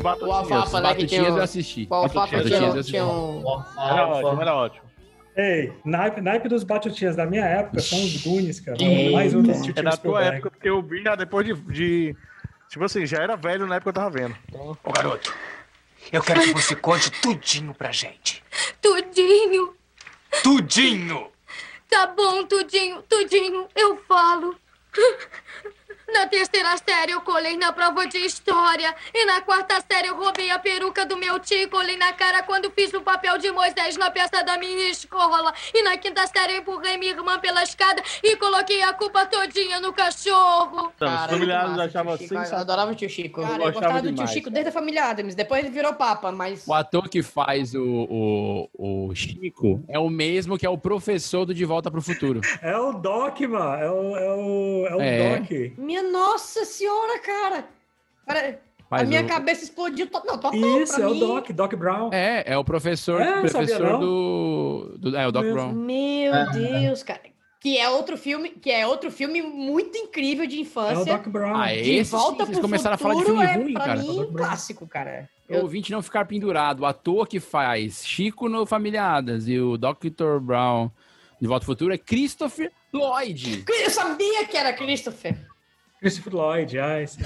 Os 0.00 0.22
O. 0.22 0.32
Alfafa, 0.32 0.80
né, 0.80 0.94
que 0.94 1.06
tinha 1.06 1.22
um- 1.24 1.36
eu 1.36 1.42
assisti. 1.42 1.86
O 1.90 1.94
Alfafa 1.94 2.42
tinha, 2.42 2.58
eu 2.58 2.72
um- 2.74 2.82
tinha 2.82 3.04
um... 3.04 3.42
Era 3.78 4.06
ótimo, 4.08 4.40
era 4.42 4.54
ótimo. 4.54 4.90
Ei, 5.36 5.72
naipe, 5.84 6.20
naipe 6.20 6.48
dos 6.48 6.64
batutinhas 6.64 7.16
da 7.16 7.24
minha 7.24 7.44
época 7.44 7.80
são 7.80 7.98
os 7.98 8.16
Goonies, 8.22 8.60
cara. 8.60 8.76
Eita. 8.82 9.12
Mais 9.12 9.34
um 9.34 9.42
dos 9.42 9.56
É 9.56 9.62
Steven 9.62 9.84
da 9.84 9.90
tua 9.90 9.96
Spielberg. 9.96 10.36
época, 10.36 10.50
porque 10.50 10.68
eu 10.68 10.82
vi 10.82 11.02
já 11.02 11.14
depois 11.14 11.46
de, 11.46 11.54
de- 11.54 12.16
Tipo 12.68 12.84
assim, 12.84 13.04
já 13.06 13.18
era 13.22 13.36
velho 13.36 13.66
na 13.66 13.76
época 13.76 13.92
que 13.92 13.98
eu 13.98 14.02
tava 14.02 14.10
vendo. 14.16 14.36
Então, 14.48 14.76
Ô 14.84 14.92
garoto, 14.92 15.34
eu 16.12 16.22
quero 16.22 16.40
que 16.42 16.52
você 16.52 16.74
conte 16.76 17.10
tudinho 17.20 17.74
pra 17.74 17.90
gente. 17.90 18.42
Tudinho. 18.80 19.74
Tudinho! 20.42 21.26
Tá 21.88 22.06
bom, 22.06 22.44
tudinho, 22.44 23.02
tudinho, 23.08 23.66
eu 23.74 23.96
falo. 24.08 24.54
Na 26.12 26.26
terceira 26.26 26.76
série 26.76 27.12
eu 27.12 27.20
colei 27.20 27.56
na 27.56 27.72
prova 27.72 28.06
de 28.06 28.18
história. 28.18 28.94
E 29.14 29.24
na 29.24 29.40
quarta 29.40 29.80
série 29.90 30.08
eu 30.08 30.16
roubei 30.16 30.50
a 30.50 30.58
peruca 30.58 31.06
do 31.06 31.16
meu 31.16 31.38
tio 31.38 31.58
e 31.58 31.66
colei 31.66 31.96
na 31.96 32.12
cara 32.12 32.42
quando 32.42 32.70
fiz 32.70 32.92
o 32.92 33.00
papel 33.00 33.38
de 33.38 33.50
Moisés 33.50 33.96
na 33.96 34.10
peça 34.10 34.42
da 34.44 34.58
minha 34.58 34.90
escola. 34.90 35.52
E 35.72 35.82
na 35.82 35.96
quinta 35.96 36.26
série 36.26 36.54
eu 36.54 36.58
empurrei 36.60 36.96
minha 36.98 37.12
irmã 37.12 37.38
pela 37.38 37.62
escada 37.62 38.02
e 38.22 38.36
coloquei 38.36 38.82
a 38.82 38.92
culpa 38.92 39.24
todinha 39.26 39.80
no 39.80 39.92
cachorro. 39.92 40.92
Então, 40.94 41.08
os 41.08 41.14
Cara, 41.14 41.32
familiares 41.32 41.78
achavam 41.78 42.16
Chico. 42.16 42.34
Eu 42.34 42.56
adorava 42.58 42.92
o 42.92 42.94
tio 42.94 43.08
Chico. 43.08 43.40
Cara, 43.40 43.52
eu 43.54 43.58
gostava 43.72 43.72
gostava 43.72 44.02
do 44.02 44.12
tio 44.14 44.26
Chico 44.26 44.44
cara. 44.44 44.54
desde 44.54 44.68
a 44.68 44.72
família 44.72 45.04
Adams. 45.04 45.34
Depois 45.34 45.64
ele 45.64 45.72
virou 45.72 45.94
papa, 45.94 46.32
mas... 46.32 46.66
O 46.66 46.74
ator 46.74 47.08
que 47.08 47.22
faz 47.22 47.74
o, 47.74 48.68
o, 48.74 49.08
o 49.08 49.14
Chico 49.14 49.82
é 49.88 49.98
o 49.98 50.08
mesmo 50.10 50.58
que 50.58 50.66
é 50.66 50.70
o 50.70 50.76
professor 50.78 51.44
do 51.46 51.54
De 51.54 51.64
Volta 51.64 51.90
pro 51.90 52.02
Futuro. 52.02 52.40
É 52.62 52.76
o 52.76 52.92
Doc, 52.92 53.40
mano. 53.40 53.74
É 53.82 53.90
o, 53.90 54.16
é 54.16 54.34
o, 54.34 54.86
é 54.86 54.96
o 54.96 55.00
É. 55.00 55.38
Doc. 55.38 55.50
Minha 55.78 55.99
nossa 56.02 56.64
senhora, 56.64 57.18
cara. 57.20 57.64
Cara, 58.26 58.60
a 58.90 59.04
minha 59.04 59.22
o- 59.22 59.26
cabeça 59.26 59.64
explodiu. 59.64 60.06
to- 60.08 60.22
Não, 60.26 60.38
total 60.38 60.54
Isso, 60.82 61.00
é 61.00 61.06
o 61.06 61.10
mim. 61.10 61.20
Doc, 61.20 61.50
Doc 61.50 61.74
Brown. 61.74 62.10
É, 62.12 62.44
é 62.52 62.58
o 62.58 62.64
professor, 62.64 63.20
É, 63.20 63.40
professor 63.40 63.98
do, 63.98 64.96
do. 64.98 65.16
É, 65.16 65.26
o 65.26 65.32
Doc 65.32 65.44
Meu- 65.44 65.54
Brown. 65.54 65.72
Meu 65.72 66.34
É. 66.34 66.50
Deus, 66.52 67.02
cara. 67.02 67.20
Que 67.62 67.76
é 67.76 67.90
outro 67.90 68.16
filme, 68.16 68.48
que 68.50 68.70
é 68.70 68.86
outro 68.86 69.10
filme 69.10 69.42
muito 69.42 69.96
incrível 69.98 70.46
de 70.46 70.56
É 70.56 70.58
o 70.58 70.62
infância. 70.62 71.04
Doc 71.04 71.26
Brown. 71.28 71.54
Ah, 71.54 71.66
de 71.74 71.90
esse 71.96 72.10
sim, 72.10 72.16
volta 72.16 72.44
vocês 72.46 72.58
pro 72.58 72.62
começaram 72.62 72.94
a 72.94 72.98
falar 72.98 73.14
de 73.14 73.20
futuro 73.20 73.38
filme 73.38 73.52
é, 73.52 73.56
ruim, 73.62 73.72
pra 73.74 73.84
cara. 73.84 74.00
mim, 74.00 74.20
um 74.20 74.32
clássico, 74.32 74.86
cara. 74.86 75.28
O 75.48 75.56
ouvinte 75.58 75.92
não 75.92 76.00
ficar 76.00 76.24
pendurado. 76.26 76.80
O 76.80 76.86
ator 76.86 77.26
que 77.26 77.38
faz 77.38 78.06
Chico 78.06 78.48
no 78.48 78.64
Familiadas 78.64 79.46
e 79.46 79.58
o 79.60 79.76
Dr. 79.76 80.38
Brown 80.40 80.90
de 81.40 81.46
Volta 81.46 81.64
ao 81.64 81.66
Futuro 81.66 81.92
é 81.92 81.98
Christopher 81.98 82.72
Lloyd. 82.94 83.64
Eu 83.68 83.90
sabia 83.90 84.46
que 84.46 84.56
era 84.56 84.72
Christopher. 84.72 85.36
Christopher 86.00 86.34
Lloyd, 86.34 86.78
ah, 86.78 87.02
esse... 87.02 87.18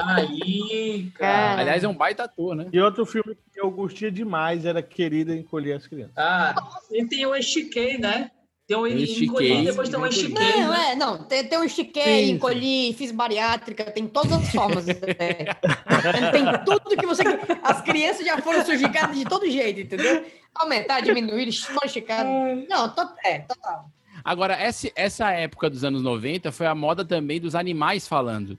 Aí, 0.00 1.10
cara. 1.14 1.60
Aliás, 1.60 1.84
é 1.84 1.88
um 1.88 1.94
baita 1.94 2.24
ator, 2.24 2.56
né? 2.56 2.66
E 2.72 2.80
outro 2.80 3.04
filme 3.04 3.36
que 3.52 3.60
eu 3.60 3.70
gostia 3.70 4.10
demais 4.10 4.64
era 4.64 4.82
Querida 4.82 5.34
Encolher 5.34 5.76
as 5.76 5.86
Crianças. 5.86 6.14
Ah, 6.16 6.54
e 6.90 7.04
tem 7.06 7.26
o 7.26 7.36
Estiquei, 7.36 7.98
né? 7.98 8.30
Tem 8.66 8.78
estiquei, 9.02 9.26
Encolhi, 9.26 9.64
depois 9.66 9.88
tem 9.90 9.98
encolhi. 9.98 10.14
Estiquei, 10.14 10.60
Não, 10.62 10.70
né? 10.70 10.92
é, 10.92 10.94
não. 10.96 11.22
Tem, 11.24 11.44
tem 11.46 11.58
um 11.58 11.64
estiquei, 11.64 12.26
Sim, 12.26 12.30
encolhi, 12.32 12.94
fiz 12.94 13.12
bariátrica, 13.12 13.84
tem 13.90 14.06
todas 14.06 14.32
as 14.32 14.48
formas. 14.52 14.88
é. 14.88 14.94
tem 16.32 16.44
tudo 16.64 16.96
que 16.96 17.06
você. 17.06 17.22
As 17.62 17.82
crianças 17.82 18.24
já 18.24 18.38
foram 18.38 18.64
sujicadas 18.64 19.18
de 19.18 19.26
todo 19.26 19.50
jeito, 19.50 19.80
entendeu? 19.80 20.24
Aumentar, 20.54 21.00
diminuir, 21.02 21.50
modificar. 21.74 22.24
Não, 22.24 22.88
to, 22.88 23.06
é, 23.22 23.40
total. 23.40 23.90
Agora, 24.24 24.54
essa, 24.54 24.90
essa 24.96 25.30
época 25.32 25.68
dos 25.68 25.84
anos 25.84 26.02
90 26.02 26.50
foi 26.50 26.66
a 26.66 26.74
moda 26.74 27.04
também 27.04 27.40
dos 27.40 27.54
animais 27.54 28.08
falando. 28.08 28.58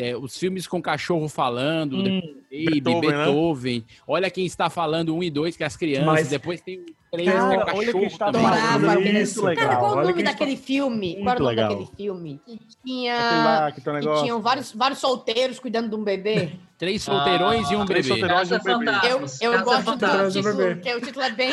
É, 0.00 0.16
os 0.16 0.36
filmes 0.38 0.66
com 0.66 0.80
cachorro 0.80 1.28
falando, 1.28 1.96
Hum, 1.96 2.20
Baby, 2.50 2.80
Beethoven, 2.80 3.00
Beethoven, 3.10 3.78
né? 3.80 3.84
Olha 4.06 4.30
quem 4.30 4.46
está 4.46 4.70
falando, 4.70 5.14
um 5.14 5.22
e 5.22 5.28
dois, 5.30 5.56
que 5.56 5.62
é 5.62 5.66
as 5.66 5.76
crianças. 5.76 6.06
Mas- 6.06 6.28
Depois 6.28 6.60
tem 6.60 6.78
o 6.78 6.86
três, 7.10 7.28
Cara, 7.28 7.48
que 7.48 7.54
é 7.54 7.56
o 7.56 7.60
olha 7.60 7.64
cachorro 7.66 7.92
quem 7.98 8.04
está 8.06 8.26
também. 8.32 8.42
falando. 8.48 8.64
Adorava 8.74 9.00
Muito 9.00 9.42
legal. 9.42 9.66
Cara, 9.66 9.76
qual 9.80 9.90
o 9.92 9.96
Olha 9.96 10.08
nome 10.10 10.22
daquele 10.22 10.56
filme? 10.56 11.14
Qual 11.16 11.28
era 11.30 11.40
o 11.40 11.42
Muito 11.42 11.42
nome 11.42 11.48
legal. 11.56 11.68
daquele 11.70 11.96
filme? 11.96 12.40
Que 12.46 12.58
tinha. 12.84 13.14
lá, 13.18 13.72
que 13.72 13.80
tem 13.80 13.94
Que 14.00 14.22
tinham 14.22 14.40
vários, 14.40 14.72
vários 14.72 14.98
solteiros 15.00 15.58
cuidando 15.58 15.88
de 15.88 15.96
um 15.96 16.04
bebê. 16.04 16.52
Três 16.78 17.02
solteirões 17.02 17.68
e 17.70 17.74
um 17.76 17.84
três 17.84 18.06
bebê. 18.06 18.20
solteirões. 18.20 18.48
Casa 18.50 18.76
um 18.76 18.78
bebê. 18.78 18.90
Eu, 19.02 19.18
eu 19.18 19.52
Casa 19.52 19.64
gosto 19.64 19.96
do 19.96 20.30
título, 20.30 20.76
que 20.80 20.94
o 20.94 21.00
título 21.00 21.24
é 21.24 21.30
bem. 21.32 21.52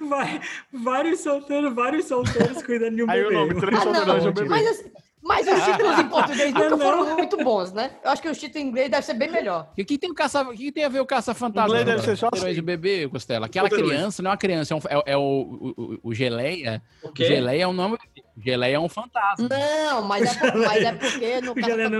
Vai, 0.00 0.40
vários 0.72 1.20
solteiros, 1.20 1.74
vários 1.74 2.06
solteiros 2.06 2.62
cuidando 2.62 2.96
de 2.96 3.02
um 3.04 3.10
Aí 3.10 3.20
o 3.20 3.24
bebê. 3.28 3.34
nome, 3.34 3.60
três 3.60 3.78
Ah, 3.78 3.82
solteirões 3.82 4.24
e 4.24 4.28
um 4.28 4.32
bebê. 4.32 4.48
mas, 4.48 4.66
as- 4.68 4.84
mas 5.22 5.46
os 5.46 5.64
títulos 5.64 5.98
em 5.98 6.08
português 6.08 6.52
nunca 6.54 6.70
Não. 6.70 6.78
foram 6.78 7.16
muito 7.16 7.36
bons, 7.38 7.72
né? 7.72 7.92
Eu 8.04 8.10
acho 8.10 8.20
que 8.22 8.28
os 8.28 8.38
títulos 8.38 8.64
em 8.64 8.68
inglês 8.68 8.90
devem 8.90 9.02
ser 9.04 9.14
bem 9.14 9.30
melhor. 9.30 9.68
O 9.78 9.84
que 9.84 9.96
tem, 9.98 10.10
o 10.10 10.14
caça, 10.14 10.42
o 10.42 10.52
que 10.52 10.72
tem 10.72 10.84
a 10.84 10.88
ver 10.88 11.00
o 11.00 11.06
caça-fantasma? 11.06 11.68
Inglês 11.80 11.84
deve 11.86 12.02
ser 12.02 12.16
só 12.16 12.28
assim. 12.32 12.48
e 12.50 12.60
bebê, 12.60 13.08
Costela. 13.08 13.46
Aquela 13.46 13.68
criança 13.70 14.22
não 14.22 14.30
é 14.30 14.32
uma 14.32 14.36
criança, 14.38 14.74
é, 14.74 14.76
um- 14.76 14.80
é- 15.00 15.12
é 15.12 15.16
o, 15.16 15.20
o, 15.20 15.74
o- 15.76 15.98
o 16.10 16.14
Geleia. 16.14 16.82
O 17.02 17.10
quê? 17.12 17.24
Geleia 17.26 17.62
é 17.62 17.66
um 17.68 17.72
nome. 17.72 17.96
Geleia 18.36 18.76
é 18.76 18.80
um 18.80 18.88
fantasma. 18.88 19.48
Não, 19.48 20.02
mas 20.02 20.36
é, 20.36 20.50
por- 20.50 20.60
mas 20.60 20.82
é 20.84 20.92
porque 20.92 21.40
no 21.42 21.52
O 21.52 21.54
não 21.54 21.68
é 21.68 21.88
tem 21.88 21.98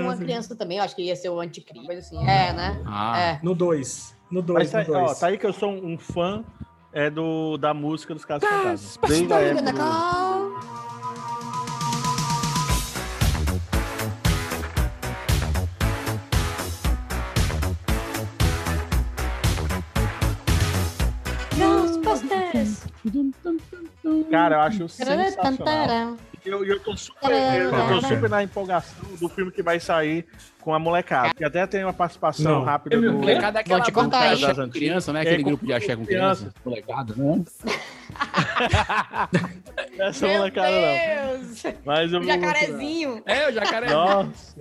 uma 0.00 0.16
criança. 0.16 0.56
também. 0.56 0.78
Eu 0.78 0.84
acho 0.84 0.96
que 0.96 1.02
ia 1.02 1.14
ser 1.16 1.28
o 1.28 1.40
anticristo, 1.40 1.92
assim. 1.92 2.18
É, 2.28 2.52
né? 2.52 2.82
Ah. 2.86 3.18
É. 3.18 3.40
No 3.42 3.54
2. 3.54 4.14
No 4.30 4.42
Mas 4.48 4.70
2, 4.70 4.70
tá, 4.70 4.84
no 4.92 4.94
ó, 5.02 5.06
2. 5.06 5.18
tá 5.20 5.26
aí 5.28 5.38
que 5.38 5.46
eu 5.46 5.52
sou 5.52 5.70
um 5.70 5.96
fã 5.96 6.44
é 6.92 7.08
do, 7.10 7.56
da 7.58 7.72
música 7.74 8.14
dos 8.14 8.24
Casos 8.24 8.48
Fantasmas. 8.48 8.98
Desde 9.06 9.32
a 9.32 9.40
época 9.40 9.72
Cara, 24.30 24.56
eu 24.56 24.60
acho 24.60 24.88
sensacional. 24.88 26.16
E 26.44 26.48
eu, 26.48 26.64
eu, 26.64 26.78
tô 26.78 26.96
super, 26.96 27.32
eu, 27.32 27.70
tô 27.72 28.00
super 28.06 28.30
na 28.30 28.40
empolgação 28.40 29.04
do 29.20 29.28
filme 29.28 29.50
que 29.50 29.64
vai 29.64 29.80
sair 29.80 30.24
com 30.60 30.72
a 30.72 30.78
molecada. 30.78 31.34
Que 31.34 31.44
até 31.44 31.66
tem 31.66 31.82
uma 31.82 31.92
participação 31.92 32.60
Não. 32.60 32.62
rápida 32.64 33.00
do. 33.00 33.12
Molecada 33.14 33.58
é 33.58 33.62
aquela 33.62 33.78
Vão 33.78 33.84
te 33.86 33.90
grupo 33.90 34.04
contar, 34.04 34.30
axé 34.32 34.54
com 34.54 34.68
criança, 34.70 35.12
né? 35.12 35.20
Aquele 35.22 35.40
É, 35.40 35.44
grupo 35.44 35.66
de 35.66 35.72
axé 35.72 35.96
com 35.96 36.06
criança. 36.06 36.52
Molecada, 36.64 37.14
né? 37.16 37.44
Essa 39.98 40.26
Meu 40.26 40.38
molecada 40.38 40.70
não. 40.70 41.40
Deus! 41.40 41.62
Mas 41.84 42.12
eu 42.12 42.20
O 42.20 42.22
vou 42.22 42.32
jacarezinho. 42.32 43.22
É, 43.26 43.48
o 43.48 43.52
jacaré. 43.52 43.90
Nossa. 43.90 44.56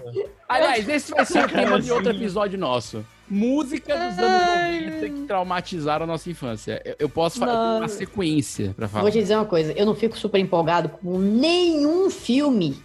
Aliás, 0.49 0.89
esse 0.89 1.11
vai 1.11 1.25
ser 1.25 1.45
o 1.45 1.47
tema 1.47 1.79
de 1.79 1.91
outro 1.91 2.05
Jacarezinho. 2.05 2.23
episódio 2.23 2.57
nosso. 2.59 3.05
Música 3.29 3.93
dos 3.95 4.17
anos 4.19 4.97
90 4.97 5.09
que 5.09 5.21
traumatizaram 5.27 6.03
a 6.03 6.07
nossa 6.07 6.29
infância. 6.29 6.81
Eu, 6.85 6.95
eu 6.99 7.09
posso 7.09 7.39
falar 7.39 7.53
Não. 7.53 7.77
uma 7.79 7.87
sequência 7.87 8.73
pra 8.75 8.87
falar. 8.87 9.03
Vou 9.03 9.11
te 9.11 9.19
dizer 9.19 9.35
uma 9.35 9.45
coisa, 9.45 9.71
eu 9.73 9.85
não 9.85 9.95
fico 9.95 10.17
super 10.17 10.39
empolgado 10.39 10.89
com 10.89 11.17
nenhum 11.17 12.09
filme 12.09 12.83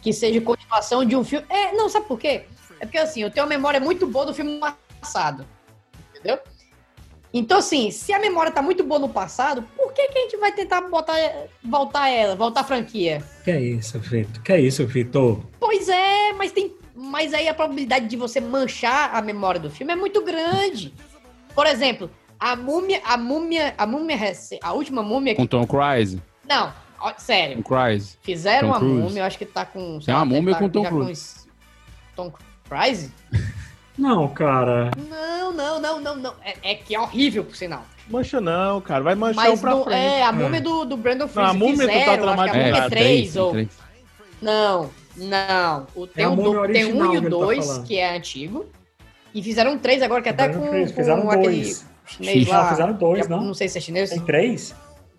que 0.00 0.12
seja 0.12 0.40
continuação 0.40 1.04
de 1.04 1.16
um 1.16 1.24
filme. 1.24 1.46
É, 1.48 1.72
não, 1.72 1.88
sabe 1.88 2.06
por 2.06 2.18
quê? 2.18 2.42
É 2.78 2.86
porque 2.86 2.98
assim, 2.98 3.22
eu 3.22 3.30
tenho 3.30 3.44
uma 3.46 3.50
memória 3.50 3.80
muito 3.80 4.06
boa 4.06 4.26
do 4.26 4.34
filme 4.34 4.60
passado. 5.00 5.46
Entendeu? 6.10 6.38
Então, 7.32 7.58
assim, 7.58 7.90
se 7.90 8.12
a 8.12 8.20
memória 8.20 8.52
tá 8.52 8.62
muito 8.62 8.84
boa 8.84 9.00
no 9.00 9.08
passado, 9.08 9.64
por 9.76 9.92
que, 9.92 10.06
que 10.06 10.18
a 10.18 10.22
gente 10.22 10.36
vai 10.36 10.52
tentar 10.52 10.82
botar, 10.82 11.16
voltar 11.64 12.08
ela, 12.08 12.36
voltar 12.36 12.60
a 12.60 12.64
franquia? 12.64 13.24
Que 13.42 13.50
é 13.50 13.60
isso, 13.60 13.98
Vitor? 13.98 14.40
Que 14.40 14.52
é 14.52 14.60
isso, 14.60 14.86
Vitor? 14.86 15.40
Pois 15.58 15.88
é, 15.88 16.32
mas 16.34 16.52
tem. 16.52 16.72
Mas 16.94 17.34
aí 17.34 17.48
a 17.48 17.54
probabilidade 17.54 18.06
de 18.06 18.16
você 18.16 18.40
manchar 18.40 19.14
a 19.14 19.20
memória 19.20 19.60
do 19.60 19.70
filme 19.70 19.92
é 19.92 19.96
muito 19.96 20.22
grande. 20.22 20.94
Por 21.54 21.66
exemplo, 21.66 22.10
a 22.38 22.54
múmia, 22.54 23.00
a 23.04 23.16
múmia, 23.16 23.74
a 23.76 23.86
múmia, 23.86 24.16
a 24.62 24.72
última 24.72 25.02
múmia. 25.02 25.34
Com 25.34 25.46
Tom 25.46 25.66
Cruise. 25.66 26.22
Não, 26.48 26.72
ó, 27.00 27.12
sério. 27.18 27.56
Tom 27.56 27.62
Cruise. 27.62 28.16
Fizeram 28.22 28.68
Tom 28.68 28.74
uma 28.74 28.78
Cruise. 28.80 29.02
múmia, 29.02 29.20
eu 29.22 29.24
acho 29.26 29.38
que 29.38 29.44
tá 29.46 29.64
com. 29.64 29.98
Tem 29.98 30.14
uma 30.14 30.24
múmia 30.24 30.54
tá 30.54 30.60
com 30.60 30.68
Tom 30.68 30.84
Cruise. 30.84 31.34
Tom 32.14 32.32
Cruise? 32.68 33.10
Não, 33.96 34.28
cara. 34.28 34.90
Não, 35.08 35.52
não, 35.52 35.80
não, 35.80 36.00
não, 36.00 36.16
não. 36.16 36.34
É, 36.44 36.54
é 36.72 36.74
que 36.74 36.94
é 36.94 37.00
horrível, 37.00 37.44
por 37.44 37.54
sinal. 37.56 37.84
Mancha 38.08 38.40
não, 38.40 38.80
cara. 38.80 39.02
Vai 39.02 39.14
manchar 39.14 39.44
Mas 39.46 39.58
um 39.58 39.62
pra 39.62 39.74
do- 39.74 39.84
frente. 39.84 39.96
é, 39.98 40.22
a 40.24 40.32
múmia 40.32 40.60
do, 40.60 40.84
do 40.84 40.96
Brandon 40.96 41.20
Não, 41.20 41.26
a 41.26 41.28
Fraser 41.28 41.54
múmia 41.58 41.76
tu 41.76 41.86
tá 41.86 41.94
acho 41.94 42.04
que 42.04 42.10
a 42.10 42.18
traumatizado. 42.18 42.58
múmia 42.58 42.78
É, 42.84 42.88
3, 42.88 42.90
três, 42.90 43.36
ou... 43.36 43.50
três. 43.52 43.68
Não, 44.42 44.90
não. 45.16 45.86
O, 45.94 46.06
tem, 46.06 46.24
É 46.24 46.26
a 46.26 46.30
o 46.30 46.36
múmia 46.36 46.60
do- 46.68 46.72
tem 46.72 46.84
um 46.92 47.14
e 47.14 47.18
o 47.18 47.22
tá 47.22 47.28
2, 47.28 47.66
falando. 47.66 47.86
que 47.86 47.98
é 47.98 48.16
antigo. 48.16 48.66
E 49.34 49.42
fizeram 49.42 49.72
um 49.72 49.78
3 49.78 50.02
agora, 50.02 50.22
que 50.22 50.28
até 50.28 50.48
Brandon 50.48 50.66
com, 50.68 50.80
com 50.86 50.86
fizeram 50.94 51.30
aquele 51.30 51.56
dois. 51.56 51.86
chinês 52.06 52.46
Não, 52.46 52.52
lá. 52.52 52.68
fizeram 52.70 52.92
dois, 52.92 53.28
não? 53.28 53.40
Não 53.42 53.54
sei 53.54 53.68
se 53.68 53.78
é 53.78 53.80
chinês. 53.80 54.10
Tem 54.10 54.20
três? 54.20 54.74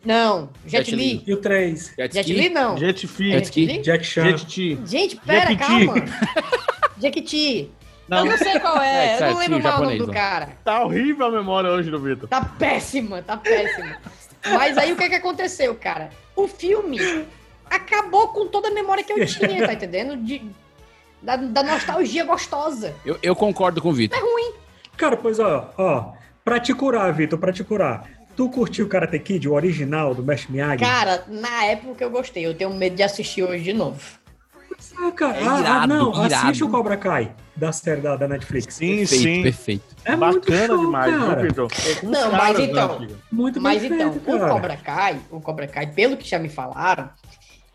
Não, 0.05 0.49
Jet, 0.67 0.85
Jet 0.85 0.95
Li. 0.95 1.13
Li. 1.15 1.23
E 1.25 1.33
o 1.33 1.37
três? 1.37 1.91
Jet 1.97 2.31
Li 2.31 2.49
não. 2.49 2.77
Jet 2.77 3.07
Fi. 3.07 3.31
Jet 3.31 3.43
Ski. 3.45 3.77
Jack 3.81 4.03
Chan. 4.05 4.23
Jet 4.37 4.45
Ti. 4.45 4.79
Gente, 4.85 5.15
pera, 5.17 5.49
Jequiti. 5.49 5.67
calma. 5.67 5.93
Jequiti. 7.01 7.71
Não. 8.07 8.19
Eu 8.19 8.25
não 8.25 8.37
sei 8.37 8.59
qual 8.59 8.79
É, 8.81 9.17
é, 9.17 9.21
eu 9.21 9.31
não 9.33 9.39
lembro 9.39 9.57
sim, 9.57 9.63
mais 9.63 9.79
o 9.79 9.83
nome 9.83 9.97
do 9.97 10.07
cara. 10.11 10.49
Tá 10.63 10.83
horrível 10.85 11.25
a 11.25 11.31
memória 11.31 11.69
hoje 11.71 11.89
do 11.89 11.99
Vitor. 11.99 12.29
Tá 12.29 12.41
péssima, 12.45 13.21
tá 13.23 13.35
péssima. 13.35 13.97
Mas 14.45 14.77
aí 14.77 14.93
o 14.93 14.95
que 14.95 15.09
que 15.09 15.15
aconteceu, 15.15 15.73
cara? 15.75 16.11
O 16.35 16.47
filme 16.47 16.99
acabou 17.69 18.29
com 18.29 18.47
toda 18.47 18.67
a 18.69 18.71
memória 18.71 19.03
que 19.03 19.13
eu 19.13 19.23
tinha, 19.25 19.65
tá 19.65 19.73
entendendo? 19.73 20.17
De, 20.17 20.41
da, 21.21 21.35
da 21.35 21.63
nostalgia 21.63 22.23
gostosa. 22.23 22.93
Eu, 23.05 23.17
eu 23.21 23.35
concordo 23.35 23.81
com 23.81 23.89
o 23.89 23.93
Vitor. 23.93 24.17
É 24.17 24.21
ruim. 24.21 24.53
Cara, 24.97 25.17
pois 25.17 25.39
ó, 25.39 25.73
ó, 25.77 26.13
pra 26.43 26.59
te 26.59 26.73
curar, 26.73 27.11
Vitor, 27.13 27.37
pra 27.39 27.51
te 27.51 27.63
curar. 27.63 28.09
Tu 28.35 28.49
curtiu 28.49 28.85
o 28.85 28.89
Karate 28.89 29.17
Kid, 29.19 29.47
o 29.47 29.53
original 29.53 30.13
do 30.13 30.21
Mesh 30.21 30.47
Miyagi? 30.47 30.83
Cara, 30.83 31.23
na 31.27 31.65
época 31.65 32.03
eu 32.03 32.09
gostei. 32.09 32.45
Eu 32.45 32.53
tenho 32.53 32.73
medo 32.73 32.95
de 32.95 33.03
assistir 33.03 33.43
hoje 33.43 33.63
de 33.63 33.73
novo. 33.73 33.99
Ah, 34.97 35.11
cara, 35.11 35.37
É 35.37 35.43
ah, 35.43 35.53
ah, 35.55 35.59
irado, 35.61 35.87
não, 35.87 36.25
irado. 36.25 36.33
assiste 36.47 36.63
o 36.63 36.69
Cobra 36.69 36.97
Kai, 36.97 37.33
da 37.55 37.71
série 37.71 38.01
da, 38.01 38.15
da 38.17 38.27
Netflix. 38.27 38.73
Sim, 38.75 38.97
Perfeito, 38.97 39.23
sim. 39.23 39.43
perfeito. 39.43 39.95
É 40.03 40.15
Bacana 40.17 40.67
show, 40.67 40.77
demais, 40.77 41.15
cara. 41.15 41.35
viu, 41.41 41.49
Vitor? 41.49 41.71
É 41.71 42.05
Não, 42.05 42.31
mas 42.33 42.57
da 42.57 42.63
então. 42.63 43.07
Muito 43.31 43.61
Mas 43.61 43.81
bem 43.81 43.93
então, 43.93 44.11
feito, 44.11 44.29
o 44.29 44.37
cara. 44.39 44.51
Cobra 44.53 44.77
Kai, 44.77 45.19
o 45.31 45.39
Cobra 45.41 45.67
Kai, 45.67 45.87
pelo 45.87 46.17
que 46.17 46.27
já 46.27 46.37
me 46.37 46.49
falaram, 46.49 47.09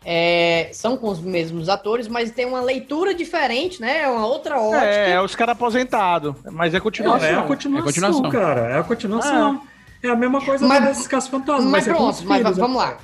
é, 0.03 0.69
são 0.73 0.97
com 0.97 1.09
os 1.09 1.19
mesmos 1.19 1.69
atores, 1.69 2.07
mas 2.07 2.31
tem 2.31 2.45
uma 2.45 2.61
leitura 2.61 3.13
diferente, 3.13 3.79
né? 3.79 4.01
É 4.03 4.07
uma 4.09 4.25
outra 4.25 4.59
ótica. 4.59 4.83
É, 4.85 5.11
é 5.11 5.21
os 5.21 5.35
caras 5.35 5.53
aposentados. 5.53 6.33
Mas 6.51 6.73
é 6.73 6.77
É, 6.77 6.79
continuação. 6.79 7.27
é 7.27 7.35
a 7.35 7.43
continuação, 7.43 7.79
É 7.89 7.93
continuação. 7.93 8.29
cara. 8.31 8.61
É 8.61 8.79
a 8.79 8.83
continuação. 8.83 9.61
É, 10.03 10.09
a 10.09 10.15
mesma 10.15 10.41
coisa 10.43 10.67
Mas- 10.67 10.83
desses 10.83 11.07
casos 11.07 11.29
fantasmas. 11.29 11.65
Mas 11.65 11.85
com 11.85 11.91
os 11.91 11.97
pronto, 11.97 12.23
mas 12.27 12.41
filhos, 12.41 12.57
vamos 12.57 12.77
né? 12.81 12.89
lá. 12.89 12.97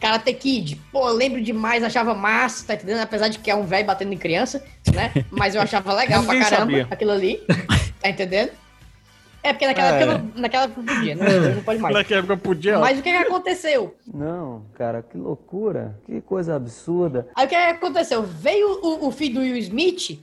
Karate 0.00 0.32
Kid, 0.32 0.80
pô, 0.90 1.08
eu 1.08 1.14
lembro 1.14 1.42
demais, 1.42 1.84
achava 1.84 2.14
massa, 2.14 2.66
tá 2.66 2.74
entendendo? 2.74 3.00
Apesar 3.02 3.28
de 3.28 3.38
que 3.38 3.50
é 3.50 3.54
um 3.54 3.64
velho 3.66 3.86
batendo 3.86 4.12
em 4.14 4.16
criança, 4.16 4.64
né? 4.94 5.12
Mas 5.30 5.54
eu 5.54 5.60
achava 5.60 5.92
legal 5.94 6.22
pra 6.24 6.38
caramba 6.40 6.56
sabia. 6.58 6.88
aquilo 6.90 7.10
ali. 7.12 7.40
Tá 8.00 8.08
entendendo? 8.08 8.50
É 9.42 9.52
porque 9.52 9.66
naquela 9.66 9.96
É. 9.96 10.02
época, 10.02 10.40
naquela 10.40 10.64
época 10.64 10.82
não 10.82 10.94
podia, 10.96 11.14
né? 11.14 11.26
Hoje 11.26 11.54
não 11.56 11.62
pode 11.62 11.78
mais. 11.80 11.94
Naquela 11.94 12.18
época 12.20 12.36
podia. 12.36 12.76
ó. 12.78 12.80
Mas 12.80 12.98
o 12.98 13.02
que, 13.02 13.10
que 13.10 13.16
aconteceu? 13.16 13.96
Não, 14.12 14.64
cara, 14.74 15.02
que 15.02 15.16
loucura. 15.16 15.98
Que 16.04 16.20
coisa 16.20 16.56
absurda. 16.56 17.26
Aí 17.34 17.46
o 17.46 17.48
que, 17.48 17.54
que 17.56 17.60
aconteceu? 17.62 18.22
Veio 18.22 18.68
o, 18.82 19.08
o 19.08 19.10
filho 19.10 19.34
do 19.34 19.40
Will 19.40 19.56
Smith, 19.56 20.20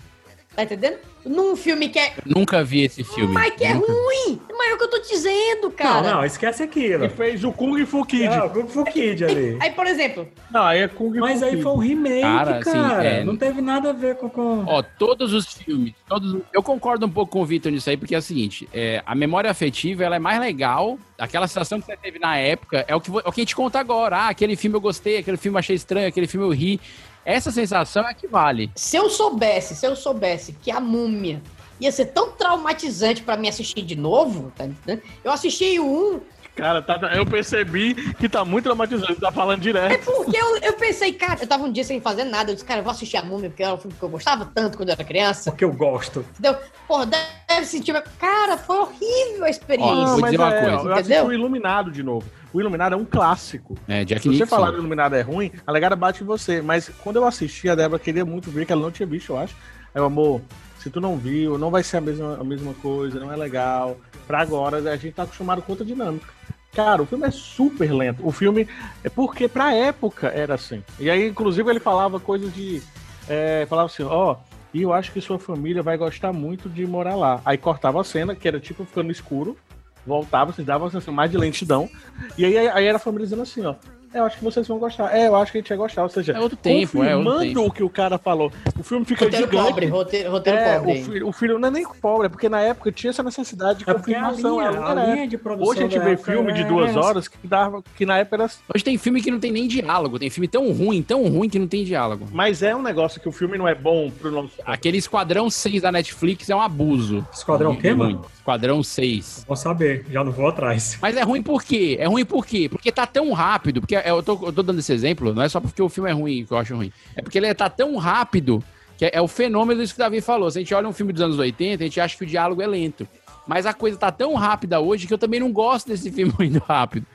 tá 0.56 0.64
entendendo? 0.64 0.98
Num 1.28 1.56
filme 1.56 1.90
que 1.90 2.00
é. 2.00 2.14
Nunca 2.26 2.64
vi 2.64 2.84
esse 2.84 3.04
filme. 3.04 3.34
Mas 3.34 3.54
que 3.56 3.64
é 3.66 3.74
Nunca. 3.74 3.92
ruim! 3.92 4.42
Mas 4.58 4.72
é 4.72 4.74
o 4.74 4.78
que 4.78 4.84
eu 4.86 4.90
tô 4.90 5.00
dizendo, 5.00 5.72
cara. 5.72 6.02
Não, 6.02 6.16
não, 6.18 6.26
esquece 6.26 6.64
aquilo. 6.64 7.06
E 7.06 7.10
fez 7.10 7.44
o 7.44 7.52
Kung 7.52 7.86
Fu 7.86 8.04
Kid. 8.06 8.26
É, 8.26 8.44
o 8.44 8.50
Kung 8.50 8.68
Fu 8.68 8.84
Kid 8.86 9.24
ali. 9.24 9.58
Aí, 9.60 9.72
por 9.72 9.86
exemplo, 9.86 10.28
Não, 10.52 10.64
aí 10.64 10.80
é 10.82 10.88
Kung 10.88 11.18
Mas 11.20 11.40
Fu 11.40 11.46
aí 11.46 11.52
Kid. 11.52 11.64
foi 11.64 11.72
um 11.72 11.78
remake, 11.78 12.22
Cara, 12.22 12.60
cara. 12.60 12.88
assim, 12.98 13.08
é- 13.08 13.24
Não 13.24 13.36
teve 13.38 13.62
nada 13.62 13.92
a 13.92 13.94
ver 13.94 14.16
com... 14.16 14.30
com... 14.30 14.64
Ó, 14.66 14.82
todos 14.82 15.34
os 15.34 15.54
filmes, 15.54 15.94
todos. 16.08 16.42
Eu 16.52 16.64
concordo 16.64 17.06
um 17.06 17.10
pouco 17.10 17.32
com 17.34 17.42
o 17.42 17.46
Vitor 17.46 17.72
nisso 17.72 17.90
aí, 17.90 17.98
porque 17.98 18.16
é 18.16 18.18
o 18.18 18.22
seguinte: 18.22 18.68
é, 18.74 19.02
a 19.06 19.14
memória 19.16 19.50
afetiva 19.52 20.04
ela 20.04 20.16
é 20.16 20.20
mais 20.20 20.40
legal. 20.40 20.98
Aquela 21.18 21.48
sensação 21.48 21.80
que 21.80 21.86
você 21.88 21.98
teve 21.98 22.20
na 22.20 22.38
época 22.38 22.86
é 22.88 22.96
o 22.96 23.02
que, 23.02 23.10
é 23.10 23.14
o 23.28 23.32
que 23.32 23.42
a 23.42 23.44
gente 23.44 23.56
conta 23.56 23.80
agora. 23.80 24.16
Ah, 24.18 24.30
aquele 24.30 24.56
filme 24.56 24.76
eu 24.76 24.82
gostei, 24.82 25.18
aquele 25.18 25.38
filme 25.38 25.56
eu 25.56 25.60
achei 25.60 25.76
estranho, 25.76 26.08
aquele 26.08 26.28
filme 26.28 26.46
eu 26.46 26.52
ri. 26.52 26.80
Essa 27.28 27.52
sensação 27.52 28.08
é 28.08 28.14
que 28.14 28.26
vale. 28.26 28.72
se 28.74 28.96
eu 28.96 29.10
soubesse, 29.10 29.76
se 29.76 29.86
eu 29.86 29.98
soubesse 29.98 30.54
que 30.54 30.72
a 30.72 30.80
múmia 30.80 31.42
ia 31.78 31.92
ser 31.92 32.06
tão 32.06 32.32
traumatizante 32.32 33.22
pra 33.22 33.36
mim 33.36 33.50
assistir 33.50 33.82
de 33.82 33.98
novo, 33.98 34.50
tá 34.56 34.66
entendendo? 34.66 35.04
Eu 35.26 35.34
assisti 35.34 35.78
o 35.78 36.16
1, 36.16 36.22
Cara, 36.58 36.82
tá- 36.82 37.00
eu 37.16 37.26
percebi 37.26 37.94
que 38.16 38.28
tá 38.28 38.44
muito 38.44 38.64
traumatizante. 38.66 39.16
Tá 39.22 39.32
falando 39.32 39.60
é 39.60 39.62
direto. 39.64 40.06
porque 40.06 40.36
eu, 40.36 40.58
eu 40.58 40.74
pensei, 40.74 41.14
cara, 41.14 41.40
eu 41.42 41.48
tava 41.48 41.64
um 41.64 41.72
dia 41.72 41.84
sem 41.84 42.02
fazer 42.02 42.24
nada, 42.24 42.50
eu 42.52 42.56
disse, 42.56 42.66
cara, 42.66 42.80
eu 42.80 42.84
vou 42.84 42.92
assistir 42.92 43.18
a 43.18 43.24
múmia, 43.24 43.50
porque 43.50 43.64
era 43.64 43.74
um 43.74 43.78
filme 43.78 43.96
que 43.98 44.04
eu 44.04 44.10
gostava 44.10 44.46
tanto 44.54 44.76
quando 44.78 44.90
eu 44.90 44.94
era 44.94 45.04
criança, 45.04 45.52
Porque 45.52 45.64
eu 45.64 45.72
gosto. 45.72 46.26
entendeu? 46.32 46.58
Porra, 46.88 47.06
deve 47.06 47.66
sentir... 47.66 47.94
Cara, 48.20 48.58
foi 48.58 48.76
horrível 48.78 49.44
a 49.46 49.50
experiência. 49.50 49.94
Ó, 49.96 50.06
vou 50.08 50.20
mas 50.20 50.32
dizer 50.32 50.44
uma 50.44 50.54
é, 50.56 50.60
coisa, 50.62 50.76
Eu 50.76 50.94
assisti 50.94 51.12
entendeu? 51.14 51.26
o 51.28 51.34
Iluminado 51.34 51.92
de 51.92 52.02
novo. 52.04 52.28
O 52.54 52.60
Iluminado 52.60 52.94
é 52.94 52.98
um 52.98 53.06
clássico. 53.06 53.78
É, 53.88 54.04
Jack 54.04 54.22
Se 54.22 54.30
você 54.30 54.34
Nixon. 54.44 54.48
falar 54.48 54.70
que 54.72 54.78
o 54.78 54.80
Iluminado 54.80 55.16
é 55.16 55.22
ruim, 55.22 55.52
a 55.66 55.72
legada 55.72 55.96
bate 55.96 56.24
em 56.24 56.26
você. 56.26 56.62
Mas 56.62 56.90
quando 57.04 57.18
eu 57.18 57.26
assisti, 57.26 57.70
a 57.70 57.76
Débora 57.76 58.00
queria 58.02 58.26
muito 58.26 58.50
ver, 58.50 58.66
que 58.66 58.72
ela 58.72 58.82
não 58.82 58.92
tinha 58.92 59.06
visto, 59.06 59.34
eu 59.34 59.38
acho. 59.38 59.56
Aí, 59.94 60.02
amor, 60.02 60.42
se 60.88 60.92
tu 60.92 61.02
não 61.02 61.18
viu, 61.18 61.58
não 61.58 61.70
vai 61.70 61.84
ser 61.84 61.98
a 61.98 62.02
mesma, 62.02 62.38
a 62.40 62.44
mesma 62.46 62.74
coisa, 62.76 63.20
não 63.20 63.32
é 63.32 63.36
legal. 63.36 63.98
Pra 64.26 64.40
agora, 64.40 64.78
a 64.78 64.96
gente 64.96 65.14
tá 65.14 65.24
acostumado 65.24 65.62
com 65.62 65.74
outra 65.74 65.86
dinâmica. 65.86 66.34
Cara, 66.74 67.02
o 67.02 67.06
filme 67.06 67.28
é 67.28 67.32
super 67.32 67.92
lento. 67.92 68.26
O 68.26 68.32
filme 68.32 68.68
é 69.04 69.10
porque 69.10 69.50
pra 69.50 69.74
época 69.74 70.28
era 70.28 70.54
assim. 70.56 70.82
E 70.98 71.10
aí, 71.10 71.28
inclusive, 71.28 71.70
ele 71.70 71.80
falava 71.80 72.20
coisas 72.20 72.54
de. 72.54 72.82
é, 73.28 73.66
falava 73.68 73.88
assim, 73.88 74.04
ó, 74.04 74.38
e 74.74 74.82
eu 74.82 74.94
acho 74.94 75.12
que 75.12 75.20
sua 75.20 75.38
família 75.38 75.84
vai 75.84 75.98
gostar 75.98 76.32
muito 76.32 76.70
de 76.70 76.86
morar 76.88 77.16
lá. 77.16 77.42
Aí 77.44 77.58
cortava 77.58 78.00
a 78.00 78.04
cena, 78.04 78.34
que 78.34 78.48
era 78.48 78.60
tipo 78.60 78.86
ficando 78.86 79.12
escuro, 79.12 79.58
voltava, 80.06 80.54
vocês 80.54 80.66
davam 80.66 80.88
assim, 80.88 81.12
mais 81.12 81.30
de 81.30 81.38
lentidão. 81.38 81.90
E 82.38 82.46
aí, 82.46 82.58
aí 82.58 82.86
era 82.86 82.96
a 82.96 83.00
família 83.00 83.26
dizendo 83.26 83.42
assim, 83.42 83.66
ó. 83.66 83.76
Eu 84.14 84.24
acho 84.26 84.38
que 84.38 84.44
vocês 84.44 84.68
vão 84.68 84.80
gostar. 84.80 85.14
É, 85.16 85.28
eu 85.28 85.36
acho 85.36 85.52
que 85.52 85.58
a 85.58 85.62
gente 85.62 85.70
vai 85.70 85.78
gostar. 85.78 86.04
Ou 86.04 86.10
seja, 86.10 86.34
É 86.34 86.40
outro 86.40 86.58
tempo, 86.58 87.04
é 87.04 87.16
outro 87.16 87.24
confirmando 87.32 87.40
tempo. 87.54 87.66
o 87.68 87.72
que 87.72 87.84
o 87.84 87.90
cara 87.90 88.18
falou. 88.18 88.52
O 88.80 88.84
filme 88.84 89.06
fica 89.06 89.26
Roteiro 89.26 89.46
gigante. 89.46 89.68
pobre, 89.70 89.86
roteiro, 89.88 90.32
roteiro 90.32 90.60
É, 90.60 90.80
pobre. 90.80 90.92
o 91.02 91.06
filho, 91.06 91.28
o 91.28 91.32
filho 91.32 91.60
não 91.60 91.68
é 91.68 91.72
nem 91.72 91.84
pobre, 92.02 92.26
é 92.28 92.30
porque 92.30 92.48
na 92.50 92.62
época 92.62 92.92
tinha 92.92 93.10
essa 93.12 93.22
necessidade 93.22 93.80
de 93.84 93.90
É 93.90 93.94
confirmação. 93.94 94.60
a 94.60 94.94
linha 94.94 95.24
a 95.24 95.28
de 95.28 95.38
produção 95.38 95.70
Hoje 95.72 95.80
a 95.84 95.88
gente 95.88 96.00
vê 96.00 96.12
época 96.14 96.32
filme 96.32 96.54
de 96.54 96.62
é 96.62 96.66
duas 96.66 96.90
essa. 96.92 97.00
horas 97.00 97.28
que, 97.28 97.38
dava, 97.46 97.84
que 97.96 98.06
na 98.06 98.18
época 98.18 98.36
era. 98.38 98.50
Hoje 98.74 98.84
tem 98.84 98.98
filme 98.98 99.22
que 99.22 99.30
não 99.30 99.40
tem 99.40 99.52
nem 99.52 99.68
diálogo. 99.68 100.18
Tem 100.18 100.30
filme 100.30 100.48
tão 100.48 100.72
ruim, 100.72 101.02
tão 101.04 101.28
ruim 101.28 101.50
que 101.50 101.60
não 101.60 101.68
tem 101.68 101.84
diálogo. 101.84 102.28
Mas 102.32 102.64
é 102.64 102.76
um 102.76 102.82
negócio 102.82 103.20
que 103.20 103.28
o 103.28 103.32
filme 103.32 103.58
não 103.58 103.68
é 103.68 103.76
bom 103.76 104.10
pro 104.10 104.32
nosso. 104.32 104.52
Aquele 104.66 104.98
Esquadrão 104.98 105.50
6 105.50 105.82
da 105.82 105.92
Netflix 105.92 106.50
é 106.50 106.56
um 106.56 106.62
abuso. 106.62 107.28
Esquadrão 107.34 107.72
o 107.72 107.78
quê, 107.78 107.94
mano? 107.94 108.26
Esquadrão 108.36 108.82
6. 108.82 109.44
Vou 109.48 109.58
saber, 109.58 110.06
já 110.10 110.24
não 110.24 110.32
vou 110.32 110.48
atrás. 110.48 110.98
Mas 111.02 111.18
é 111.18 111.22
ruim 111.24 111.44
por 111.44 111.62
quê? 111.64 111.98
É 112.00 112.08
ruim 112.08 112.24
por 112.26 112.46
quê? 112.46 112.70
Porque 112.70 112.92
tá 112.92 113.06
tão 113.06 113.34
rápido. 113.34 113.82
Porque 113.82 113.97
eu 114.06 114.24
tô, 114.24 114.34
eu 114.46 114.54
tô 114.54 114.64
dando 114.64 114.80
esse 114.80 114.94
exemplo, 114.94 115.34
não 115.34 115.42
é 115.42 115.50
só 115.50 115.60
porque 115.60 115.82
o 115.82 115.90
filme 115.90 116.10
é 116.10 116.14
ruim 116.14 116.46
que 116.46 116.52
eu 116.52 116.58
acho 116.58 116.76
ruim. 116.76 116.92
É 117.16 117.22
porque 117.22 117.38
ele 117.38 117.54
tá 117.54 117.70
tão 117.70 117.96
rápido 117.98 118.64
que 118.98 119.06
é, 119.06 119.12
é 119.14 119.22
o 119.22 119.28
fenômeno 119.28 119.82
disso 119.82 119.94
que 119.94 120.02
o 120.02 120.04
Davi 120.04 120.22
falou. 120.22 120.50
Se 120.50 120.58
a 120.58 120.62
gente 120.62 120.74
olha 120.74 120.88
um 120.88 120.94
filme 120.94 121.14
dos 121.14 121.22
anos 121.22 121.38
80, 121.38 121.84
a 121.84 121.88
gente 121.88 122.02
acha 122.02 122.18
que 122.18 122.24
o 122.24 122.28
diálogo 122.28 122.62
é 122.62 122.68
lento. 122.68 123.08
Mas 123.48 123.66
a 123.66 123.74
coisa 123.74 123.98
tá 123.98 124.12
tão 124.12 124.34
rápida 124.34 124.80
hoje 124.80 125.08
que 125.08 125.14
eu 125.14 125.18
também 125.18 125.40
não 125.40 125.52
gosto 125.52 125.88
desse 125.88 126.10
filme 126.12 126.34
indo 126.42 126.60
rápido. 126.60 127.06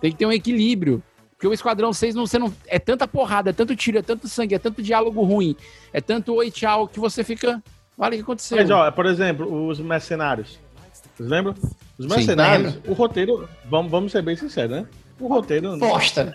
Tem 0.00 0.10
que 0.10 0.16
ter 0.16 0.26
um 0.26 0.32
equilíbrio. 0.32 1.02
Porque 1.32 1.48
o 1.48 1.52
Esquadrão 1.52 1.92
6 1.92 2.14
não, 2.14 2.24
você 2.24 2.38
não, 2.38 2.54
é 2.68 2.78
tanta 2.78 3.06
porrada, 3.08 3.50
é 3.50 3.52
tanto 3.52 3.74
tiro, 3.74 3.98
é 3.98 4.02
tanto 4.02 4.28
sangue, 4.28 4.54
é 4.54 4.60
tanto 4.60 4.80
diálogo 4.80 5.24
ruim, 5.24 5.56
é 5.92 6.00
tanto 6.00 6.34
oi 6.34 6.52
tchau 6.52 6.86
que 6.86 7.00
você 7.00 7.24
fica. 7.24 7.60
Olha 7.98 8.12
o 8.12 8.16
que 8.16 8.22
aconteceu. 8.22 8.56
Mas, 8.56 8.70
ó, 8.70 8.88
por 8.92 9.06
exemplo, 9.06 9.66
os 9.66 9.80
mercenários. 9.80 10.60
Vocês 11.16 11.28
lembram? 11.28 11.54
Os 11.98 12.06
Sim, 12.06 12.14
mercenários, 12.14 12.78
o 12.86 12.92
roteiro, 12.92 13.48
vamos, 13.68 13.90
vamos 13.90 14.12
ser 14.12 14.22
bem 14.22 14.36
sinceros, 14.36 14.70
né? 14.70 14.86
O 15.22 15.28
roteiro. 15.28 15.76
Bosta. 15.78 16.34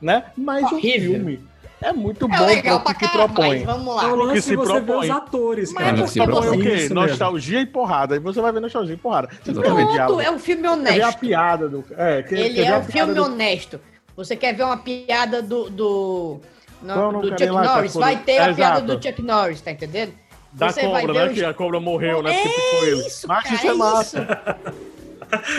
Né? 0.00 0.24
Mas 0.36 0.64
Horrível. 0.72 1.10
o 1.10 1.14
filme 1.14 1.40
é 1.82 1.92
muito 1.92 2.24
É 2.26 2.28
bom 2.28 2.80
pra 2.80 2.94
que 2.94 3.06
caramba, 3.06 3.34
propõe. 3.34 3.56
mas 3.58 3.62
vamos 3.66 3.96
lá. 3.96 4.04
É 4.04 4.06
o 4.06 4.10
O 4.14 4.18
que 4.20 4.24
lance 4.26 4.42
se 4.42 4.56
você 4.56 4.72
ver 4.72 4.82
propõe. 4.84 5.10
os 5.10 5.16
atores, 5.16 5.72
Mas 5.72 5.84
cara. 5.84 5.96
é 5.96 6.00
O 6.00 6.04
que 6.04 6.10
se 6.10 6.24
propõe 6.24 6.48
o 6.48 6.62
quê? 6.62 6.68
Mesmo. 6.68 6.94
Nostalgia 6.94 7.60
e 7.60 7.66
porrada. 7.66 8.14
Aí 8.14 8.20
você 8.20 8.40
vai 8.40 8.52
ver 8.52 8.60
nostalgia 8.60 8.94
e 8.94 8.98
porrada. 8.98 9.28
Você 9.42 9.52
não 9.52 9.62
quer 9.62 9.68
ver 9.68 9.74
Pronto, 9.76 9.92
diálogo. 9.92 10.20
é 10.20 10.30
um 10.30 10.38
filme 10.38 10.62
Quer 10.62 10.68
ver 10.68 10.74
a 11.02 11.06
honesto. 11.06 11.18
piada 11.18 11.68
do. 11.68 11.84
É, 11.96 12.22
quer, 12.22 12.38
Ele 12.38 12.54
quer 12.54 12.60
é 12.64 12.68
a 12.74 12.78
um 12.78 12.84
filme 12.84 13.14
do- 13.14 13.24
honesto. 13.24 13.80
Você 14.16 14.36
quer 14.36 14.54
ver 14.54 14.62
uma 14.64 14.76
piada 14.78 15.42
do. 15.42 15.68
do, 15.70 16.40
no- 16.82 17.08
o 17.18 17.22
do 17.22 17.28
Chuck 17.30 17.46
Norris? 17.46 17.94
Vai 17.94 18.16
ter 18.18 18.38
a 18.38 18.48
É, 18.48 18.54
piada 18.54 18.78
exato. 18.80 18.96
do 18.96 19.02
Chuck 19.06 19.22
Norris, 19.22 19.60
tá 19.60 19.70
entendendo? 19.70 20.12
Da 20.52 20.68
Você 20.70 20.86
vai 20.88 21.02
cobra, 21.02 21.12
ver 21.12 21.26
né? 21.26 21.32
os- 21.32 21.38
Que 21.38 21.44
a 21.44 21.54
cobra 21.54 21.78
morreu, 21.80 22.22
né? 22.22 22.32
Porque 22.42 22.86
É 22.86 22.90
isso, 23.06 23.28
Mas 23.28 23.42
cara, 23.44 23.54
isso 23.54 23.66
é 23.66 23.70
é 23.70 23.74
massa. 23.74 24.56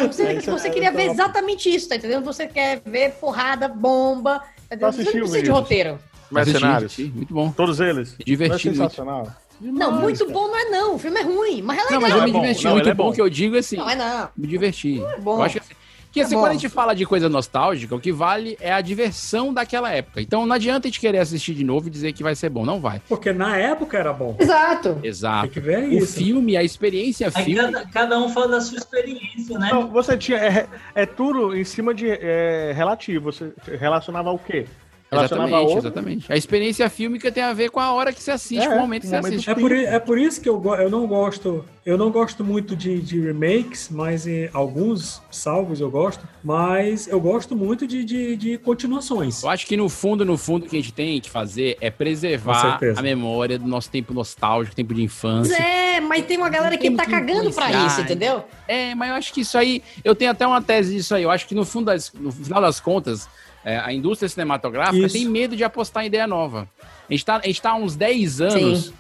Você, 0.07 0.24
É, 0.24 0.39
você 0.41 0.67
é- 0.67 0.72
queria 0.72 0.89
é 0.89 0.91
ver 0.91 1.05
top. 1.07 1.11
exatamente 1.11 1.74
isso, 1.74 1.88
tá 1.89 1.95
entendendo? 1.95 2.24
Você 2.26 2.47
quer 2.47 2.82
ver 2.86 3.11
porrada, 3.13 3.67
bomba. 3.67 4.39
Tá 4.39 4.76
entendendo? 4.76 4.91
Você 4.91 4.97
não 5.03 5.11
precisa 5.11 5.22
de 5.22 5.30
Vinícius? 5.30 5.49
roteiro. 5.49 5.99
Mercenários. 6.32 6.91
Assisti, 6.93 7.11
muito 7.13 7.34
bom. 7.34 7.51
Todos 7.51 7.80
eles. 7.80 8.15
Divertido, 8.26 8.76
Não 8.78 8.86
é 8.86 8.89
sensacional. 8.89 9.28
Não, 9.59 9.91
muito 9.91 10.26
bom 10.32 10.47
não 10.47 10.57
é 10.57 10.65
não. 10.69 10.95
O 10.95 10.99
filme 10.99 11.19
é 11.19 11.24
ruim, 11.24 11.61
mas 11.61 11.78
é 11.78 11.84
legal. 11.84 11.91
Não, 11.93 12.01
mas 12.01 12.11
eu 12.11 12.17
Não, 12.17 12.24
me 12.26 12.30
é 12.32 12.34
diverti. 12.41 12.63
Não, 12.65 12.72
muito 12.74 12.89
é 12.89 12.93
bom. 12.93 13.03
bom. 13.05 13.11
que 13.13 13.22
eu 13.22 13.30
digo 13.30 13.57
assim. 13.57 13.76
Não 13.78 13.89
é 13.89 13.95
não. 13.95 14.30
Me 14.36 14.47
diverti. 14.47 15.01
bom. 15.19 15.38
Eu 15.38 15.43
acho 15.43 15.53
que 15.55 15.59
assim, 15.59 15.74
que 16.12 16.22
assim, 16.22 16.36
É 16.36 16.38
quando 16.39 16.51
a 16.51 16.53
gente 16.53 16.70
fala 16.70 16.93
de 16.93 17.05
coisa 17.05 17.30
nostálgica, 17.30 17.95
o 17.95 17.99
que 17.99 18.12
vale 18.12 18.57
é 18.59 18.72
a 18.72 18.82
diversão 18.82 19.53
daquela 19.53 19.91
época. 19.91 20.22
Então 20.22 20.45
não 20.45 20.55
adianta 20.55 20.88
a 20.88 20.89
gente 20.89 20.99
querer 20.99 21.20
assistir 21.20 21.53
de 21.53 21.64
novo 21.64 21.88
e 21.88 21.89
dizer 21.89 22.12
que 22.14 22.22
vai 22.24 22.36
ser 22.36 22.49
bom. 22.49 22.66
Não 22.66 22.80
vai. 22.80 23.01
Porque 23.07 23.32
na 23.32 23.57
época 23.57 23.97
era 23.97 24.12
bom. 24.14 24.36
Exato. 24.39 24.99
Exato. 25.03 25.41
Tem 25.43 25.51
que 25.51 25.59
ver 25.59 25.84
O 25.84 25.93
isso. 25.93 26.18
filme, 26.18 26.57
a 26.57 26.64
experiência 26.64 27.32
Aí 27.34 27.45
filme. 27.45 27.59
cada, 27.72 27.88
cada 27.88 28.20
um 28.20 28.30
fala 28.30 28.47
da 28.49 28.62
sua 28.62 28.78
experiência, 28.78 29.57
né? 29.57 29.68
Então, 29.68 29.88
você 29.89 30.18
tinha. 30.18 30.38
É, 30.38 30.68
é 30.95 31.05
tudo 31.05 31.55
em 31.55 31.64
cima 31.64 31.93
de. 31.93 32.07
É, 32.09 32.74
relativo. 32.76 33.32
Você 33.32 33.53
relacionava 33.80 34.30
ao 34.30 34.38
quê? 34.38 34.66
Exatamente, 35.14 35.78
exatamente. 35.78 36.32
A 36.32 36.38
experiência 36.38 36.89
fílmica 36.89 37.30
tem 37.32 37.43
a 37.43 37.51
ver 37.51 37.70
com 37.70 37.82
a 37.82 37.91
hora 37.91 38.14
que 38.14 38.24
você 38.24 38.32
assiste, 38.32 38.64
É, 38.64 38.68
com 38.70 38.76
o 38.76 38.80
momento 38.80 39.01
que 39.01 39.07
você 39.09 39.16
momento 39.18 39.34
assiste. 39.34 39.49
É 39.49 39.53
por, 39.55 39.72
é 39.74 39.99
por 39.99 40.18
isso 40.18 40.39
que 40.39 40.47
eu, 40.47 40.64
eu 40.76 40.89
não 40.89 41.05
gosto. 41.05 41.66
Eu 41.86 41.97
não 41.97 42.12
gosto 42.12 42.43
muito 42.45 42.76
de, 42.76 43.01
de 43.01 43.20
remakes, 43.20 43.89
mas 43.89 44.26
eh, 44.28 44.49
alguns 44.53 45.22
salvos 45.32 45.82
eu 45.82 45.89
gosto. 45.91 46.26
Mas 46.43 47.07
eu 47.07 47.20
gosto 47.20 47.55
muito 47.55 47.86
de, 47.86 48.05
de, 48.05 48.38
de 48.38 48.57
continuações. 48.59 49.43
Eu 49.43 49.49
acho 49.49 49.66
que 49.66 49.76
no 49.76 49.89
fundo, 49.89 50.24
no 50.24 50.38
fundo, 50.38 50.66
o 50.66 50.70
que 50.70 50.78
a 50.78 50.80
gente 50.80 50.93
tem 50.93 51.20
que 51.20 51.30
fazer 51.30 51.78
é 51.82 51.89
preservar 51.89 52.80
a 52.95 53.01
memória 53.01 53.59
do 53.59 53.68
nosso 53.68 53.89
tempo 53.89 54.14
nostálgico, 54.14 54.76
tempo 54.76 54.93
de 54.93 55.01
Mas 55.01 55.12
infância. 55.12 55.55
é, 55.62 55.99
mas 55.99 56.24
tem 56.26 56.38
uma 56.38 56.49
galera 56.49 56.78
que 56.78 56.89
tá 56.91 57.05
cagando 57.05 57.51
pra 57.51 57.68
influenciar, 57.70 57.88
isso, 57.88 58.01
entendeu? 58.01 58.45
É, 58.68 58.95
mas 58.95 59.09
eu 59.09 59.16
acho 59.16 59.34
que 59.34 59.41
isso 59.41 59.57
aí. 59.57 59.82
Eu 60.05 60.16
tenho 60.16 60.32
até 60.32 60.45
uma 60.47 60.62
tese 60.62 60.95
disso 60.95 61.14
aí. 61.16 61.24
Eu 61.24 61.32
acho 61.32 61.47
que 61.47 61.55
no, 61.55 61.66
fundo 61.66 61.86
das- 61.88 62.14
no 62.14 62.32
final 62.32 62.62
das 62.62 62.80
contas, 62.80 63.28
é, 63.64 63.78
a 63.78 63.93
indústria 63.93 64.28
cinematográfica 64.30 65.05
Isso. 65.05 65.16
tem 65.16 65.26
medo 65.28 65.55
de 65.55 65.64
apostar 65.64 66.03
em 66.03 66.07
ideia 66.07 66.26
nova. 66.28 66.68
A 66.82 67.14
gente 67.14 67.26
tá, 67.26 67.41
gente 67.43 67.62
tá 67.62 67.72
há 67.72 67.76
uns 67.76 67.95
10 67.95 68.41
anos 68.41 68.86
Sim. 68.86 68.93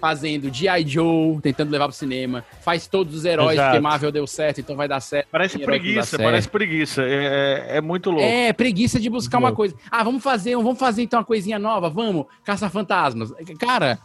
fazendo 0.00 0.52
G.I. 0.52 0.86
Joe, 0.86 1.38
tentando 1.40 1.70
levar 1.70 1.86
pro 1.86 1.96
cinema. 1.96 2.44
Faz 2.62 2.86
todos 2.88 3.14
os 3.14 3.24
heróis, 3.24 3.52
Exato. 3.52 3.68
porque 3.70 3.80
Marvel 3.80 4.10
deu 4.12 4.26
certo, 4.26 4.60
então 4.60 4.74
vai 4.74 4.88
dar 4.88 5.00
certo. 5.00 5.28
Parece 5.30 5.58
preguiça, 5.60 6.02
certo. 6.04 6.22
parece 6.24 6.48
preguiça. 6.48 7.02
É, 7.02 7.66
é- 7.74 7.76
é 7.76 7.80
muito 7.80 8.10
louco. 8.10 8.24
É, 8.24 8.52
preguiça 8.52 8.98
de 8.98 9.08
buscar 9.08 9.38
Muito 9.38 9.44
uma 9.44 9.48
louco. 9.50 9.74
coisa. 9.74 9.88
Ah, 9.90 10.02
vamos 10.02 10.22
fazer, 10.22 10.56
vamos 10.56 10.78
fazer 10.78 11.02
então 11.02 11.20
uma 11.20 11.24
coisinha 11.24 11.58
nova, 11.58 11.88
vamos, 11.88 12.26
caça-fantasmas. 12.44 13.32
Cara, 13.60 13.98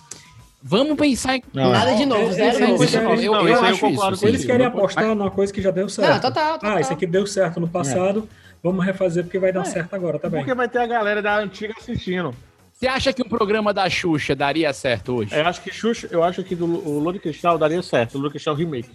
vamos 0.61 0.95
pensar 0.97 1.37
em. 1.37 1.43
Não, 1.51 1.71
Nada 1.71 1.95
de 1.95 2.05
novo, 2.05 2.21
Eles- 2.25 2.37
eles- 2.37 2.59
novo. 2.59 2.83
eles- 2.83 2.93
Eu, 2.93 3.01
eu, 3.01 3.35
aí 3.35 3.51
eu 3.51 3.63
acho 3.65 3.79
concordo 3.79 4.15
isso. 4.17 4.27
Eles 4.27 4.45
querem 4.45 4.65
apostar 4.67 5.05
numa 5.15 5.31
coisa 5.31 5.51
que 5.51 5.61
já 5.63 5.71
deu 5.71 5.89
certo. 5.89 6.09
Não, 6.13 6.19
total, 6.19 6.53
total. 6.59 6.77
Ah, 6.77 6.81
isso 6.81 6.93
aqui 6.93 7.07
deu 7.07 7.25
certo 7.25 7.59
no 7.59 7.67
passado. 7.67 8.29
Vamos 8.67 8.85
refazer 8.85 9.23
porque 9.23 9.39
vai 9.39 9.51
dar 9.53 9.61
É. 9.61 9.65
certo 9.65 9.93
agora, 9.95 10.19
tá 10.19 10.29
bem? 10.29 10.41
Porque 10.41 10.53
vai 10.53 10.67
ter 10.67 10.79
a 10.79 10.85
galera 10.87 11.21
da 11.21 11.37
antiga 11.39 11.73
assistindo. 11.77 12.35
Você 12.73 12.85
acha 12.87 13.13
que 13.13 13.21
um 13.23 13.29
programa 13.29 13.73
da 13.73 13.89
Xuxa 13.89 14.35
daria 14.35 14.71
certo 14.73 15.15
hoje? 15.15 15.33
Eu 15.35 15.47
acho 15.47 15.61
que 15.61 15.71
Xuxa, 15.73 16.07
eu 16.11 16.21
acho 16.23 16.43
que 16.43 16.53
do 16.53 16.65
o 16.65 17.11
de 17.13 17.19
Cristal 17.19 17.57
daria 17.57 17.81
certo, 17.81 18.19
o 18.19 18.21
de 18.23 18.29
Cristal 18.29 18.53
remake. 18.55 18.89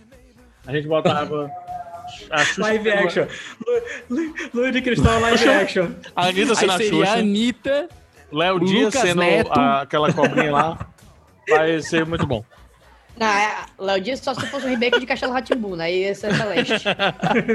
A 0.66 0.72
gente 0.72 0.86
botava 0.86 1.50
a 2.30 2.38
Xuxa 2.44 2.60
Live 2.62 2.90
action. 2.90 3.26
Lu- 3.66 3.82
Lu- 4.18 4.34
Luiz 4.54 4.72
de 4.72 4.82
Cristal 4.82 5.18
live 5.20 5.48
action. 5.48 5.88
A 6.14 6.26
Anitta 6.26 6.54
sendo 6.54 6.70
Aí 6.72 6.76
a 6.76 6.78
seria 6.78 7.02
a 7.02 7.06
Xuxa, 7.06 7.18
Anitta. 7.18 7.88
Léo 8.30 8.56
o 8.56 8.60
Dias 8.60 8.94
sendo 8.94 9.22
a- 9.50 9.80
aquela 9.82 10.12
cobrinha 10.12 10.52
lá. 10.52 10.86
Vai 11.48 11.80
ser 11.80 12.04
muito 12.06 12.26
bom. 12.26 12.44
Não, 13.16 13.26
é, 13.26 13.66
Léo 13.78 14.00
Dias 14.00 14.20
só 14.20 14.34
se 14.34 14.46
fosse 14.46 14.66
um 14.66 14.70
remake 14.70 14.98
de 14.98 15.06
Castelo 15.06 15.32
Ratimbu, 15.32 15.76
né? 15.76 15.84
Aí 15.84 16.04
ia 16.04 16.14
ser 16.14 16.32
excelente. 16.32 16.72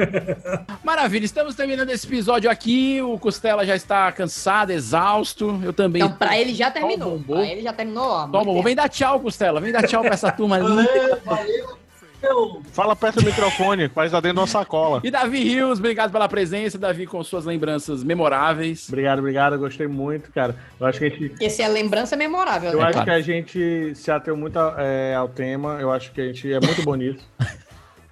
Maravilha, 0.83 1.25
estamos 1.25 1.55
terminando 1.55 1.89
esse 1.89 2.05
episódio 2.05 2.49
aqui. 2.49 3.01
O 3.01 3.17
Costela 3.17 3.65
já 3.65 3.75
está 3.75 4.11
cansado, 4.11 4.71
exausto. 4.71 5.59
Eu 5.63 5.73
também. 5.73 6.01
Então, 6.01 6.15
pra 6.15 6.37
ele 6.37 6.53
já 6.53 6.69
terminou. 6.69 7.19
Pra 7.19 7.45
ele 7.45 7.61
já 7.61 7.73
terminou, 7.73 8.07
ó. 8.07 8.27
Toma, 8.27 8.61
vem 8.61 8.75
dar 8.75 8.87
tchau, 8.87 9.19
Costela. 9.19 9.59
Vem 9.59 9.71
dar 9.71 9.87
tchau 9.87 10.01
pra 10.01 10.13
essa 10.13 10.31
turma 10.31 10.59
linda. 10.59 11.21
Eu, 12.21 12.61
Fala 12.71 12.95
perto 12.95 13.19
do 13.19 13.25
microfone, 13.25 13.89
faz 13.89 14.11
lá 14.11 14.19
dentro 14.19 14.35
de 14.35 14.41
uma 14.41 14.47
sacola. 14.47 15.01
E 15.03 15.11
Davi 15.11 15.43
Rios, 15.43 15.79
obrigado 15.79 16.11
pela 16.11 16.27
presença. 16.27 16.77
Davi 16.77 17.05
com 17.05 17.23
suas 17.23 17.45
lembranças 17.45 18.03
memoráveis. 18.03 18.87
Obrigado, 18.87 19.19
obrigado, 19.19 19.57
gostei 19.57 19.87
muito, 19.87 20.31
cara. 20.31 20.55
Eu 20.79 20.87
acho 20.87 20.99
que 20.99 21.05
a 21.05 21.09
gente, 21.09 21.35
Esse 21.39 21.61
é 21.61 21.67
lembrança 21.67 22.15
memorável, 22.15 22.71
eu 22.71 22.77
né? 22.79 22.83
acho 22.85 22.93
claro. 22.93 23.05
que 23.05 23.11
a 23.11 23.21
gente 23.21 23.95
se 23.95 24.11
ateu 24.11 24.35
muito 24.35 24.57
é, 24.77 25.15
ao 25.15 25.27
tema. 25.27 25.77
Eu 25.79 25.91
acho 25.91 26.11
que 26.11 26.21
a 26.21 26.25
gente 26.25 26.51
é 26.51 26.59
muito 26.59 26.83
bonito. 26.83 27.23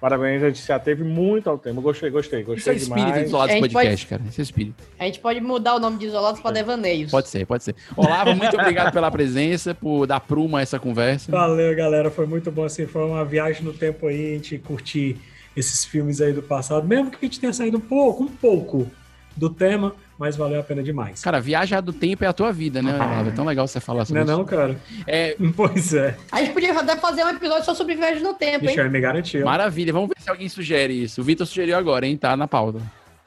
Parabéns, 0.06 0.40
a 0.40 0.46
gente 0.46 0.60
se 0.60 0.72
ateve 0.72 1.02
muito 1.02 1.50
ao 1.50 1.58
tema. 1.58 1.82
Gostei, 1.82 2.10
gostei, 2.10 2.42
Isso 2.42 2.50
é 2.52 2.54
gostei 2.54 2.74
o 2.74 2.76
espírito 2.76 3.06
do 3.06 3.06
demais. 3.06 3.26
Isolados 3.26 3.50
A 3.50 3.58
gente 3.58 3.72
Podcast, 3.72 4.06
cara. 4.06 4.22
Esse 4.28 4.40
é 4.40 4.44
espírito. 4.44 4.84
A 5.00 5.04
gente 5.04 5.18
pode 5.18 5.40
mudar 5.40 5.74
o 5.74 5.80
nome 5.80 5.98
de 5.98 6.06
Isolados 6.06 6.40
pra 6.40 6.52
Devaneios. 6.52 7.10
Pode 7.10 7.26
ser, 7.28 7.44
pode 7.44 7.64
ser. 7.64 7.74
Olavo, 7.96 8.32
muito 8.36 8.56
obrigado 8.56 8.92
pela 8.92 9.10
presença, 9.10 9.74
por 9.74 10.06
dar 10.06 10.20
pruma 10.20 10.60
a 10.60 10.62
essa 10.62 10.78
conversa. 10.78 11.32
Valeu, 11.32 11.74
galera. 11.74 12.08
Foi 12.08 12.24
muito 12.24 12.52
bom 12.52 12.62
assim. 12.62 12.86
Foi 12.86 13.04
uma 13.04 13.24
viagem 13.24 13.64
no 13.64 13.72
tempo 13.72 14.06
aí, 14.06 14.30
a 14.30 14.34
gente 14.34 14.58
curtir 14.58 15.16
esses 15.56 15.84
filmes 15.84 16.20
aí 16.20 16.32
do 16.32 16.40
passado. 16.40 16.86
Mesmo 16.86 17.10
que 17.10 17.18
a 17.20 17.24
gente 17.24 17.40
tenha 17.40 17.52
saído 17.52 17.78
um 17.78 17.80
pouco, 17.80 18.22
um 18.22 18.28
pouco 18.28 18.88
do 19.36 19.50
tema, 19.50 19.92
mas 20.18 20.36
valeu 20.36 20.60
a 20.60 20.62
pena 20.62 20.82
demais. 20.82 21.22
Cara, 21.22 21.40
viajar 21.40 21.80
do 21.80 21.92
tempo 21.92 22.24
é 22.24 22.26
a 22.26 22.32
tua 22.32 22.52
vida, 22.52 22.80
né, 22.82 22.94
Olavo? 22.94 23.28
É 23.28 23.32
tão 23.32 23.44
legal 23.44 23.66
você 23.66 23.80
falar 23.80 24.00
Não 24.00 24.06
sobre 24.06 24.22
é 24.22 24.24
não, 24.24 24.40
isso. 24.40 24.44
cara? 24.46 24.76
É, 25.06 25.36
Pois 25.56 25.92
é. 25.94 26.16
A 26.32 26.40
gente 26.40 26.52
podia 26.52 26.78
até 26.78 26.96
fazer 26.96 27.24
um 27.24 27.28
episódio 27.30 27.64
só 27.64 27.74
sobre 27.74 27.94
viagem 27.94 28.22
no 28.22 28.34
tempo, 28.34 28.64
hein? 28.64 28.66
Deixa 28.66 28.82
eu 28.82 28.90
me 28.90 29.00
garantir. 29.00 29.42
ó. 29.42 29.44
maravilha. 29.44 29.92
Vamos 29.92 30.08
ver 30.08 30.20
se 30.20 30.30
alguém 30.30 30.48
sugere 30.48 30.92
isso. 31.02 31.20
O 31.20 31.24
Vitor 31.24 31.46
sugeriu 31.46 31.76
agora, 31.76 32.06
hein? 32.06 32.16
Tá 32.16 32.36
na 32.36 32.48
pauta. 32.48 32.80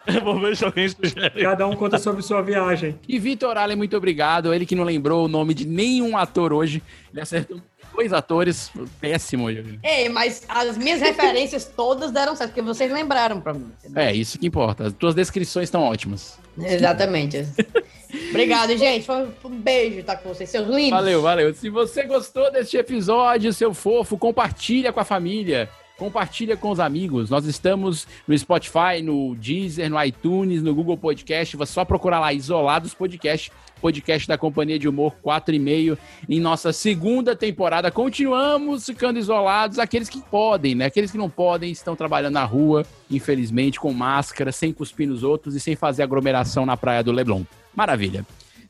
Vou 0.23 0.39
ver 0.39 0.55
se 0.57 0.65
alguém 0.65 0.87
sugere. 0.89 1.41
Cada 1.43 1.67
um 1.67 1.75
conta 1.75 1.97
sobre 1.99 2.21
sua 2.23 2.41
viagem. 2.41 2.97
E 3.07 3.19
Vitor 3.19 3.57
Allen, 3.57 3.75
muito 3.77 3.95
obrigado. 3.95 4.53
Ele 4.53 4.65
que 4.65 4.73
não 4.75 4.83
lembrou 4.83 5.25
o 5.25 5.27
nome 5.27 5.53
de 5.53 5.67
nenhum 5.67 6.17
ator 6.17 6.51
hoje. 6.53 6.81
Ele 7.11 7.21
acertou 7.21 7.61
dois 7.93 8.13
atores. 8.13 8.71
Péssimo. 8.99 9.49
Ei, 9.49 10.09
mas 10.09 10.43
as 10.47 10.77
minhas 10.77 11.01
referências 11.01 11.65
todas 11.75 12.11
deram 12.11 12.35
certo, 12.35 12.51
porque 12.51 12.61
vocês 12.61 12.91
lembraram 12.91 13.39
pra 13.41 13.53
mim. 13.53 13.71
É, 13.95 14.13
isso 14.13 14.37
que 14.39 14.47
importa. 14.47 14.87
As 14.87 14.93
tuas 14.93 15.15
descrições 15.15 15.65
estão 15.65 15.83
ótimas. 15.83 16.39
Exatamente. 16.57 17.45
Obrigado, 18.29 18.75
gente. 18.75 19.05
Foi 19.05 19.27
um 19.45 19.59
beijo 19.59 19.99
estar 19.99 20.17
com 20.17 20.29
vocês, 20.29 20.49
seus 20.49 20.67
lindos. 20.67 20.91
Valeu, 20.91 21.21
valeu. 21.21 21.53
Se 21.53 21.69
você 21.69 22.03
gostou 22.03 22.51
deste 22.51 22.77
episódio, 22.77 23.53
seu 23.53 23.73
fofo, 23.73 24.17
compartilha 24.17 24.91
com 24.91 24.99
a 24.99 25.05
família. 25.05 25.69
Compartilha 25.99 26.55
com 26.55 26.71
os 26.71 26.79
amigos. 26.79 27.29
Nós 27.29 27.45
estamos 27.45 28.07
no 28.25 28.35
Spotify, 28.37 29.01
no 29.03 29.35
Deezer, 29.35 29.89
no 29.89 30.01
iTunes, 30.01 30.63
no 30.63 30.73
Google 30.73 30.97
Podcast. 30.97 31.57
Você 31.57 31.73
só 31.73 31.83
procurar 31.83 32.21
lá 32.21 32.31
Isolados 32.31 32.93
Podcast, 32.93 33.51
podcast 33.81 34.25
da 34.25 34.37
Companhia 34.37 34.79
de 34.79 34.87
Humor 34.87 35.13
4,5. 35.21 35.97
Em 36.29 36.39
nossa 36.39 36.71
segunda 36.71 37.35
temporada, 37.35 37.91
continuamos 37.91 38.85
ficando 38.85 39.19
isolados. 39.19 39.77
Aqueles 39.77 40.07
que 40.07 40.21
podem, 40.21 40.73
né? 40.73 40.85
Aqueles 40.85 41.11
que 41.11 41.17
não 41.17 41.29
podem 41.29 41.69
estão 41.69 41.97
trabalhando 41.97 42.35
na 42.35 42.45
rua, 42.45 42.85
infelizmente, 43.11 43.77
com 43.77 43.91
máscara, 43.91 44.53
sem 44.53 44.71
cuspir 44.71 45.05
nos 45.05 45.21
outros 45.21 45.53
e 45.53 45.59
sem 45.59 45.75
fazer 45.75 46.03
aglomeração 46.03 46.65
na 46.65 46.77
praia 46.77 47.03
do 47.03 47.11
Leblon. 47.11 47.43
Maravilha. 47.75 48.25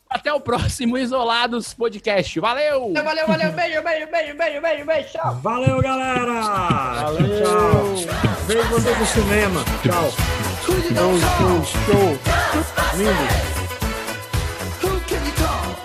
Até 0.09 0.33
o 0.33 0.39
próximo 0.41 0.97
Isolados 0.97 1.71
Podcast. 1.73 2.39
Valeu! 2.39 2.93
Valeu, 2.93 3.27
valeu. 3.27 3.51
Beijo, 3.51 3.83
beijo, 3.83 4.07
beijo, 4.09 4.35
beijo, 4.35 4.61
beijo, 4.61 4.85
beijo. 4.85 5.09
Tchau. 5.09 5.35
Valeu, 5.35 5.79
galera! 5.81 6.41
Valeu! 7.03 7.43
Tchau! 7.43 7.95
Vejo 8.47 8.63
você 8.69 8.95
no 8.95 9.05
cinema. 9.05 9.63
Tchau! 9.83 10.09
Show, 10.65 10.81
show, 10.81 11.63
show. 11.63 12.09
Lindo. 12.97 13.27
Who 14.81 14.99
can 15.01 15.23
you 15.23 15.33
call? 15.37 15.75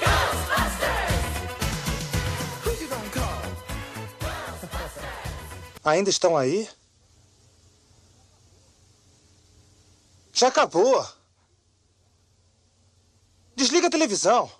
Ghostbusters! 0.00 1.18
Who 2.64 2.70
you 2.80 2.88
gonna 2.88 3.10
call? 3.10 3.42
Ainda 5.84 6.10
estão 6.10 6.36
aí? 6.36 6.68
Já 10.32 10.46
acabou. 10.48 11.04
Desliga 13.56 13.86
a 13.86 13.90
televisão. 13.90 14.50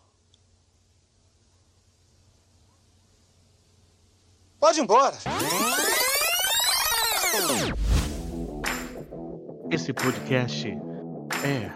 Pode 4.61 4.79
ir 4.79 4.83
embora. 4.83 5.17
Esse 9.71 9.93
podcast 9.93 10.69
é 11.45 11.71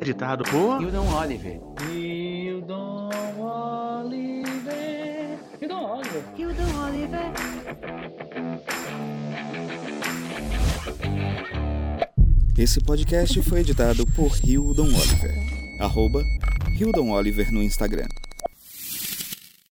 editado 0.00 0.44
por 0.44 0.82
Hildon 0.82 1.06
Oliver. 1.14 1.60
Hildon 1.88 3.10
Oliver. 3.38 5.38
Hildon 5.60 5.90
Oliver. 5.90 6.24
Hildon 6.36 6.84
Oliver. 6.84 7.32
Esse 12.58 12.80
podcast 12.80 13.40
foi 13.42 13.60
editado 13.60 14.04
por 14.08 14.36
Hildon 14.44 14.86
Oliver. 14.86 15.53
Arroba 15.84 16.24
Hildon 16.72 17.10
Oliver 17.10 17.52
no 17.52 17.62
Instagram. 17.62 18.08